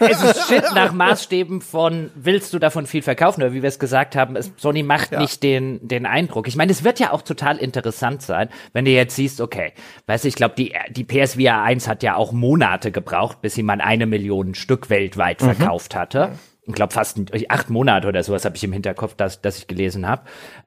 es 0.01 0.23
ist 0.23 0.49
Shit 0.49 0.65
nach 0.75 0.93
Maßstäben 0.93 1.61
von, 1.61 2.11
willst 2.17 2.53
du 2.53 2.59
davon 2.59 2.87
viel 2.87 3.01
verkaufen? 3.03 3.41
Oder 3.43 3.53
wie 3.53 3.63
wir 3.63 3.69
es 3.69 3.79
gesagt 3.79 4.17
haben, 4.17 4.35
es, 4.35 4.53
Sony 4.57 4.83
macht 4.83 5.13
Ja. 5.13 5.21
nicht 5.21 5.45
den, 5.45 5.87
den 5.87 6.05
Eindruck. 6.05 6.49
Ich 6.49 6.57
meine, 6.57 6.73
es 6.73 6.83
wird 6.83 6.99
ja 6.99 7.13
auch 7.13 7.23
total 7.23 7.59
interessant 7.59 8.23
sein, 8.23 8.49
wenn 8.73 8.85
du 8.85 8.91
jetzt 8.91 9.15
siehst, 9.15 9.41
okay, 9.41 9.73
weißt 10.07 10.25
du, 10.25 10.29
ich 10.29 10.35
glaube, 10.35 10.57
die, 10.59 10.75
die 10.91 11.05
PSVR 11.05 11.63
1 11.63 11.87
hat 11.87 12.03
ja 12.03 12.17
auch 12.17 12.33
Monate 12.33 12.91
gebraucht, 12.91 13.41
bis 13.41 13.55
sie 13.55 13.63
mal 13.63 13.81
eine 13.81 14.07
Million 14.07 14.55
Stück 14.57 14.91
weltweit 14.91 15.41
verkauft 15.43 15.95
hatte. 15.95 16.33
Ich 16.69 16.75
glaube 16.75 16.93
fast 16.93 17.21
acht 17.49 17.71
Monate 17.71 18.09
oder 18.09 18.25
sowas 18.25 18.45
habe 18.45 18.57
ich 18.57 18.65
im 18.65 18.73
Hinterkopf, 18.73 19.15
dass, 19.15 19.41
dass 19.41 19.59
ich 19.59 19.69
gelesen 19.69 20.09
habe. 20.09 20.23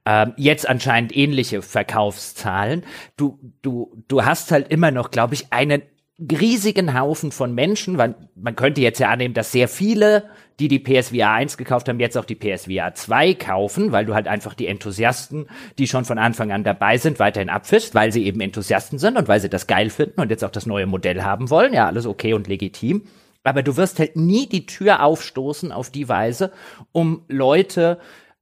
Ähm, 0.06 0.34
jetzt 0.38 0.70
anscheinend 0.70 1.14
ähnliche 1.14 1.62
Verkaufszahlen. 1.62 2.86
Du, 3.18 3.38
du, 3.62 3.92
du 4.08 4.24
hast 4.24 4.54
halt 4.54 4.70
immer 4.70 4.92
noch, 4.92 5.12
glaube 5.12 5.34
ich, 5.34 5.52
einen 5.52 5.82
riesigen 6.20 7.00
Haufen 7.00 7.32
von 7.32 7.54
Menschen, 7.54 7.98
weil 7.98 8.16
man 8.36 8.56
könnte 8.56 8.82
jetzt 8.82 9.00
ja 9.00 9.10
annehmen, 9.10 9.34
dass 9.34 9.52
sehr 9.52 9.68
viele, 9.68 10.26
die 10.60 10.68
die 10.68 10.80
PSVR 10.80 11.32
1 11.32 11.58
gekauft 11.58 11.88
haben, 11.88 12.00
jetzt 12.00 12.18
auch 12.18 12.26
die 12.26 12.36
PSVR 12.36 12.94
2 12.94 13.34
kaufen, 13.36 13.91
weil 13.91 14.06
du 14.06 14.14
halt 14.14 14.28
einfach 14.28 14.54
die 14.54 14.68
Enthusiasten, 14.68 15.48
die 15.78 15.88
schon 15.88 16.06
von 16.06 16.18
Anfang 16.18 16.52
an 16.52 16.64
dabei 16.64 16.98
sind, 16.98 17.20
weiterhin 17.20 17.50
abfischst, 17.50 17.96
weil 17.96 18.12
sie 18.12 18.26
eben 18.26 18.41
Enthusiasten 18.41 19.00
sind 19.00 19.18
und 19.18 19.28
weil 19.28 19.40
sie 19.40 19.50
das 19.50 19.68
geil 19.68 19.90
finden 19.90 20.20
und 20.20 20.30
jetzt 20.30 20.44
auch 20.44 20.52
das 20.52 20.66
neue 20.66 20.86
Modell 20.86 21.24
haben 21.24 21.50
wollen. 21.50 21.74
Ja, 21.74 21.88
alles 21.88 22.06
okay 22.06 22.34
und 22.34 22.48
legitim. 22.48 23.04
Aber 23.44 23.64
du 23.64 23.78
wirst 23.78 24.00
halt 24.00 24.18
nie 24.18 24.48
die 24.48 24.66
Tür 24.66 25.04
aufstoßen 25.04 25.72
auf 25.72 25.90
die 25.90 26.10
Weise, 26.10 26.52
um 26.91 27.24
Leute 27.30 28.00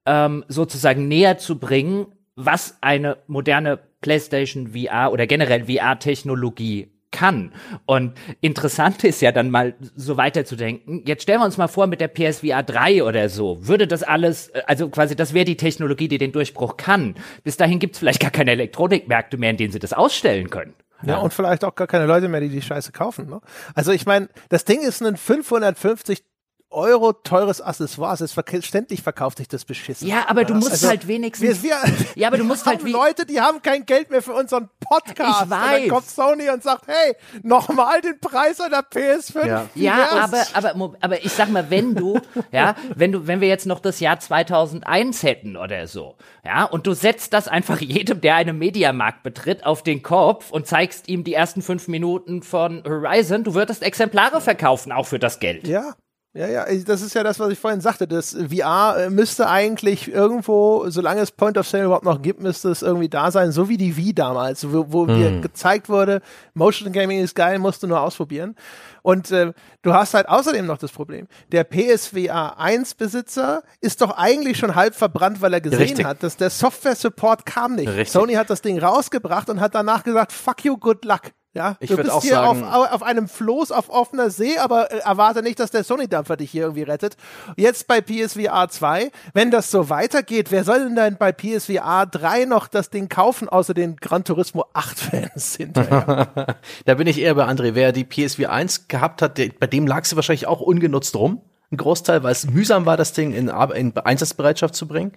ähm, 0.07 0.43
sozusagen 0.47 1.07
näher 1.07 1.37
zu 1.37 1.59
bringen, 1.59 2.07
was 2.35 2.77
eine 2.81 3.17
moderne 3.27 3.79
PlayStation 4.01 4.69
VR 4.73 5.11
oder 5.11 5.27
generell 5.27 5.65
VR-Technologie 5.65 6.96
kann. 7.17 7.51
Und 7.85 8.13
interessant 8.41 9.03
ist 9.03 9.21
ja 9.21 9.31
dann 9.31 9.49
mal 9.49 9.73
so 9.95 10.17
weiterzudenken. 10.17 11.03
Jetzt 11.05 11.23
stellen 11.23 11.39
wir 11.39 11.45
uns 11.45 11.57
mal 11.57 11.67
vor, 11.67 11.87
mit 11.87 11.99
der 11.99 12.09
PSVR 12.09 12.61
3 12.61 13.03
oder 13.03 13.27
so, 13.29 13.67
würde 13.67 13.87
das 13.87 14.03
alles, 14.03 14.49
äh, 14.49 14.61
also 14.67 14.89
quasi, 14.89 15.15
das 15.15 15.33
wäre 15.33 15.45
die 15.45 15.57
Technologie, 15.57 16.07
die 16.07 16.19
den 16.19 16.31
Durchbruch 16.31 16.77
kann. 16.77 17.15
Bis 17.43 17.57
dahin 17.57 17.79
gibt 17.79 17.95
es 17.95 17.99
vielleicht 17.99 18.19
gar 18.19 18.31
keine 18.31 18.51
Elektronikmärkte 18.51 19.37
mehr, 19.37 19.49
in 19.49 19.57
denen 19.57 19.71
sie 19.71 19.79
das 19.79 19.93
ausstellen 19.93 20.49
können. 20.49 20.73
Ja, 21.03 21.17
und 21.17 21.33
vielleicht 21.33 21.63
auch 21.63 21.75
gar 21.75 21.87
keine 21.87 22.05
Leute 22.05 22.27
mehr, 22.27 22.41
die 22.41 22.49
die 22.49 22.61
Scheiße 22.61 22.91
kaufen. 22.91 23.29
Ne? 23.29 23.41
Also 23.75 23.91
ich 23.91 24.05
meine, 24.05 24.29
das 24.49 24.65
Ding 24.65 24.81
ist 24.81 25.01
ein 25.03 25.15
550 25.15 26.23
Euro 26.69 27.13
teures 27.13 27.61
Accessoire. 27.61 28.17
Ständig 28.61 29.01
verkauft 29.01 29.37
sich 29.37 29.47
das 29.47 29.65
beschissen. 29.65 30.07
Ja, 30.07 30.25
aber 30.27 30.43
du 30.43 30.53
musst 30.53 30.71
Also, 30.71 30.89
halt 30.89 31.07
wenigstens. 31.07 31.63
Wir, 31.63 31.71
wir, 31.71 31.93
Ja, 32.15 32.27
aber 32.27 32.37
du 32.37 32.43
wir 32.43 32.47
musst 32.47 32.65
halt 32.65 32.83
Leute, 32.83 33.25
die 33.25 33.39
haben 33.39 33.61
kein 33.61 33.85
Geld 33.85 34.09
mehr 34.09 34.21
für 34.21 34.33
unseren 34.33 34.69
Podcast. 34.79 35.43
Ich 35.43 35.49
weiß. 35.49 35.75
Und 35.75 35.81
dann 35.81 35.89
kommt 35.89 36.09
Sony 36.09 36.49
und 36.49 36.63
sagt, 36.63 36.87
hey, 36.87 37.15
nochmal 37.41 38.01
den 38.01 38.19
Preis 38.19 38.59
einer 38.59 38.81
PS5. 38.81 39.45
Ja. 39.45 39.65
Ja, 39.75 40.09
aber, 40.23 40.43
aber, 40.53 40.95
aber 40.99 41.23
ich 41.23 41.31
sag 41.31 41.49
mal, 41.49 41.69
wenn 41.69 41.95
du, 41.95 42.19
ja, 42.51 42.75
wenn 42.95 43.11
du, 43.11 43.27
wenn 43.27 43.41
wir 43.41 43.47
jetzt 43.47 43.65
noch 43.65 43.79
das 43.79 43.99
Jahr 43.99 44.19
2001 44.19 45.23
hätten 45.23 45.55
oder 45.55 45.87
so, 45.87 46.17
ja, 46.43 46.65
und 46.65 46.85
du 46.85 46.93
setzt 46.93 47.33
das 47.33 47.47
einfach 47.47 47.79
jedem, 47.79 48.21
der 48.21 48.35
einen 48.35 48.57
Mediamarkt 48.57 49.23
betritt, 49.23 49.65
auf 49.65 49.83
den 49.83 50.03
Kopf 50.03 50.51
und 50.51 50.67
zeigst 50.67 51.07
ihm 51.07 51.23
die 51.23 51.33
ersten 51.33 51.61
fünf 51.61 51.87
Minuten 51.87 52.43
von 52.43 52.83
Horizon, 52.85 53.43
du 53.43 53.53
würdest 53.53 53.83
Exemplare 53.83 54.41
verkaufen, 54.41 54.91
auch 54.91 55.05
für 55.07 55.19
das 55.19 55.39
Geld. 55.39 55.67
Ja. 55.67 55.95
Ja, 56.37 56.47
ja, 56.47 56.65
das 56.85 57.01
ist 57.01 57.15
ja 57.15 57.23
das, 57.23 57.39
was 57.39 57.49
ich 57.51 57.57
vorhin 57.57 57.81
sagte. 57.81 58.07
Das 58.07 58.33
VR 58.33 58.95
äh, 58.99 59.09
müsste 59.09 59.49
eigentlich 59.49 60.13
irgendwo, 60.13 60.87
solange 60.87 61.21
es 61.21 61.31
Point 61.31 61.57
of 61.57 61.67
Sale 61.67 61.85
überhaupt 61.85 62.05
noch 62.05 62.21
gibt, 62.21 62.41
müsste 62.41 62.69
es 62.69 62.83
irgendwie 62.83 63.09
da 63.09 63.31
sein, 63.31 63.51
so 63.51 63.69
wie 63.69 63.77
die 63.77 63.97
Wii 63.97 64.13
damals, 64.13 64.71
wo, 64.71 64.85
wo 64.89 65.05
mir 65.07 65.41
gezeigt 65.41 65.89
wurde, 65.89 66.21
Motion 66.53 66.93
Gaming 66.93 67.21
ist 67.23 67.33
geil, 67.33 67.57
musst 67.57 67.81
du 67.81 67.87
nur 67.87 68.01
ausprobieren. 68.01 68.55
Und 69.01 69.31
äh, 69.31 69.51
du 69.81 69.93
hast 69.95 70.13
halt 70.13 70.29
außerdem 70.29 70.67
noch 70.67 70.77
das 70.77 70.91
Problem, 70.91 71.27
der 71.51 71.63
PSVR 71.63 72.59
1 72.59 72.93
Besitzer 72.93 73.63
ist 73.81 74.01
doch 74.01 74.11
eigentlich 74.15 74.59
schon 74.59 74.75
halb 74.75 74.93
verbrannt, 74.93 75.41
weil 75.41 75.53
er 75.53 75.61
gesehen 75.61 75.79
Richtig. 75.79 76.05
hat, 76.05 76.21
dass 76.21 76.37
der 76.37 76.51
Software-Support 76.51 77.47
kam 77.47 77.73
nicht. 77.73 77.87
Richtig. 77.87 78.11
Sony 78.11 78.33
hat 78.33 78.51
das 78.51 78.61
Ding 78.61 78.77
rausgebracht 78.77 79.49
und 79.49 79.59
hat 79.59 79.73
danach 79.73 80.03
gesagt, 80.03 80.31
fuck 80.31 80.63
you, 80.63 80.77
good 80.77 81.03
luck. 81.03 81.31
Ja, 81.57 81.75
Ich 81.79 81.89
du 81.89 81.97
würd 81.97 82.05
bist 82.05 82.15
auch 82.15 82.21
hier 82.21 82.35
sagen- 82.35 82.63
auf, 82.63 82.91
auf 82.93 83.03
einem 83.03 83.27
Floß 83.27 83.71
auf 83.71 83.89
offener 83.89 84.29
See, 84.29 84.57
aber 84.59 84.91
äh, 84.91 84.99
erwarte 84.99 85.41
nicht, 85.41 85.59
dass 85.59 85.71
der 85.71 85.83
Sony-Dampfer 85.83 86.37
dich 86.37 86.51
hier 86.51 86.61
irgendwie 86.63 86.83
rettet. 86.83 87.17
Jetzt 87.55 87.87
bei 87.87 87.99
PSVR 87.99 88.69
2, 88.69 89.11
wenn 89.33 89.49
das 89.51 89.71
so 89.71 89.89
weitergeht, 89.89 90.51
wer 90.51 90.63
soll 90.63 90.79
denn 90.85 90.95
dann 90.95 91.17
bei 91.17 91.31
PSVR 91.31 92.05
3 92.05 92.45
noch 92.45 92.67
das 92.67 92.89
Ding 92.91 93.09
kaufen, 93.09 93.49
außer 93.49 93.73
den 93.73 93.95
Gran 93.97 94.23
Turismo 94.23 94.65
8-Fans 94.73 95.55
hinterher? 95.55 96.27
Da 96.85 96.93
bin 96.93 97.07
ich 97.07 97.19
eher 97.19 97.33
bei 97.35 97.45
André. 97.45 97.73
Wer 97.73 97.91
die 97.91 98.05
PSV 98.05 98.45
1 98.47 98.87
gehabt 98.87 99.21
hat, 99.21 99.37
der, 99.37 99.49
bei 99.59 99.67
dem 99.67 99.87
lag 99.87 100.05
sie 100.05 100.15
wahrscheinlich 100.15 100.47
auch 100.47 100.61
ungenutzt 100.61 101.15
rum. 101.15 101.41
Ein 101.71 101.77
Großteil, 101.77 102.23
weil 102.23 102.31
es 102.31 102.49
mühsam 102.49 102.85
war, 102.85 102.95
das 102.95 103.11
Ding 103.11 103.33
in, 103.33 103.49
in 103.75 103.97
Einsatzbereitschaft 103.97 104.73
zu 104.73 104.87
bringen, 104.87 105.11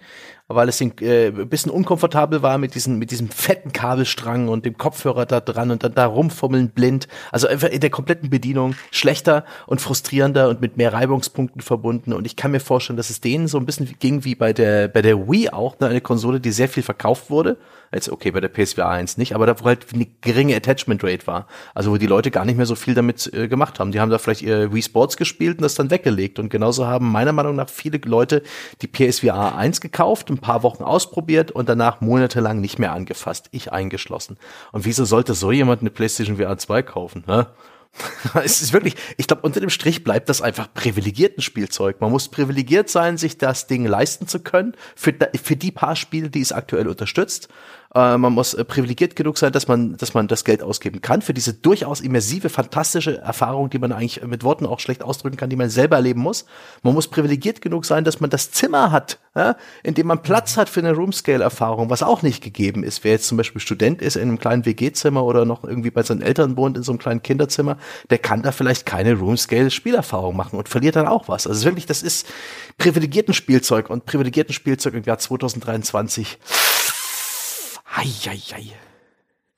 weil 0.47 0.69
es 0.69 0.81
äh, 0.81 1.27
ein 1.27 1.49
bisschen 1.49 1.71
unkomfortabel 1.71 2.41
war 2.41 2.57
mit 2.57 2.75
diesem, 2.75 2.99
mit 2.99 3.11
diesem 3.11 3.29
fetten 3.29 3.71
Kabelstrang 3.71 4.47
und 4.47 4.65
dem 4.65 4.77
Kopfhörer 4.77 5.25
da 5.25 5.39
dran 5.39 5.71
und 5.71 5.83
dann 5.83 5.93
da 5.93 6.05
rumfummeln 6.05 6.69
blind. 6.69 7.07
Also 7.31 7.47
einfach 7.47 7.69
in 7.69 7.79
der 7.79 7.89
kompletten 7.89 8.29
Bedienung 8.29 8.75
schlechter 8.91 9.45
und 9.67 9.81
frustrierender 9.81 10.49
und 10.49 10.61
mit 10.61 10.77
mehr 10.77 10.93
Reibungspunkten 10.93 11.61
verbunden. 11.61 12.13
Und 12.13 12.25
ich 12.25 12.35
kann 12.35 12.51
mir 12.51 12.59
vorstellen, 12.59 12.97
dass 12.97 13.09
es 13.09 13.21
denen 13.21 13.47
so 13.47 13.57
ein 13.57 13.65
bisschen 13.65 13.95
ging 13.99 14.23
wie 14.23 14.35
bei 14.35 14.53
der, 14.53 14.87
bei 14.87 15.01
der 15.01 15.29
Wii 15.29 15.49
auch, 15.49 15.79
ne, 15.79 15.87
eine 15.87 16.01
Konsole, 16.01 16.39
die 16.39 16.51
sehr 16.51 16.69
viel 16.69 16.83
verkauft 16.83 17.29
wurde. 17.29 17.57
Jetzt 17.93 18.09
okay, 18.09 18.31
bei 18.31 18.39
der 18.39 18.47
PSVR 18.47 18.87
1 18.87 19.17
nicht, 19.17 19.35
aber 19.35 19.45
da 19.45 19.59
wo 19.59 19.65
halt 19.65 19.87
eine 19.93 20.07
geringe 20.21 20.55
Attachment 20.55 21.03
Rate 21.03 21.27
war. 21.27 21.47
Also 21.73 21.91
wo 21.91 21.97
die 21.97 22.07
Leute 22.07 22.31
gar 22.31 22.45
nicht 22.45 22.55
mehr 22.55 22.65
so 22.65 22.75
viel 22.75 22.93
damit 22.93 23.31
äh, 23.33 23.47
gemacht 23.47 23.79
haben. 23.79 23.91
Die 23.91 23.99
haben 23.99 24.09
da 24.09 24.17
vielleicht 24.17 24.41
ihr 24.41 24.73
Wii 24.73 24.81
Sports 24.81 25.17
gespielt 25.17 25.57
und 25.57 25.63
das 25.63 25.75
dann 25.75 25.91
weggelegt. 25.91 26.39
Und 26.39 26.49
genauso 26.49 26.87
haben 26.87 27.11
meiner 27.11 27.33
Meinung 27.33 27.55
nach 27.55 27.69
viele 27.69 27.99
Leute 28.05 28.43
die 28.81 28.87
PSVR 28.87 29.55
1 29.57 29.81
gekauft, 29.81 30.29
ein 30.29 30.40
paar 30.41 30.63
Wochen 30.63 30.83
ausprobiert 30.83 31.51
und 31.51 31.69
danach 31.69 32.01
monatelang 32.01 32.59
nicht 32.59 32.79
mehr 32.79 32.91
angefasst. 32.91 33.47
Ich 33.51 33.71
eingeschlossen. 33.71 34.37
Und 34.71 34.85
wieso 34.85 35.05
sollte 35.05 35.33
so 35.33 35.51
jemand 35.51 35.81
eine 35.81 35.89
PlayStation 35.89 36.37
VR 36.37 36.57
2 36.57 36.83
kaufen? 36.83 37.23
Ne? 37.27 37.47
es 38.43 38.61
ist 38.61 38.73
wirklich, 38.73 38.95
ich 39.17 39.27
glaube, 39.27 39.43
unter 39.43 39.59
dem 39.59 39.69
Strich 39.69 40.03
bleibt 40.03 40.29
das 40.29 40.41
einfach 40.41 40.73
privilegierten 40.73 41.41
Spielzeug. 41.41 41.99
Man 41.99 42.11
muss 42.11 42.29
privilegiert 42.29 42.89
sein, 42.89 43.17
sich 43.17 43.37
das 43.37 43.67
Ding 43.67 43.85
leisten 43.85 44.27
zu 44.27 44.39
können 44.39 44.75
für, 44.95 45.13
für 45.41 45.55
die 45.55 45.71
paar 45.71 45.95
Spiele, 45.95 46.29
die 46.29 46.41
es 46.41 46.51
aktuell 46.51 46.87
unterstützt. 46.87 47.49
Äh, 47.93 48.17
man 48.17 48.33
muss 48.33 48.53
äh, 48.53 48.63
privilegiert 48.63 49.15
genug 49.15 49.37
sein, 49.37 49.51
dass 49.51 49.67
man, 49.67 49.97
dass 49.97 50.13
man 50.13 50.27
das 50.27 50.45
Geld 50.45 50.63
ausgeben 50.63 51.01
kann 51.01 51.21
für 51.21 51.33
diese 51.33 51.53
durchaus 51.53 51.99
immersive, 51.99 52.49
fantastische 52.49 53.17
Erfahrung, 53.17 53.69
die 53.69 53.79
man 53.79 53.91
eigentlich 53.91 54.23
mit 54.25 54.43
Worten 54.43 54.65
auch 54.65 54.79
schlecht 54.79 55.03
ausdrücken 55.03 55.35
kann, 55.35 55.49
die 55.49 55.57
man 55.57 55.69
selber 55.69 55.97
erleben 55.97 56.21
muss. 56.21 56.45
Man 56.83 56.93
muss 56.93 57.09
privilegiert 57.09 57.61
genug 57.61 57.85
sein, 57.85 58.05
dass 58.05 58.21
man 58.21 58.29
das 58.29 58.51
Zimmer 58.51 58.91
hat, 58.91 59.19
ja, 59.35 59.57
in 59.83 59.93
dem 59.93 60.07
man 60.07 60.21
Platz 60.21 60.55
hat 60.55 60.69
für 60.69 60.79
eine 60.79 60.93
Roomscale-Erfahrung, 60.93 61.89
was 61.89 62.01
auch 62.01 62.21
nicht 62.21 62.41
gegeben 62.41 62.83
ist. 62.83 63.03
Wer 63.03 63.11
jetzt 63.11 63.27
zum 63.27 63.37
Beispiel 63.37 63.59
Student 63.59 64.01
ist 64.01 64.15
in 64.15 64.23
einem 64.23 64.39
kleinen 64.39 64.65
WG-Zimmer 64.65 65.23
oder 65.23 65.43
noch 65.43 65.65
irgendwie 65.65 65.91
bei 65.91 66.03
seinen 66.03 66.21
Eltern 66.21 66.55
wohnt 66.55 66.77
in 66.77 66.83
so 66.83 66.93
einem 66.93 66.99
kleinen 66.99 67.21
Kinderzimmer, 67.21 67.77
der 68.09 68.19
kann 68.19 68.41
da 68.41 68.53
vielleicht 68.53 68.85
keine 68.85 69.15
Roomscale-Spielerfahrung 69.15 70.35
machen 70.35 70.57
und 70.57 70.69
verliert 70.69 70.95
dann 70.95 71.07
auch 71.07 71.27
was. 71.27 71.45
Also 71.45 71.65
wirklich, 71.65 71.87
das 71.87 72.03
ist 72.03 72.27
privilegierten 72.77 73.33
Spielzeug 73.33 73.89
und 73.89 74.05
privilegierten 74.05 74.53
Spielzeug 74.53 74.93
im 74.93 75.03
Jahr 75.03 75.19
2023. 75.19 76.39
Eieiei. 77.95 78.73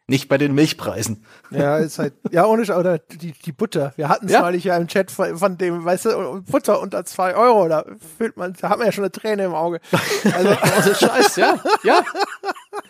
Nicht 0.05 0.27
bei 0.27 0.37
den 0.37 0.53
Milchpreisen. 0.53 1.25
ja, 1.49 1.77
ist 1.77 1.97
halt, 1.97 2.13
ja, 2.29 2.45
ohne, 2.45 2.63
oder 2.77 2.97
die, 2.99 3.31
die 3.31 3.51
Butter. 3.53 3.93
Wir 3.95 4.09
hatten 4.09 4.25
es 4.25 4.33
Ja. 4.33 4.41
neulich 4.41 4.65
ja 4.65 4.75
im 4.75 4.87
Chat 4.89 5.09
von, 5.11 5.37
von 5.37 5.57
dem, 5.57 5.85
weißt 5.85 6.05
du, 6.05 6.41
Butter 6.41 6.81
unter 6.81 7.05
zwei 7.05 7.35
Euro, 7.35 7.69
da 7.69 7.85
fühlt 8.17 8.35
man, 8.35 8.53
da 8.59 8.67
hat 8.69 8.79
man 8.79 8.87
ja 8.87 8.91
schon 8.91 9.05
eine 9.05 9.13
Träne 9.13 9.45
im 9.45 9.53
Auge. 9.55 9.79
Also, 10.35 10.49
Also 10.49 10.93
Scheiß, 10.93 11.35
ja, 11.37 11.57
ja. 11.83 12.03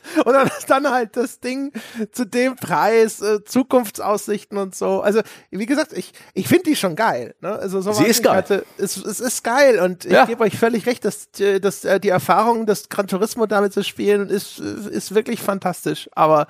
Und 0.26 0.34
dann 0.34 0.50
dann 0.68 0.90
halt 0.90 1.16
das 1.18 1.40
Ding 1.40 1.72
zu 2.12 2.26
dem 2.26 2.56
Preis, 2.56 3.22
äh, 3.22 3.44
Zukunftsaussichten 3.44 4.58
und 4.58 4.76
so. 4.76 5.02
Also, 5.02 5.22
wie 5.52 5.66
gesagt, 5.66 5.94
ich, 5.94 6.14
ich 6.34 6.48
finde 6.48 6.64
die 6.66 6.76
schon 6.76 6.96
geil. 6.96 7.36
Ne? 7.42 7.52
Also, 7.54 7.82
so 7.82 7.94
Sie 7.94 8.06
ist 8.06 8.24
geil. 8.24 8.36
Hatte, 8.38 8.66
es, 8.78 8.98
es 8.98 9.20
ist 9.20 9.44
geil 9.44 9.80
und 9.80 10.06
ich 10.06 10.12
Ja. 10.12 10.26
gebe 10.26 10.44
euch 10.44 10.58
völlig 10.58 10.86
recht, 10.86 11.06
dass, 11.06 11.28
äh, 11.40 11.60
dass 11.60 11.86
äh, 11.86 12.00
die 12.00 12.10
Erfahrung, 12.10 12.66
das 12.66 12.90
Gran 12.90 13.08
Turismo 13.08 13.46
damit 13.46 13.74
zu 13.74 13.84
spielen, 13.84 14.30
ist, 14.30 14.60
ist 14.60 15.14
wirklich 15.16 15.42
fantastisch. 15.42 16.10
Aber 16.14 16.48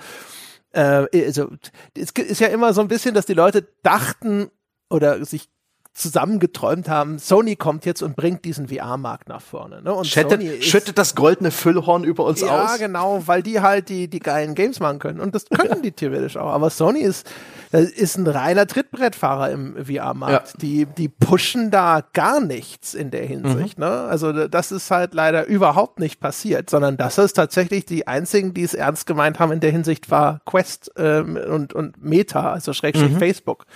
äh, 0.71 1.05
also, 1.25 1.49
es 1.97 2.11
ist 2.11 2.39
ja 2.39 2.47
immer 2.47 2.73
so 2.73 2.81
ein 2.81 2.87
bisschen, 2.87 3.13
dass 3.13 3.25
die 3.25 3.33
Leute 3.33 3.67
dachten 3.83 4.49
oder 4.89 5.23
sich 5.25 5.49
zusammengeträumt 5.93 6.89
haben, 6.89 7.19
Sony 7.19 7.55
kommt 7.55 7.85
jetzt 7.85 8.01
und 8.01 8.15
bringt 8.15 8.45
diesen 8.45 8.67
VR-Markt 8.67 9.29
nach 9.29 9.41
vorne. 9.41 9.83
Ne? 9.83 9.93
Und 9.93 10.07
schüttet, 10.07 10.41
ist, 10.41 10.65
schüttet 10.65 10.97
das 10.97 11.13
goldene 11.13 11.51
Füllhorn 11.51 12.03
über 12.03 12.25
uns 12.25 12.41
ja, 12.41 12.63
aus. 12.63 12.71
Ja, 12.71 12.87
genau, 12.87 13.21
weil 13.27 13.43
die 13.43 13.61
halt 13.61 13.89
die, 13.89 14.07
die 14.07 14.19
geilen 14.19 14.55
Games 14.55 14.79
machen 14.79 14.97
können. 14.97 15.19
Und 15.19 15.35
das 15.35 15.45
können 15.45 15.83
die 15.83 15.91
theoretisch 15.91 16.35
auch. 16.35 16.51
Aber 16.51 16.71
Sony 16.71 17.01
ist, 17.01 17.29
ist 17.71 18.17
ein 18.17 18.25
reiner 18.25 18.65
Trittbrettfahrer 18.65 19.51
im 19.51 19.85
VR-Markt. 19.85 20.53
Ja. 20.53 20.59
Die, 20.59 20.85
die 20.87 21.09
pushen 21.09 21.69
da 21.69 22.03
gar 22.13 22.41
nichts 22.41 22.95
in 22.95 23.11
der 23.11 23.25
Hinsicht. 23.25 23.77
Mhm. 23.77 23.85
Ne? 23.85 23.91
Also 23.91 24.47
das 24.47 24.71
ist 24.71 24.89
halt 24.89 25.13
leider 25.13 25.45
überhaupt 25.45 25.99
nicht 25.99 26.19
passiert, 26.19 26.71
sondern 26.71 26.97
das 26.97 27.19
ist 27.19 27.33
tatsächlich 27.33 27.85
die 27.85 28.07
einzigen, 28.07 28.55
die 28.55 28.63
es 28.63 28.73
ernst 28.73 29.05
gemeint 29.05 29.37
haben 29.37 29.51
in 29.51 29.59
der 29.59 29.71
Hinsicht, 29.71 30.09
war 30.09 30.41
Quest 30.45 30.91
ähm, 30.97 31.37
und, 31.37 31.73
und 31.73 32.03
Meta, 32.03 32.51
also 32.51 32.73
Schrägstrich 32.73 33.11
mhm. 33.11 33.19
Facebook. 33.19 33.67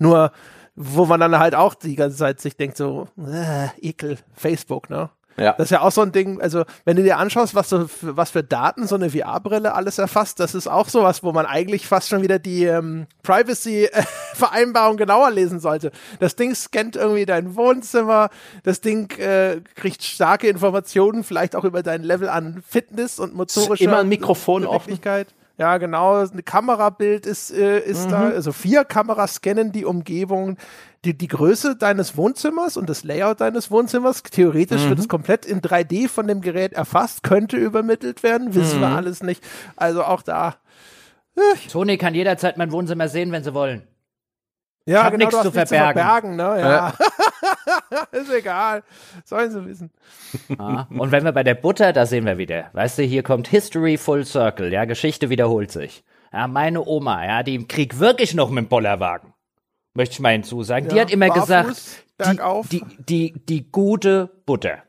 Nur 0.00 0.32
wo 0.74 1.06
man 1.06 1.20
dann 1.20 1.38
halt 1.38 1.54
auch 1.54 1.74
die 1.74 1.96
ganze 1.96 2.16
Zeit 2.16 2.40
sich 2.40 2.56
denkt 2.56 2.76
so, 2.76 3.08
äh, 3.18 3.68
Ekel, 3.80 4.18
Facebook, 4.34 4.90
ne? 4.90 5.10
Ja. 5.36 5.52
Das 5.52 5.66
ist 5.66 5.70
ja 5.70 5.80
auch 5.80 5.92
so 5.92 6.02
ein 6.02 6.12
Ding, 6.12 6.40
also 6.40 6.64
wenn 6.84 6.96
du 6.96 7.02
dir 7.02 7.16
anschaust, 7.16 7.54
was, 7.54 7.68
so, 7.68 7.88
für, 7.88 8.16
was 8.16 8.30
für 8.30 8.42
Daten 8.42 8.86
so 8.86 8.96
eine 8.96 9.10
VR-Brille 9.10 9.74
alles 9.74 9.98
erfasst, 9.98 10.40
das 10.40 10.54
ist 10.54 10.68
auch 10.68 10.88
sowas, 10.88 11.22
wo 11.22 11.32
man 11.32 11.46
eigentlich 11.46 11.86
fast 11.86 12.08
schon 12.08 12.22
wieder 12.22 12.38
die 12.38 12.64
ähm, 12.64 13.06
Privacy-Vereinbarung 13.22 14.96
genauer 14.98 15.30
lesen 15.30 15.60
sollte. 15.60 15.90
Das 16.20 16.36
Ding 16.36 16.54
scannt 16.54 16.96
irgendwie 16.96 17.24
dein 17.24 17.56
Wohnzimmer, 17.56 18.28
das 18.62 18.80
Ding 18.80 19.10
äh, 19.18 19.60
kriegt 19.74 20.02
starke 20.02 20.48
Informationen, 20.48 21.24
vielleicht 21.24 21.56
auch 21.56 21.64
über 21.64 21.82
dein 21.82 22.02
Level 22.02 22.28
an 22.28 22.62
Fitness 22.66 23.18
und 23.18 23.34
motorischer 23.34 23.84
Immer 23.84 24.00
ein 24.00 24.08
Mikrofon 24.08 24.66
offen. 24.66 25.00
Ja, 25.58 25.78
genau. 25.78 26.20
Ein 26.20 26.44
Kamerabild 26.44 27.26
ist, 27.26 27.50
äh, 27.50 27.80
ist 27.80 28.06
mhm. 28.06 28.10
da. 28.10 28.28
Also 28.28 28.52
vier 28.52 28.84
Kameras 28.84 29.34
scannen 29.34 29.72
die 29.72 29.84
Umgebung. 29.84 30.56
Die, 31.04 31.18
die 31.18 31.28
Größe 31.28 31.74
deines 31.74 32.16
Wohnzimmers 32.16 32.76
und 32.76 32.88
das 32.88 33.02
Layout 33.02 33.40
deines 33.40 33.72
Wohnzimmers, 33.72 34.22
theoretisch 34.22 34.84
mhm. 34.84 34.90
wird 34.90 34.98
es 35.00 35.08
komplett 35.08 35.44
in 35.44 35.60
3D 35.60 36.08
von 36.08 36.28
dem 36.28 36.40
Gerät 36.40 36.74
erfasst, 36.74 37.24
könnte 37.24 37.56
übermittelt 37.56 38.22
werden, 38.22 38.54
wissen 38.54 38.76
mhm. 38.78 38.82
wir 38.82 38.88
alles 38.90 39.22
nicht. 39.22 39.42
Also 39.74 40.04
auch 40.04 40.22
da. 40.22 40.56
Äh. 41.34 41.68
Sony 41.68 41.98
kann 41.98 42.14
jederzeit 42.14 42.56
mein 42.56 42.70
Wohnzimmer 42.70 43.08
sehen, 43.08 43.32
wenn 43.32 43.42
sie 43.42 43.52
wollen. 43.52 43.82
Ja, 44.84 45.10
genau, 45.10 45.26
nichts 45.26 45.42
zu 45.42 45.52
verbergen. 45.52 46.00
Zu 46.00 46.04
verbergen 46.04 46.36
ne? 46.36 46.60
ja. 46.60 46.94
ist 48.12 48.32
egal. 48.32 48.82
Sollen 49.24 49.50
sie 49.50 49.64
wissen. 49.64 49.90
Ah, 50.58 50.86
und 50.90 51.12
wenn 51.12 51.24
wir 51.24 51.32
bei 51.32 51.44
der 51.44 51.54
Butter, 51.54 51.92
da 51.92 52.06
sehen 52.06 52.26
wir 52.26 52.38
wieder. 52.38 52.70
Weißt 52.72 52.98
du, 52.98 53.02
hier 53.02 53.22
kommt 53.22 53.48
History 53.48 53.96
Full 53.96 54.24
Circle. 54.24 54.72
Ja, 54.72 54.84
Geschichte 54.84 55.30
wiederholt 55.30 55.70
sich. 55.70 56.04
Ja, 56.32 56.48
meine 56.48 56.84
Oma, 56.84 57.24
ja, 57.24 57.42
die 57.42 57.54
im 57.54 57.68
Krieg 57.68 57.98
wirklich 57.98 58.34
noch 58.34 58.50
mit 58.50 58.64
dem 58.64 58.68
Bollerwagen. 58.68 59.34
Möchte 59.94 60.14
ich 60.14 60.20
mal 60.20 60.32
hinzusagen. 60.32 60.88
Ja, 60.88 60.94
die 60.94 61.00
hat 61.02 61.10
immer 61.10 61.28
gesagt, 61.28 61.76
die, 62.18 62.80
die, 62.80 62.84
die, 63.32 63.46
die 63.46 63.70
gute 63.70 64.30
Butter. 64.46 64.82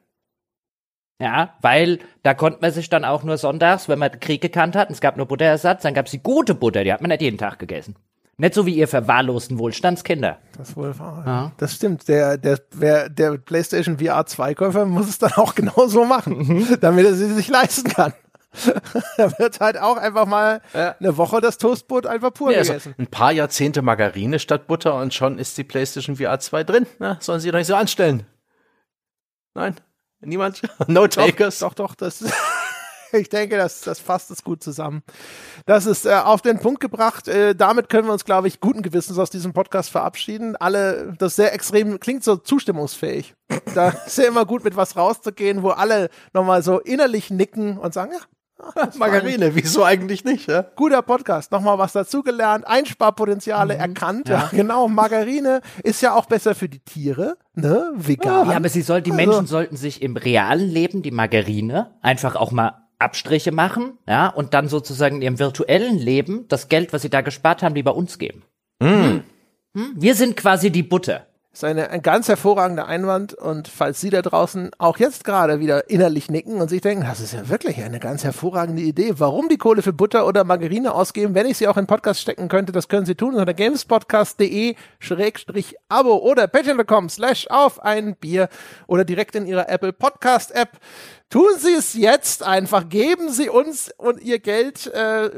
Ja, 1.20 1.56
weil 1.61 1.99
da 2.24 2.34
konnte 2.34 2.60
man 2.61 2.72
sich 2.72 2.90
dann 2.90 3.06
auch 3.06 3.24
nur 3.24 3.38
sonntags, 3.38 3.88
wenn 3.88 3.99
man 3.99 4.11
den 4.11 4.20
Krieg 4.20 4.41
gekannt 4.41 4.76
hat, 4.76 4.90
und 4.90 4.94
es 4.94 5.02
gab 5.02 5.18
nur 5.18 5.26
Butterersatz, 5.26 5.84
dann 5.84 5.94
gab 5.94 6.06
es 6.06 6.11
die 6.11 6.24
gute 6.24 6.56
Butter, 6.56 6.84
die 6.84 6.91
hat 6.91 7.02
man 7.02 7.10
nicht 7.10 7.22
jeden 7.22 7.38
Tag 7.38 7.60
gegessen. 7.60 7.95
Nicht 8.38 8.55
so 8.55 8.65
wie 8.65 8.73
ihr 8.73 8.88
verwahrlosten 8.88 9.60
Wohlstandskinder. 9.60 10.39
Das 10.57 10.69
ist 10.69 10.77
wohl 10.77 10.97
wahr. 10.97 11.23
Ja. 11.26 11.51
Das 11.57 11.76
stimmt. 11.76 12.07
Der, 12.07 12.38
der, 12.38 12.60
wer, 12.72 13.10
der 13.10 13.38
PlayStation 13.38 13.99
VR 13.99 14.26
2 14.26 14.55
Käufer 14.55 14.85
muss 14.85 15.07
es 15.07 15.19
dann 15.19 15.34
auch 15.35 15.53
genau 15.53 15.88
so 15.88 16.05
machen, 16.05 16.38
mhm. 16.38 16.77
damit 16.81 17.05
er 17.05 17.14
sie 17.14 17.31
sich 17.34 17.47
leisten 17.47 17.89
kann. 17.89 18.14
da 19.18 19.39
wird 19.39 19.60
halt 19.60 19.80
auch 19.80 19.97
einfach 19.97 20.26
mal 20.26 20.61
ja. 20.73 20.95
eine 20.99 21.18
Woche 21.18 21.41
das 21.41 21.57
Toastbrot 21.57 22.05
einfach 22.05 22.34
pur 22.34 22.51
ja, 22.51 22.60
also 22.60 22.73
gegessen. 22.73 22.93
Also 22.97 23.03
ein 23.03 23.07
paar 23.07 23.31
Jahrzehnte 23.31 23.81
Margarine 23.81 24.39
statt 24.39 24.68
Butter 24.68 24.95
und 24.95 25.14
schon 25.14 25.39
ist 25.39 25.57
die 25.57 25.64
PlayStation 25.64 26.18
VR 26.18 26.39
2 26.39 26.64
drin. 26.64 26.85
Na, 26.99 27.18
sollen 27.19 27.39
sie 27.39 27.51
doch 27.51 27.57
nicht 27.57 27.68
so 27.68 27.76
anstellen. 27.76 28.26
Nein? 29.55 29.76
Niemand? 30.22 30.61
No 30.88 31.07
takers? 31.07 31.60
Doch, 31.60 31.73
doch, 31.73 31.89
doch 31.89 31.95
das 31.95 32.23
ich 33.18 33.30
denke, 33.30 33.57
das, 33.57 33.81
das 33.81 33.99
fasst 33.99 34.31
es 34.31 34.44
gut 34.44 34.64
zusammen. 34.64 35.03
Das 35.65 35.85
ist 35.85 36.06
äh, 36.06 36.14
auf 36.14 36.41
den 36.41 36.60
Punkt 36.60 36.80
gebracht. 36.80 37.27
Äh, 37.27 37.56
damit 37.56 37.90
können 37.90 38.07
wir 38.07 38.14
uns, 38.14 38.26
glaube 38.26 38.48
ich, 38.48 38.60
guten 38.60 38.81
Gewissens 38.81 39.18
aus 39.18 39.30
diesem 39.30 39.53
Podcast 39.53 39.90
verabschieden. 39.90 40.56
Alle, 40.56 41.14
das 41.19 41.35
sehr 41.35 41.53
extrem, 41.53 41.99
klingt 41.99 42.23
so 42.23 42.35
zustimmungsfähig. 42.35 43.35
da 43.76 43.90
ist 44.06 44.18
ja 44.18 44.26
immer 44.26 44.45
gut, 44.45 44.64
mit 44.64 44.76
was 44.76 44.98
rauszugehen, 44.98 45.64
wo 45.64 45.69
alle 45.69 46.10
nochmal 46.34 46.64
so 46.64 46.80
innerlich 46.80 47.30
nicken 47.30 47.77
und 47.77 47.94
sagen, 47.94 48.11
ja, 48.14 48.19
Margarine, 48.98 49.56
wieso 49.56 49.84
eigentlich 49.84 50.23
nicht? 50.23 50.48
Ja? 50.48 50.65
Guter 50.76 51.02
Podcast, 51.02 51.52
nochmal 51.52 51.77
was 51.77 51.94
dazugelernt, 51.94 52.65
Einsparpotenziale 52.65 53.76
mhm. 53.76 53.80
erkannt. 53.80 54.30
Ja. 54.30 54.35
ja. 54.35 54.49
genau, 54.52 54.88
Margarine 54.88 55.61
ist 55.84 56.02
ja 56.02 56.14
auch 56.14 56.26
besser 56.26 56.56
für 56.56 56.69
die 56.69 56.80
Tiere, 56.80 57.38
ne? 57.56 57.91
Vegan. 57.95 58.49
Ja, 58.49 58.56
aber 58.56 58.69
sie 58.69 58.81
soll, 58.81 59.02
die 59.02 59.11
also. 59.11 59.26
Menschen 59.26 59.48
sollten 59.48 59.76
sich 59.76 60.02
im 60.02 60.15
realen 60.18 60.69
Leben 60.69 61.02
die 61.02 61.11
Margarine 61.11 61.91
einfach 62.02 62.35
auch 62.35 62.52
mal 62.52 62.82
Abstriche 63.03 63.51
machen, 63.51 63.97
ja, 64.07 64.27
und 64.30 64.53
dann 64.53 64.67
sozusagen 64.67 65.17
in 65.17 65.21
ihrem 65.21 65.39
virtuellen 65.39 65.97
Leben 65.97 66.47
das 66.47 66.69
Geld, 66.69 66.93
was 66.93 67.01
sie 67.01 67.09
da 67.09 67.21
gespart 67.21 67.63
haben, 67.63 67.75
lieber 67.75 67.95
uns 67.95 68.17
geben. 68.17 68.43
Mm. 68.80 69.19
Hm? 69.75 69.93
Wir 69.95 70.15
sind 70.15 70.38
quasi 70.38 70.71
die 70.71 70.84
Butter. 70.84 71.25
Das 71.53 71.59
ist 71.59 71.65
eine, 71.65 71.91
ein 71.91 72.01
ganz 72.01 72.27
hervorragender 72.30 72.88
Einwand 72.88 73.35
und 73.35 73.67
falls 73.67 74.01
Sie 74.01 74.09
da 74.09 74.23
draußen 74.23 74.71
auch 74.80 74.97
jetzt 74.97 75.23
gerade 75.23 75.59
wieder 75.59 75.88
innerlich 75.88 76.31
nicken 76.31 76.59
und 76.59 76.67
sich 76.67 76.81
denken, 76.81 77.05
das 77.05 77.19
ist 77.19 77.34
ja 77.34 77.47
wirklich 77.47 77.84
eine 77.84 77.99
ganz 77.99 78.23
hervorragende 78.23 78.81
Idee, 78.81 79.13
warum 79.17 79.49
die 79.49 79.57
Kohle 79.57 79.84
für 79.84 79.93
Butter 79.93 80.25
oder 80.25 80.45
Margarine 80.45 80.91
ausgeben, 80.95 81.35
wenn 81.35 81.45
ich 81.45 81.57
sie 81.57 81.67
auch 81.67 81.77
in 81.77 81.85
Podcast 81.85 82.21
stecken 82.21 82.47
könnte, 82.47 82.71
das 82.71 82.88
können 82.88 83.05
Sie 83.05 83.13
tun 83.13 83.35
unter 83.35 83.53
gamespodcast.de 83.53 84.73
Schrägstrich 84.97 85.75
Abo 85.89 86.15
oder 86.17 86.47
patreon.com 86.47 87.09
slash 87.09 87.45
auf 87.51 87.80
ein 87.84 88.15
Bier 88.15 88.49
oder 88.88 89.05
direkt 89.05 89.35
in 89.35 89.45
Ihrer 89.45 89.69
Apple 89.69 89.93
Podcast 89.93 90.55
App. 90.55 90.80
Tun 91.34 91.57
Sie 91.57 91.73
es 91.73 91.95
jetzt 91.95 92.43
einfach. 92.43 92.89
Geben 92.89 93.31
Sie 93.31 93.49
uns 93.49 93.91
und 93.97 94.22
Ihr 94.22 94.38
Geld. 94.38 94.85
Äh, 94.85 95.31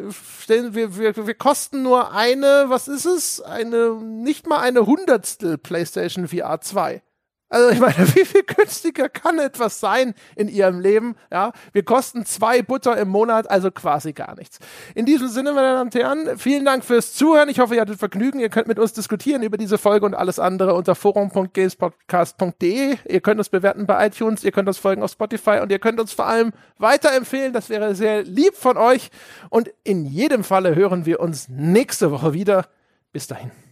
wir, 0.49 0.97
wir, 0.97 1.25
wir 1.25 1.33
kosten 1.35 1.83
nur 1.83 2.11
eine, 2.11 2.65
was 2.67 2.89
ist 2.89 3.05
es? 3.05 3.39
Eine, 3.39 3.91
nicht 4.01 4.45
mal 4.45 4.59
eine 4.59 4.85
Hundertstel 4.87 5.57
PlayStation 5.57 6.27
VR 6.27 6.59
2. 6.59 7.01
Also 7.49 7.69
ich 7.69 7.79
meine, 7.79 7.95
wie 8.15 8.25
viel 8.25 8.43
günstiger 8.43 9.07
kann 9.07 9.39
etwas 9.39 9.79
sein 9.79 10.13
in 10.35 10.47
ihrem 10.47 10.79
Leben? 10.79 11.15
Ja, 11.31 11.51
wir 11.73 11.83
kosten 11.83 12.25
zwei 12.25 12.61
Butter 12.61 12.97
im 12.97 13.09
Monat, 13.09 13.49
also 13.49 13.71
quasi 13.71 14.13
gar 14.13 14.35
nichts. 14.35 14.59
In 14.95 15.05
diesem 15.05 15.27
Sinne, 15.27 15.53
meine 15.53 15.69
Damen 15.69 15.87
und 15.87 15.95
Herren, 15.95 16.37
vielen 16.37 16.65
Dank 16.65 16.83
fürs 16.83 17.13
Zuhören. 17.13 17.49
Ich 17.49 17.59
hoffe, 17.59 17.75
ihr 17.75 17.81
hattet 17.81 17.99
Vergnügen. 17.99 18.39
Ihr 18.39 18.49
könnt 18.49 18.67
mit 18.67 18.79
uns 18.79 18.93
diskutieren 18.93 19.43
über 19.43 19.57
diese 19.57 19.77
Folge 19.77 20.05
und 20.05 20.15
alles 20.15 20.39
andere 20.39 20.73
unter 20.73 20.95
forum.gamespodcast.de. 20.95 22.97
Ihr 23.07 23.21
könnt 23.21 23.39
uns 23.39 23.49
bewerten 23.49 23.85
bei 23.85 24.07
iTunes, 24.07 24.43
ihr 24.43 24.51
könnt 24.51 24.67
uns 24.67 24.79
folgen 24.79 25.03
auf 25.03 25.11
Spotify 25.11 25.59
und 25.61 25.71
ihr 25.71 25.79
könnt 25.79 25.99
uns 25.99 26.13
vor 26.13 26.25
allem 26.25 26.51
weiterempfehlen. 26.77 27.53
Das 27.53 27.69
wäre 27.69 27.95
sehr 27.95 28.23
lieb 28.23 28.55
von 28.55 28.77
euch. 28.77 29.09
Und 29.49 29.71
in 29.83 30.05
jedem 30.05 30.43
Falle 30.43 30.75
hören 30.75 31.05
wir 31.05 31.19
uns 31.19 31.47
nächste 31.47 32.11
Woche 32.11 32.33
wieder. 32.33 32.65
Bis 33.11 33.27
dahin. 33.27 33.64